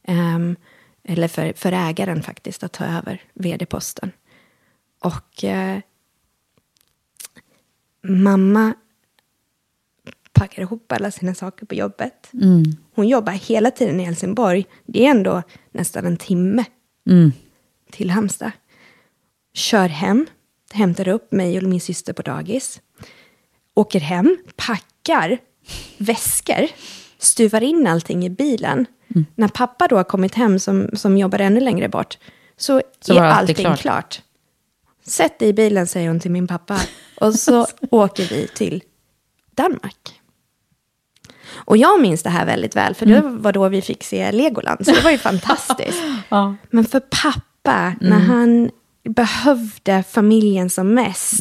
Ehm, 0.03 0.55
eller 1.03 1.27
för, 1.27 1.53
för 1.53 1.71
ägaren 1.71 2.23
faktiskt 2.23 2.63
att 2.63 2.71
ta 2.71 2.85
över 2.85 3.21
vd-posten. 3.33 4.11
Och 5.03 5.43
eh, 5.43 5.79
mamma 8.03 8.73
packar 10.33 10.61
ihop 10.61 10.91
alla 10.91 11.11
sina 11.11 11.33
saker 11.35 11.65
på 11.65 11.75
jobbet. 11.75 12.29
Hon 12.95 13.07
jobbar 13.07 13.33
hela 13.33 13.71
tiden 13.71 13.99
i 13.99 14.03
Helsingborg. 14.03 14.65
Det 14.85 15.05
är 15.05 15.11
ändå 15.11 15.43
nästan 15.71 16.05
en 16.05 16.17
timme 16.17 16.65
till 17.91 18.09
Halmstad. 18.09 18.51
Kör 19.53 19.87
hem, 19.87 20.25
hämtar 20.71 21.07
upp 21.07 21.31
mig 21.31 21.57
och 21.57 21.63
min 21.63 21.81
syster 21.81 22.13
på 22.13 22.21
dagis. 22.21 22.81
Åker 23.73 23.99
hem, 23.99 24.37
packar 24.55 25.37
väskor, 25.97 26.67
stuvar 27.17 27.63
in 27.63 27.87
allting 27.87 28.25
i 28.25 28.29
bilen. 28.29 28.85
När 29.35 29.47
pappa 29.47 29.87
då 29.87 29.95
har 29.95 30.03
kommit 30.03 30.35
hem, 30.35 30.59
som, 30.59 30.89
som 30.93 31.17
jobbar 31.17 31.39
ännu 31.39 31.59
längre 31.59 31.89
bort, 31.89 32.17
så, 32.57 32.81
Så 33.01 33.13
är 33.13 33.21
allting 33.21 33.55
klart. 33.55 33.79
klart. 33.79 34.21
Sätt 35.05 35.39
dig 35.39 35.49
i 35.49 35.53
bilen, 35.53 35.87
säger 35.87 36.07
hon 36.07 36.19
till 36.19 36.31
min 36.31 36.47
pappa. 36.47 36.79
Och 37.21 37.35
så 37.35 37.67
åker 37.91 38.23
vi 38.29 38.47
till 38.47 38.83
Danmark. 39.55 40.19
Och 41.51 41.77
jag 41.77 42.01
minns 42.01 42.23
det 42.23 42.29
här 42.29 42.45
väldigt 42.45 42.75
väl, 42.75 42.95
för 42.95 43.05
det 43.05 43.21
var 43.21 43.51
då 43.51 43.69
vi 43.69 43.81
fick 43.81 44.03
se 44.03 44.31
Legoland. 44.31 44.85
Så 44.85 44.91
det 44.91 45.01
var 45.01 45.11
ju 45.11 45.17
fantastiskt. 45.17 46.03
Ja. 46.29 46.55
Men 46.71 46.85
för 46.85 46.99
pappa, 46.99 47.93
när 48.01 48.19
han 48.19 48.69
behövde 49.09 50.03
familjen 50.03 50.69
som 50.69 50.93
mest, 50.93 51.39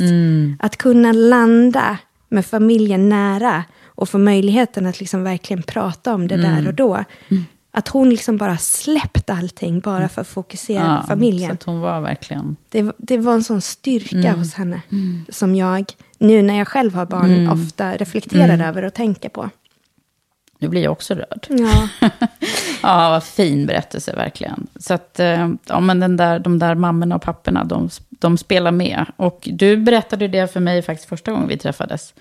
att 0.59 0.76
kunna 0.76 1.12
landa 1.12 1.98
med 2.28 2.46
familjen 2.46 3.09
nära 3.09 3.64
och 3.98 4.08
få 4.08 4.18
möjligheten 4.18 4.86
att 4.86 5.00
liksom 5.00 5.22
verkligen 5.24 5.62
prata 5.62 6.14
om 6.14 6.28
det 6.28 6.36
där 6.36 6.66
och 6.68 6.74
då. 6.74 7.04
Att 7.70 7.88
hon 7.88 8.10
liksom 8.10 8.36
bara 8.36 8.58
släppte 8.58 9.32
allting 9.32 9.80
bara 9.80 10.08
för 10.08 10.20
att 10.20 10.28
fokusera 10.28 10.84
Ja, 10.84 11.00
på 11.00 11.06
familjen. 11.06 11.48
Så 11.48 11.54
att 11.54 11.62
hon 11.62 11.80
var 11.80 12.00
verkligen... 12.00 12.56
Det, 12.68 12.92
det 12.98 13.18
var 13.18 13.32
en 13.34 13.44
sån 13.44 13.60
styrka 13.60 14.16
Mm. 14.28 14.38
hos 14.38 14.54
henne. 14.54 14.80
Som 15.28 15.54
jag, 15.54 15.84
nu 16.18 16.42
när 16.42 16.58
jag 16.58 16.68
själv 16.68 16.94
har 16.94 17.06
barn, 17.06 17.30
Mm. 17.34 17.52
ofta 17.52 17.96
reflekterar 17.96 18.68
över 18.68 18.84
och 18.84 18.94
tänker 18.94 19.28
på. 19.28 19.50
Nu 20.58 20.68
blir 20.68 20.82
jag 20.82 20.92
också 20.92 21.14
rörd. 21.14 21.46
Ja, 21.48 21.88
Ja, 22.82 23.10
vad 23.10 23.24
fin 23.24 23.66
berättelse 23.66 24.16
verkligen. 24.16 24.66
Så 24.76 24.94
att, 24.94 25.20
eh, 25.20 25.48
ja 25.66 25.80
men 25.80 26.00
den 26.00 26.16
där, 26.16 26.38
de 26.38 26.58
där 26.58 26.74
mammorna 26.74 27.14
och 27.16 27.22
papporna, 27.22 27.64
de, 27.64 27.88
de 28.10 28.38
spelar 28.38 28.70
med. 28.70 29.04
Och 29.16 29.48
du 29.52 29.76
berättade 29.76 30.28
det 30.28 30.52
för 30.52 30.60
mig 30.60 30.82
faktiskt 30.82 31.08
första 31.08 31.30
gången 31.32 31.48
vi 31.48 31.58
träffades. 31.58 32.14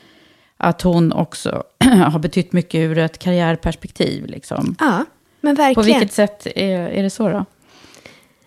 Att 0.57 0.81
hon 0.81 1.11
också 1.13 1.63
har 2.11 2.19
betytt 2.19 2.53
mycket 2.53 2.79
ur 2.79 2.97
ett 2.97 3.19
karriärperspektiv. 3.19 4.25
Liksom. 4.25 4.75
ja 4.79 5.05
men 5.41 5.55
På 5.55 5.61
verkligen. 5.61 5.99
vilket 5.99 6.13
sätt 6.15 6.47
är, 6.55 6.79
är 6.79 7.03
det 7.03 7.09
så 7.09 7.29
då? 7.29 7.45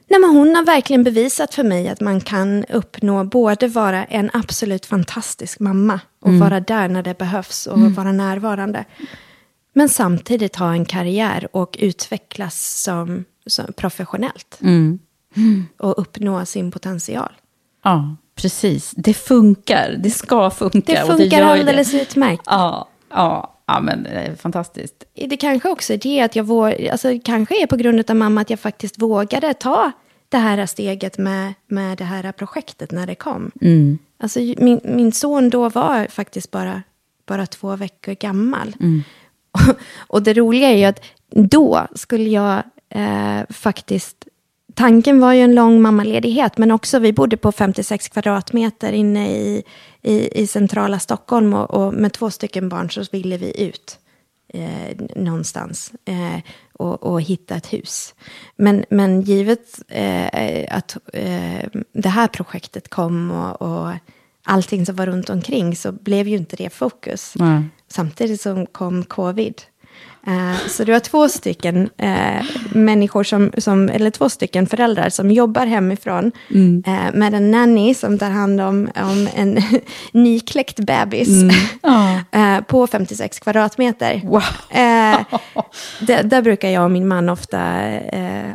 Nej, 0.09 0.21
men 0.21 0.31
hon 0.31 0.55
har 0.55 0.65
verkligen 0.65 1.05
bevisat 1.05 1.55
för 1.55 1.65
mig 1.65 1.89
att 1.89 2.01
man 2.01 2.21
kan 2.21 2.65
uppnå 2.65 3.25
både 3.25 3.69
vara 3.69 4.05
en 4.05 4.31
absolut 4.33 4.87
fantastisk 4.87 5.61
mamma 5.61 6.01
och 6.21 6.29
Mm. 6.29 6.41
vara 6.41 6.61
där 6.61 6.89
när 6.89 7.03
det 7.03 7.19
behövs 7.19 7.67
och 7.67 7.81
vara 7.81 8.13
närvarande. 8.13 8.85
Men 9.73 9.89
samtidigt 9.89 10.57
ha 10.57 10.73
en 10.73 10.85
karriär 10.85 11.49
och 11.53 11.77
utvecklas 11.81 12.83
som, 12.83 13.25
som 13.47 13.73
professionellt. 13.77 14.59
Mm. 14.63 14.99
Och 15.79 15.99
uppnå 16.01 16.47
sin 16.47 16.71
potential. 16.71 17.33
Ja, 17.85 18.17
precis. 18.43 18.93
Det 18.97 19.15
funkar. 19.15 19.97
Det 19.99 20.11
ska 20.11 20.51
funka. 20.51 20.93
Det 20.95 21.03
och 21.03 21.09
funkar 21.09 21.39
gör 21.39 21.55
ju 21.55 21.61
alldeles 21.61 21.93
det. 21.93 22.03
utmärkt. 22.03 22.43
Ja, 22.47 22.89
ja, 23.11 23.57
ja, 23.67 23.81
men 23.81 24.03
det 24.03 24.11
är 24.11 24.35
fantastiskt. 24.35 25.05
Det 25.15 25.37
kanske 25.37 25.69
också 25.69 25.93
är 25.93 25.99
det 25.99 26.21
att 26.21 26.37
jag 26.37 26.45
våg, 26.45 26.89
alltså, 26.93 27.19
kanske 27.25 27.63
är 27.63 27.67
på 27.67 27.77
grund 27.77 28.11
av 28.11 28.17
mamma 28.17 28.41
att 28.41 28.51
jag 28.51 28.61
faktiskt 28.61 29.03
vågade 29.03 29.55
ta 29.55 29.93
det 30.29 30.39
här 30.39 30.67
steget 30.67 31.19
med, 31.19 31.55
med 31.69 31.99
det 31.99 32.05
här 32.05 32.33
projektet 32.33 32.93
när 32.93 33.07
det 33.07 33.15
kom. 33.15 33.51
Alltså, 34.19 34.41
min, 34.41 34.81
min 34.85 35.13
son 35.13 35.51
då 35.51 35.69
var 35.69 36.07
faktiskt 36.11 36.51
bara, 36.51 36.83
bara 37.27 37.47
två 37.47 37.77
veckor 37.77 38.15
gammal. 38.15 38.75
Och, 39.53 39.77
och 40.17 40.23
det 40.23 40.35
roliga 40.35 40.69
är 40.69 40.77
ju 40.77 40.85
att 40.85 41.05
då 41.31 41.87
skulle 41.95 42.31
jag 42.31 42.63
eh, 42.89 43.41
faktiskt... 43.51 44.27
Tanken 44.75 45.21
var 45.21 45.33
ju 45.33 45.41
en 45.41 45.55
lång 45.55 45.83
mammaledighet, 45.83 46.59
men 46.59 46.71
också 46.71 46.99
vi 46.99 47.13
bodde 47.13 47.37
på 47.37 47.53
56 47.53 48.09
kvadratmeter 48.09 48.93
inne 48.93 49.31
i, 49.31 49.63
i, 50.03 50.43
i 50.43 50.47
centrala 50.47 50.99
Stockholm 50.99 51.55
och, 51.55 51.71
och 51.71 51.95
med 51.95 52.13
två 52.13 52.31
stycken 52.31 52.69
barn 52.69 52.91
så 52.91 53.05
ville 53.13 53.37
vi 53.37 53.63
ut 53.63 53.99
eh, 54.55 54.97
någonstans 55.17 55.93
eh, 56.05 56.41
och, 56.73 57.03
och 57.03 57.23
hitta 57.23 57.55
ett 57.55 57.73
hus. 57.73 58.15
Men, 58.57 58.85
men 58.91 59.23
givet 59.23 59.81
eh, 59.89 60.77
att 60.77 60.97
eh, 61.13 61.69
det 61.93 62.09
här 62.09 62.29
projektet 62.29 62.89
kom 62.89 63.31
och, 63.31 63.63
och 63.63 63.93
allting 64.45 64.87
som 64.87 64.97
var 64.97 65.07
runt 65.07 65.31
omkring 65.31 65.77
så 65.77 65.93
blev 65.93 66.29
ju 66.29 66.37
inte 66.37 66.57
det 66.57 66.71
fokus. 66.71 67.33
Nej. 67.37 67.63
Samtidigt 67.89 68.41
som 68.41 68.67
kom 68.67 69.05
covid. 69.05 69.63
Eh, 70.27 70.69
så 70.69 70.85
det 70.85 70.93
var 70.93 71.01
två 71.01 71.29
stycken 71.29 71.91
eh, 71.97 72.45
människor 72.73 73.25
som, 73.25 73.53
som, 73.59 73.89
eller 73.89 74.11
två 74.11 74.29
stycken 74.29 74.67
föräldrar 74.67 75.09
som 75.09 75.31
jobbar 75.31 75.67
hemifrån 75.67 76.33
eh, 76.87 77.15
med 77.15 77.35
en 77.35 77.51
nanny 77.51 77.95
som 77.95 78.19
tar 78.19 78.31
hand 78.31 78.61
om, 78.61 78.89
om 78.97 79.29
en 79.35 79.63
nykläckt 80.13 80.81
bebis 80.81 81.29
eh, 82.33 82.61
på 82.61 82.87
56 82.87 83.41
kvadratmeter. 83.41 84.21
Wow. 84.25 84.43
Eh, 84.71 85.19
där, 86.01 86.43
brukar 86.43 86.69
jag 86.69 86.85
och 86.85 86.91
min 86.91 87.09
man 87.09 87.29
ofta 87.29 87.61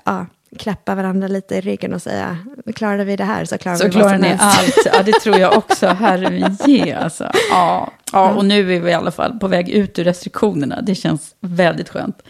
ja, 0.06 0.26
klappa 0.60 0.96
varandra 0.96 1.28
lite 1.28 1.56
i 1.56 1.62
ryggen 1.62 1.94
och 1.94 2.02
säga, 2.02 2.38
klarade 2.76 3.04
vi 3.04 3.16
det 3.16 3.24
här 3.24 3.46
så 3.46 3.58
klarar 3.58 3.76
Så 3.78 3.84
vi 3.84 3.90
vad 3.90 3.94
klarar 4.02 4.14
som 4.14 4.22
ni 4.22 4.28
helst. 4.28 4.44
allt. 4.44 4.96
Ja, 4.96 5.04
det 5.04 5.12
tror 5.12 5.38
jag 5.38 5.58
också. 5.58 5.88
Herre 6.00 6.96
alltså. 7.00 7.32
Ja. 7.52 7.92
ja, 8.14 8.34
och 8.34 8.46
nu 8.46 8.76
är 8.76 8.80
vi 8.80 8.90
i 8.90 8.94
alla 8.94 9.12
fall 9.12 9.40
på 9.40 9.48
väg 9.48 9.70
ut 9.70 10.00
ur 10.00 10.04
restriktionerna. 10.04 10.82
Det 10.82 10.96
känns 10.96 11.36
väldigt 11.40 11.90
skönt. 11.90 12.24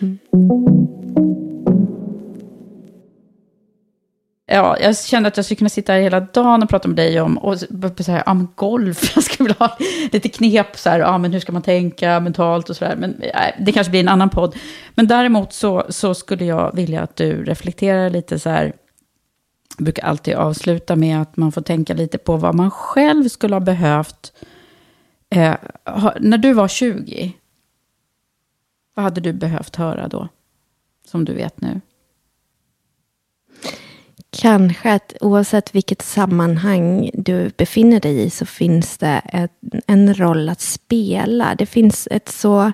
Ja, 4.48 4.78
jag 4.80 4.98
kände 4.98 5.28
att 5.28 5.38
jag 5.38 5.46
skulle 5.46 5.56
kunna 5.58 5.70
sitta 5.70 5.94
här 5.94 6.00
hela 6.00 6.20
dagen 6.20 6.64
och 6.64 6.70
prata 6.70 6.88
med 6.88 6.98
dig 6.98 7.22
om 7.22 7.38
och 7.38 7.60
så- 7.60 7.66
här, 8.12 8.24
ja, 8.26 8.48
golf. 8.56 9.12
Jag 9.16 9.24
skulle 9.24 9.48
vilja 9.48 9.66
ha 9.68 9.78
lite 10.12 10.30
knep, 10.30 10.78
så 10.78 10.90
här, 10.90 11.00
ja, 11.00 11.18
men 11.18 11.34
hur 11.34 11.40
ska 11.40 11.52
man 11.52 11.62
tänka 11.62 12.20
mentalt 12.20 12.70
och 12.70 12.76
så 12.76 12.86
där. 12.86 12.96
Men 12.96 13.16
nej, 13.20 13.56
det 13.66 13.72
kanske 13.72 13.92
blir 13.92 14.00
en 14.00 14.08
annan 14.08 14.30
podd. 14.30 14.56
Men 14.96 15.08
däremot 15.08 15.54
så, 15.54 15.86
så 15.90 16.14
skulle 16.14 16.46
jag 16.46 16.76
vilja 16.76 17.02
att 17.02 17.16
du 17.16 17.44
reflekterar 17.44 18.10
lite 18.10 18.40
så 18.40 18.50
här. 18.50 18.74
Jag 19.78 19.86
brukar 19.86 20.04
alltid 20.04 20.34
avsluta 20.36 20.96
med 20.96 21.22
att 21.22 21.38
man 21.38 21.52
får 21.52 21.62
tänka 21.62 21.94
lite 21.94 22.18
på 22.18 22.38
vad 22.38 22.56
man 22.56 22.72
själv 22.72 23.28
skulle 23.30 23.56
ha 23.56 23.60
behövt. 23.60 24.34
Eh, 25.30 25.56
ha, 25.86 26.14
när 26.20 26.38
du 26.38 26.54
var 26.54 26.68
20, 26.68 27.34
vad 28.96 29.04
hade 29.04 29.22
du 29.22 29.34
behövt 29.34 29.76
höra 29.76 30.08
då? 30.08 30.28
Som 31.08 31.26
du 31.26 31.34
vet 31.34 31.62
nu. 31.62 31.82
Kanske 34.40 34.94
att 34.94 35.14
oavsett 35.22 35.76
vilket 35.76 36.02
sammanhang 36.02 37.12
du 37.14 37.52
befinner 37.58 38.00
dig 38.00 38.22
i 38.22 38.30
så 38.30 38.46
finns 38.46 38.98
det 38.98 39.22
ett, 39.34 39.52
en 39.88 40.14
roll 40.14 40.50
att 40.50 40.62
spela. 40.62 41.56
Det 41.56 41.66
finns 41.66 42.08
ett 42.12 42.30
så... 42.30 42.72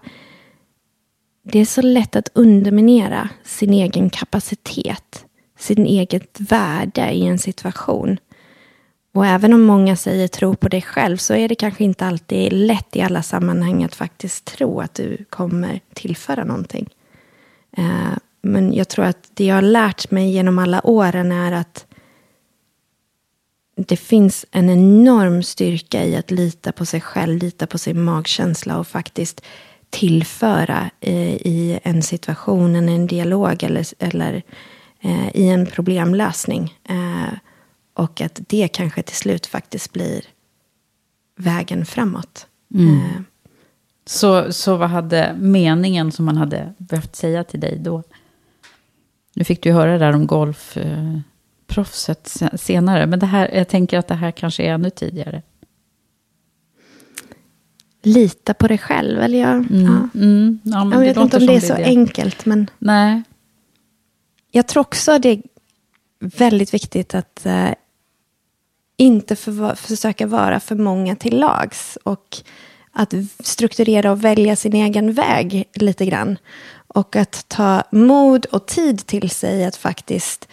Det 1.43 1.59
är 1.59 1.65
så 1.65 1.81
lätt 1.81 2.15
att 2.15 2.29
underminera 2.33 3.29
sin 3.43 3.73
egen 3.73 4.09
kapacitet, 4.09 5.25
sin 5.59 5.85
eget 5.85 6.39
värde 6.39 7.11
i 7.11 7.25
en 7.25 7.39
situation. 7.39 8.17
Och 9.13 9.25
även 9.25 9.53
om 9.53 9.61
många 9.61 9.95
säger 9.95 10.27
tro 10.27 10.55
på 10.55 10.67
dig 10.67 10.81
själv 10.81 11.17
så 11.17 11.33
är 11.33 11.49
det 11.49 11.55
kanske 11.55 11.83
inte 11.83 12.05
alltid 12.05 12.53
lätt 12.53 12.95
i 12.95 13.01
alla 13.01 13.23
sammanhang 13.23 13.83
att 13.83 13.95
faktiskt 13.95 14.45
tro 14.45 14.79
att 14.79 14.93
du 14.93 15.25
kommer 15.29 15.79
tillföra 15.93 16.43
någonting. 16.43 16.89
Eh, 17.77 18.17
men 18.41 18.73
jag 18.73 18.87
tror 18.87 19.05
att 19.05 19.31
det 19.33 19.45
jag 19.45 19.55
har 19.55 19.61
lärt 19.61 20.11
mig 20.11 20.31
genom 20.31 20.59
alla 20.59 20.87
åren 20.87 21.31
är 21.31 21.51
att 21.51 21.85
det 23.75 23.97
finns 23.97 24.45
en 24.51 24.69
enorm 24.69 25.43
styrka 25.43 26.05
i 26.05 26.15
att 26.15 26.31
lita 26.31 26.71
på 26.71 26.85
sig 26.85 27.01
själv, 27.01 27.37
lita 27.37 27.67
på 27.67 27.77
sin 27.77 28.03
magkänsla 28.03 28.79
och 28.79 28.87
faktiskt 28.87 29.41
tillföra 29.89 30.89
eh, 30.99 31.35
i 31.35 31.79
en 31.83 32.01
situation, 32.01 32.75
en, 32.75 32.89
en 32.89 33.07
dialog 33.07 33.63
eller, 33.63 33.85
eller 33.99 34.43
eh, 35.01 35.35
i 35.35 35.47
en 35.49 35.65
problemlösning. 35.65 36.77
Eh, 36.89 37.33
och 37.93 38.21
att 38.21 38.39
det 38.47 38.67
kanske 38.67 39.03
till 39.03 39.15
slut 39.15 39.45
faktiskt 39.45 39.93
blir 39.93 40.21
vägen 41.35 41.85
framåt. 41.85 42.47
Eh, 42.75 43.21
Så, 44.05 44.53
så 44.53 44.77
vad 44.77 44.89
hade 44.89 45.35
meningen 45.39 46.11
som 46.11 46.25
man 46.25 46.37
hade 46.37 46.73
behövt 46.77 47.15
säga 47.15 47.43
till 47.43 47.59
dig 47.59 47.77
då? 47.79 48.03
Nu 49.33 49.43
fick 49.43 49.63
du 49.63 49.71
höra 49.71 49.91
det 49.91 49.97
där 49.97 50.15
om 50.15 50.27
golfproffset 50.27 52.41
senare, 52.55 53.05
men 53.05 53.19
det 53.19 53.25
här, 53.25 53.49
jag 53.53 53.67
tänker 53.67 53.97
att 53.97 54.07
det 54.07 54.15
här 54.15 54.31
kanske 54.31 54.63
är 54.63 54.73
ännu 54.73 54.89
tidigare. 54.89 55.41
Lita 58.03 58.53
på 58.53 58.67
dig 58.67 58.77
själv, 58.77 59.21
eller 59.21 59.39
jag... 59.39 59.53
Mm. 59.53 59.83
Ja. 59.83 60.09
Mm. 60.19 60.59
Ja, 60.63 60.83
men 60.83 60.91
jag 60.91 61.01
det 61.01 61.07
vet 61.07 61.17
inte 61.17 61.37
om 61.37 61.45
det 61.45 61.55
är 61.55 61.59
så 61.59 61.73
enkelt, 61.73 62.45
men 62.45 62.69
Nej. 62.79 63.21
jag 64.51 64.67
tror 64.67 64.81
också 64.81 65.19
det 65.19 65.29
är 65.29 65.41
väldigt 66.19 66.73
viktigt 66.73 67.15
att 67.15 67.45
eh, 67.45 67.69
inte 68.97 69.35
för, 69.35 69.75
försöka 69.75 70.27
vara 70.27 70.59
för 70.59 70.75
många 70.75 71.15
till 71.15 71.39
lags. 71.39 71.97
Och 72.03 72.43
att 72.91 73.13
strukturera 73.39 74.11
och 74.11 74.23
välja 74.23 74.55
sin 74.55 74.73
egen 74.73 75.13
väg 75.13 75.69
lite 75.73 76.05
grann. 76.05 76.37
Och 76.93 77.15
att 77.15 77.45
ta 77.47 77.83
mod 77.91 78.45
och 78.45 78.65
tid 78.67 79.05
till 79.05 79.29
sig 79.29 79.65
att 79.65 79.75
faktiskt 79.75 80.47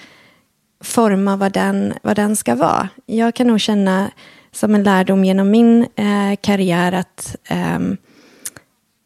forma 0.81 1.36
vad 1.36 1.52
den, 1.52 1.94
vad 2.02 2.16
den 2.16 2.36
ska 2.36 2.55
vara. 2.55 2.89
Jag 3.06 3.35
kan 3.35 3.47
nog 3.47 3.60
känna 3.60 4.10
som 4.52 4.74
en 4.74 4.82
lärdom 4.82 5.24
genom 5.24 5.51
min 5.51 5.86
eh, 5.97 6.36
karriär 6.40 6.93
att 6.93 7.36
eh, 7.44 7.78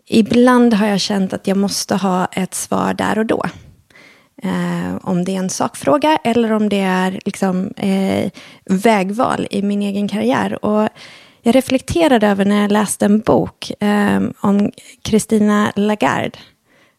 ibland 0.06 0.74
har 0.74 0.86
jag 0.86 1.00
känt 1.00 1.32
att 1.32 1.46
jag 1.46 1.56
måste 1.56 1.96
ha 1.96 2.26
ett 2.26 2.54
svar 2.54 2.94
där 2.94 3.18
och 3.18 3.26
då. 3.26 3.44
Eh, 4.42 4.96
om 5.02 5.24
det 5.24 5.34
är 5.34 5.38
en 5.38 5.50
sakfråga 5.50 6.18
eller 6.24 6.52
om 6.52 6.68
det 6.68 6.80
är 6.80 7.20
liksom, 7.24 7.72
eh, 7.76 8.30
vägval 8.64 9.46
i 9.50 9.62
min 9.62 9.82
egen 9.82 10.08
karriär. 10.08 10.64
Och 10.64 10.88
jag 11.42 11.54
reflekterade 11.54 12.26
över 12.26 12.44
när 12.44 12.62
jag 12.62 12.72
läste 12.72 13.04
en 13.04 13.20
bok 13.20 13.82
eh, 13.82 14.20
om 14.40 14.70
Christina 15.04 15.72
Lagarde, 15.76 16.38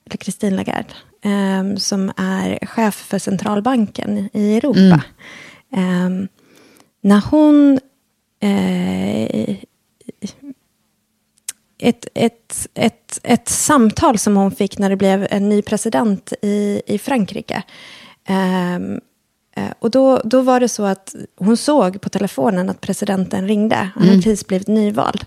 eller 0.06 0.18
Christine 0.18 0.56
Lagarde, 0.56 0.94
eh, 1.22 1.78
som 1.78 2.12
är 2.18 2.66
chef 2.66 2.96
för 2.96 3.20
centralbanken 3.20 4.30
i 4.34 4.58
Europa. 4.58 5.04
Mm. 5.74 6.22
Eh, 6.22 6.28
när 7.02 7.22
hon 7.32 7.80
eh, 8.40 9.58
ett, 11.78 12.08
ett, 12.14 12.68
ett, 12.74 13.20
ett 13.24 13.50
samtal 13.50 14.18
som 14.18 14.36
hon 14.36 14.52
fick 14.52 14.78
när 14.78 14.90
det 14.90 14.96
blev 14.96 15.28
en 15.30 15.50
ny 15.50 15.62
president 15.62 16.34
i, 16.42 16.82
i 16.88 16.98
Frankrike. 16.98 17.64
Um, 18.30 19.00
och 19.80 19.92
då, 19.92 20.22
då 20.24 20.42
var 20.42 20.60
det 20.60 20.70
så 20.70 20.84
att 20.84 21.16
hon 21.36 21.58
såg 21.58 22.02
på 22.02 22.10
telefonen 22.10 22.70
att 22.70 22.82
presidenten 22.82 23.48
ringde. 23.48 23.90
Han 23.96 24.04
hade 24.04 24.22
precis 24.22 24.48
blivit 24.48 24.68
nyvald. 24.68 25.26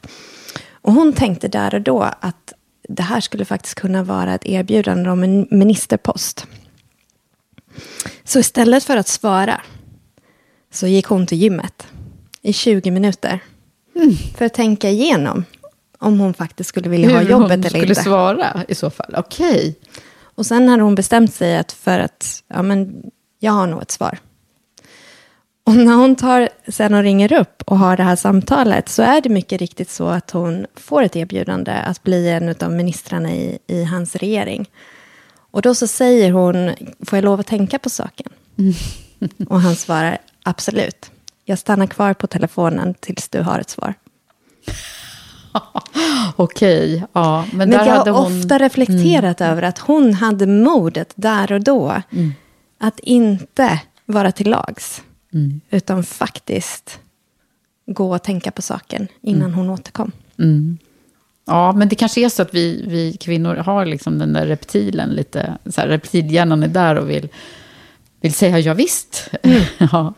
Och 0.70 0.92
hon 0.92 1.12
tänkte 1.12 1.48
där 1.48 1.74
och 1.74 1.80
då 1.80 2.02
att 2.20 2.52
det 2.88 3.02
här 3.02 3.20
skulle 3.20 3.44
faktiskt 3.44 3.74
kunna 3.74 4.02
vara 4.02 4.34
ett 4.34 4.46
erbjudande 4.46 5.10
om 5.10 5.22
en 5.22 5.46
ministerpost. 5.50 6.46
Så 8.24 8.38
istället 8.38 8.84
för 8.84 8.96
att 8.96 9.08
svara 9.08 9.60
så 10.72 10.86
gick 10.86 11.06
hon 11.06 11.26
till 11.26 11.38
gymmet 11.38 11.86
i 12.42 12.52
20 12.52 12.90
minuter. 12.90 13.40
För 14.36 14.44
att 14.44 14.54
tänka 14.54 14.90
igenom 14.90 15.44
om 15.98 16.20
hon 16.20 16.34
faktiskt 16.34 16.68
skulle 16.68 16.88
vilja 16.88 17.10
ha 17.10 17.18
Hur 17.18 17.30
jobbet 17.30 17.50
hon 17.50 17.58
eller 17.60 17.68
skulle 17.68 17.86
inte. 17.86 18.02
svara 18.02 18.64
i 18.68 18.74
så 18.74 18.90
fall. 18.90 19.14
Okej. 19.18 19.78
Och 20.18 20.46
sen 20.46 20.68
hade 20.68 20.82
hon 20.82 20.94
bestämt 20.94 21.34
sig 21.34 21.56
att 21.56 21.72
för 21.72 21.98
att, 21.98 22.42
ja 22.48 22.62
men, 22.62 23.02
jag 23.38 23.52
har 23.52 23.66
nog 23.66 23.82
ett 23.82 23.90
svar. 23.90 24.18
Och 25.66 25.76
när 25.76 25.94
hon 25.94 26.16
tar 26.16 26.48
sen 26.68 26.94
och 26.94 27.02
ringer 27.02 27.32
upp 27.32 27.62
och 27.66 27.78
har 27.78 27.96
det 27.96 28.02
här 28.02 28.16
samtalet 28.16 28.88
så 28.88 29.02
är 29.02 29.20
det 29.20 29.28
mycket 29.28 29.60
riktigt 29.60 29.90
så 29.90 30.08
att 30.08 30.30
hon 30.30 30.66
får 30.74 31.02
ett 31.02 31.16
erbjudande 31.16 31.72
att 31.72 32.02
bli 32.02 32.28
en 32.28 32.54
av 32.60 32.72
ministrarna 32.72 33.32
i, 33.32 33.58
i 33.66 33.84
hans 33.84 34.16
regering. 34.16 34.70
Och 35.50 35.62
då 35.62 35.74
så 35.74 35.86
säger 35.86 36.32
hon, 36.32 36.74
får 37.06 37.16
jag 37.16 37.24
lov 37.24 37.40
att 37.40 37.46
tänka 37.46 37.78
på 37.78 37.90
saken? 37.90 38.32
Och 39.48 39.60
han 39.60 39.76
svarar, 39.76 40.18
absolut. 40.42 41.10
Jag 41.44 41.58
stannar 41.58 41.86
kvar 41.86 42.14
på 42.14 42.26
telefonen 42.26 42.94
tills 42.94 43.28
du 43.28 43.40
har 43.40 43.60
ett 43.60 43.70
svar. 43.70 43.94
Okej, 46.36 47.04
ja. 47.12 47.44
Men, 47.50 47.58
Men 47.58 47.70
där 47.70 47.86
jag 47.86 47.94
har 47.94 48.10
hon... 48.10 48.40
ofta 48.40 48.58
reflekterat 48.58 49.40
över 49.40 49.62
att 49.62 49.78
hon 49.78 50.14
hade 50.14 50.46
modet 50.46 51.12
där 51.14 51.52
och 51.52 51.60
då 51.60 52.02
att 52.78 53.00
inte 53.00 53.80
vara 54.04 54.32
till 54.32 54.50
lags. 54.50 55.02
Utan 55.70 56.02
faktiskt 56.02 56.98
gå 57.86 58.14
och 58.14 58.22
tänka 58.22 58.50
på 58.50 58.62
saken 58.62 59.08
innan 59.20 59.54
hon 59.54 59.70
återkom. 59.70 60.12
Ja, 61.44 61.72
men 61.72 61.88
det 61.88 61.96
kanske 61.96 62.24
är 62.24 62.28
så 62.28 62.42
att 62.42 62.54
vi, 62.54 62.84
vi 62.88 63.16
kvinnor 63.16 63.56
har 63.56 63.86
liksom 63.86 64.18
den 64.18 64.32
där 64.32 64.46
reptilen 64.46 65.10
lite, 65.10 65.58
så 65.66 65.80
här, 65.80 65.88
reptilhjärnan 65.88 66.62
är 66.62 66.68
där 66.68 66.94
och 66.94 67.10
vill, 67.10 67.28
vill 68.20 68.34
säga 68.34 68.58
ja 68.58 68.74
visst. 68.74 69.30
ja, 69.92 70.14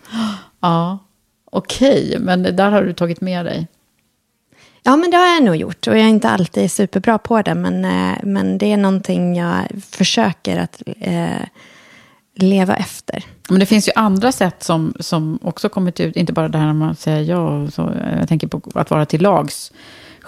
ja. 0.61 0.99
okej, 1.45 2.17
men 2.19 2.43
det 2.43 2.53
där 2.53 2.71
har 2.71 2.83
du 2.83 2.93
tagit 2.93 3.21
med 3.21 3.45
dig. 3.45 3.67
Ja, 4.83 4.97
men 4.97 5.11
det 5.11 5.17
har 5.17 5.27
jag 5.27 5.43
nog 5.43 5.57
gjort. 5.57 5.87
Och 5.87 5.99
jag 5.99 6.05
är 6.05 6.09
inte 6.09 6.29
alltid 6.29 6.71
superbra 6.71 7.19
på 7.19 7.43
det. 7.43 7.55
Men, 7.55 7.85
eh, 7.85 8.19
men 8.23 8.59
det 8.59 8.73
är 8.73 8.77
någonting 8.77 9.37
jag 9.37 9.67
försöker 9.91 10.59
att 10.59 10.83
eh, 11.01 11.43
leva 12.35 12.77
efter. 12.77 13.25
Men 13.49 13.61
det 13.61 13.67
finns 13.67 13.89
ju 13.89 13.93
andra 13.95 14.33
sätt 14.33 14.63
som, 14.63 14.95
som 15.01 15.39
också 15.43 15.69
kommit 15.69 16.01
ut, 16.01 16.17
inte 16.17 16.33
bara 16.33 16.49
det 16.49 16.59
här 16.59 16.67
när 16.67 16.73
man 16.73 16.97
säger 16.97 17.23
ja, 17.23 17.71
så, 17.71 17.95
jag 18.19 18.29
tänker 18.29 18.47
på 18.47 18.63
att 18.75 18.91
vara 18.91 19.07
till 19.07 19.23
lags 19.23 19.73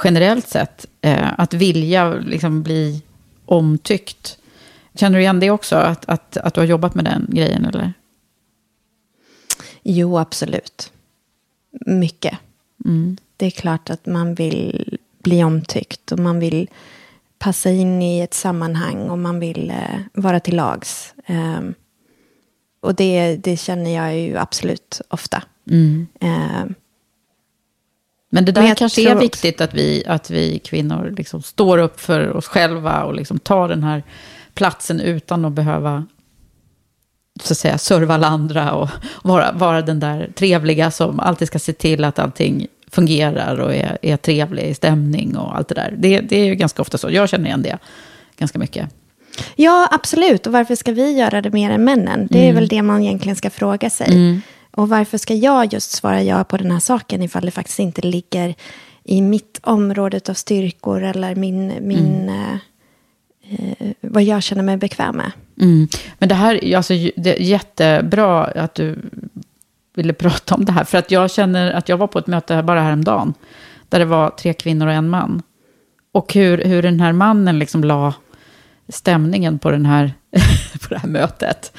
generellt 0.05 0.49
sett. 0.49 0.87
Eh, 1.01 1.29
att 1.39 1.55
vilja 1.55 2.15
liksom 2.15 2.63
bli 2.63 3.03
omtyckt. 3.45 4.39
Känner 4.95 5.19
du 5.19 5.23
igen 5.23 5.41
det 5.41 5.51
också, 5.51 5.77
att, 5.77 6.05
att, 6.09 6.37
att 6.37 6.55
du 6.55 6.61
har 6.61 6.67
jobbat 6.67 6.95
med 6.95 7.05
den 7.05 7.27
grejen? 7.29 7.65
Eller? 7.65 7.93
Jo, 9.83 10.19
absolut. 10.19 10.93
Mycket. 11.87 12.39
Mm. 12.85 13.17
Det 13.37 13.47
är 13.47 13.51
klart 13.51 13.91
att 13.91 14.07
man 14.07 14.35
vill 14.35 14.99
bli 15.19 15.45
omtyckt 15.45 16.13
och 16.13 16.19
man 16.19 16.39
vill 16.41 16.69
passa 17.39 17.71
in 17.71 18.03
i 18.03 18.21
ett 18.21 18.35
sammanhang 18.35 19.11
och 19.11 19.19
man 19.19 19.41
vill 19.41 19.71
eh, 19.71 20.01
vara 20.13 20.41
till 20.41 20.57
lags. 20.57 21.15
Ehm, 21.27 21.75
och 22.81 22.95
det, 22.95 23.37
det 23.37 23.57
känner 23.57 23.97
jag 23.97 24.19
ju 24.19 24.37
absolut 24.37 25.01
ofta. 25.09 25.43
Mm. 25.71 26.07
Ehm, 26.21 26.75
Men 28.31 28.45
det 28.45 28.53
där 28.53 28.63
Men 28.63 28.75
kanske 28.75 29.11
är 29.11 29.17
viktigt 29.17 29.61
att 29.61 29.75
vi, 29.75 30.05
att 30.07 30.31
vi 30.31 30.59
kvinnor 30.59 31.15
liksom 31.17 31.43
står 31.43 31.79
upp 31.79 32.01
för 32.01 32.37
oss 32.37 32.47
själva 32.47 33.05
och 33.05 33.15
liksom 33.15 33.39
tar 33.39 33.69
den 33.69 33.83
här 33.83 34.03
platsen 34.55 35.01
utan 35.01 35.45
att 35.45 35.53
behöva 35.53 36.07
så 37.43 37.53
att 37.53 37.59
säga, 37.59 37.79
serva 37.79 38.15
alla 38.15 38.27
andra 38.27 38.73
och 38.73 38.89
vara, 39.23 39.53
vara 39.53 39.83
den 39.83 40.01
där 40.01 40.31
trevliga 40.35 40.91
som 40.91 41.21
alltid 41.21 41.49
ska 41.49 41.59
se 41.59 41.73
till 41.73 42.05
att 42.05 42.19
allting 42.19 42.67
fungerar 42.91 43.61
och 43.61 43.75
är, 43.75 43.99
är 44.03 44.17
trevlig 44.17 44.77
stämning 44.77 45.37
och 45.37 45.57
allt 45.57 45.69
det 45.69 45.75
där. 45.75 45.95
Det, 45.99 46.21
det 46.21 46.37
är 46.37 46.45
ju 46.45 46.55
ganska 46.55 46.83
ofta 46.83 46.99
så. 46.99 47.11
Jag 47.11 47.29
känner 47.29 47.47
igen 47.47 47.63
det 47.63 47.79
ganska 48.37 48.59
mycket. 48.59 48.89
Ja, 49.57 49.89
absolut. 49.91 50.47
Och 50.47 50.53
varför 50.53 50.75
ska 50.75 50.93
vi 50.93 51.13
göra 51.13 51.43
det 51.43 51.51
mer 51.51 51.71
än 51.71 51.85
männen? 51.85 52.29
Det 52.31 52.49
är 52.49 52.53
väl 52.53 52.69
det 52.69 52.83
man 52.83 53.03
egentligen 53.03 53.37
ska 53.37 53.51
fråga 53.51 53.91
sig. 53.91 54.43
Och 54.71 54.89
varför 54.89 55.19
ska 55.19 55.35
jag 55.35 55.73
just 55.73 55.91
svara 55.91 56.23
ja 56.23 56.45
på 56.45 56.57
den 56.57 56.71
här 56.71 56.81
saken 56.81 57.23
ifall 57.23 57.45
det 57.45 57.51
faktiskt 57.51 57.79
inte 57.79 58.03
ligger 58.03 58.55
i 59.05 59.23
mitt 59.23 59.61
område 59.63 60.21
av 60.29 60.35
styrkor 60.35 61.03
eller 61.03 61.35
min, 61.35 61.73
min, 61.81 62.29
eh, 62.29 62.55
eh, 63.51 63.93
vad 64.01 64.23
jag 64.23 64.43
känner 64.43 64.63
mig 64.63 64.77
bekväm 64.77 65.17
med. 65.17 65.33
Mm. 65.61 65.89
Men 66.19 66.29
det 66.29 66.35
här 66.35 66.77
alltså, 66.77 66.95
det 67.17 67.41
är 67.41 67.43
jättebra 67.43 68.45
att 68.45 68.75
du 68.75 68.99
ville 69.95 70.13
prata 70.25 70.55
om 70.55 70.65
det 70.65 70.73
här. 70.73 70.85
För 70.85 70.99
att 70.99 71.11
jag 71.11 71.31
känner 71.31 71.73
att 71.73 71.89
jag 71.89 71.97
var 71.97 72.07
på 72.07 72.19
ett 72.19 72.27
möte 72.27 72.55
här 72.55 72.63
bara 72.63 72.81
häromdagen. 72.81 73.35
Där 73.89 73.99
det 73.99 74.05
var 74.05 74.31
tre 74.31 74.53
kvinnor 74.53 74.87
och 74.87 74.93
en 74.93 75.09
man. 75.09 75.43
Och 76.13 76.35
hur, 76.35 76.65
hur 76.65 76.83
den 76.83 77.01
här 77.01 77.13
mannen 77.13 77.59
liksom 77.59 77.85
la 77.85 78.15
stämningen 78.91 79.59
på, 79.59 79.71
den 79.71 79.87
här, 79.87 80.13
på 80.83 80.95
det 80.95 80.99
här 80.99 81.09
mötet. 81.09 81.73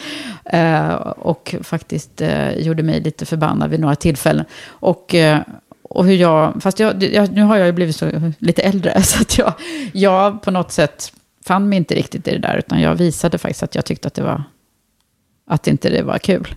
Eh, 0.45 0.93
och 1.01 1.55
faktiskt 1.61 2.21
eh, 2.21 2.51
gjorde 2.51 2.83
mig 2.83 3.01
lite 3.01 3.25
förbannad 3.25 3.69
vid 3.69 3.79
några 3.79 3.95
tillfällen. 3.95 4.45
Och, 4.67 5.15
eh, 5.15 5.39
och 5.83 6.05
hur 6.05 6.15
jag, 6.15 6.53
fast 6.63 6.79
jag, 6.79 7.03
jag, 7.03 7.31
nu 7.31 7.41
har 7.41 7.57
jag 7.57 7.67
ju 7.67 7.73
blivit 7.73 7.95
så 7.95 8.31
lite 8.37 8.61
äldre. 8.61 9.01
Så 9.03 9.21
att 9.21 9.37
jag, 9.37 9.53
jag 9.93 10.41
på 10.41 10.51
något 10.51 10.71
sätt 10.71 11.13
fann 11.45 11.69
mig 11.69 11.77
inte 11.77 11.95
riktigt 11.95 12.27
i 12.27 12.31
det 12.31 12.47
där. 12.47 12.57
Utan 12.57 12.81
jag 12.81 12.95
visade 12.95 13.37
faktiskt 13.37 13.63
att 13.63 13.75
jag 13.75 13.85
tyckte 13.85 14.07
att 14.07 14.13
det 14.13 14.23
var, 14.23 14.43
att 15.47 15.67
inte 15.67 15.89
det 15.89 16.03
var 16.03 16.17
kul. 16.17 16.55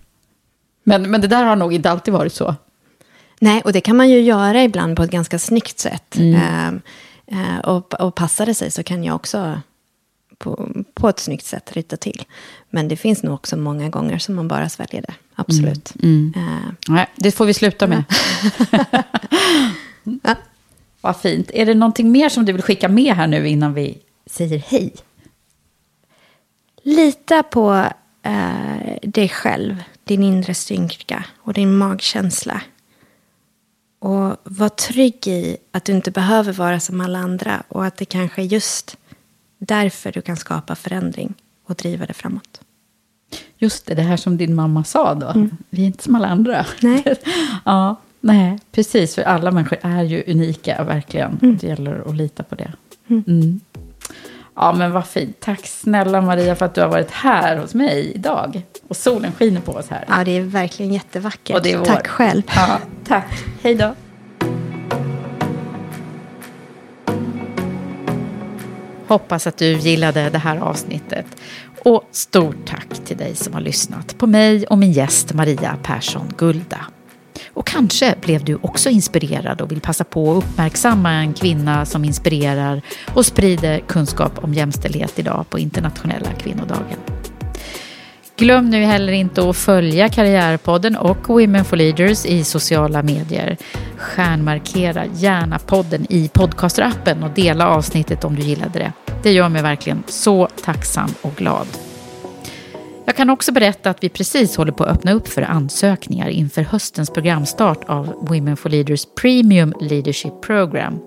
Men, 0.84 1.10
men 1.10 1.20
det 1.20 1.28
där 1.28 1.44
har 1.44 1.56
nog 1.56 1.72
inte 1.72 1.90
alltid 1.90 2.14
varit 2.14 2.32
så. 2.32 2.54
Nej, 3.40 3.62
och 3.64 3.72
det 3.72 3.80
kan 3.80 3.96
man 3.96 4.10
ju 4.10 4.20
göra 4.20 4.62
ibland 4.62 4.96
på 4.96 5.02
ett 5.02 5.10
ganska 5.10 5.38
snyggt 5.38 5.78
sätt. 5.78 6.16
Eh, 6.18 6.68
eh, 6.68 7.58
och, 7.64 7.94
och 7.94 8.14
passar 8.14 8.46
det 8.46 8.54
sig 8.54 8.70
så 8.70 8.82
kan 8.82 9.04
jag 9.04 9.16
också 9.16 9.60
på, 10.38 10.68
på 10.94 11.08
ett 11.08 11.18
snyggt 11.18 11.44
sätt 11.44 11.72
ryta 11.72 11.96
till. 11.96 12.24
Men 12.70 12.88
det 12.88 12.96
finns 12.96 13.22
nog 13.22 13.34
också 13.34 13.56
många 13.56 13.88
gånger 13.88 14.18
som 14.18 14.34
man 14.34 14.48
bara 14.48 14.68
sväljer 14.68 15.02
det. 15.02 15.14
Absolut. 15.34 15.92
Eh, 16.36 16.72
Nej, 16.88 17.06
det 17.16 17.32
får 17.32 17.46
vi 17.46 17.54
sluta 17.54 17.86
med. 17.86 18.04
Ja. 20.22 20.34
Vad 21.00 21.16
fint. 21.16 21.50
Är 21.54 21.66
det 21.66 21.74
någonting 21.74 22.12
mer 22.12 22.28
som 22.28 22.44
du 22.44 22.52
vill 22.52 22.62
skicka 22.62 22.88
med 22.88 23.14
här 23.14 23.26
nu 23.26 23.48
innan 23.48 23.74
vi 23.74 23.98
säger 24.26 24.58
hej? 24.58 24.94
lita 26.84 27.42
på 27.42 27.86
eh, 28.22 28.98
dig 29.02 29.28
själv, 29.28 29.82
din 30.04 30.22
inre 30.22 30.54
styrka 30.54 31.24
och 31.38 31.52
din 31.52 31.76
magkänsla. 31.76 32.60
Och 33.98 34.36
var 34.44 34.68
trygg 34.68 35.26
i 35.26 35.56
att 35.72 35.84
du 35.84 35.92
inte 35.92 36.10
behöver 36.10 36.52
vara 36.52 36.80
som 36.80 37.00
alla 37.00 37.18
andra 37.18 37.62
och 37.68 37.84
att 37.86 37.96
det 37.96 38.04
kanske 38.04 38.42
är 38.42 38.46
just 38.46 38.96
därför 39.64 40.12
du 40.12 40.22
kan 40.22 40.36
skapa 40.36 40.74
förändring 40.74 41.34
och 41.66 41.74
driva 41.74 42.06
det 42.06 42.14
framåt. 42.14 42.60
Just 43.58 43.86
det, 43.86 43.94
det 43.94 44.02
här 44.02 44.16
som 44.16 44.36
din 44.36 44.54
mamma 44.54 44.84
sa 44.84 45.14
då. 45.14 45.26
Mm. 45.26 45.56
Vi 45.70 45.82
är 45.82 45.86
inte 45.86 46.04
som 46.04 46.14
alla 46.14 46.28
andra. 46.28 46.66
Nej. 46.80 47.04
ja, 47.64 47.96
nej, 48.20 48.58
precis. 48.72 49.14
För 49.14 49.22
alla 49.22 49.50
människor 49.50 49.78
är 49.82 50.02
ju 50.02 50.24
unika, 50.26 50.84
verkligen. 50.84 51.38
Mm. 51.42 51.58
Det 51.60 51.66
gäller 51.66 52.08
att 52.08 52.16
lita 52.16 52.42
på 52.42 52.54
det. 52.54 52.72
Mm. 53.08 53.24
mm. 53.26 53.60
Ja, 54.56 54.72
men 54.72 54.92
vad 54.92 55.06
fint. 55.06 55.40
Tack 55.40 55.66
snälla 55.66 56.20
Maria 56.20 56.56
för 56.56 56.66
att 56.66 56.74
du 56.74 56.80
har 56.80 56.88
varit 56.88 57.10
här 57.10 57.56
hos 57.56 57.74
mig 57.74 58.12
idag. 58.14 58.62
Och 58.88 58.96
solen 58.96 59.32
skiner 59.32 59.60
på 59.60 59.72
oss 59.72 59.88
här. 59.88 60.04
Ja, 60.08 60.24
det 60.24 60.36
är 60.36 60.42
verkligen 60.42 60.92
jättevackert. 60.92 61.56
Och 61.56 61.62
det 61.62 61.72
är 61.72 61.84
tack 61.84 62.06
själv. 62.06 62.42
Ja, 62.56 62.78
tack. 63.04 63.44
Hej 63.62 63.74
då. 63.74 63.94
Hoppas 69.08 69.46
att 69.46 69.56
du 69.56 69.72
gillade 69.72 70.30
det 70.30 70.38
här 70.38 70.56
avsnittet. 70.56 71.26
Och 71.84 72.08
stort 72.10 72.66
tack 72.66 72.88
till 73.04 73.16
dig 73.16 73.34
som 73.34 73.54
har 73.54 73.60
lyssnat 73.60 74.18
på 74.18 74.26
mig 74.26 74.66
och 74.66 74.78
min 74.78 74.92
gäst 74.92 75.34
Maria 75.34 75.76
Persson 75.82 76.32
Gulda. 76.38 76.86
Och 77.54 77.66
kanske 77.66 78.14
blev 78.20 78.44
du 78.44 78.58
också 78.62 78.90
inspirerad 78.90 79.60
och 79.60 79.72
vill 79.72 79.80
passa 79.80 80.04
på 80.04 80.32
att 80.32 80.44
uppmärksamma 80.44 81.12
en 81.12 81.34
kvinna 81.34 81.86
som 81.86 82.04
inspirerar 82.04 82.82
och 83.14 83.26
sprider 83.26 83.78
kunskap 83.78 84.44
om 84.44 84.54
jämställdhet 84.54 85.18
idag 85.18 85.44
på 85.50 85.58
internationella 85.58 86.32
kvinnodagen. 86.32 86.98
Glöm 88.36 88.70
nu 88.70 88.82
heller 88.84 89.12
inte 89.12 89.48
att 89.48 89.56
följa 89.56 90.08
Karriärpodden 90.08 90.96
och 90.96 91.28
Women 91.28 91.64
for 91.64 91.76
Leaders 91.76 92.26
i 92.26 92.44
sociala 92.44 93.02
medier. 93.02 93.56
Stjärnmarkera 93.96 95.04
gärna 95.06 95.58
podden 95.58 96.06
i 96.08 96.28
podcasterappen 96.28 97.22
och 97.22 97.30
dela 97.30 97.68
avsnittet 97.68 98.24
om 98.24 98.36
du 98.36 98.42
gillade 98.42 98.78
det. 98.78 98.92
Det 99.22 99.32
gör 99.32 99.48
mig 99.48 99.62
verkligen 99.62 100.02
så 100.06 100.48
tacksam 100.64 101.10
och 101.22 101.36
glad. 101.36 101.66
Jag 103.04 103.16
kan 103.16 103.30
också 103.30 103.52
berätta 103.52 103.90
att 103.90 104.04
vi 104.04 104.08
precis 104.08 104.56
håller 104.56 104.72
på 104.72 104.84
att 104.84 104.96
öppna 104.96 105.12
upp 105.12 105.28
för 105.28 105.42
ansökningar 105.42 106.28
inför 106.28 106.62
höstens 106.62 107.10
programstart 107.10 107.84
av 107.84 108.06
Women 108.06 108.56
for 108.56 108.70
Leaders 108.70 109.06
Premium 109.20 109.74
Leadership 109.80 110.40
Program. 110.42 111.00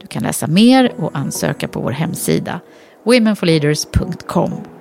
Du 0.00 0.06
kan 0.06 0.22
läsa 0.22 0.46
mer 0.46 0.92
och 0.96 1.10
ansöka 1.14 1.68
på 1.68 1.80
vår 1.80 1.90
hemsida 1.90 2.60
womenforleaders.com. 3.04 4.77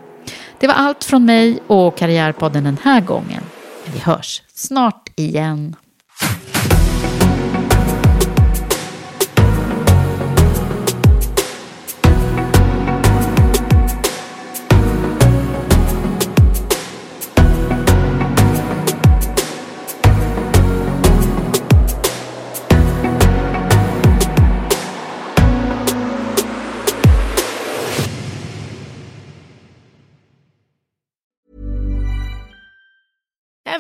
Det 0.59 0.67
var 0.67 0.73
allt 0.73 1.03
från 1.03 1.25
mig 1.25 1.59
och 1.67 1.97
Karriärpodden 1.97 2.63
den 2.63 2.77
här 2.83 3.01
gången. 3.01 3.43
Vi 3.93 3.99
hörs 3.99 4.41
snart 4.53 5.09
igen. 5.15 5.75